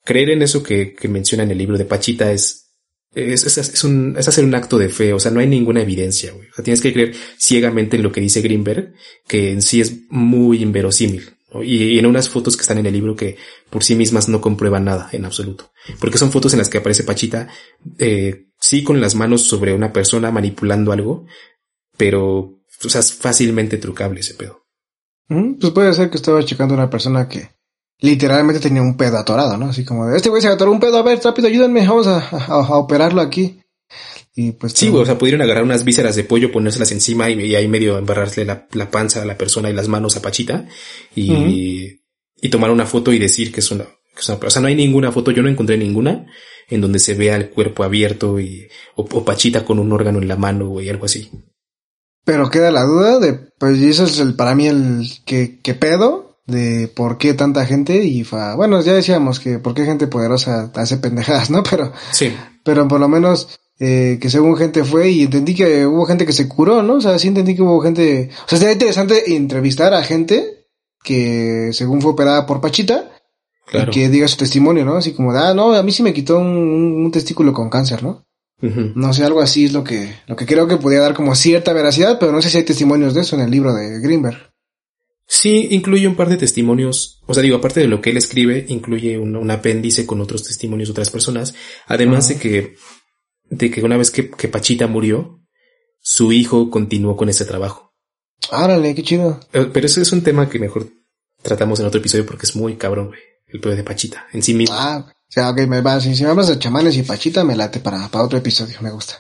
creer 0.04 0.32
en 0.32 0.42
eso 0.42 0.62
que, 0.62 0.94
que 0.94 1.08
menciona 1.08 1.44
en 1.46 1.52
el 1.52 1.58
libro 1.58 1.78
de 1.78 1.86
Pachita 1.86 2.34
es 2.34 2.63
es, 3.16 3.46
es, 3.46 3.58
es, 3.58 3.84
un, 3.84 4.16
es 4.18 4.28
hacer 4.28 4.44
un 4.44 4.56
acto 4.56 4.78
de 4.78 4.90
fe, 4.90 5.14
o 5.14 5.20
sea, 5.20 5.32
no 5.32 5.40
hay 5.40 5.48
ninguna 5.48 5.82
evidencia, 5.82 6.32
güey. 6.32 6.48
O 6.50 6.54
sea, 6.54 6.64
tienes 6.64 6.82
que 6.82 6.94
creer 6.94 7.16
ciegamente 7.38 7.98
en 7.98 8.04
lo 8.04 8.12
que 8.12 8.22
dice 8.22 8.42
Greenberg, 8.42 8.94
que 9.28 9.52
en 9.52 9.62
sí 9.62 9.82
es 9.82 10.10
muy 10.10 10.62
inverosímil. 10.62 11.30
Y, 11.62 12.00
en 12.00 12.08
unas 12.08 12.30
fotos 12.30 12.58
que 12.58 12.62
están 12.62 12.80
en 12.80 12.88
el 12.88 12.94
libro 12.94 13.16
que 13.16 13.38
por 13.70 13.84
sí 13.84 13.96
mismas 13.96 14.28
no 14.28 14.42
comprueban 14.42 14.86
nada 14.86 15.10
en 15.12 15.26
absoluto. 15.26 15.72
Porque 16.00 16.18
son 16.18 16.32
fotos 16.32 16.54
en 16.54 16.60
las 16.60 16.70
que 16.70 16.80
aparece 16.80 17.04
Pachita, 17.04 17.48
eh, 18.00 18.48
sí 18.60 18.84
con 18.84 19.00
las 19.00 19.14
manos 19.14 19.44
sobre 19.44 19.74
una 19.74 19.94
persona 19.94 20.32
manipulando 20.32 20.92
algo, 20.92 21.28
pero, 21.96 22.30
o 22.30 22.90
sea, 22.90 23.02
es 23.02 23.14
fácilmente 23.14 23.78
trucable 23.78 24.22
ese 24.22 24.34
pedo. 24.34 24.64
Pues 25.28 25.72
puede 25.74 25.94
ser 25.94 26.10
que 26.10 26.18
estaba 26.18 26.44
checando 26.44 26.74
a 26.74 26.78
una 26.78 26.90
persona 26.90 27.28
que 27.28 27.50
literalmente 28.04 28.60
tenía 28.60 28.82
un 28.82 28.98
pedo 28.98 29.18
atorado, 29.18 29.58
¿no? 29.58 29.70
Así 29.70 29.86
como, 29.86 30.14
este 30.14 30.30
güey 30.30 30.42
se 30.42 30.50
atoró 30.50 30.72
un 30.72 30.80
pedo, 30.80 30.98
a 30.98 31.04
ver, 31.04 31.20
rápido, 31.24 31.48
ayúdenme, 31.48 31.88
vamos 31.88 32.06
a, 32.08 32.78
operarlo 32.78 33.22
aquí. 33.22 33.62
Y 34.36 34.52
pues. 34.52 34.74
Sí, 34.74 34.90
o 34.90 35.06
sea, 35.06 35.18
pudieron 35.18 35.42
agarrar 35.42 35.64
unas 35.64 35.84
vísceras 35.84 36.16
de 36.16 36.24
pollo, 36.24 36.52
ponérselas 36.52 36.92
encima 36.92 37.30
y, 37.30 37.56
ahí 37.56 37.68
medio 37.68 37.98
embarrarle 37.98 38.46
la, 38.46 38.92
panza 38.92 39.22
a 39.22 39.26
la 39.26 39.38
persona 39.38 39.70
y 39.70 39.74
las 39.74 39.88
manos 39.88 40.18
a 40.18 40.22
Pachita 40.22 40.68
y, 41.16 42.02
y 42.36 42.50
tomar 42.50 42.72
una 42.72 42.86
foto 42.86 43.14
y 43.14 43.20
decir 43.20 43.52
que 43.54 43.62
es 43.62 43.72
una, 43.72 43.86
o 44.16 44.50
sea, 44.50 44.62
no 44.62 44.68
hay 44.68 44.76
ninguna 44.76 45.12
foto, 45.12 45.32
yo 45.32 45.42
no 45.42 45.50
encontré 45.50 45.78
ninguna 45.78 46.28
en 46.70 46.82
donde 46.82 47.00
se 47.00 47.14
vea 47.14 47.36
el 47.36 47.50
cuerpo 47.50 47.84
abierto 47.84 48.40
y, 48.40 48.68
o, 48.96 49.06
Pachita 49.24 49.66
con 49.66 49.80
un 49.80 49.92
órgano 49.92 50.20
en 50.20 50.28
la 50.28 50.36
mano, 50.36 50.70
o 50.70 50.80
algo 50.80 51.06
así. 51.06 51.32
Pero 52.26 52.50
queda 52.50 52.72
la 52.72 52.84
duda 52.84 53.20
de, 53.20 53.34
pues, 53.60 53.80
eso 53.80 54.06
es 54.06 54.20
el, 54.20 54.36
para 54.36 54.56
mí 54.56 54.68
el, 54.68 55.10
que, 55.26 55.60
que 55.62 55.74
pedo? 55.74 56.33
De 56.46 56.90
por 56.90 57.18
qué 57.18 57.34
tanta 57.34 57.66
gente 57.66 58.04
y 58.04 58.24
fa, 58.24 58.56
bueno, 58.56 58.82
ya 58.82 58.94
decíamos 58.94 59.40
que 59.40 59.60
por 59.60 59.74
qué 59.74 59.86
gente 59.86 60.08
poderosa 60.08 60.72
hace 60.76 60.98
pendejadas, 60.98 61.50
¿no? 61.50 61.64
Pero, 61.70 61.92
sí. 62.12 62.34
pero 62.64 62.88
por 62.88 63.00
lo 63.00 63.08
menos 63.08 63.60
eh, 63.80 64.18
que 64.22 64.30
según 64.30 64.56
gente 64.56 64.84
fue 64.84 65.10
y 65.10 65.24
entendí 65.24 65.56
que 65.56 65.86
hubo 65.86 66.06
gente 66.06 66.26
que 66.26 66.34
se 66.34 66.48
curó, 66.48 66.84
¿no? 66.84 66.96
O 66.96 67.02
sea, 67.02 67.18
sí 67.18 67.28
entendí 67.28 67.56
que 67.56 67.62
hubo 67.62 67.82
gente, 67.82 68.30
o 68.46 68.50
sea, 68.50 68.60
sería 68.60 68.74
interesante 68.74 69.36
entrevistar 69.36 69.94
a 69.94 70.04
gente 70.04 70.68
que 71.04 71.72
según 71.74 72.02
fue 72.02 72.12
operada 72.12 72.46
por 72.46 72.62
Pachita 72.62 73.12
y 73.72 73.90
que 73.90 74.10
diga 74.10 74.28
su 74.28 74.38
testimonio, 74.38 74.86
¿no? 74.86 74.98
Así 74.98 75.14
como, 75.14 75.32
ah, 75.32 75.54
no, 75.54 75.74
a 75.74 75.84
mí 75.84 75.92
sí 75.92 76.04
me 76.04 76.14
quitó 76.14 76.40
un, 76.40 77.10
testículo 77.12 77.54
con 77.54 77.70
cáncer, 77.70 78.04
¿no? 78.04 78.26
No 78.62 79.12
sé, 79.12 79.26
algo 79.26 79.42
así 79.42 79.66
es 79.66 79.74
lo 79.74 79.84
que, 79.84 80.16
lo 80.26 80.38
que 80.38 80.46
creo 80.46 80.68
que 80.68 80.78
podría 80.78 81.02
dar 81.02 81.14
como 81.14 81.36
cierta 81.36 81.74
veracidad, 81.74 82.18
pero 82.18 82.32
no 82.32 82.42
sé 82.42 82.50
si 82.50 82.58
hay 82.58 82.64
testimonios 82.64 83.14
de 83.14 83.22
eso 83.22 83.36
en 83.36 83.42
el 83.42 83.52
libro 83.52 83.74
de 83.74 84.00
Greenberg. 84.00 84.53
Sí, 85.36 85.70
incluye 85.72 86.08
un 86.08 86.14
par 86.14 86.30
de 86.30 86.38
testimonios, 86.38 87.20
o 87.26 87.34
sea, 87.34 87.42
digo, 87.42 87.58
aparte 87.58 87.80
de 87.80 87.88
lo 87.88 88.02
que 88.02 88.12
él 88.12 88.18
escribe, 88.18 88.68
incluye 88.70 89.18
un, 89.18 89.50
apéndice 89.50 90.06
con 90.06 90.22
otros 90.22 90.44
testimonios 90.44 90.90
de 90.90 90.92
otras 90.92 91.10
personas, 91.10 91.56
además 91.88 92.28
de 92.28 92.38
que, 92.38 92.76
de 93.50 93.72
que 93.72 93.82
una 93.82 93.98
vez 93.98 94.12
que, 94.12 94.30
que 94.30 94.48
Pachita 94.48 94.86
murió, 94.86 95.42
su 96.00 96.32
hijo 96.32 96.70
continuó 96.70 97.18
con 97.18 97.30
ese 97.30 97.46
trabajo. 97.46 97.96
Árale, 98.52 98.94
qué 98.94 99.02
chido. 99.02 99.40
Eh, 99.54 99.72
pero 99.74 99.88
eso 99.88 100.02
es 100.02 100.12
un 100.12 100.22
tema 100.22 100.48
que 100.48 100.60
mejor 100.60 100.88
tratamos 101.42 101.80
en 101.80 101.88
otro 101.88 102.00
episodio 102.00 102.28
porque 102.28 102.46
es 102.46 102.56
muy 102.56 102.76
cabrón, 102.76 103.08
güey. 103.08 103.20
El 103.48 103.60
poder 103.60 103.78
de 103.78 103.84
Pachita 103.84 104.28
en 104.34 104.44
sí 104.44 104.54
mismo. 104.54 104.76
Ah, 104.78 105.04
o 105.08 105.32
sea, 105.32 105.50
ok, 105.50 105.62
me 105.62 105.82
va. 105.82 106.00
Si, 106.00 106.10
me 106.24 106.30
hablas 106.30 106.50
de 106.50 106.60
chamanes 106.60 106.96
y 106.96 107.02
Pachita, 107.02 107.44
me 107.44 107.56
late 107.56 107.80
para, 107.80 108.08
para 108.10 108.24
otro 108.24 108.38
episodio, 108.38 108.78
me 108.82 108.92
gusta. 108.92 109.16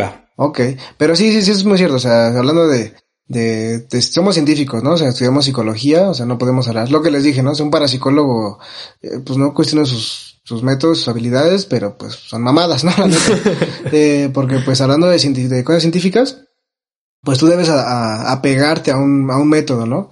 Va. 0.00 0.30
Ok, 0.36 0.60
pero 0.96 1.14
sí, 1.14 1.30
sí, 1.30 1.42
sí, 1.42 1.50
es 1.50 1.64
muy 1.64 1.76
cierto. 1.76 1.96
O 1.96 2.00
sea, 2.00 2.28
hablando 2.28 2.68
de, 2.68 2.94
de, 3.28 3.86
somos 4.02 4.34
científicos, 4.34 4.82
¿no? 4.82 4.92
O 4.92 4.96
sea, 4.96 5.08
estudiamos 5.08 5.44
psicología, 5.44 6.08
o 6.08 6.14
sea, 6.14 6.26
no 6.26 6.38
podemos 6.38 6.68
hablar. 6.68 6.90
Lo 6.90 7.02
que 7.02 7.10
les 7.10 7.24
dije, 7.24 7.42
¿no? 7.42 7.52
Es 7.52 7.60
un 7.60 7.70
parapsicólogo, 7.70 8.58
eh, 9.02 9.20
pues 9.24 9.38
no 9.38 9.52
cuestiona 9.52 9.84
sus, 9.84 10.40
sus 10.44 10.62
métodos, 10.62 10.98
sus 10.98 11.08
habilidades, 11.08 11.66
pero 11.66 11.98
pues 11.98 12.14
son 12.14 12.42
mamadas, 12.42 12.84
¿no? 12.84 12.92
eh, 13.92 14.30
porque 14.32 14.60
pues 14.60 14.80
hablando 14.80 15.08
de, 15.08 15.18
de 15.18 15.64
cosas 15.64 15.82
científicas, 15.82 16.42
pues 17.22 17.38
tú 17.38 17.46
debes 17.46 17.68
apegarte 17.68 18.92
a, 18.92 18.96
un, 18.96 19.28
a 19.30 19.36
un 19.36 19.48
método, 19.48 19.86
¿no? 19.86 20.10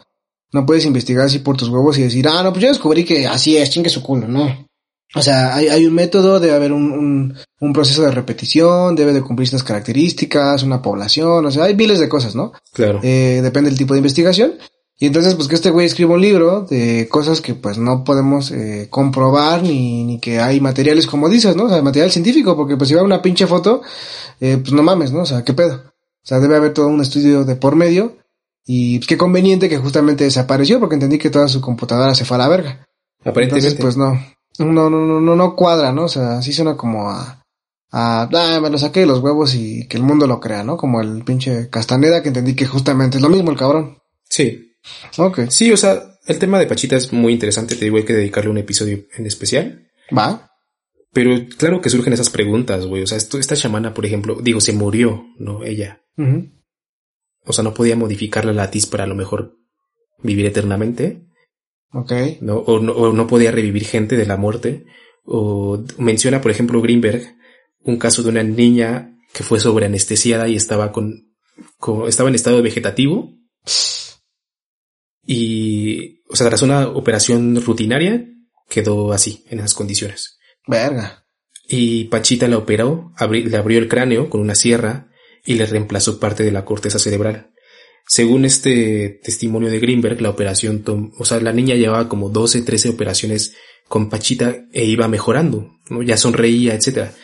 No 0.53 0.66
puedes 0.66 0.85
investigar 0.85 1.27
así 1.27 1.39
por 1.39 1.57
tus 1.57 1.69
huevos 1.69 1.99
y 1.99 2.03
decir, 2.03 2.27
ah, 2.28 2.43
no, 2.43 2.53
pues 2.53 2.62
yo 2.62 2.69
descubrí 2.69 3.05
que 3.05 3.27
así 3.27 3.57
es, 3.57 3.70
chingue 3.70 3.91
su 3.91 4.03
culo, 4.03 4.27
no. 4.27 4.66
O 5.14 5.22
sea, 5.22 5.55
hay, 5.55 5.68
hay 5.68 5.86
un 5.86 5.94
método, 5.94 6.40
debe 6.40 6.55
haber 6.55 6.72
un, 6.72 6.90
un, 6.90 7.36
un, 7.60 7.72
proceso 7.72 8.02
de 8.02 8.10
repetición, 8.10 8.97
debe 8.97 9.12
de 9.12 9.22
cumplir 9.22 9.48
ciertas 9.48 9.66
características, 9.66 10.64
una 10.64 10.82
población, 10.82 11.47
o 11.47 11.51
sea, 11.51 11.64
hay 11.64 11.76
miles 11.76 12.01
de 12.01 12.09
cosas, 12.09 12.35
¿no? 12.35 12.52
Claro. 12.72 12.98
Eh, 13.02 13.40
depende 13.43 13.70
del 13.70 13.78
tipo 13.78 13.94
de 13.94 13.98
investigación. 13.98 14.55
Y 14.97 15.06
entonces, 15.06 15.35
pues 15.35 15.48
que 15.48 15.56
este 15.56 15.70
güey 15.70 15.86
escriba 15.86 16.14
un 16.14 16.20
libro 16.20 16.62
de 16.62 17.09
cosas 17.10 17.40
que 17.40 17.55
pues 17.55 17.78
no 17.78 18.05
podemos 18.05 18.52
eh, 18.52 18.86
comprobar 18.90 19.62
ni, 19.62 20.05
ni 20.05 20.20
que 20.20 20.39
hay 20.40 20.60
materiales 20.60 21.06
como 21.06 21.28
dices, 21.28 21.56
¿no? 21.56 21.64
O 21.64 21.68
sea, 21.68 21.82
material 21.82 22.12
científico, 22.12 22.56
porque 22.56 22.76
pues 22.76 22.89
si 22.89 22.94
va 22.94 23.02
una 23.02 23.20
pinche 23.20 23.47
foto, 23.47 23.82
eh, 24.40 24.59
pues 24.59 24.72
no 24.72 24.82
mames, 24.82 25.10
¿no? 25.10 25.22
O 25.22 25.26
sea, 25.26 25.43
¿qué 25.43 25.52
pedo? 25.52 25.82
O 25.86 26.26
sea, 26.26 26.39
debe 26.40 26.56
haber 26.56 26.72
todo 26.72 26.86
un 26.89 27.01
estudio 27.01 27.44
de 27.44 27.56
por 27.56 27.76
medio. 27.76 28.16
Y 28.64 28.98
pues, 28.98 29.09
qué 29.09 29.18
conveniente 29.18 29.68
que 29.68 29.78
justamente 29.78 30.24
desapareció 30.24 30.81
porque 30.81 30.94
entendí 30.94 31.18
que 31.18 31.28
toda 31.28 31.48
su 31.48 31.60
computadora 31.60 32.14
se 32.14 32.24
fue 32.24 32.36
a 32.36 32.39
la 32.39 32.48
verga. 32.48 32.86
Aparentemente. 33.20 33.68
Entonces, 33.68 33.81
pues 33.81 33.97
no. 33.97 34.18
No, 34.59 34.66
no, 34.72 34.90
no, 34.90 35.20
no, 35.20 35.36
no 35.36 35.56
cuadra, 35.56 35.93
¿no? 35.93 36.05
O 36.05 36.09
sea, 36.09 36.40
sí 36.43 36.52
suena 36.52 36.76
como 36.76 37.10
a, 37.10 37.44
a, 37.90 38.28
ah, 38.32 38.60
me 38.60 38.70
lo 38.70 38.78
saqué 38.78 39.01
de 39.01 39.06
los 39.06 39.20
huevos 39.20 39.55
y 39.55 39.86
que 39.89 39.97
el 39.97 40.02
mundo 40.02 40.26
lo 40.26 40.40
crea, 40.40 40.62
¿no? 40.62 40.76
Como 40.76 41.01
el 41.01 41.24
pinche 41.24 41.68
Castaneda 41.70 42.22
que 42.22 42.28
entendí 42.28 42.55
que 42.55 42.66
justamente 42.66 43.18
es 43.18 43.22
lo 43.22 43.28
mismo 43.28 43.51
el 43.51 43.56
cabrón. 43.56 43.98
Sí. 44.28 44.76
Ok. 45.16 45.43
Sí, 45.48 45.72
o 45.72 45.76
sea, 45.76 46.18
el 46.26 46.39
tema 46.39 46.59
de 46.59 46.66
Pachita 46.66 46.97
es 46.97 47.12
muy 47.12 47.32
interesante, 47.32 47.76
te 47.76 47.85
digo, 47.85 47.97
hay 47.97 48.05
que 48.05 48.14
dedicarle 48.14 48.51
un 48.51 48.59
episodio 48.59 49.05
en 49.16 49.26
especial. 49.26 49.89
Va. 50.16 50.51
Pero 51.12 51.31
claro 51.56 51.81
que 51.81 51.90
surgen 51.90 52.12
esas 52.12 52.31
preguntas, 52.31 52.86
güey. 52.86 53.02
O 53.02 53.06
sea, 53.06 53.16
esto, 53.16 53.39
esta 53.39 53.55
chamana, 53.55 53.94
por 53.94 54.05
ejemplo, 54.05 54.39
digo, 54.43 54.60
se 54.60 54.72
murió, 54.72 55.24
¿no? 55.39 55.62
Ella. 55.62 56.02
O 57.44 57.52
sea, 57.52 57.62
no 57.62 57.74
podía 57.74 57.97
modificar 57.97 58.44
la 58.44 58.52
latiz 58.52 58.86
para 58.86 59.05
a 59.05 59.06
lo 59.06 59.14
mejor 59.14 59.56
vivir 60.22 60.47
eternamente. 60.47 61.28
Ok. 61.95 62.12
¿no? 62.41 62.57
O, 62.59 62.81
no, 62.81 62.93
o 62.93 63.12
no 63.12 63.27
podía 63.27 63.53
revivir 63.53 63.85
gente 63.85 64.16
de 64.16 64.27
la 64.27 64.37
muerte. 64.37 64.85
O 65.25 65.83
menciona, 65.99 66.41
por 66.41 66.51
ejemplo, 66.51 66.83
Greenberg, 66.83 67.37
un 67.81 67.99
caso 67.99 68.23
de 68.23 68.31
una 68.31 68.43
niña 68.43 69.16
que 69.33 69.45
fue 69.45 69.61
sobreanestesiada 69.61 70.49
y 70.49 70.57
estaba 70.57 70.93
con, 70.93 71.35
con 71.79 72.09
estaba 72.09 72.29
en 72.29 72.35
estado 72.35 72.62
vegetativo. 72.62 73.33
Y, 75.27 76.23
o 76.29 76.37
sea, 76.37 76.49
tras 76.49 76.62
una 76.62 76.89
operación 76.89 77.62
rutinaria, 77.65 78.27
quedó 78.69 79.12
así, 79.12 79.45
en 79.49 79.61
esas 79.61 79.75
condiciones. 79.75 80.39
Verga. 80.66 81.27
Y 81.66 82.05
Pachita 82.05 82.49
la 82.49 82.59
operó, 82.59 83.12
le 83.31 83.57
abrió 83.57 83.79
el 83.79 83.89
cráneo 83.89 84.29
con 84.29 84.41
una 84.41 84.55
sierra 84.55 85.09
y 85.45 85.55
le 85.55 85.66
reemplazó 85.66 86.21
parte 86.21 86.43
de 86.43 86.53
la 86.53 86.65
corteza 86.65 86.99
cerebral. 86.99 87.53
Según 88.06 88.44
este 88.44 89.20
testimonio 89.22 89.70
de 89.70 89.81
Greenberg, 89.81 90.20
la 90.20 90.31
operación, 90.31 90.85
o 91.18 91.24
sea, 91.24 91.40
la 91.40 91.52
niña 91.52 91.74
llevaba 91.74 92.09
como 92.09 92.28
12, 92.28 92.62
13 92.62 92.90
operaciones 92.90 93.55
con 93.89 94.09
Pachita 94.09 94.66
e 94.72 94.85
iba 94.85 95.09
mejorando, 95.09 95.78
¿no? 95.89 96.02
Ya 96.02 96.16
sonreía, 96.16 96.74
etcétera. 96.74 97.14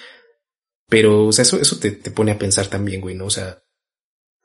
Pero, 0.88 1.26
o 1.26 1.32
sea, 1.32 1.42
eso, 1.42 1.60
eso 1.60 1.78
te, 1.78 1.92
te, 1.92 2.10
pone 2.10 2.32
a 2.32 2.38
pensar 2.38 2.66
también, 2.66 3.00
güey, 3.00 3.14
¿no? 3.14 3.26
O 3.26 3.30
sea, 3.30 3.62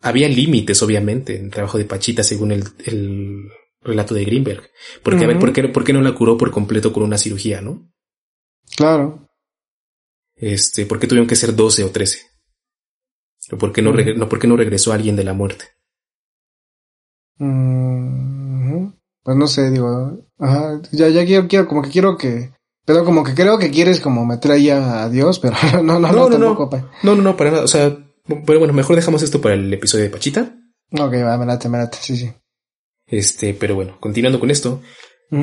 había 0.01 0.29
límites, 0.29 0.81
obviamente, 0.83 1.37
en 1.37 1.45
el 1.45 1.51
trabajo 1.51 1.77
de 1.77 1.85
Pachita 1.85 2.21
según 2.21 2.51
el, 2.51 2.63
el 2.85 3.49
relato 3.81 4.13
de 4.13 4.25
Greenberg. 4.25 4.69
Porque, 5.01 5.23
a 5.23 5.27
ver, 5.27 5.39
¿por 5.39 5.53
qué, 5.53 5.67
¿por 5.69 5.83
qué 5.83 5.93
no 5.93 6.01
la 6.01 6.13
curó 6.13 6.37
por 6.37 6.51
completo 6.51 6.91
con 6.91 7.03
una 7.03 7.17
cirugía, 7.17 7.61
no? 7.61 7.91
Claro. 8.75 9.29
Este, 10.35 10.85
¿por 10.85 10.99
qué 10.99 11.07
tuvieron 11.07 11.27
que 11.27 11.35
ser 11.35 11.55
12 11.55 11.83
o 11.83 11.91
13? 11.91 12.19
¿Por 13.57 13.71
qué 13.71 13.81
no, 13.81 13.93
no, 13.93 14.27
¿por 14.27 14.39
qué 14.39 14.47
no 14.47 14.57
regresó 14.57 14.91
alguien 14.91 15.15
de 15.15 15.23
la 15.23 15.33
muerte? 15.33 15.65
Mm, 17.37 18.87
pues 19.23 19.37
no 19.37 19.47
sé, 19.47 19.71
digo, 19.71 20.19
ajá, 20.39 20.81
ya, 20.91 21.09
ya 21.09 21.25
quiero, 21.25 21.47
quiero, 21.47 21.67
como 21.67 21.81
que 21.81 21.89
quiero 21.89 22.17
que, 22.17 22.51
pero 22.85 23.03
como 23.03 23.23
que 23.23 23.33
creo 23.33 23.57
que 23.57 23.71
quieres 23.71 23.99
como 23.99 24.25
meter 24.25 24.51
ahí 24.51 24.69
a, 24.69 25.09
Dios, 25.09 25.39
pero 25.39 25.55
no, 25.83 25.99
no, 25.99 26.11
no, 26.11 26.29
no, 26.29 26.29
tampoco, 26.29 26.69
no, 26.77 26.89
no, 27.03 27.15
no, 27.15 27.21
no, 27.21 27.37
para 27.37 27.51
nada, 27.51 27.63
o 27.63 27.67
sea, 27.67 27.97
pero 28.45 28.59
bueno, 28.59 28.73
mejor 28.73 28.95
dejamos 28.95 29.21
esto 29.21 29.41
para 29.41 29.55
el 29.55 29.73
episodio 29.73 30.05
de 30.05 30.09
Pachita. 30.09 30.55
Ok, 30.91 31.13
va, 31.23 31.37
me 31.37 31.45
late, 31.45 31.69
me 31.69 31.77
late, 31.77 31.97
sí, 31.99 32.15
sí. 32.15 32.31
Este, 33.07 33.53
pero 33.53 33.75
bueno, 33.75 33.97
continuando 33.99 34.39
con 34.39 34.49
esto, 34.49 34.81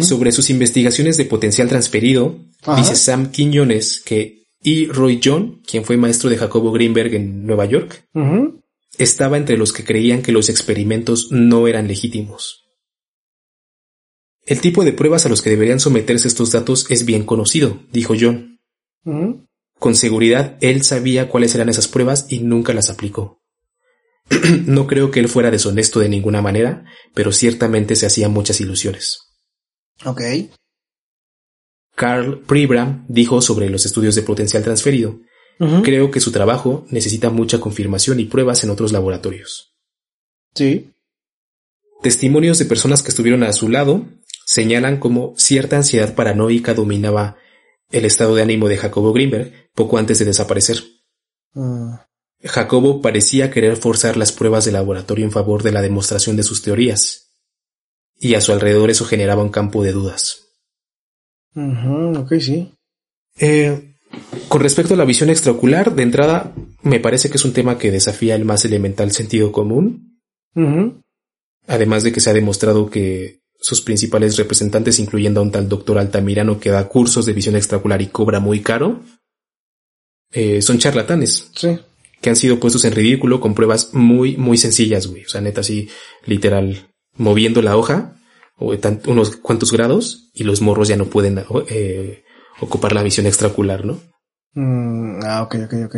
sobre 0.01 0.33
sus 0.33 0.49
investigaciones 0.51 1.17
de 1.17 1.25
potencial 1.27 1.69
transferido, 1.69 2.37
dice 2.77 2.95
Sam 2.95 3.31
Quiñones 3.31 4.01
que 4.05 4.47
E. 4.65 4.89
Roy 4.91 5.21
John, 5.23 5.61
quien 5.67 5.85
fue 5.85 5.97
maestro 5.97 6.31
de 6.31 6.39
Jacobo 6.39 6.73
Greenberg 6.73 7.15
en 7.15 7.47
Nueva 7.47 7.67
York, 7.67 8.05
estaba 8.99 9.37
entre 9.37 9.57
los 9.57 9.73
que 9.73 9.85
creían 9.85 10.23
que 10.23 10.33
los 10.33 10.49
experimentos 10.49 11.29
no 11.31 11.67
eran 11.67 11.89
legítimos. 11.89 12.63
El 14.45 14.61
tipo 14.61 14.85
de 14.85 14.93
pruebas 14.93 15.25
a 15.25 15.29
los 15.29 15.41
que 15.41 15.51
deberían 15.51 15.81
someterse 15.81 16.29
estos 16.29 16.51
datos 16.51 16.91
es 16.91 17.05
bien 17.05 17.25
conocido, 17.25 17.81
dijo 17.93 18.15
John. 18.19 18.61
Con 19.79 19.95
seguridad 19.95 20.59
él 20.61 20.83
sabía 20.83 21.29
cuáles 21.29 21.55
eran 21.55 21.69
esas 21.69 21.89
pruebas 21.89 22.27
y 22.29 22.41
nunca 22.41 22.73
las 22.73 22.91
aplicó. 22.91 23.43
no 24.67 24.87
creo 24.87 25.11
que 25.11 25.21
él 25.21 25.29
fuera 25.29 25.51
deshonesto 25.51 26.01
de 26.01 26.09
ninguna 26.09 26.43
manera, 26.43 26.85
pero 27.15 27.33
ciertamente 27.33 27.97
se 27.97 28.07
hacían 28.07 28.33
muchas 28.33 28.61
ilusiones. 28.61 29.21
Ok. 30.05 30.21
Carl 31.95 32.41
Pribram 32.41 33.05
dijo 33.09 33.43
sobre 33.43 33.71
los 33.71 33.87
estudios 33.87 34.15
de 34.15 34.23
potencial 34.23 34.63
transferido, 34.63 35.21
creo 35.83 36.11
que 36.11 36.21
su 36.21 36.33
trabajo 36.33 36.87
necesita 36.91 37.31
mucha 37.31 37.61
confirmación 37.61 38.21
y 38.21 38.25
pruebas 38.25 38.65
en 38.65 38.71
otros 38.71 38.93
laboratorios. 38.93 39.75
Sí. 40.55 40.91
Testimonios 42.03 42.59
de 42.59 42.65
personas 42.65 43.03
que 43.03 43.11
estuvieron 43.11 43.43
a 43.43 43.53
su 43.53 43.69
lado 43.69 44.05
señalan 44.45 44.99
cómo 44.99 45.35
cierta 45.37 45.77
ansiedad 45.77 46.15
paranoica 46.15 46.75
dominaba 46.75 47.37
el 47.91 48.05
estado 48.05 48.35
de 48.35 48.43
ánimo 48.43 48.69
de 48.69 48.77
Jacobo 48.77 49.13
Greenberg 49.13 49.71
poco 49.75 49.99
antes 49.99 50.19
de 50.19 50.25
desaparecer. 50.25 50.83
Ah. 51.55 52.09
Jacobo 52.45 53.01
parecía 53.01 53.51
querer 53.51 53.77
forzar 53.77 54.17
las 54.17 54.33
pruebas 54.33 54.65
de 54.65 54.73
laboratorio 54.73 55.25
en 55.25 55.31
favor 55.31 55.63
de 55.63 55.73
la 55.73 55.83
demostración 55.83 56.37
de 56.37 56.43
sus 56.43 56.63
teorías, 56.63 57.31
y 58.19 58.35
a 58.35 58.41
su 58.41 58.53
alrededor 58.53 58.91
eso 58.91 59.05
generaba 59.05 59.43
un 59.43 59.51
campo 59.51 59.83
de 59.83 59.93
dudas. 59.93 60.49
ok, 61.55 62.33
sí. 62.41 62.75
Eh, 63.39 63.92
con 64.49 64.61
respecto 64.61 64.95
a 64.95 64.97
la 64.97 65.05
visión 65.05 65.31
extraocular, 65.31 65.95
de 65.95 66.03
entrada, 66.03 66.53
me 66.83 67.01
parece 67.01 67.31
que 67.31 67.37
es 67.37 67.45
un 67.45 67.53
tema 67.53 67.79
que 67.79 67.91
desafía 67.91 68.35
el 68.35 68.45
más 68.45 68.65
elemental 68.65 69.13
sentido 69.13 69.53
común. 69.53 70.21
Además 71.67 72.03
de 72.03 72.13
que 72.13 72.21
se 72.21 72.31
ha 72.31 72.35
demostrado 72.35 72.91
que 72.91 73.41
sus 73.61 73.81
principales 73.81 74.37
representantes, 74.37 74.99
incluyendo 74.99 75.41
a 75.41 75.43
un 75.43 75.53
tal 75.53 75.69
doctor 75.69 75.99
Altamirano 75.99 76.59
que 76.59 76.71
da 76.71 76.89
cursos 76.89 77.25
de 77.25 77.33
visión 77.33 77.57
extraocular 77.57 78.03
y 78.03 78.09
cobra 78.09 78.41
muy 78.41 78.61
caro, 78.61 79.01
eh, 80.33 80.61
son 80.61 80.79
charlatanes. 80.79 81.51
Sí. 81.55 81.79
Que 82.21 82.31
han 82.31 82.37
sido 82.37 82.61
puestos 82.61 82.85
en 82.85 82.93
ridículo 82.93 83.41
con 83.41 83.55
pruebas 83.55 83.95
muy, 83.95 84.37
muy 84.37 84.59
sencillas, 84.59 85.07
güey. 85.07 85.25
O 85.25 85.29
sea, 85.29 85.41
neta, 85.41 85.61
así, 85.61 85.89
literal, 86.27 86.93
moviendo 87.17 87.63
la 87.63 87.77
hoja 87.77 88.17
o 88.59 88.75
unos 89.07 89.37
cuantos 89.37 89.73
grados 89.73 90.31
y 90.35 90.45
los 90.45 90.61
morros 90.61 90.89
ya 90.89 90.97
no 90.97 91.07
pueden 91.07 91.43
eh, 91.69 92.23
ocupar 92.61 92.93
la 92.93 93.03
visión 93.03 93.27
extraocular, 93.27 93.85
¿no? 93.85 94.01
Mm, 94.55 95.21
ah, 95.25 95.43
ok, 95.43 95.57
ok, 95.65 95.75
ok. 95.87 95.97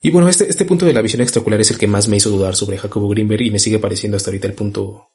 Y 0.00 0.10
bueno, 0.10 0.28
este, 0.28 0.48
este 0.48 0.64
punto 0.64 0.84
de 0.86 0.92
la 0.92 1.02
visión 1.02 1.22
extraocular 1.22 1.60
es 1.60 1.70
el 1.70 1.78
que 1.78 1.86
más 1.86 2.08
me 2.08 2.16
hizo 2.16 2.30
dudar 2.30 2.56
sobre 2.56 2.78
Jacobo 2.78 3.08
Greenberg 3.08 3.42
y 3.42 3.50
me 3.50 3.58
sigue 3.58 3.78
pareciendo 3.78 4.16
hasta 4.16 4.30
ahorita 4.30 4.48
el 4.48 4.54
punto 4.54 5.08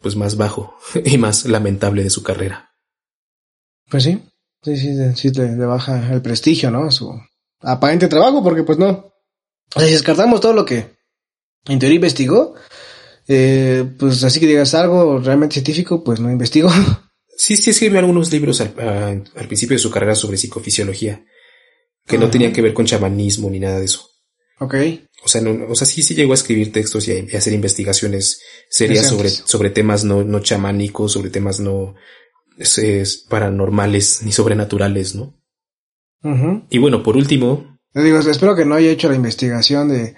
pues 0.00 0.16
más 0.16 0.36
bajo 0.36 0.76
y 1.04 1.18
más 1.18 1.46
lamentable 1.46 2.02
de 2.02 2.10
su 2.10 2.22
carrera. 2.22 2.70
Pues 3.88 4.04
sí, 4.04 4.22
sí, 4.62 4.76
sí, 4.76 5.14
sí 5.14 5.30
le, 5.30 5.66
baja 5.66 6.12
el 6.12 6.22
prestigio, 6.22 6.70
¿no? 6.70 6.90
Su 6.90 7.12
aparente 7.60 8.08
trabajo, 8.08 8.42
porque 8.42 8.62
pues 8.62 8.78
no. 8.78 9.12
O 9.74 9.78
sea, 9.78 9.86
si 9.86 9.92
descartamos 9.92 10.40
todo 10.40 10.52
lo 10.52 10.64
que 10.64 10.96
en 11.66 11.78
teoría 11.78 11.96
investigó, 11.96 12.54
eh, 13.26 13.84
pues 13.98 14.22
así 14.24 14.40
que 14.40 14.46
digas 14.46 14.74
algo 14.74 15.18
realmente 15.18 15.54
científico, 15.54 16.04
pues 16.04 16.20
no 16.20 16.30
investigó. 16.30 16.70
Sí, 17.40 17.56
sí 17.56 17.70
escribió 17.70 17.98
algunos 18.00 18.30
libros 18.30 18.60
al, 18.60 18.74
al 19.34 19.46
principio 19.46 19.74
de 19.74 19.78
su 19.78 19.90
carrera 19.90 20.14
sobre 20.14 20.36
psicofisiología, 20.36 21.24
que 22.06 22.18
no 22.18 22.28
tenían 22.28 22.52
que 22.52 22.60
ver 22.60 22.74
con 22.74 22.84
chamanismo 22.84 23.48
ni 23.48 23.58
nada 23.58 23.78
de 23.78 23.86
eso. 23.86 24.10
Ok. 24.58 24.74
O 25.24 25.28
sea, 25.28 25.40
no, 25.40 25.70
o 25.70 25.74
sea, 25.74 25.86
sí, 25.86 26.02
sí 26.02 26.14
llegó 26.14 26.32
a 26.32 26.34
escribir 26.34 26.70
textos 26.70 27.08
y 27.08 27.12
a, 27.12 27.38
hacer 27.38 27.54
investigaciones 27.54 28.42
serias 28.68 29.08
sobre, 29.08 29.30
sobre 29.30 29.70
temas 29.70 30.04
no, 30.04 30.22
no 30.22 30.40
chamánicos, 30.40 31.12
sobre 31.12 31.30
temas 31.30 31.60
no 31.60 31.94
es, 32.58 33.24
paranormales 33.30 34.20
ni 34.22 34.32
sobrenaturales, 34.32 35.14
¿no? 35.14 35.40
Y 36.68 36.76
bueno, 36.76 37.02
por 37.02 37.16
último. 37.16 37.78
digo, 37.94 38.18
espero 38.18 38.54
que 38.54 38.66
no 38.66 38.74
haya 38.74 38.90
hecho 38.90 39.08
la 39.08 39.16
investigación 39.16 39.88
de. 39.88 40.14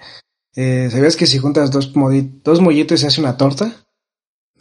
Eh, 0.57 0.89
¿Sabías 0.91 1.15
que 1.15 1.25
si 1.25 1.37
juntas 1.39 1.71
dos, 1.71 1.93
dos 2.43 2.59
molletes 2.59 2.99
se 2.99 3.07
hace 3.07 3.21
una 3.21 3.37
torta? 3.37 3.82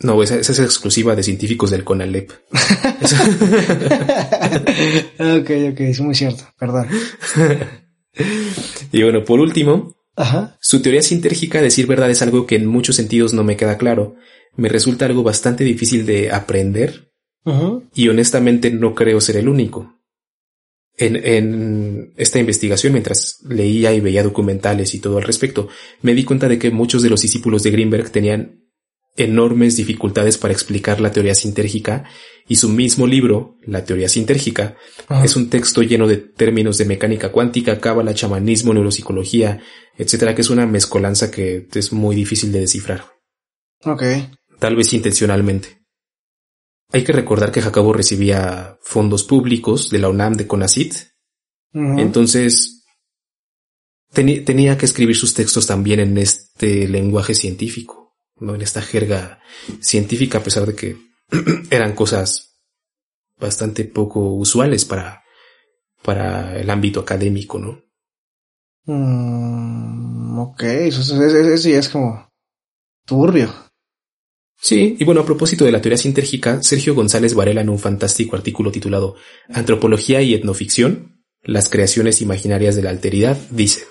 No, 0.03 0.23
esa, 0.23 0.37
es 0.37 0.59
exclusiva 0.59 1.15
de 1.15 1.23
científicos 1.23 1.71
del 1.71 1.85
CONALEP. 1.85 2.31
ok, 5.19 5.51
ok, 5.73 5.81
es 5.81 6.01
muy 6.01 6.15
cierto, 6.15 6.45
perdón. 6.59 6.89
y 8.93 9.03
bueno, 9.03 9.25
por 9.25 9.41
último, 9.41 9.97
su 10.61 10.83
teoría 10.83 11.03
sintérgica, 11.03 11.63
decir 11.63 11.87
verdad, 11.87 12.11
es 12.11 12.23
algo 12.23 12.47
que 12.47 12.57
en 12.57 12.67
muchos 12.67 12.97
sentidos 12.97 13.33
no 13.33 13.45
me 13.45 13.57
queda 13.57 13.79
claro. 13.79 14.17
Me 14.57 14.69
resulta 14.69 15.07
algo 15.07 15.23
bastante 15.23 15.65
difícil 15.65 16.05
de 16.05 16.31
aprender 16.31 17.13
y 17.95 18.09
honestamente 18.09 18.71
no 18.71 18.95
creo 18.95 19.21
ser 19.21 19.37
el 19.37 19.49
único. 19.49 19.99
En, 20.99 21.17
en, 21.17 22.13
esta 22.17 22.39
investigación, 22.39 22.93
mientras 22.93 23.39
leía 23.49 23.95
y 23.95 24.01
veía 24.01 24.23
documentales 24.23 24.95
y 24.95 25.01
todo 25.01 25.17
al 25.17 25.25
respecto, 25.25 25.69
me 26.03 26.15
di 26.15 26.25
cuenta 26.25 26.49
de 26.49 26.59
que 26.59 26.71
muchos 26.71 27.03
de 27.03 27.09
los 27.09 27.23
discípulos 27.23 27.63
de 27.63 27.71
Greenberg 27.71 28.11
tenían 28.11 28.62
enormes 29.17 29.77
dificultades 29.77 30.39
para 30.39 30.53
explicar 30.53 31.01
la 31.01 31.13
teoría 31.13 31.35
sintérgica 31.35 32.05
y 32.49 32.57
su 32.57 32.69
mismo 32.69 33.07
libro, 33.07 33.57
La 33.63 33.85
teoría 33.85 34.09
sintérgica, 34.09 34.77
es 35.23 35.37
un 35.37 35.49
texto 35.49 35.83
lleno 35.83 36.09
de 36.09 36.17
términos 36.17 36.79
de 36.79 36.87
mecánica 36.87 37.31
cuántica, 37.31 37.79
cábala, 37.79 38.15
chamanismo, 38.15 38.75
neuropsicología, 38.75 39.61
etcétera, 39.97 40.35
que 40.35 40.41
es 40.41 40.51
una 40.51 40.67
mezcolanza 40.67 41.31
que 41.31 41.69
es 41.73 41.93
muy 41.93 42.17
difícil 42.17 42.51
de 42.53 42.61
descifrar. 42.61 43.05
Ok. 43.85 44.03
Tal 44.59 44.77
vez 44.77 44.93
intencionalmente. 44.93 45.83
Hay 46.93 47.05
que 47.05 47.13
recordar 47.13 47.53
que 47.53 47.63
Jacobo 47.63 47.93
recibía 47.93 48.79
fondos 48.83 49.25
públicos 49.25 49.91
de 49.91 49.99
la 49.99 50.09
UNAM 50.09 50.35
de 50.35 50.47
CONACIT. 50.47 50.95
Entonces, 51.75 52.85
tenía 54.13 54.77
que 54.77 54.85
escribir 54.85 55.17
sus 55.17 55.33
textos 55.33 55.67
también 55.67 56.01
en 56.01 56.19
este 56.19 56.87
lenguaje 56.87 57.35
científico 57.35 58.02
¿no? 58.43 58.55
En 58.55 58.63
esta 58.63 58.83
jerga 58.83 59.41
científica, 59.81 60.39
a 60.39 60.43
pesar 60.43 60.67
de 60.67 60.75
que 60.75 60.97
eran 61.71 61.95
cosas 61.95 62.59
bastante 63.39 63.85
poco 63.85 64.35
usuales 64.35 64.85
para, 64.85 65.23
para 66.03 66.59
el 66.59 66.69
ámbito 66.71 67.01
académico, 67.01 67.59
¿no? 67.59 67.83
Mm, 68.85 70.39
ok, 70.39 70.63
eso, 70.63 71.17
ya 71.57 71.79
es 71.79 71.89
como 71.89 72.29
turbio. 73.07 73.53
Sí, 74.61 74.97
y 74.99 75.05
bueno, 75.05 75.23
a 75.23 75.27
propósito 75.27 75.65
de 75.65 75.73
la 75.73 75.81
teoría 75.81 75.99
sintérgica, 75.99 76.63
Sergio 76.63 76.95
González 76.95 77.35
Varela 77.35 77.63
en 77.63 77.69
un 77.69 77.81
fantástico 77.81 78.37
artículo 78.37 78.71
titulado 78.71 79.17
Antropología 79.49 80.23
y 80.23 80.35
etnoficción, 80.35 81.25
las 81.43 81.69
creaciones 81.69 82.23
imaginarias 82.23 82.77
de 82.77 82.83
la 82.83 82.91
alteridad, 82.91 83.37
dice 83.51 83.87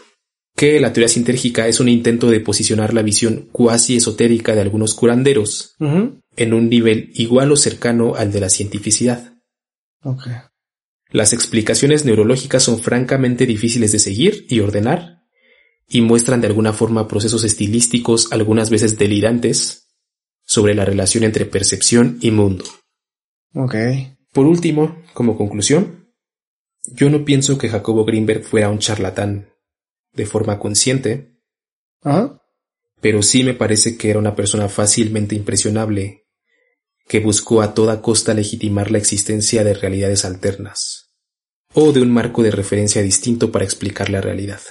que 0.61 0.79
la 0.79 0.93
teoría 0.93 1.07
sintérgica 1.07 1.67
es 1.67 1.79
un 1.79 1.89
intento 1.89 2.29
de 2.29 2.39
posicionar 2.39 2.93
la 2.93 3.01
visión 3.01 3.49
cuasi 3.51 3.95
esotérica 3.95 4.53
de 4.53 4.61
algunos 4.61 4.93
curanderos 4.93 5.75
en 5.79 6.53
un 6.53 6.69
nivel 6.69 7.09
igual 7.15 7.51
o 7.51 7.55
cercano 7.55 8.13
al 8.13 8.31
de 8.31 8.41
la 8.41 8.49
cientificidad. 8.51 9.33
Las 11.09 11.33
explicaciones 11.33 12.05
neurológicas 12.05 12.61
son 12.61 12.77
francamente 12.77 13.47
difíciles 13.47 13.91
de 13.91 13.97
seguir 13.97 14.45
y 14.49 14.59
ordenar, 14.59 15.23
y 15.88 16.01
muestran 16.01 16.41
de 16.41 16.47
alguna 16.47 16.73
forma 16.73 17.07
procesos 17.07 17.43
estilísticos 17.43 18.31
algunas 18.31 18.69
veces 18.69 18.99
delirantes 18.99 19.88
sobre 20.43 20.75
la 20.75 20.85
relación 20.85 21.23
entre 21.23 21.47
percepción 21.47 22.19
y 22.21 22.29
mundo. 22.29 22.65
Por 24.31 24.45
último, 24.45 25.01
como 25.15 25.39
conclusión, 25.39 26.11
yo 26.83 27.09
no 27.09 27.25
pienso 27.25 27.57
que 27.57 27.67
Jacobo 27.67 28.05
Greenberg 28.05 28.43
fuera 28.43 28.69
un 28.69 28.77
charlatán 28.77 29.51
de 30.13 30.25
forma 30.25 30.59
consciente. 30.59 31.38
Pero 32.99 33.23
sí 33.23 33.43
me 33.43 33.53
parece 33.53 33.97
que 33.97 34.09
era 34.09 34.19
una 34.19 34.35
persona 34.35 34.69
fácilmente 34.69 35.35
impresionable, 35.35 36.25
que 37.07 37.19
buscó 37.19 37.61
a 37.61 37.73
toda 37.73 38.01
costa 38.01 38.33
legitimar 38.33 38.91
la 38.91 38.97
existencia 38.97 39.63
de 39.63 39.73
realidades 39.73 40.23
alternas, 40.25 41.09
o 41.73 41.91
de 41.91 42.01
un 42.01 42.11
marco 42.11 42.43
de 42.43 42.51
referencia 42.51 43.01
distinto 43.01 43.51
para 43.51 43.65
explicar 43.65 44.09
la 44.09 44.21
realidad. 44.21 44.61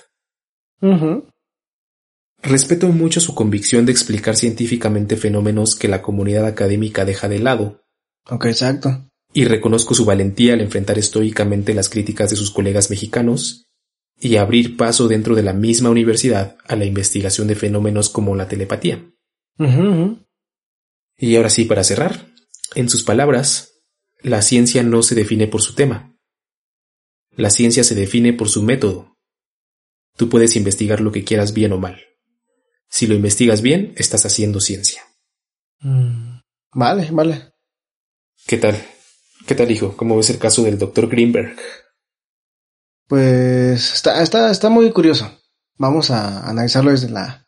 Respeto 2.43 2.89
mucho 2.89 3.21
su 3.21 3.35
convicción 3.35 3.85
de 3.85 3.93
explicar 3.93 4.37
científicamente 4.37 5.17
fenómenos 5.17 5.75
que 5.75 5.89
la 5.89 6.01
comunidad 6.01 6.47
académica 6.47 7.05
deja 7.05 7.29
de 7.29 7.39
lado. 7.39 7.83
Ok, 8.31 8.47
exacto. 8.47 9.07
Y 9.33 9.45
reconozco 9.45 9.95
su 9.95 10.05
valentía 10.05 10.55
al 10.55 10.61
enfrentar 10.61 10.99
estoicamente 10.99 11.75
las 11.75 11.89
críticas 11.89 12.31
de 12.31 12.37
sus 12.37 12.51
colegas 12.51 12.91
mexicanos 12.91 13.70
y 14.21 14.37
abrir 14.37 14.77
paso 14.77 15.09
dentro 15.09 15.35
de 15.35 15.43
la 15.43 15.55
misma 15.55 15.89
universidad 15.89 16.59
a 16.69 16.77
la 16.77 16.85
investigación 16.85 17.49
de 17.49 17.55
fenómenos 17.55 18.11
como 18.11 18.37
la 18.37 18.47
telepatía. 18.47 19.11
Y 21.17 21.37
ahora 21.37 21.51
sí, 21.51 21.65
para 21.65 21.85
cerrar, 21.85 22.27
en 22.75 22.89
sus 22.89 23.03
palabras, 23.03 23.83
la 24.23 24.43
ciencia 24.43 24.83
no 24.83 25.03
se 25.03 25.15
define 25.15 25.47
por 25.47 25.63
su 25.63 25.75
tema. 25.75 26.17
La 27.31 27.51
ciencia 27.51 27.83
se 27.83 27.95
define 27.95 28.35
por 28.35 28.49
su 28.49 28.63
método. 28.63 29.17
Tú 30.17 30.29
puedes 30.29 30.55
investigar 30.57 31.01
lo 31.01 31.13
que 31.13 31.25
quieras 31.25 31.55
bien 31.55 31.73
o 31.73 31.79
mal. 31.79 32.01
Si 32.91 33.07
lo 33.07 33.15
investigas 33.15 33.63
bien, 33.63 33.95
estás 33.97 34.27
haciendo 34.27 34.61
ciencia. 34.61 35.03
Mm, 35.81 36.41
vale, 36.73 37.09
vale. 37.11 37.53
¿Qué 38.47 38.59
tal? 38.59 38.77
¿Qué 39.47 39.55
tal, 39.55 39.71
hijo? 39.71 39.97
¿Cómo 39.97 40.17
ves 40.17 40.29
el 40.29 40.39
caso 40.39 40.63
del 40.63 40.79
doctor 40.79 41.09
Greenberg? 41.09 41.57
Pues 43.11 43.95
está, 43.95 44.23
está, 44.23 44.53
está 44.53 44.69
muy 44.69 44.89
curioso. 44.93 45.29
Vamos 45.77 46.13
a 46.13 46.49
analizarlo 46.49 46.93
desde 46.93 47.11
la, 47.11 47.45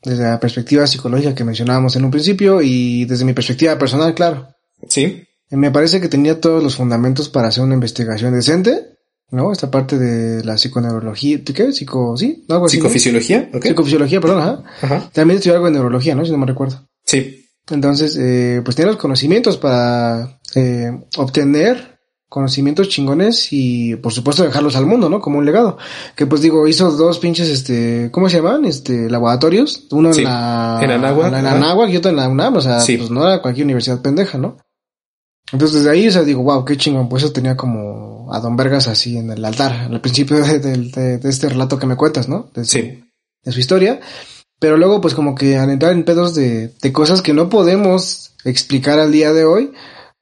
desde 0.00 0.22
la 0.22 0.38
perspectiva 0.38 0.86
psicológica 0.86 1.34
que 1.34 1.42
mencionábamos 1.42 1.96
en 1.96 2.04
un 2.04 2.12
principio 2.12 2.62
y 2.62 3.04
desde 3.04 3.24
mi 3.24 3.32
perspectiva 3.32 3.76
personal, 3.76 4.14
claro. 4.14 4.54
Sí. 4.88 5.24
Me 5.50 5.72
parece 5.72 6.00
que 6.00 6.08
tenía 6.08 6.40
todos 6.40 6.62
los 6.62 6.76
fundamentos 6.76 7.28
para 7.28 7.48
hacer 7.48 7.64
una 7.64 7.74
investigación 7.74 8.32
decente, 8.32 8.96
¿no? 9.32 9.50
Esta 9.50 9.72
parte 9.72 9.98
de 9.98 10.44
la 10.44 10.56
psiconeurología, 10.56 11.42
¿qué? 11.42 11.72
Psico, 11.72 12.16
sí, 12.16 12.44
¿No? 12.48 12.68
Psicofisiología, 12.68 13.50
Psicofisiología, 13.60 14.20
perdón, 14.20 14.62
ajá. 14.82 15.10
También 15.12 15.38
estudió 15.38 15.54
algo 15.54 15.66
de 15.66 15.72
neurología, 15.72 16.14
¿no? 16.14 16.24
Si 16.24 16.30
no 16.30 16.38
me 16.38 16.46
recuerdo. 16.46 16.88
Sí. 17.04 17.48
Entonces, 17.70 18.16
eh, 18.20 18.60
pues 18.64 18.76
tiene 18.76 18.92
los 18.92 19.00
conocimientos 19.00 19.56
para 19.56 20.38
eh, 20.54 20.92
obtener 21.16 21.91
conocimientos 22.32 22.88
chingones 22.88 23.48
y 23.50 23.94
por 23.96 24.10
supuesto 24.10 24.42
dejarlos 24.42 24.74
al 24.74 24.86
mundo, 24.86 25.10
¿no? 25.10 25.20
Como 25.20 25.36
un 25.36 25.44
legado. 25.44 25.76
Que 26.16 26.24
pues 26.24 26.40
digo, 26.40 26.66
hizo 26.66 26.90
dos 26.90 27.18
pinches, 27.18 27.50
este, 27.50 28.08
¿cómo 28.10 28.30
se 28.30 28.38
llaman? 28.38 28.64
Este, 28.64 29.10
laboratorios. 29.10 29.84
Uno 29.90 30.14
en 30.14 30.24
la... 30.24 30.80
En 30.82 30.92
Anáhuac. 30.92 31.28
En, 31.28 31.46
Anáhuac 31.46 31.90
y 31.90 31.98
otro 31.98 32.10
en 32.10 32.16
la 32.16 32.30
UNAM, 32.30 32.56
o 32.56 32.62
sea, 32.62 32.78
pues 32.78 33.10
no 33.10 33.28
era 33.28 33.42
cualquier 33.42 33.66
universidad 33.66 34.00
pendeja, 34.00 34.38
¿no? 34.38 34.56
Entonces 35.52 35.82
desde 35.82 35.90
ahí, 35.90 36.08
o 36.08 36.10
sea, 36.10 36.22
digo, 36.22 36.42
wow, 36.42 36.64
qué 36.64 36.78
chingón, 36.78 37.10
pues 37.10 37.22
eso 37.22 37.34
tenía 37.34 37.54
como 37.54 38.32
a 38.32 38.40
Don 38.40 38.56
Vergas 38.56 38.88
así 38.88 39.18
en 39.18 39.30
el 39.30 39.44
altar, 39.44 39.88
al 39.92 40.00
principio 40.00 40.38
de, 40.38 41.20
este 41.24 41.50
relato 41.50 41.78
que 41.78 41.84
me 41.86 41.96
cuentas, 41.96 42.30
¿no? 42.30 42.48
De 42.54 42.64
su, 42.64 42.78
de 42.78 43.52
su 43.52 43.60
historia. 43.60 44.00
Pero 44.58 44.78
luego, 44.78 45.02
pues 45.02 45.12
como 45.12 45.34
que 45.34 45.58
al 45.58 45.68
entrar 45.68 45.92
en 45.92 46.06
pedos 46.06 46.34
de, 46.34 46.72
de 46.80 46.92
cosas 46.94 47.20
que 47.20 47.34
no 47.34 47.50
podemos 47.50 48.32
explicar 48.42 48.98
al 48.98 49.12
día 49.12 49.34
de 49.34 49.44
hoy, 49.44 49.72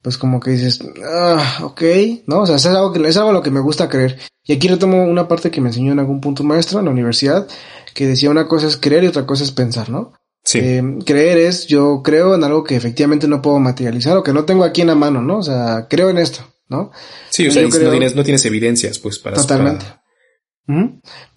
pues 0.01 0.17
como 0.17 0.39
que 0.39 0.51
dices, 0.51 0.79
ah, 1.05 1.59
ok, 1.63 1.81
¿no? 2.25 2.41
O 2.41 2.47
sea, 2.47 2.55
es 2.55 2.65
algo, 2.65 2.91
que, 2.91 3.07
es 3.07 3.17
algo 3.17 3.29
a 3.29 3.33
lo 3.33 3.43
que 3.43 3.51
me 3.51 3.59
gusta 3.59 3.87
creer. 3.87 4.17
Y 4.43 4.53
aquí 4.53 4.67
retomo 4.67 5.03
una 5.03 5.27
parte 5.27 5.51
que 5.51 5.61
me 5.61 5.69
enseñó 5.69 5.91
en 5.91 5.99
algún 5.99 6.21
punto 6.21 6.43
maestro 6.43 6.79
en 6.79 6.85
la 6.85 6.91
universidad, 6.91 7.47
que 7.93 8.07
decía 8.07 8.29
una 8.29 8.47
cosa 8.47 8.67
es 8.67 8.77
creer 8.77 9.03
y 9.03 9.07
otra 9.07 9.25
cosa 9.25 9.43
es 9.43 9.51
pensar, 9.51 9.89
¿no? 9.89 10.13
Sí. 10.43 10.59
Eh, 10.59 10.83
creer 11.05 11.37
es, 11.37 11.67
yo 11.67 12.01
creo 12.03 12.33
en 12.33 12.43
algo 12.43 12.63
que 12.63 12.75
efectivamente 12.75 13.27
no 13.27 13.43
puedo 13.43 13.59
materializar 13.59 14.17
o 14.17 14.23
que 14.23 14.33
no 14.33 14.43
tengo 14.45 14.63
aquí 14.63 14.81
en 14.81 14.87
la 14.87 14.95
mano, 14.95 15.21
¿no? 15.21 15.37
O 15.37 15.43
sea, 15.43 15.85
creo 15.87 16.09
en 16.09 16.17
esto, 16.17 16.41
¿no? 16.67 16.91
Sí, 17.29 17.47
o 17.47 17.51
sea, 17.51 17.61
no, 17.61 17.69
tienes, 17.69 18.15
no 18.15 18.23
tienes 18.23 18.43
evidencias, 18.45 18.97
pues, 18.97 19.19
para... 19.19 19.37
Totalmente. 19.37 19.85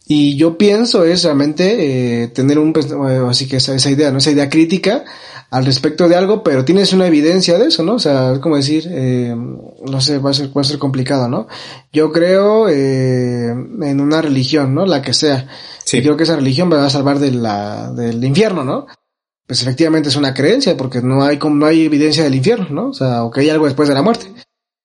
Y 0.06 0.36
yo 0.36 0.58
pienso 0.58 1.04
es 1.04 1.24
realmente 1.24 2.22
eh, 2.22 2.28
tener 2.28 2.58
un, 2.58 2.72
pues, 2.72 2.92
así 3.28 3.48
que 3.48 3.56
esa, 3.56 3.74
esa 3.74 3.90
idea, 3.90 4.10
¿no? 4.10 4.18
Esa 4.18 4.30
idea 4.30 4.48
crítica 4.50 5.04
al 5.50 5.64
respecto 5.64 6.08
de 6.08 6.16
algo, 6.16 6.42
pero 6.42 6.64
tienes 6.64 6.92
una 6.92 7.06
evidencia 7.06 7.58
de 7.58 7.66
eso, 7.66 7.82
¿no? 7.82 7.94
O 7.94 7.98
sea, 7.98 8.32
es 8.32 8.38
como 8.40 8.56
decir, 8.56 8.88
eh, 8.90 9.34
no 9.36 10.00
sé, 10.00 10.18
va 10.18 10.30
a 10.30 10.34
ser, 10.34 10.56
va 10.56 10.62
a 10.62 10.64
ser 10.64 10.78
complicado, 10.78 11.28
¿no? 11.28 11.46
Yo 11.92 12.12
creo 12.12 12.68
eh, 12.68 13.50
en 13.50 14.00
una 14.00 14.20
religión, 14.20 14.74
¿no? 14.74 14.84
La 14.84 15.00
que 15.00 15.14
sea. 15.14 15.48
Sí. 15.84 15.98
Y 15.98 16.02
creo 16.02 16.16
que 16.16 16.24
esa 16.24 16.36
religión 16.36 16.68
me 16.68 16.76
va 16.76 16.86
a 16.86 16.90
salvar 16.90 17.18
de 17.18 17.30
la, 17.30 17.92
del 17.92 18.24
infierno, 18.24 18.64
¿no? 18.64 18.86
Pues 19.46 19.62
efectivamente 19.62 20.08
es 20.08 20.16
una 20.16 20.34
creencia, 20.34 20.76
porque 20.76 21.02
no 21.02 21.22
hay, 21.22 21.38
no 21.38 21.66
hay 21.66 21.84
evidencia 21.84 22.24
del 22.24 22.34
infierno, 22.34 22.66
¿no? 22.70 22.88
O 22.88 22.94
sea, 22.94 23.24
o 23.24 23.30
que 23.30 23.42
hay 23.42 23.50
algo 23.50 23.66
después 23.66 23.88
de 23.88 23.94
la 23.94 24.02
muerte. 24.02 24.32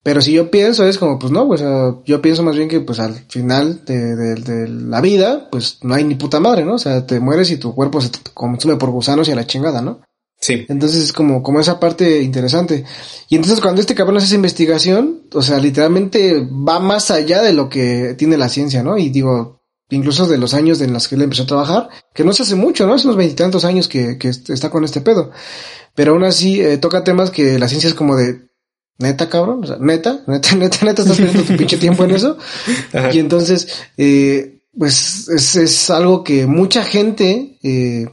Pero 0.03 0.21
si 0.21 0.33
yo 0.33 0.49
pienso 0.49 0.85
es 0.85 0.97
como, 0.97 1.19
pues 1.19 1.31
no, 1.31 1.45
pues 1.47 1.61
yo 2.05 2.21
pienso 2.21 2.41
más 2.41 2.55
bien 2.55 2.69
que 2.69 2.79
pues 2.79 2.99
al 2.99 3.15
final 3.27 3.83
de, 3.85 4.15
de, 4.15 4.67
la 4.67 5.01
vida, 5.01 5.49
pues 5.51 5.79
no 5.83 5.93
hay 5.93 6.03
ni 6.03 6.15
puta 6.15 6.39
madre, 6.39 6.63
¿no? 6.63 6.75
O 6.75 6.77
sea, 6.77 7.05
te 7.05 7.19
mueres 7.19 7.51
y 7.51 7.57
tu 7.57 7.75
cuerpo 7.75 7.99
se 7.99 8.09
consume 8.33 8.77
por 8.77 8.91
gusanos 8.91 9.27
y 9.27 9.31
a 9.33 9.35
la 9.35 9.45
chingada, 9.45 9.81
¿no? 9.81 9.99
Sí. 10.39 10.65
Entonces 10.69 11.03
es 11.03 11.13
como, 11.13 11.43
como 11.43 11.59
esa 11.59 11.79
parte 11.79 12.21
interesante. 12.21 12.85
Y 13.27 13.35
entonces 13.35 13.59
cuando 13.59 13.81
este 13.81 13.93
cabrón 13.93 14.17
hace 14.17 14.27
esa 14.27 14.35
investigación, 14.35 15.23
o 15.33 15.41
sea, 15.41 15.59
literalmente 15.59 16.47
va 16.49 16.79
más 16.79 17.11
allá 17.11 17.41
de 17.41 17.53
lo 17.53 17.67
que 17.67 18.15
tiene 18.17 18.37
la 18.37 18.47
ciencia, 18.47 18.81
¿no? 18.81 18.97
Y 18.97 19.09
digo, 19.09 19.61
incluso 19.89 20.27
de 20.27 20.37
los 20.37 20.53
años 20.53 20.79
en 20.81 20.93
los 20.93 21.07
que 21.07 21.15
él 21.15 21.23
empezó 21.23 21.43
a 21.43 21.47
trabajar, 21.47 21.89
que 22.13 22.23
no 22.23 22.31
se 22.31 22.43
hace 22.43 22.55
mucho, 22.55 22.87
¿no? 22.87 22.93
Hace 22.93 23.07
unos 23.07 23.17
veintitantos 23.17 23.65
años 23.65 23.87
que, 23.89 24.17
que 24.17 24.29
está 24.29 24.69
con 24.69 24.85
este 24.85 25.01
pedo. 25.01 25.31
Pero 25.93 26.13
aún 26.13 26.23
así 26.23 26.61
eh, 26.61 26.77
toca 26.77 27.03
temas 27.03 27.31
que 27.31 27.59
la 27.59 27.67
ciencia 27.67 27.89
es 27.89 27.95
como 27.95 28.15
de, 28.15 28.49
neta, 28.99 29.29
cabrón, 29.29 29.63
o 29.63 29.67
sea, 29.67 29.77
neta, 29.79 30.23
neta, 30.27 30.55
neta, 30.55 30.85
neta, 30.85 31.01
estás 31.01 31.17
perdiendo 31.17 31.43
tu 31.43 31.57
pinche 31.57 31.77
tiempo 31.77 32.05
en 32.05 32.11
eso. 32.11 32.37
Y 33.11 33.19
entonces, 33.19 33.67
eh, 33.97 34.61
pues 34.77 35.27
es, 35.27 35.55
es, 35.55 35.89
algo 35.89 36.23
que 36.23 36.45
mucha 36.45 36.83
gente 36.83 37.57
eh, 37.63 38.05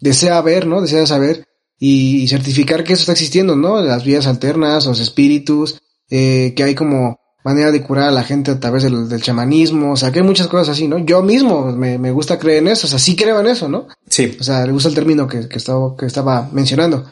desea 0.00 0.40
ver, 0.40 0.66
¿no? 0.66 0.80
Desea 0.80 1.06
saber 1.06 1.46
y, 1.78 2.26
certificar 2.28 2.84
que 2.84 2.94
eso 2.94 3.02
está 3.02 3.12
existiendo, 3.12 3.56
¿no? 3.56 3.80
Las 3.82 4.04
vías 4.04 4.26
alternas, 4.26 4.86
los 4.86 5.00
espíritus, 5.00 5.80
eh, 6.10 6.54
que 6.56 6.62
hay 6.62 6.74
como 6.74 7.18
manera 7.44 7.70
de 7.70 7.82
curar 7.82 8.08
a 8.08 8.12
la 8.12 8.24
gente 8.24 8.50
a 8.50 8.58
través 8.58 8.82
del, 8.82 9.08
del, 9.08 9.22
chamanismo, 9.22 9.92
o 9.92 9.96
sea, 9.96 10.10
que 10.10 10.18
hay 10.18 10.24
muchas 10.24 10.48
cosas 10.48 10.70
así, 10.70 10.88
¿no? 10.88 10.98
Yo 10.98 11.22
mismo 11.22 11.72
me, 11.72 11.98
me 11.98 12.10
gusta 12.10 12.38
creer 12.38 12.58
en 12.58 12.68
eso, 12.68 12.86
o 12.86 12.90
sea, 12.90 12.98
sí 12.98 13.14
creo 13.14 13.40
en 13.40 13.46
eso, 13.46 13.68
¿no? 13.68 13.86
Sí. 14.08 14.36
O 14.40 14.42
sea, 14.42 14.66
le 14.66 14.72
gusta 14.72 14.88
el 14.88 14.94
término 14.96 15.28
que, 15.28 15.48
que, 15.48 15.58
estaba, 15.58 15.96
que 15.96 16.06
estaba 16.06 16.48
mencionando 16.52 17.06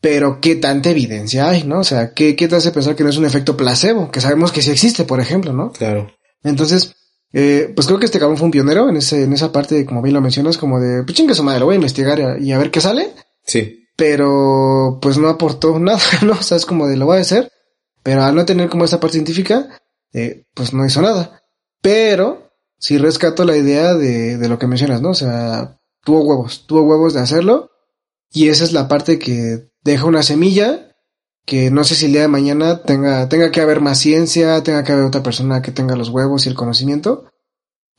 pero 0.00 0.40
qué 0.40 0.56
tanta 0.56 0.90
evidencia 0.90 1.48
hay, 1.48 1.64
¿no? 1.64 1.80
O 1.80 1.84
sea, 1.84 2.14
¿qué, 2.14 2.34
¿qué 2.34 2.48
te 2.48 2.56
hace 2.56 2.72
pensar 2.72 2.96
que 2.96 3.04
no 3.04 3.10
es 3.10 3.18
un 3.18 3.26
efecto 3.26 3.56
placebo? 3.56 4.10
Que 4.10 4.20
sabemos 4.20 4.50
que 4.50 4.62
sí 4.62 4.70
existe, 4.70 5.04
por 5.04 5.20
ejemplo, 5.20 5.52
¿no? 5.52 5.72
Claro. 5.72 6.10
Entonces, 6.42 6.94
eh, 7.32 7.70
pues 7.74 7.86
creo 7.86 7.98
que 7.98 8.06
este 8.06 8.18
cabrón 8.18 8.38
fue 8.38 8.46
un 8.46 8.50
pionero 8.50 8.88
en 8.88 8.96
ese, 8.96 9.24
en 9.24 9.32
esa 9.32 9.52
parte, 9.52 9.84
como 9.84 10.00
bien 10.00 10.14
lo 10.14 10.22
mencionas, 10.22 10.56
como 10.56 10.80
de, 10.80 11.02
pues 11.04 11.16
chingue 11.16 11.34
su 11.34 11.42
madre, 11.42 11.60
lo 11.60 11.66
voy 11.66 11.74
a 11.74 11.76
investigar 11.76 12.40
y 12.40 12.52
a 12.52 12.58
ver 12.58 12.70
qué 12.70 12.80
sale. 12.80 13.10
Sí. 13.44 13.79
Pero, 14.00 14.98
pues 15.02 15.18
no 15.18 15.28
aportó 15.28 15.78
nada, 15.78 16.00
¿no? 16.24 16.32
O 16.32 16.42
sea, 16.42 16.56
es 16.56 16.64
como 16.64 16.88
de, 16.88 16.96
lo 16.96 17.04
voy 17.04 17.18
a 17.18 17.20
hacer, 17.20 17.52
pero 18.02 18.22
al 18.22 18.34
no 18.34 18.46
tener 18.46 18.70
como 18.70 18.86
esta 18.86 18.98
parte 18.98 19.12
científica, 19.12 19.78
eh, 20.14 20.46
pues 20.54 20.72
no 20.72 20.86
hizo 20.86 21.02
nada. 21.02 21.42
Pero, 21.82 22.50
sí 22.78 22.96
rescato 22.96 23.44
la 23.44 23.58
idea 23.58 23.92
de, 23.92 24.38
de 24.38 24.48
lo 24.48 24.58
que 24.58 24.66
mencionas, 24.66 25.02
¿no? 25.02 25.10
O 25.10 25.14
sea, 25.14 25.78
tuvo 26.02 26.22
huevos, 26.22 26.66
tuvo 26.66 26.80
huevos 26.84 27.12
de 27.12 27.20
hacerlo. 27.20 27.72
Y 28.32 28.48
esa 28.48 28.64
es 28.64 28.72
la 28.72 28.88
parte 28.88 29.18
que 29.18 29.68
deja 29.82 30.06
una 30.06 30.22
semilla 30.22 30.96
que 31.44 31.70
no 31.70 31.84
sé 31.84 31.94
si 31.94 32.06
el 32.06 32.12
día 32.12 32.22
de 32.22 32.28
mañana 32.28 32.82
tenga, 32.82 33.28
tenga 33.28 33.50
que 33.50 33.60
haber 33.60 33.82
más 33.82 33.98
ciencia, 33.98 34.62
tenga 34.62 34.82
que 34.82 34.92
haber 34.92 35.04
otra 35.04 35.22
persona 35.22 35.60
que 35.60 35.72
tenga 35.72 35.94
los 35.94 36.08
huevos 36.08 36.46
y 36.46 36.48
el 36.48 36.54
conocimiento 36.54 37.30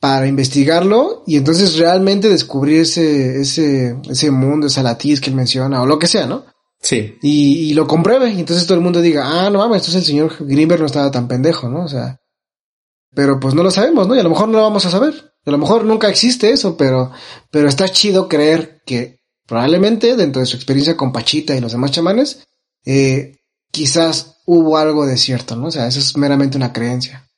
para 0.02 0.26
investigarlo 0.26 1.22
y 1.26 1.36
entonces 1.36 1.78
realmente 1.78 2.28
descubrir 2.28 2.80
ese, 2.80 3.40
ese, 3.40 3.96
ese 4.10 4.30
mundo, 4.32 4.66
esa 4.66 4.82
latiz 4.82 5.20
que 5.20 5.30
él 5.30 5.36
menciona 5.36 5.80
o 5.80 5.86
lo 5.86 5.98
que 5.98 6.08
sea, 6.08 6.26
¿no? 6.26 6.44
Sí. 6.80 7.14
Y, 7.22 7.70
y 7.70 7.74
lo 7.74 7.86
compruebe 7.86 8.28
y 8.30 8.40
entonces 8.40 8.66
todo 8.66 8.76
el 8.76 8.84
mundo 8.84 9.00
diga, 9.00 9.22
ah, 9.24 9.48
no 9.48 9.60
mames, 9.60 9.82
entonces 9.82 10.02
el 10.02 10.04
señor 10.04 10.36
Greenberg 10.40 10.80
no 10.80 10.86
estaba 10.86 11.10
tan 11.10 11.28
pendejo, 11.28 11.68
¿no? 11.68 11.84
O 11.84 11.88
sea, 11.88 12.18
pero 13.14 13.38
pues 13.38 13.54
no 13.54 13.62
lo 13.62 13.70
sabemos, 13.70 14.08
¿no? 14.08 14.16
Y 14.16 14.18
a 14.18 14.24
lo 14.24 14.30
mejor 14.30 14.48
no 14.48 14.58
lo 14.58 14.64
vamos 14.64 14.84
a 14.86 14.90
saber. 14.90 15.32
A 15.46 15.50
lo 15.50 15.58
mejor 15.58 15.84
nunca 15.84 16.08
existe 16.08 16.50
eso, 16.50 16.76
pero, 16.76 17.12
pero 17.50 17.68
está 17.68 17.88
chido 17.88 18.28
creer 18.28 18.82
que 18.84 19.22
Probablemente 19.46 20.16
dentro 20.16 20.40
de 20.40 20.46
su 20.46 20.56
experiencia 20.56 20.96
con 20.96 21.12
Pachita 21.12 21.54
y 21.54 21.60
los 21.60 21.72
demás 21.72 21.90
chamanes, 21.90 22.44
eh, 22.84 23.36
quizás 23.70 24.36
hubo 24.46 24.78
algo 24.78 25.04
de 25.04 25.16
cierto, 25.16 25.56
¿no? 25.56 25.66
O 25.66 25.70
sea, 25.70 25.86
eso 25.86 25.98
es 25.98 26.16
meramente 26.16 26.56
una 26.56 26.72
creencia. 26.72 27.28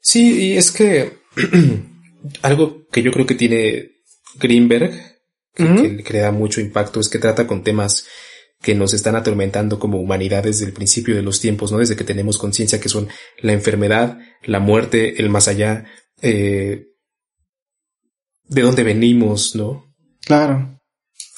Sí, 0.00 0.52
y 0.52 0.56
es 0.56 0.70
que 0.70 1.18
algo 2.42 2.86
que 2.90 3.02
yo 3.02 3.12
creo 3.12 3.26
que 3.26 3.34
tiene 3.34 3.90
Greenberg, 4.38 4.92
que, 5.54 6.04
le 6.12 6.18
da 6.20 6.30
mucho 6.30 6.60
impacto, 6.60 7.00
es 7.00 7.08
que 7.08 7.18
trata 7.18 7.46
con 7.46 7.64
temas 7.64 8.06
que 8.62 8.74
nos 8.74 8.92
están 8.92 9.16
atormentando 9.16 9.78
como 9.78 10.00
humanidad 10.00 10.44
desde 10.44 10.66
el 10.66 10.72
principio 10.72 11.14
de 11.14 11.22
los 11.22 11.40
tiempos, 11.40 11.70
¿no? 11.70 11.78
Desde 11.78 11.96
que 11.96 12.04
tenemos 12.04 12.38
conciencia 12.38 12.80
que 12.80 12.88
son 12.88 13.08
la 13.40 13.52
enfermedad, 13.52 14.18
la 14.44 14.60
muerte, 14.60 15.20
el 15.20 15.30
más 15.30 15.48
allá, 15.48 15.84
eh, 16.22 16.86
de 18.44 18.62
dónde 18.62 18.82
venimos, 18.82 19.54
¿no? 19.54 19.94
Claro. 20.24 20.80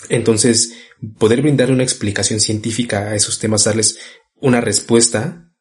Entonces, 0.08 0.74
poder 1.18 1.42
brindar 1.42 1.70
una 1.70 1.82
explicación 1.82 2.40
científica 2.40 3.10
a 3.10 3.14
esos 3.14 3.38
temas, 3.38 3.64
darles 3.64 3.98
una 4.40 4.60
respuesta 4.60 5.52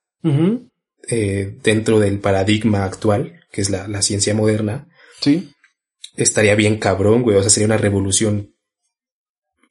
eh, 1.09 1.57
dentro 1.63 1.99
del 1.99 2.19
paradigma 2.19 2.83
actual, 2.83 3.41
que 3.51 3.61
es 3.61 3.69
la, 3.69 3.87
la, 3.87 4.01
ciencia 4.01 4.33
moderna. 4.33 4.87
Sí. 5.21 5.51
Estaría 6.15 6.55
bien 6.55 6.77
cabrón, 6.77 7.23
güey. 7.23 7.37
O 7.37 7.41
sea, 7.41 7.49
sería 7.49 7.67
una 7.67 7.77
revolución 7.77 8.55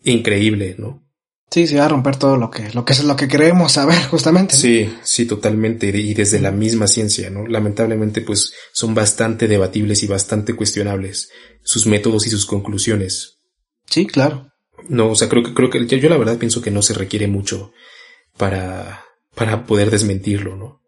increíble, 0.03 0.75
¿no? 0.79 1.09
Sí, 1.51 1.67
se 1.67 1.79
va 1.79 1.87
a 1.87 1.89
romper 1.89 2.17
todo 2.17 2.37
lo 2.37 2.51
que, 2.51 2.71
lo 2.73 2.85
que 2.85 2.93
es 2.93 3.03
lo 3.05 3.17
que 3.17 3.29
queremos 3.29 3.73
saber, 3.73 4.03
justamente. 4.11 4.55
Sí, 4.55 4.93
sí, 5.03 5.27
totalmente. 5.27 5.89
Y 5.89 6.13
desde 6.15 6.41
la 6.41 6.51
misma 6.51 6.87
ciencia, 6.87 7.31
¿no? 7.31 7.47
Lamentablemente, 7.47 8.21
pues, 8.21 8.53
son 8.73 8.95
bastante 8.95 9.49
debatibles 9.49 10.03
y 10.03 10.07
bastante 10.07 10.55
cuestionables 10.55 11.31
sus 11.63 11.87
métodos 11.87 12.27
y 12.27 12.31
sus 12.31 12.47
conclusiones. 12.47 13.39
Sí, 13.87 14.07
claro. 14.07 14.49
No, 14.89 15.11
o 15.11 15.15
sea, 15.15 15.29
creo 15.29 15.43
que, 15.43 15.55
creo 15.55 15.71
que 15.71 15.87
yo, 15.87 16.09
la 16.09 16.19
verdad 16.19 16.39
pienso 16.39 16.61
que 16.61 16.71
no 16.71 16.83
se 16.83 16.95
requiere 16.95 17.27
mucho 17.27 17.73
para, 18.37 19.05
para 19.35 19.67
poder 19.67 19.91
desmentirlo, 19.91 20.57
¿no? 20.57 20.81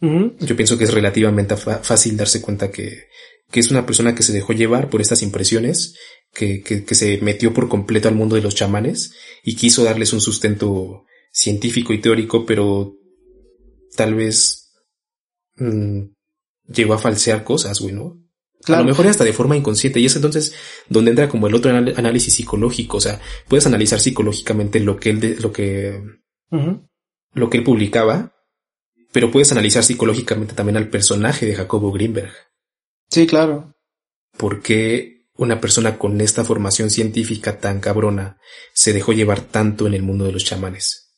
Yo 0.00 0.56
pienso 0.56 0.78
que 0.78 0.84
es 0.84 0.94
relativamente 0.94 1.56
fácil 1.56 2.16
darse 2.16 2.40
cuenta 2.40 2.70
que, 2.70 3.08
que 3.50 3.60
es 3.60 3.70
una 3.70 3.84
persona 3.84 4.14
que 4.14 4.22
se 4.22 4.32
dejó 4.32 4.52
llevar 4.52 4.90
por 4.90 5.00
estas 5.00 5.22
impresiones, 5.22 5.96
que, 6.32 6.62
que, 6.62 6.84
que, 6.84 6.94
se 6.94 7.18
metió 7.20 7.52
por 7.52 7.68
completo 7.68 8.08
al 8.08 8.14
mundo 8.14 8.36
de 8.36 8.42
los 8.42 8.54
chamanes 8.54 9.14
y 9.42 9.56
quiso 9.56 9.82
darles 9.82 10.12
un 10.12 10.20
sustento 10.20 11.04
científico 11.32 11.92
y 11.92 12.00
teórico, 12.00 12.46
pero 12.46 12.94
tal 13.96 14.14
vez 14.14 14.72
mmm, 15.56 16.02
llegó 16.72 16.94
a 16.94 16.98
falsear 16.98 17.44
cosas, 17.44 17.80
güey, 17.80 17.94
¿no? 17.94 18.22
A 18.66 18.78
lo 18.78 18.84
mejor 18.84 19.06
hasta 19.06 19.24
de 19.24 19.32
forma 19.32 19.56
inconsciente. 19.56 20.00
Y 20.00 20.06
es 20.06 20.16
entonces 20.16 20.52
donde 20.88 21.10
entra 21.10 21.28
como 21.28 21.46
el 21.46 21.54
otro 21.54 21.70
análisis 21.70 22.34
psicológico. 22.34 22.98
O 22.98 23.00
sea, 23.00 23.20
puedes 23.46 23.66
analizar 23.66 24.00
psicológicamente 24.00 24.80
lo 24.80 24.98
que 24.98 25.10
él, 25.10 25.36
lo 25.40 25.52
que, 25.52 26.02
lo 27.32 27.50
que 27.50 27.58
él 27.58 27.64
publicaba, 27.64 28.34
pero 29.12 29.30
puedes 29.30 29.52
analizar 29.52 29.84
psicológicamente 29.84 30.54
también 30.54 30.76
al 30.76 30.88
personaje 30.88 31.46
de 31.46 31.54
Jacobo 31.54 31.92
Greenberg. 31.92 32.32
Sí, 33.10 33.26
claro. 33.26 33.74
¿Por 34.36 34.62
qué 34.62 35.26
una 35.34 35.60
persona 35.60 35.98
con 35.98 36.20
esta 36.20 36.44
formación 36.44 36.90
científica 36.90 37.58
tan 37.58 37.80
cabrona 37.80 38.38
se 38.74 38.92
dejó 38.92 39.12
llevar 39.12 39.40
tanto 39.40 39.86
en 39.86 39.94
el 39.94 40.02
mundo 40.02 40.24
de 40.24 40.32
los 40.32 40.44
chamanes? 40.44 41.14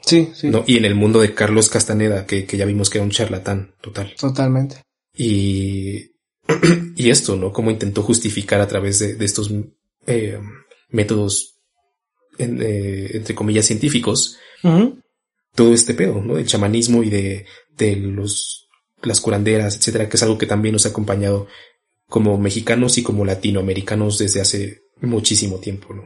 Sí, 0.00 0.30
sí. 0.34 0.50
¿No? 0.50 0.64
Y 0.66 0.76
en 0.76 0.84
el 0.84 0.94
mundo 0.94 1.20
de 1.20 1.34
Carlos 1.34 1.70
Castaneda, 1.70 2.26
que, 2.26 2.46
que 2.46 2.56
ya 2.56 2.66
vimos 2.66 2.90
que 2.90 2.98
era 2.98 3.04
un 3.04 3.10
charlatán 3.10 3.74
total. 3.80 4.14
Totalmente. 4.18 4.82
Y 5.16 6.14
y 6.96 7.10
esto, 7.10 7.36
¿no? 7.36 7.52
Cómo 7.52 7.70
intentó 7.70 8.02
justificar 8.02 8.60
a 8.60 8.68
través 8.68 8.98
de, 8.98 9.24
estos 9.24 9.50
eh, 10.06 10.38
métodos, 10.90 11.56
eh, 12.38 13.10
entre 13.14 13.34
comillas, 13.34 13.66
científicos, 13.66 14.38
todo 15.54 15.72
este 15.72 15.94
pedo, 15.94 16.20
¿no? 16.20 16.36
Del 16.36 16.46
chamanismo 16.46 17.02
y 17.02 17.10
de, 17.10 17.46
de 17.76 17.96
los, 17.96 18.68
las 19.02 19.20
curanderas, 19.20 19.76
etcétera, 19.76 20.08
que 20.08 20.16
es 20.16 20.22
algo 20.22 20.38
que 20.38 20.46
también 20.46 20.72
nos 20.72 20.86
ha 20.86 20.90
acompañado 20.90 21.46
como 22.08 22.38
mexicanos 22.38 22.98
y 22.98 23.02
como 23.02 23.24
latinoamericanos 23.24 24.18
desde 24.18 24.40
hace 24.40 24.82
muchísimo 25.00 25.58
tiempo, 25.58 25.94
¿no? 25.94 26.02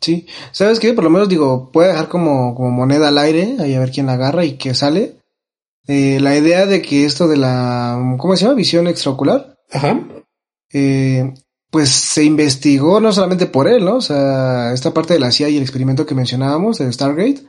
Sí, 0.00 0.26
¿sabes 0.52 0.78
qué? 0.78 0.94
Por 0.94 1.04
lo 1.04 1.10
menos 1.10 1.28
digo, 1.28 1.70
puede 1.72 1.88
dejar 1.88 2.08
como, 2.08 2.54
como 2.54 2.70
moneda 2.70 3.08
al 3.08 3.18
aire, 3.18 3.56
ahí 3.58 3.74
a 3.74 3.80
ver 3.80 3.90
quién 3.90 4.06
la 4.06 4.12
agarra 4.12 4.44
y 4.44 4.56
qué 4.56 4.74
sale. 4.74 5.18
Eh, 5.88 6.20
la 6.20 6.36
idea 6.36 6.66
de 6.66 6.82
que 6.82 7.04
esto 7.04 7.26
de 7.26 7.36
la, 7.36 8.16
¿cómo 8.18 8.36
se 8.36 8.44
llama? 8.44 8.54
Visión 8.54 8.86
extraocular. 8.86 9.56
Ajá. 9.72 10.00
Eh, 10.72 11.32
pues 11.70 11.88
se 11.88 12.24
investigó 12.24 13.00
no 13.00 13.12
solamente 13.12 13.46
por 13.46 13.68
él, 13.68 13.84
¿no? 13.84 13.96
O 13.96 14.00
sea, 14.00 14.72
esta 14.72 14.94
parte 14.94 15.14
de 15.14 15.20
la 15.20 15.32
CIA 15.32 15.48
y 15.48 15.56
el 15.56 15.62
experimento 15.62 16.06
que 16.06 16.14
mencionábamos, 16.14 16.80
el 16.80 16.92
Stargate, 16.92 17.42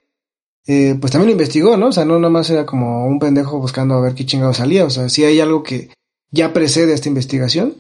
eh, 0.68 0.96
pues 1.00 1.12
también 1.12 1.28
lo 1.28 1.32
investigó, 1.34 1.78
¿no? 1.78 1.88
O 1.88 1.92
sea, 1.92 2.06
no 2.06 2.18
nada 2.20 2.30
más 2.30 2.50
era 2.50 2.66
como 2.66 3.06
un 3.06 3.20
pendejo 3.20 3.60
buscando 3.60 3.96
a 3.96 4.02
ver 4.02 4.14
qué 4.14 4.26
chingado 4.26 4.54
salía, 4.54 4.86
o 4.86 4.90
sea, 4.90 5.10
sí 5.10 5.24
hay 5.24 5.40
algo 5.40 5.64
que 5.64 5.90
ya 6.32 6.54
precede 6.54 6.92
a 6.92 6.96
esta 6.96 7.10
investigación 7.10 7.78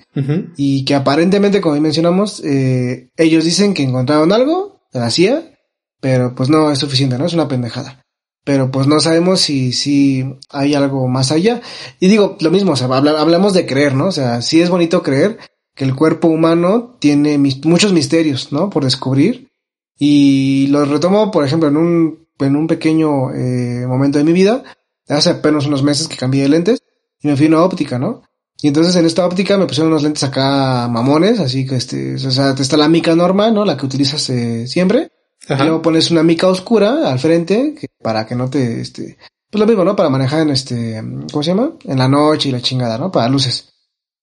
y 0.57 0.83
que 0.85 0.95
aparentemente, 0.95 1.61
como 1.61 1.79
mencionamos, 1.79 2.41
eh, 2.43 3.09
ellos 3.15 3.43
dicen 3.45 3.73
que 3.73 3.83
encontraron 3.83 4.31
algo 4.31 4.79
la 4.91 5.11
CIA, 5.11 5.51
pero 5.99 6.33
pues 6.35 6.49
no 6.49 6.71
es 6.71 6.79
suficiente, 6.79 7.17
¿no? 7.17 7.25
Es 7.25 7.33
una 7.33 7.47
pendejada. 7.47 8.01
Pero 8.43 8.71
pues 8.71 8.87
no 8.87 8.99
sabemos 8.99 9.41
si, 9.41 9.73
si 9.73 10.25
hay 10.49 10.73
algo 10.73 11.07
más 11.07 11.31
allá. 11.31 11.61
Y 11.99 12.07
digo, 12.07 12.37
lo 12.39 12.51
mismo, 12.51 12.71
o 12.71 12.75
sea, 12.75 12.87
hablamos 12.87 13.53
de 13.53 13.65
creer, 13.65 13.93
¿no? 13.93 14.07
O 14.07 14.11
sea, 14.11 14.41
sí 14.41 14.61
es 14.61 14.69
bonito 14.69 15.03
creer 15.03 15.37
que 15.75 15.83
el 15.83 15.95
cuerpo 15.95 16.27
humano 16.27 16.97
tiene 16.99 17.37
muchos 17.37 17.93
misterios, 17.93 18.51
¿no? 18.51 18.69
Por 18.69 18.83
descubrir. 18.83 19.49
Y 19.97 20.67
lo 20.67 20.85
retomo, 20.85 21.29
por 21.29 21.45
ejemplo, 21.45 21.67
en 21.67 21.77
un, 21.77 22.27
en 22.39 22.55
un 22.55 22.67
pequeño 22.67 23.31
eh, 23.33 23.85
momento 23.87 24.17
de 24.17 24.23
mi 24.23 24.33
vida, 24.33 24.63
hace 25.07 25.29
apenas 25.29 25.65
unos 25.65 25.83
meses 25.83 26.07
que 26.07 26.17
cambié 26.17 26.43
de 26.43 26.49
lentes 26.49 26.83
y 27.21 27.27
me 27.27 27.35
fui 27.35 27.45
a 27.47 27.49
una 27.49 27.63
óptica, 27.63 27.99
¿no? 27.99 28.23
Y 28.61 28.67
entonces 28.67 28.95
en 28.95 29.05
esta 29.05 29.25
óptica 29.25 29.57
me 29.57 29.65
pusieron 29.65 29.91
unos 29.91 30.03
lentes 30.03 30.23
acá 30.23 30.87
mamones, 30.89 31.39
así 31.39 31.65
que 31.65 31.75
este, 31.75 32.15
o 32.15 32.31
sea, 32.31 32.51
está 32.51 32.77
la 32.77 32.89
mica 32.89 33.15
normal, 33.15 33.53
¿no? 33.53 33.63
La 33.63 33.77
que 33.77 33.85
utilizas 33.85 34.29
eh, 34.29 34.67
siempre. 34.67 35.11
Y 35.47 35.55
luego 35.63 35.81
pones 35.81 36.11
una 36.11 36.21
mica 36.21 36.47
oscura 36.47 37.09
al 37.09 37.17
frente, 37.17 37.73
que, 37.79 37.87
para 38.03 38.27
que 38.27 38.35
no 38.35 38.49
te, 38.49 38.81
este, 38.81 39.17
pues 39.49 39.59
lo 39.59 39.65
mismo, 39.65 39.83
¿no? 39.83 39.95
Para 39.95 40.09
manejar 40.09 40.41
en 40.41 40.51
este, 40.51 41.01
¿cómo 41.31 41.41
se 41.41 41.51
llama? 41.51 41.71
En 41.85 41.97
la 41.97 42.07
noche 42.07 42.49
y 42.49 42.51
la 42.51 42.61
chingada, 42.61 42.97
¿no? 42.97 43.11
Para 43.11 43.29
luces. 43.29 43.73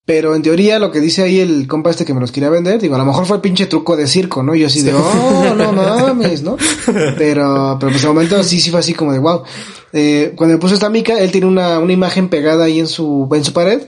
Pero 0.07 0.35
en 0.35 0.41
teoría 0.41 0.79
lo 0.79 0.89
que 0.89 1.01
dice 1.01 1.21
ahí 1.21 1.41
el 1.41 1.67
compa 1.67 1.89
este 1.89 2.05
que 2.05 2.13
me 2.13 2.21
los 2.21 2.31
quería 2.31 2.49
vender, 2.49 2.79
digo, 2.79 2.95
a 2.95 2.97
lo 2.97 3.03
mejor 3.03 3.25
fue 3.25 3.35
el 3.35 3.41
pinche 3.41 3.65
truco 3.65 3.97
de 3.97 4.07
circo, 4.07 4.41
¿no? 4.41 4.55
yo 4.55 4.67
así 4.67 4.81
de, 4.81 4.93
oh, 4.93 5.53
no 5.53 5.73
mames, 5.73 6.43
¿no? 6.43 6.55
Pero, 7.17 7.75
pero 7.77 7.91
pues 7.91 8.01
de 8.01 8.07
momento 8.07 8.41
sí, 8.41 8.61
sí 8.61 8.71
fue 8.71 8.79
así 8.79 8.93
como 8.93 9.11
de, 9.11 9.19
wow. 9.19 9.43
Eh, 9.91 10.31
cuando 10.37 10.55
me 10.55 10.61
puso 10.61 10.75
esta 10.75 10.89
mica, 10.89 11.19
él 11.19 11.29
tiene 11.29 11.45
una, 11.45 11.79
una 11.79 11.91
imagen 11.91 12.29
pegada 12.29 12.63
ahí 12.63 12.79
en 12.79 12.87
su, 12.87 13.27
en 13.33 13.43
su 13.43 13.51
pared 13.51 13.81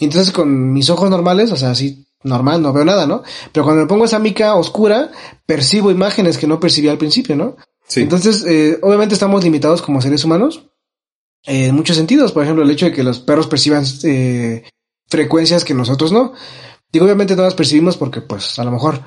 y 0.00 0.06
entonces 0.06 0.32
con 0.32 0.72
mis 0.72 0.90
ojos 0.90 1.08
normales, 1.08 1.52
o 1.52 1.56
sea, 1.56 1.70
así 1.70 2.04
normal, 2.24 2.60
no 2.62 2.72
veo 2.72 2.84
nada, 2.84 3.06
¿no? 3.06 3.22
Pero 3.52 3.62
cuando 3.62 3.82
me 3.82 3.88
pongo 3.88 4.06
esa 4.06 4.18
mica 4.18 4.56
oscura, 4.56 5.12
percibo 5.46 5.92
imágenes 5.92 6.36
que 6.36 6.48
no 6.48 6.58
percibía 6.58 6.90
al 6.90 6.98
principio, 6.98 7.36
¿no? 7.36 7.56
Sí. 7.86 8.00
Entonces, 8.00 8.44
eh, 8.44 8.76
obviamente 8.82 9.14
estamos 9.14 9.44
limitados 9.44 9.82
como 9.82 10.02
seres 10.02 10.24
humanos 10.24 10.66
eh, 11.46 11.66
en 11.66 11.76
muchos 11.76 11.96
sentidos. 11.96 12.32
Por 12.32 12.42
ejemplo, 12.42 12.64
el 12.64 12.70
hecho 12.72 12.86
de 12.86 12.92
que 12.92 13.04
los 13.04 13.20
perros 13.20 13.46
perciban 13.46 13.84
eh, 14.02 14.64
frecuencias 15.10 15.64
que 15.64 15.74
nosotros 15.74 16.12
no. 16.12 16.32
Digo, 16.92 17.04
obviamente 17.04 17.36
no 17.36 17.42
las 17.42 17.54
percibimos 17.54 17.96
porque, 17.96 18.22
pues, 18.22 18.58
a 18.58 18.64
lo 18.64 18.70
mejor 18.70 19.02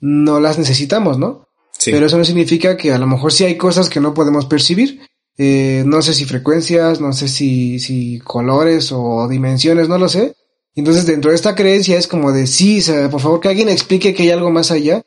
no 0.00 0.40
las 0.40 0.58
necesitamos, 0.58 1.18
¿no? 1.18 1.46
Sí. 1.72 1.90
Pero 1.90 2.06
eso 2.06 2.18
no 2.18 2.24
significa 2.24 2.76
que 2.76 2.92
a 2.92 2.98
lo 2.98 3.06
mejor 3.06 3.32
sí 3.32 3.44
hay 3.44 3.56
cosas 3.56 3.88
que 3.88 4.00
no 4.00 4.14
podemos 4.14 4.46
percibir 4.46 5.00
eh, 5.36 5.82
no 5.84 6.00
sé 6.00 6.14
si 6.14 6.24
frecuencias, 6.24 7.00
no 7.00 7.12
sé 7.12 7.28
si, 7.28 7.80
si 7.80 8.18
colores 8.20 8.92
o 8.92 9.26
dimensiones, 9.28 9.88
no 9.88 9.98
lo 9.98 10.08
sé. 10.08 10.36
Entonces 10.74 11.06
dentro 11.06 11.30
de 11.30 11.36
esta 11.36 11.54
creencia 11.54 11.98
es 11.98 12.08
como 12.08 12.32
de 12.32 12.46
sí, 12.46 12.82
por 13.10 13.20
favor 13.20 13.40
que 13.40 13.48
alguien 13.48 13.68
explique 13.68 14.14
que 14.14 14.24
hay 14.24 14.30
algo 14.30 14.50
más 14.50 14.70
allá. 14.70 15.02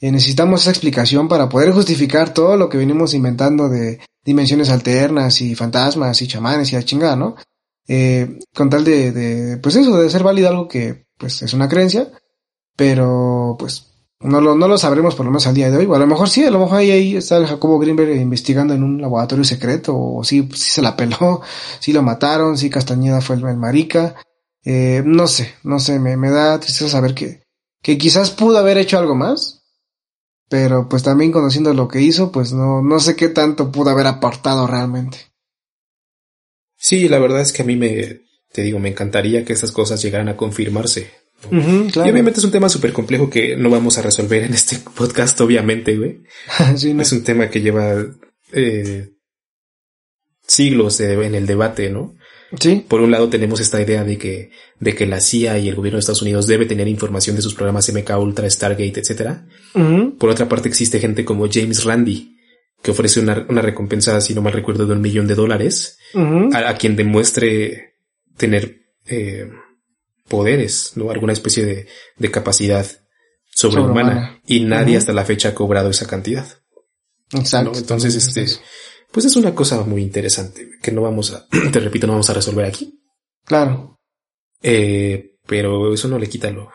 Eh, 0.00 0.12
necesitamos 0.12 0.62
esa 0.62 0.70
explicación 0.70 1.28
para 1.28 1.48
poder 1.48 1.72
justificar 1.72 2.32
todo 2.32 2.56
lo 2.56 2.68
que 2.68 2.78
venimos 2.78 3.14
inventando 3.14 3.68
de 3.68 4.00
dimensiones 4.24 4.70
alternas 4.70 5.40
y 5.40 5.54
fantasmas 5.54 6.22
y 6.22 6.28
chamanes 6.28 6.72
y 6.72 6.76
la 6.76 6.84
chingada, 6.84 7.16
¿no? 7.16 7.36
Eh, 7.88 8.38
con 8.54 8.68
tal 8.68 8.84
de, 8.84 9.12
de, 9.12 9.56
pues 9.56 9.74
eso, 9.76 9.98
de 9.98 10.10
ser 10.10 10.22
válido 10.22 10.48
algo 10.48 10.68
que, 10.68 11.06
pues 11.16 11.42
es 11.42 11.54
una 11.54 11.68
creencia, 11.68 12.12
pero, 12.76 13.56
pues, 13.58 13.88
no 14.20 14.40
lo, 14.40 14.56
no 14.56 14.66
lo 14.66 14.78
sabremos 14.78 15.14
por 15.14 15.24
lo 15.24 15.30
menos 15.30 15.46
al 15.46 15.54
día 15.54 15.70
de 15.70 15.78
hoy. 15.78 15.86
O 15.86 15.94
a 15.94 15.98
lo 15.98 16.06
mejor 16.06 16.28
sí, 16.28 16.44
a 16.44 16.50
lo 16.50 16.58
mejor 16.58 16.78
ahí, 16.78 16.90
ahí 16.90 17.16
está 17.16 17.36
el 17.36 17.46
Jacobo 17.46 17.78
Greenberg 17.78 18.16
investigando 18.16 18.74
en 18.74 18.82
un 18.82 19.00
laboratorio 19.00 19.44
secreto, 19.44 19.96
o 19.96 20.24
sí, 20.24 20.48
sí 20.54 20.70
se 20.70 20.82
la 20.82 20.96
peló, 20.96 21.40
sí 21.80 21.92
lo 21.92 22.02
mataron, 22.02 22.58
sí 22.58 22.70
Castañeda 22.70 23.20
fue 23.20 23.36
el, 23.36 23.42
marica. 23.56 24.16
Eh, 24.64 25.02
no 25.04 25.26
sé, 25.28 25.54
no 25.62 25.78
sé, 25.78 25.98
me, 25.98 26.16
me 26.16 26.30
da 26.30 26.58
tristeza 26.60 26.90
saber 26.90 27.14
que, 27.14 27.42
que 27.82 27.96
quizás 27.96 28.30
pudo 28.30 28.58
haber 28.58 28.76
hecho 28.76 28.98
algo 28.98 29.14
más, 29.14 29.62
pero 30.48 30.88
pues 30.88 31.02
también 31.02 31.32
conociendo 31.32 31.72
lo 31.74 31.88
que 31.88 32.02
hizo, 32.02 32.32
pues 32.32 32.52
no, 32.52 32.82
no 32.82 33.00
sé 33.00 33.16
qué 33.16 33.28
tanto 33.28 33.70
pudo 33.70 33.90
haber 33.90 34.06
aportado 34.06 34.66
realmente. 34.66 35.27
Sí, 36.78 37.08
la 37.08 37.18
verdad 37.18 37.40
es 37.40 37.52
que 37.52 37.62
a 37.62 37.64
mí 37.64 37.76
me, 37.76 38.20
te 38.52 38.62
digo, 38.62 38.78
me 38.78 38.88
encantaría 38.88 39.44
que 39.44 39.52
estas 39.52 39.72
cosas 39.72 40.00
llegaran 40.00 40.28
a 40.28 40.36
confirmarse. 40.36 41.10
Y 41.50 41.98
obviamente 41.98 42.40
es 42.40 42.44
un 42.44 42.50
tema 42.50 42.68
súper 42.68 42.92
complejo 42.92 43.30
que 43.30 43.56
no 43.56 43.70
vamos 43.70 43.96
a 43.98 44.02
resolver 44.02 44.42
en 44.44 44.54
este 44.54 44.78
podcast, 44.96 45.40
obviamente, 45.40 45.96
güey. 45.96 46.20
Es 46.74 47.12
un 47.12 47.24
tema 47.24 47.50
que 47.50 47.60
lleva 47.60 48.04
eh, 48.52 49.10
siglos 50.46 51.00
en 51.00 51.34
el 51.34 51.46
debate, 51.46 51.90
¿no? 51.90 52.16
Sí. 52.58 52.84
Por 52.88 53.02
un 53.02 53.10
lado 53.10 53.28
tenemos 53.28 53.60
esta 53.60 53.80
idea 53.80 54.04
de 54.04 54.16
que, 54.16 54.50
de 54.80 54.94
que 54.94 55.06
la 55.06 55.20
CIA 55.20 55.58
y 55.58 55.68
el 55.68 55.74
gobierno 55.74 55.96
de 55.96 56.00
Estados 56.00 56.22
Unidos 56.22 56.46
debe 56.46 56.64
tener 56.64 56.88
información 56.88 57.36
de 57.36 57.42
sus 57.42 57.54
programas 57.54 57.92
MK 57.92 58.10
Ultra, 58.18 58.48
Stargate, 58.48 59.00
etc. 59.00 59.38
Por 60.18 60.30
otra 60.30 60.48
parte 60.48 60.68
existe 60.68 60.98
gente 60.98 61.26
como 61.26 61.46
James 61.50 61.84
Randi, 61.84 62.37
que 62.82 62.90
ofrece 62.90 63.20
una, 63.20 63.46
una 63.48 63.62
recompensa, 63.62 64.20
si 64.20 64.34
no 64.34 64.42
mal 64.42 64.52
recuerdo, 64.52 64.86
de 64.86 64.92
un 64.92 65.00
millón 65.00 65.26
de 65.26 65.34
dólares 65.34 65.98
a, 66.54 66.74
quien 66.74 66.96
demuestre 66.96 67.94
tener 68.36 68.82
eh, 69.06 69.50
poderes, 70.28 70.92
¿no? 70.94 71.10
Alguna 71.10 71.32
especie 71.32 71.64
de, 71.64 71.88
de 72.16 72.30
capacidad 72.30 72.86
sobrehumana. 73.46 74.40
Y 74.46 74.60
nadie 74.60 74.96
hasta 74.96 75.12
la 75.12 75.24
fecha 75.24 75.50
ha 75.50 75.54
cobrado 75.54 75.90
esa 75.90 76.06
cantidad. 76.06 76.46
Exacto. 77.32 77.72
Entonces, 77.76 78.14
este, 78.14 78.46
pues 79.10 79.26
es 79.26 79.36
una 79.36 79.54
cosa 79.54 79.82
muy 79.82 80.02
interesante 80.02 80.68
que 80.82 80.92
no 80.92 81.02
vamos 81.02 81.32
a, 81.32 81.46
te 81.72 81.80
repito, 81.80 82.06
no 82.06 82.14
vamos 82.14 82.30
a 82.30 82.34
resolver 82.34 82.64
aquí. 82.64 83.00
Claro. 83.44 83.98
Eh, 84.62 85.36
pero 85.46 85.92
eso 85.92 86.08
no 86.08 86.18
le 86.18 86.28
quita 86.28 86.50
lo, 86.50 86.70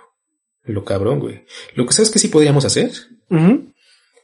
lo 0.63 0.83
cabrón, 0.83 1.19
güey. 1.19 1.45
Lo 1.75 1.85
que 1.85 1.93
sabes 1.93 2.11
que 2.11 2.19
sí 2.19 2.27
podríamos 2.27 2.65
hacer. 2.65 2.91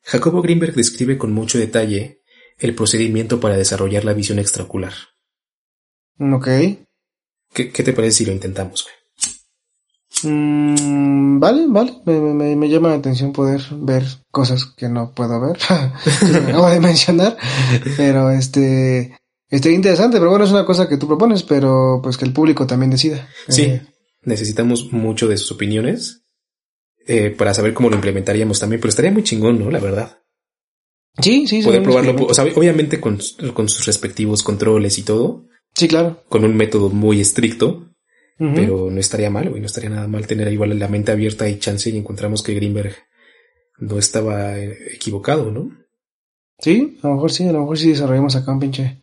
Jacobo 0.03 0.41
Greenberg 0.41 0.73
describe 0.73 1.17
con 1.17 1.31
mucho 1.33 1.57
detalle 1.57 2.21
el 2.57 2.75
procedimiento 2.75 3.39
para 3.39 3.57
desarrollar 3.57 4.05
la 4.05 4.13
visión 4.13 4.39
extraocular. 4.39 4.93
Ok. 6.19 6.47
¿Qué, 7.53 7.71
qué 7.71 7.83
te 7.83 7.93
parece 7.93 8.17
si 8.17 8.25
lo 8.25 8.31
intentamos, 8.31 8.83
güey? 8.83 8.99
Mm, 10.23 11.39
vale, 11.39 11.65
vale. 11.67 12.01
Me, 12.05 12.55
me, 12.55 12.69
llama 12.69 12.89
la 12.89 12.95
atención 12.95 13.31
poder 13.31 13.61
ver 13.71 14.03
cosas 14.31 14.65
que 14.65 14.89
no 14.89 15.13
puedo 15.13 15.39
ver. 15.39 15.57
que 16.31 16.37
acabo 16.37 16.69
de 16.69 16.79
mencionar. 16.79 17.37
Pero 17.97 18.29
este. 18.31 19.15
Este 19.49 19.71
interesante, 19.71 20.19
pero 20.19 20.29
bueno, 20.29 20.45
es 20.45 20.51
una 20.51 20.65
cosa 20.65 20.87
que 20.87 20.97
tú 20.97 21.07
propones, 21.07 21.41
pero 21.41 22.01
pues 22.03 22.17
que 22.17 22.25
el 22.25 22.33
público 22.33 22.67
también 22.67 22.91
decida. 22.91 23.27
Sí, 23.47 23.63
eh, 23.63 23.81
necesitamos 24.21 24.93
mucho 24.93 25.27
de 25.27 25.37
sus 25.37 25.51
opiniones 25.53 26.21
eh, 27.11 27.31
para 27.31 27.55
saber 27.55 27.73
cómo 27.73 27.89
lo 27.89 27.95
implementaríamos 27.95 28.59
también, 28.59 28.79
pero 28.79 28.89
estaría 28.89 29.11
muy 29.11 29.23
chingón, 29.23 29.57
¿no? 29.57 29.71
La 29.71 29.79
verdad. 29.79 30.19
Sí, 31.19 31.47
sí, 31.47 31.63
Poder 31.63 31.81
probarlo, 31.81 32.15
o 32.27 32.33
sea, 32.35 32.45
obviamente 32.55 33.01
con, 33.01 33.19
con 33.53 33.67
sus 33.67 33.87
respectivos 33.87 34.43
controles 34.43 34.99
y 34.99 35.01
todo. 35.01 35.47
Sí, 35.75 35.87
claro. 35.87 36.23
Con 36.29 36.45
un 36.45 36.55
método 36.55 36.89
muy 36.89 37.19
estricto, 37.19 37.89
pero 38.37 38.91
no 38.91 38.99
estaría 38.99 39.31
mal, 39.31 39.49
güey, 39.49 39.59
no 39.59 39.65
estaría 39.65 39.89
nada 39.89 40.07
mal 40.07 40.27
tener 40.27 40.53
igual 40.53 40.77
la 40.77 40.87
mente 40.87 41.11
abierta 41.11 41.49
y 41.49 41.57
chance 41.57 41.89
y 41.89 41.97
encontramos 41.97 42.43
que 42.43 42.53
Greenberg 42.53 42.95
no 43.79 43.97
estaba 43.97 44.57
eh, 44.57 44.77
equivocado, 44.93 45.51
¿no? 45.51 45.71
Sí, 46.59 46.99
a 47.01 47.07
lo 47.07 47.15
mejor 47.15 47.31
sí, 47.31 47.47
a 47.47 47.51
lo 47.51 47.61
mejor 47.61 47.79
sí 47.79 47.89
desarrollamos 47.89 48.35
acá 48.35 48.51
un 48.51 48.59
pinche 48.59 49.01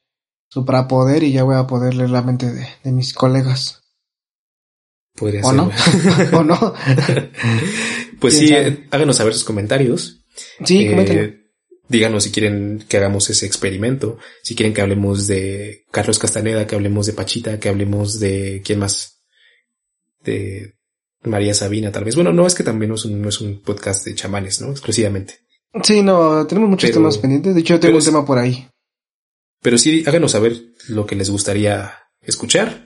suprapoder 0.49 1.25
y 1.25 1.33
ya 1.33 1.43
voy 1.43 1.57
a 1.57 1.67
poder 1.67 1.95
leer 1.95 2.11
la 2.11 2.23
mente 2.23 2.47
de, 2.53 2.93
mis 2.93 3.13
colegas. 3.13 3.83
Podría 5.17 5.41
¿O 5.43 5.49
ser. 5.49 5.55
No? 5.55 5.71
¿O 6.39 6.45
no? 6.45 6.75
pues 8.21 8.39
sí, 8.39 8.53
háganos 8.91 9.17
saber 9.17 9.35
sus 9.35 9.45
comentarios. 9.45 10.25
Sí, 10.65 10.87
eh, 10.87 11.43
Díganos 11.89 12.25
si 12.25 12.33
quieren 12.33 12.85
que 12.89 12.97
hagamos 12.97 13.31
ese 13.31 13.47
experimento, 13.47 14.19
si 14.43 14.57
quieren 14.57 14.75
que 14.75 14.81
hablemos 14.81 15.27
de 15.29 15.85
Carlos 15.93 16.19
Castaneda, 16.19 16.67
que 16.67 16.75
hablemos 16.75 17.07
de 17.07 17.13
Pachita, 17.13 17.61
que 17.61 17.69
hablemos 17.69 18.19
de 18.19 18.61
quién 18.65 18.81
más 18.81 19.23
de 20.25 20.75
María 21.23 21.55
Sabina, 21.55 21.93
tal 21.93 22.05
vez. 22.05 22.17
Bueno, 22.17 22.33
no 22.33 22.47
es 22.47 22.55
que 22.55 22.65
también 22.65 22.89
no 22.89 22.97
es 22.97 23.05
un, 23.05 23.23
no 23.23 23.29
es 23.29 23.41
un 23.41 23.63
podcast 23.63 24.05
de 24.05 24.17
chamanes, 24.17 24.61
¿no? 24.61 24.73
Exclusivamente. 24.73 25.39
Sí, 25.83 26.03
no, 26.03 26.45
tenemos 26.47 26.71
muchos 26.71 26.91
temas 26.91 27.19
pendientes. 27.19 27.55
De 27.55 27.61
hecho, 27.61 27.75
yo 27.75 27.81
tengo 27.81 27.99
un 27.99 28.05
tema 28.05 28.27
por 28.27 28.39
ahí. 28.39 28.69
Pero 29.63 29.79
sí, 29.79 30.03
háganos 30.07 30.33
saber 30.33 30.57
lo 30.89 31.07
que 31.07 31.15
les 31.15 31.31
gustaría 31.31 31.93
escuchar. 32.21 32.86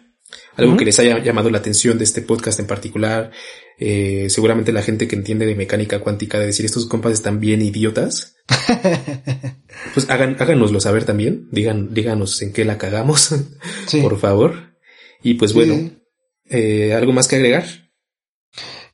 Algo 0.57 0.77
que 0.77 0.85
les 0.85 0.99
haya 0.99 1.19
llamado 1.23 1.51
la 1.51 1.59
atención 1.59 1.99
de 1.99 2.05
este 2.05 2.23
podcast 2.23 2.61
en 2.61 2.67
particular. 2.67 3.31
Eh, 3.79 4.27
seguramente 4.29 4.73
la 4.73 4.83
gente 4.83 5.09
que 5.09 5.17
entiende 5.17 5.47
de 5.47 5.55
mecánica 5.55 6.01
cuántica 6.01 6.39
de 6.39 6.47
decir 6.47 6.67
estos 6.67 6.87
compas 6.87 7.13
están 7.13 7.41
bien 7.41 7.63
idiotas. 7.63 8.37
pues 9.95 10.11
hagan, 10.11 10.37
háganoslo 10.39 10.81
saber 10.81 11.05
también. 11.05 11.49
Digan, 11.51 11.95
díganos 11.95 12.43
en 12.43 12.53
qué 12.53 12.65
la 12.65 12.79
cagamos. 12.79 13.35
por 14.03 14.19
favor. 14.19 14.75
Y 15.23 15.35
pues 15.35 15.53
bueno, 15.53 15.91
eh, 16.49 16.95
¿Algo 16.95 17.13
más 17.13 17.29
que 17.29 17.37
agregar? 17.37 17.65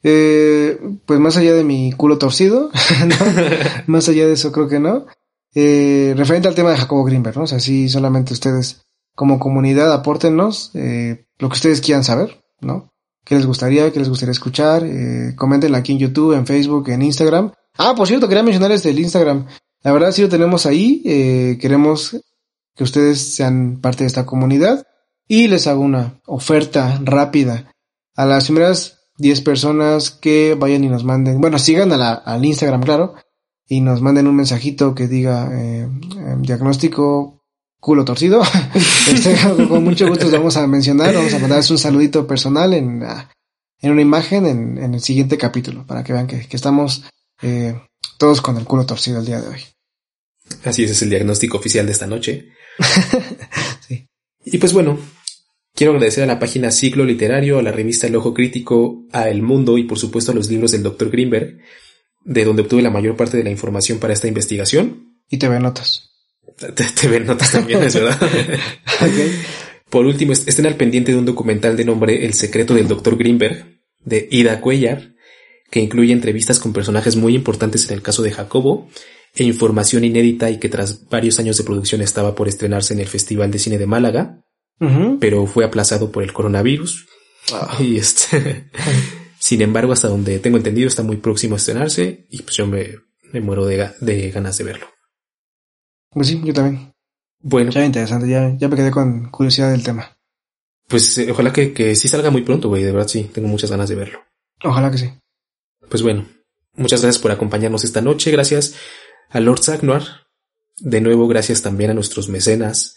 Eh, 0.02 0.78
pues 1.04 1.18
más 1.18 1.36
allá 1.36 1.54
de 1.54 1.64
mi 1.64 1.92
culo 1.92 2.18
torcido, 2.18 2.70
más 3.86 4.08
allá 4.08 4.26
de 4.26 4.34
eso 4.34 4.52
creo 4.52 4.68
que 4.68 4.78
no. 4.78 5.06
Referente 5.54 6.48
al 6.48 6.54
tema 6.54 6.70
de 6.70 6.76
Jacobo 6.76 7.04
Greenberg, 7.04 7.36
¿no? 7.36 7.44
O 7.44 7.46
sea, 7.46 7.60
sí, 7.60 7.88
solamente 7.88 8.34
ustedes 8.34 8.85
como 9.16 9.40
comunidad 9.40 9.92
apórtenos 9.92 10.70
eh, 10.74 11.26
lo 11.38 11.48
que 11.48 11.54
ustedes 11.54 11.80
quieran 11.80 12.04
saber, 12.04 12.44
¿no? 12.60 12.92
¿Qué 13.24 13.34
les 13.34 13.46
gustaría? 13.46 13.90
¿Qué 13.90 13.98
les 13.98 14.08
gustaría 14.08 14.30
escuchar? 14.30 14.84
Eh, 14.84 15.34
comenten 15.34 15.74
aquí 15.74 15.90
en 15.90 15.98
YouTube, 15.98 16.34
en 16.34 16.46
Facebook, 16.46 16.88
en 16.90 17.02
Instagram. 17.02 17.52
Ah, 17.76 17.94
por 17.96 18.06
cierto, 18.06 18.28
quería 18.28 18.44
mencionarles 18.44 18.86
el 18.86 19.00
Instagram. 19.00 19.46
La 19.82 19.92
verdad 19.92 20.12
sí 20.12 20.22
lo 20.22 20.28
tenemos 20.28 20.64
ahí. 20.64 21.02
Eh, 21.04 21.58
queremos 21.60 22.16
que 22.76 22.84
ustedes 22.84 23.34
sean 23.34 23.80
parte 23.80 24.04
de 24.04 24.08
esta 24.08 24.26
comunidad 24.26 24.86
y 25.26 25.48
les 25.48 25.66
hago 25.66 25.80
una 25.80 26.20
oferta 26.26 27.00
rápida 27.02 27.72
a 28.14 28.26
las 28.26 28.44
primeras 28.44 29.08
10 29.18 29.40
personas 29.40 30.10
que 30.10 30.54
vayan 30.54 30.84
y 30.84 30.88
nos 30.88 31.04
manden, 31.04 31.40
bueno, 31.40 31.58
sigan 31.58 31.90
al 31.92 32.44
Instagram, 32.44 32.82
claro, 32.82 33.14
y 33.66 33.80
nos 33.80 34.02
manden 34.02 34.28
un 34.28 34.36
mensajito 34.36 34.94
que 34.94 35.08
diga 35.08 35.48
eh, 35.52 35.82
em, 35.82 36.42
diagnóstico 36.42 37.42
culo 37.80 38.04
torcido. 38.04 38.42
este, 39.12 39.36
con 39.68 39.84
mucho 39.84 40.08
gusto 40.08 40.24
les 40.24 40.32
vamos 40.32 40.56
a 40.56 40.66
mencionar, 40.66 41.14
vamos 41.14 41.32
a 41.32 41.38
mandarles 41.38 41.70
un 41.70 41.78
saludito 41.78 42.26
personal 42.26 42.74
en, 42.74 43.02
ah, 43.02 43.30
en 43.80 43.92
una 43.92 44.02
imagen 44.02 44.46
en, 44.46 44.78
en, 44.78 44.94
el 44.94 45.00
siguiente 45.00 45.38
capítulo 45.38 45.86
para 45.86 46.02
que 46.02 46.12
vean 46.12 46.26
que, 46.26 46.46
que 46.46 46.56
estamos 46.56 47.04
eh, 47.42 47.80
todos 48.18 48.40
con 48.40 48.56
el 48.56 48.64
culo 48.64 48.86
torcido 48.86 49.20
el 49.20 49.26
día 49.26 49.40
de 49.40 49.48
hoy. 49.48 49.60
Así 50.64 50.84
es, 50.84 50.90
es 50.92 51.02
el 51.02 51.10
diagnóstico 51.10 51.58
oficial 51.58 51.86
de 51.86 51.92
esta 51.92 52.06
noche. 52.06 52.52
sí. 53.86 54.06
Y 54.44 54.58
pues 54.58 54.72
bueno, 54.72 54.98
quiero 55.74 55.92
agradecer 55.92 56.24
a 56.24 56.26
la 56.26 56.38
página 56.38 56.70
Ciclo 56.70 57.04
Literario, 57.04 57.58
a 57.58 57.62
la 57.62 57.72
revista 57.72 58.06
El 58.06 58.16
Ojo 58.16 58.32
Crítico, 58.32 59.06
a 59.12 59.28
El 59.28 59.42
Mundo 59.42 59.76
y 59.76 59.84
por 59.84 59.98
supuesto 59.98 60.32
a 60.32 60.34
los 60.34 60.48
libros 60.48 60.72
del 60.72 60.82
Dr. 60.82 61.10
Greenberg, 61.10 61.58
de 62.24 62.44
donde 62.44 62.62
obtuve 62.62 62.82
la 62.82 62.90
mayor 62.90 63.16
parte 63.16 63.36
de 63.36 63.44
la 63.44 63.50
información 63.50 63.98
para 63.98 64.12
esta 64.12 64.28
investigación. 64.28 65.20
Y 65.28 65.38
TV 65.38 65.58
Notas. 65.58 66.15
TV 66.56 67.20
Notas 67.20 67.52
también, 67.52 67.82
es 67.82 67.94
verdad. 67.94 68.18
Por 69.90 70.06
último, 70.06 70.32
estén 70.32 70.66
al 70.66 70.76
pendiente 70.76 71.12
de 71.12 71.18
un 71.18 71.24
documental 71.24 71.76
de 71.76 71.84
nombre 71.84 72.26
El 72.26 72.34
secreto 72.34 72.74
del 72.74 72.88
Dr. 72.88 73.16
Greenberg, 73.16 73.80
de 74.04 74.28
Ida 74.30 74.60
Cuellar, 74.60 75.14
que 75.70 75.80
incluye 75.80 76.12
entrevistas 76.12 76.58
con 76.58 76.72
personajes 76.72 77.16
muy 77.16 77.34
importantes 77.34 77.88
en 77.88 77.94
el 77.94 78.02
caso 78.02 78.22
de 78.22 78.32
Jacobo, 78.32 78.88
e 79.34 79.44
información 79.44 80.04
inédita 80.04 80.50
y 80.50 80.58
que 80.58 80.68
tras 80.68 81.08
varios 81.08 81.38
años 81.38 81.58
de 81.58 81.64
producción 81.64 82.00
estaba 82.00 82.34
por 82.34 82.48
estrenarse 82.48 82.94
en 82.94 83.00
el 83.00 83.06
Festival 83.06 83.50
de 83.50 83.58
Cine 83.58 83.78
de 83.78 83.86
Málaga, 83.86 84.42
pero 85.20 85.46
fue 85.46 85.64
aplazado 85.64 86.10
por 86.10 86.22
el 86.22 86.32
coronavirus. 86.32 87.06
Ah. 87.52 87.76
Y 87.78 87.96
este, 87.96 88.70
sin 89.38 89.62
embargo, 89.62 89.92
hasta 89.92 90.08
donde 90.08 90.38
tengo 90.38 90.56
entendido, 90.56 90.88
está 90.88 91.02
muy 91.02 91.18
próximo 91.18 91.54
a 91.54 91.58
estrenarse 91.58 92.26
y 92.30 92.42
pues 92.42 92.56
yo 92.56 92.66
me, 92.66 92.94
me 93.32 93.40
muero 93.40 93.66
de, 93.66 93.90
de, 94.00 94.30
ganas 94.30 94.58
de 94.58 94.64
verlo. 94.64 94.86
Pues 96.10 96.28
sí, 96.28 96.40
yo 96.44 96.52
también. 96.52 96.92
Bueno. 97.40 97.70
Ya 97.70 97.84
interesante, 97.84 98.28
ya, 98.28 98.54
ya 98.56 98.68
me 98.68 98.76
quedé 98.76 98.90
con 98.90 99.30
curiosidad 99.30 99.70
del 99.70 99.82
tema. 99.82 100.16
Pues 100.88 101.18
eh, 101.18 101.30
ojalá 101.30 101.52
que, 101.52 101.72
que 101.72 101.94
sí 101.94 102.08
salga 102.08 102.30
muy 102.30 102.42
pronto, 102.42 102.68
güey, 102.68 102.82
de 102.82 102.92
verdad 102.92 103.08
sí, 103.08 103.24
tengo 103.32 103.48
muchas 103.48 103.70
ganas 103.70 103.88
de 103.88 103.96
verlo. 103.96 104.20
Ojalá 104.62 104.90
que 104.90 104.98
sí. 104.98 105.12
Pues 105.88 106.02
bueno, 106.02 106.26
muchas 106.74 107.02
gracias 107.02 107.20
por 107.20 107.30
acompañarnos 107.30 107.84
esta 107.84 108.00
noche, 108.00 108.30
gracias 108.30 108.74
a 109.30 109.40
Lord 109.40 109.62
Sagnoir, 109.62 110.02
de 110.78 111.00
nuevo 111.00 111.26
gracias 111.28 111.62
también 111.62 111.90
a 111.90 111.94
nuestros 111.94 112.28
mecenas. 112.28 112.96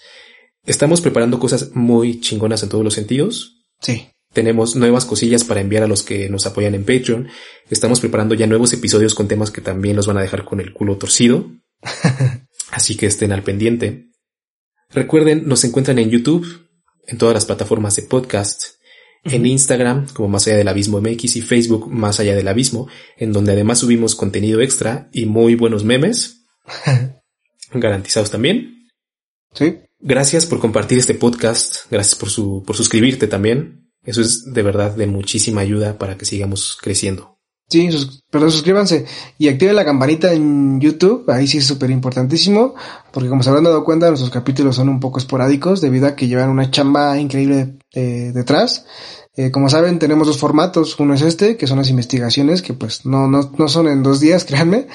Estamos 0.66 1.02
preparando 1.02 1.40
cosas 1.40 1.72
muy 1.74 2.20
chingonas 2.20 2.62
en 2.64 2.70
todos 2.70 2.84
los 2.84 2.94
sentidos. 2.94 3.64
Sí. 3.82 4.10
Tenemos 4.34 4.76
nuevas 4.76 5.06
cosillas 5.06 5.44
para 5.44 5.62
enviar 5.62 5.84
a 5.84 5.88
los 5.88 6.04
que 6.04 6.30
nos 6.30 6.46
apoyan 6.46 6.76
en 6.76 6.86
Patreon. 6.86 7.30
Estamos 7.70 8.00
preparando 8.00 8.36
ya 8.36 8.46
nuevos 8.46 8.74
episodios 8.74 9.16
con 9.16 9.28
temas 9.28 9.50
que 9.50 9.62
también 9.62 9.96
los 9.96 10.06
van 10.06 10.18
a 10.18 10.22
dejar 10.22 10.46
con 10.46 10.60
el 10.60 10.74
culo 10.74 10.98
torcido. 10.98 11.50
Así 12.72 12.96
que 12.96 13.06
estén 13.06 13.32
al 13.32 13.44
pendiente. 13.44 14.10
Recuerden, 14.90 15.48
nos 15.48 15.64
encuentran 15.64 16.00
en 16.00 16.10
YouTube, 16.10 16.68
en 17.08 17.18
todas 17.18 17.34
las 17.34 17.46
plataformas 17.46 17.96
de 17.96 18.04
podcast, 18.04 18.80
en 19.24 19.46
Instagram 19.46 20.08
como 20.14 20.30
Más 20.30 20.48
allá 20.48 20.58
del 20.58 20.68
abismo 20.68 21.02
MX 21.02 21.36
y 21.36 21.42
Facebook 21.42 21.90
Más 21.92 22.20
allá 22.20 22.36
del 22.36 22.48
abismo, 22.48 22.88
en 23.18 23.34
donde 23.34 23.52
además 23.52 23.80
subimos 23.80 24.16
contenido 24.16 24.62
extra 24.62 25.10
y 25.12 25.26
muy 25.26 25.56
buenos 25.56 25.84
memes, 25.84 26.46
garantizados 27.74 28.32
también. 28.32 28.88
Sí. 29.54 29.80
Gracias 30.00 30.46
por 30.46 30.60
compartir 30.60 30.98
este 30.98 31.14
podcast, 31.14 31.92
gracias 31.92 32.16
por 32.16 32.30
su, 32.30 32.64
por 32.66 32.76
suscribirte 32.76 33.28
también. 33.28 33.92
Eso 34.04 34.22
es 34.22 34.46
de 34.54 34.64
verdad 34.64 34.96
de 34.96 35.08
muchísima 35.08 35.62
ayuda 35.62 35.98
para 35.98 36.18
que 36.18 36.26
sigamos 36.26 36.78
creciendo. 36.82 37.39
Sí, 37.70 37.88
pero 38.32 38.50
suscríbanse 38.50 39.06
y 39.38 39.48
activen 39.48 39.76
la 39.76 39.86
campanita 39.86 40.34
en 40.34 40.82
YouTube, 40.82 41.30
ahí 41.30 41.46
sí 41.46 41.60
es 41.60 41.68
súper 41.68 41.92
importantísimo, 41.92 42.74
porque 43.12 43.30
como 43.30 43.44
se 43.44 43.50
habrán 43.50 43.66
dado 43.66 43.84
cuenta, 43.84 44.08
nuestros 44.08 44.32
capítulos 44.32 44.76
son 44.76 44.90
un 44.90 45.00
poco 45.00 45.20
esporádicos 45.20 45.80
debido 45.80 46.08
a 46.08 46.16
que 46.16 46.28
llevan 46.28 46.50
una 46.50 46.72
chamba 46.72 47.20
increíble 47.20 47.78
eh, 47.94 48.32
detrás. 48.34 48.86
Eh, 49.36 49.52
como 49.52 49.70
saben, 49.70 50.00
tenemos 50.00 50.26
dos 50.26 50.40
formatos, 50.40 51.00
uno 51.00 51.14
es 51.14 51.22
este, 51.22 51.58
que 51.58 51.68
son 51.68 51.78
las 51.78 51.92
investigaciones, 51.92 52.64
que 52.64 52.74
pues 52.74 53.06
no, 53.06 53.28
no, 53.28 53.52
no 53.56 53.68
son 53.68 53.88
en 53.88 54.02
dos 54.02 54.20
días, 54.20 54.46
créanme, 54.48 54.88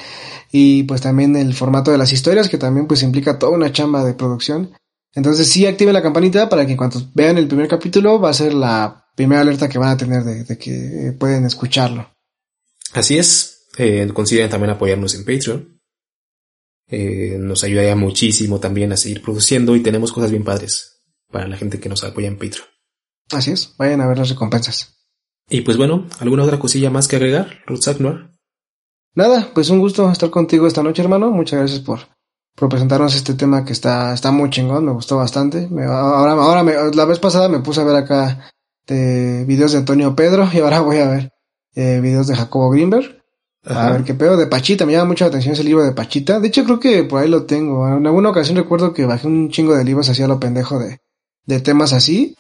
y 0.51 0.83
pues 0.83 1.01
también 1.01 1.37
el 1.37 1.55
formato 1.55 1.93
de 1.93 1.99
las 1.99 2.13
historias, 2.13 2.49
que 2.49 2.59
también 2.59 2.89
pues 2.89 3.05
implica 3.05 3.39
toda 3.39 3.53
una 3.53 3.71
chamba 3.71 4.05
de 4.05 4.15
producción. 4.15 4.73
Entonces 5.15 5.49
sí 5.49 5.65
activen 5.65 5.95
la 5.95 6.03
campanita 6.03 6.49
para 6.49 6.67
que 6.67 6.77
cuando 6.77 7.01
vean 7.15 7.39
el 7.39 7.47
primer 7.47 7.69
capítulo 7.69 8.21
va 8.21 8.31
a 8.31 8.35
ser 8.35 8.53
la 8.53 9.07
primera 9.15 9.43
alerta 9.43 9.69
que 9.69 9.79
van 9.79 9.91
a 9.91 9.97
tener 9.97 10.25
de, 10.25 10.43
de 10.43 10.59
que 10.59 11.15
pueden 11.17 11.45
escucharlo. 11.45 12.14
Así 12.95 13.19
es, 13.19 13.67
eh, 13.77 14.09
consideren 14.15 14.49
también 14.49 14.71
apoyarnos 14.71 15.15
en 15.17 15.25
Patreon. 15.25 15.81
Eh, 16.87 17.37
nos 17.41 17.65
ayudaría 17.65 17.97
muchísimo 17.97 18.61
también 18.61 18.93
a 18.93 18.97
seguir 18.97 19.21
produciendo 19.21 19.75
y 19.75 19.83
tenemos 19.83 20.13
cosas 20.13 20.31
bien 20.31 20.45
padres 20.45 21.03
para 21.31 21.49
la 21.49 21.57
gente 21.57 21.81
que 21.81 21.89
nos 21.89 22.05
apoya 22.05 22.29
en 22.29 22.39
Patreon. 22.39 22.67
Así 23.33 23.51
es, 23.51 23.75
vayan 23.77 24.01
a 24.01 24.07
ver 24.07 24.19
las 24.19 24.29
recompensas. 24.29 24.95
Y 25.49 25.63
pues 25.63 25.77
bueno, 25.77 26.07
¿alguna 26.21 26.45
otra 26.45 26.61
cosilla 26.61 26.89
más 26.89 27.09
que 27.09 27.17
agregar, 27.17 27.63
Ruth 27.67 27.85
Noir? 27.99 28.31
Nada, 29.15 29.51
pues 29.53 29.71
un 29.71 29.81
gusto 29.81 30.11
estar 30.11 30.31
contigo 30.31 30.67
esta 30.67 30.83
noche, 30.83 31.03
hermano. 31.03 31.31
Muchas 31.31 31.59
gracias 31.59 31.81
por, 31.81 32.01
por 32.55 32.69
presentarnos 32.69 33.15
este 33.17 33.35
tema 33.35 33.65
que 33.65 33.73
está, 33.73 34.15
está 34.15 34.31
muy 34.31 34.51
chingón, 34.51 34.85
me 34.85 34.93
gustó 34.93 35.17
bastante. 35.17 35.69
ahora, 35.89 36.33
ahora 36.33 36.91
la 36.93 37.05
vez 37.07 37.19
pasada 37.19 37.49
me 37.49 37.61
puse 37.61 37.81
a 37.81 37.85
ver 37.85 37.97
acá 37.97 38.51
de 38.87 39.45
videos 39.47 39.73
de 39.73 39.79
Antonio 39.79 40.15
Pedro 40.15 40.49
y 40.53 40.59
ahora 40.59 40.81
voy 40.81 40.99
a 40.99 41.09
ver 41.09 41.34
eh, 41.75 42.01
videos 42.03 42.27
de 42.27 42.37
Jacobo 42.37 42.71
Greenberg. 42.71 43.23
A 43.67 43.93
ver 43.93 44.05
qué 44.05 44.13
pedo, 44.13 44.37
de 44.37 44.47
Pachita, 44.47 44.85
me 44.85 44.93
llama 44.93 45.07
mucho 45.07 45.25
la 45.25 45.29
atención 45.29 45.55
ese 45.55 45.65
libro 45.65 45.83
de 45.85 45.93
Pachita. 45.93 46.39
De 46.39 46.49
hecho, 46.49 46.65
creo 46.65 46.79
que 46.79 47.05
por 47.05 47.23
ahí 47.23 47.29
lo 47.29 47.45
tengo. 47.45 47.89
En 47.89 48.07
alguna 48.07 48.29
ocasión 48.29 48.59
recuerdo 48.59 48.93
que 48.93 49.07
bajé 49.07 49.27
un 49.27 49.49
chingo 49.51 49.75
de 49.75 49.85
libros 49.85 50.09
hacia 50.11 50.29
lo 50.29 50.39
pendejo 50.39 50.79
de, 50.79 50.99
de 51.47 51.61
temas 51.61 51.95
así. 51.95 52.37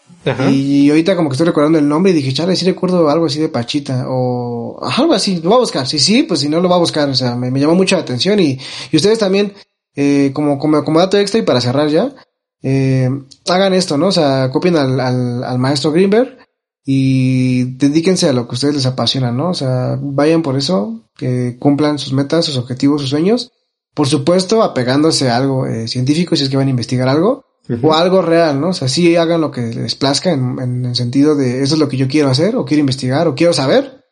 Y 0.51 0.91
ahorita 0.91 1.17
como 1.17 1.29
que 1.31 1.35
estoy 1.35 1.47
recordando 1.47 1.79
el 1.79 1.89
nombre 1.89 2.13
y 2.13 2.15
dije, 2.15 2.33
chale, 2.33 2.57
sí 2.57 2.67
recuerdo 2.67 3.09
algo 3.09 3.27
así 3.27 3.41
de 3.41 3.49
Pachita. 3.49 4.05
O 4.09 4.79
algo 4.83 5.15
así, 5.15 5.37
lo 5.37 5.49
voy 5.49 5.57
a 5.57 5.61
buscar. 5.61 5.87
Si 5.87 5.99
sí, 5.99 6.25
pues 6.25 6.41
si 6.41 6.49
no 6.51 6.61
lo 6.61 6.69
va 6.69 6.77
a 6.77 6.81
buscar. 6.81 7.09
O 7.09 7.15
sea, 7.15 7.37
me, 7.37 7.51
me 7.51 7.59
llamó 7.59 7.75
mucho 7.75 7.97
la 7.97 8.03
atención. 8.03 8.39
Y, 8.41 8.59
y 8.93 8.97
ustedes 8.97 9.19
también, 9.19 9.55
eh, 9.97 10.31
como, 10.35 10.59
como, 10.59 10.85
como 10.85 10.99
dato 10.99 11.17
extra 11.19 11.41
y 11.41 11.45
para 11.45 11.63
cerrar 11.63 11.89
ya, 11.89 12.15
eh, 12.63 13.09
hagan 13.49 13.73
esto, 13.73 13.97
¿no? 13.97 14.09
O 14.09 14.13
sea, 14.13 14.51
copien 14.53 14.77
al, 14.77 15.01
al, 15.01 15.43
al 15.43 15.59
maestro 15.59 15.91
Greenberg 15.91 16.37
y 16.85 17.65
dedíquense 17.77 18.29
a 18.29 18.33
lo 18.33 18.47
que 18.47 18.55
ustedes 18.55 18.75
les 18.75 18.87
apasiona, 18.87 19.33
¿no? 19.33 19.51
O 19.51 19.55
sea, 19.55 19.99
vayan 20.01 20.43
por 20.43 20.57
eso, 20.57 21.09
que 21.17 21.57
cumplan 21.59 21.99
sus 21.99 22.13
metas, 22.13 22.45
sus 22.45 22.59
objetivos, 22.59 23.01
sus 23.01 23.11
sueños. 23.11 23.53
Por 23.95 24.09
supuesto, 24.09 24.63
apegándose 24.63 25.31
a 25.31 25.37
algo 25.37 25.67
eh, 25.67 25.89
científico 25.89 26.37
si 26.37 26.43
es 26.43 26.49
que 26.51 26.57
van 26.57 26.67
a 26.67 26.71
investigar 26.71 27.09
algo, 27.09 27.45
o 27.83 27.95
algo 27.95 28.21
real, 28.21 28.61
¿no? 28.61 28.69
O 28.69 28.73
sea, 28.75 28.89
sí 28.89 29.17
hagan 29.17 29.41
lo 29.41 29.51
que 29.51 29.63
les 29.63 29.95
plazca 29.95 30.33
en, 30.33 30.59
en, 30.61 30.85
el 30.85 30.95
sentido 30.95 31.35
de 31.35 31.63
eso 31.63 31.75
es 31.75 31.81
lo 31.81 31.89
que 31.89 31.97
yo 31.97 32.07
quiero 32.09 32.29
hacer, 32.29 32.57
o 32.57 32.65
quiero 32.67 32.81
investigar, 32.81 33.27
o 33.27 33.35
quiero 33.35 33.55
saber. 33.55 34.05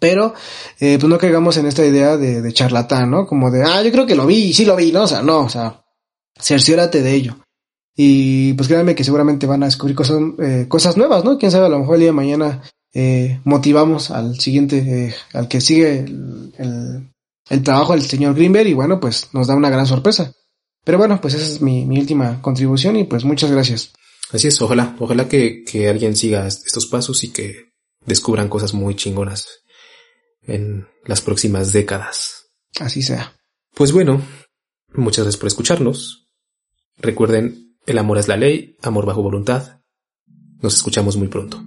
Pero, 0.00 0.34
eh, 0.80 0.96
pues 0.98 1.08
no 1.08 1.18
caigamos 1.18 1.56
en 1.58 1.66
esta 1.66 1.84
idea 1.84 2.16
de, 2.16 2.40
de 2.42 2.52
charlatán, 2.52 3.10
¿no? 3.10 3.26
Como 3.26 3.50
de, 3.50 3.62
ah, 3.62 3.82
yo 3.82 3.92
creo 3.92 4.06
que 4.06 4.16
lo 4.16 4.26
vi, 4.26 4.44
y 4.44 4.52
sí 4.54 4.64
lo 4.64 4.74
vi, 4.74 4.90
¿no? 4.90 5.02
O 5.02 5.06
sea, 5.06 5.22
no, 5.22 5.40
o 5.40 5.48
sea, 5.48 5.84
cerciórate 6.40 7.02
de 7.02 7.12
ello. 7.12 7.36
Y 8.02 8.54
pues 8.54 8.66
créanme 8.66 8.94
que 8.94 9.04
seguramente 9.04 9.46
van 9.46 9.62
a 9.62 9.66
descubrir 9.66 9.94
cosas, 9.94 10.22
eh, 10.38 10.64
cosas 10.68 10.96
nuevas, 10.96 11.22
¿no? 11.22 11.36
Quién 11.36 11.50
sabe, 11.50 11.66
a 11.66 11.68
lo 11.68 11.80
mejor 11.80 11.96
el 11.96 12.00
día 12.00 12.08
de 12.08 12.14
mañana 12.14 12.62
eh, 12.94 13.38
motivamos 13.44 14.10
al 14.10 14.40
siguiente, 14.40 14.78
eh, 14.78 15.14
al 15.34 15.48
que 15.48 15.60
sigue 15.60 15.98
el, 15.98 17.10
el, 17.50 17.62
trabajo 17.62 17.92
del 17.92 18.00
señor 18.00 18.34
Greenberg 18.34 18.68
y 18.68 18.72
bueno, 18.72 18.98
pues 19.00 19.28
nos 19.34 19.48
da 19.48 19.54
una 19.54 19.68
gran 19.68 19.86
sorpresa. 19.86 20.32
Pero 20.82 20.96
bueno, 20.96 21.20
pues 21.20 21.34
esa 21.34 21.44
es 21.44 21.60
mi, 21.60 21.84
mi 21.84 21.98
última 21.98 22.40
contribución 22.40 22.96
y 22.96 23.04
pues 23.04 23.22
muchas 23.26 23.50
gracias. 23.50 23.92
Así 24.32 24.48
es, 24.48 24.62
ojalá, 24.62 24.96
ojalá 24.98 25.28
que, 25.28 25.62
que 25.62 25.86
alguien 25.86 26.16
siga 26.16 26.46
estos 26.46 26.86
pasos 26.86 27.22
y 27.22 27.28
que 27.28 27.66
descubran 28.06 28.48
cosas 28.48 28.72
muy 28.72 28.96
chingonas 28.96 29.46
en 30.44 30.88
las 31.04 31.20
próximas 31.20 31.74
décadas. 31.74 32.46
Así 32.80 33.02
sea. 33.02 33.36
Pues 33.74 33.92
bueno, 33.92 34.22
muchas 34.94 35.26
gracias 35.26 35.38
por 35.38 35.48
escucharnos. 35.48 36.28
Recuerden 36.96 37.69
el 37.86 37.98
amor 37.98 38.18
es 38.18 38.28
la 38.28 38.36
ley, 38.36 38.76
amor 38.82 39.06
bajo 39.06 39.22
voluntad. 39.22 39.80
Nos 40.62 40.74
escuchamos 40.74 41.16
muy 41.16 41.28
pronto. 41.28 41.62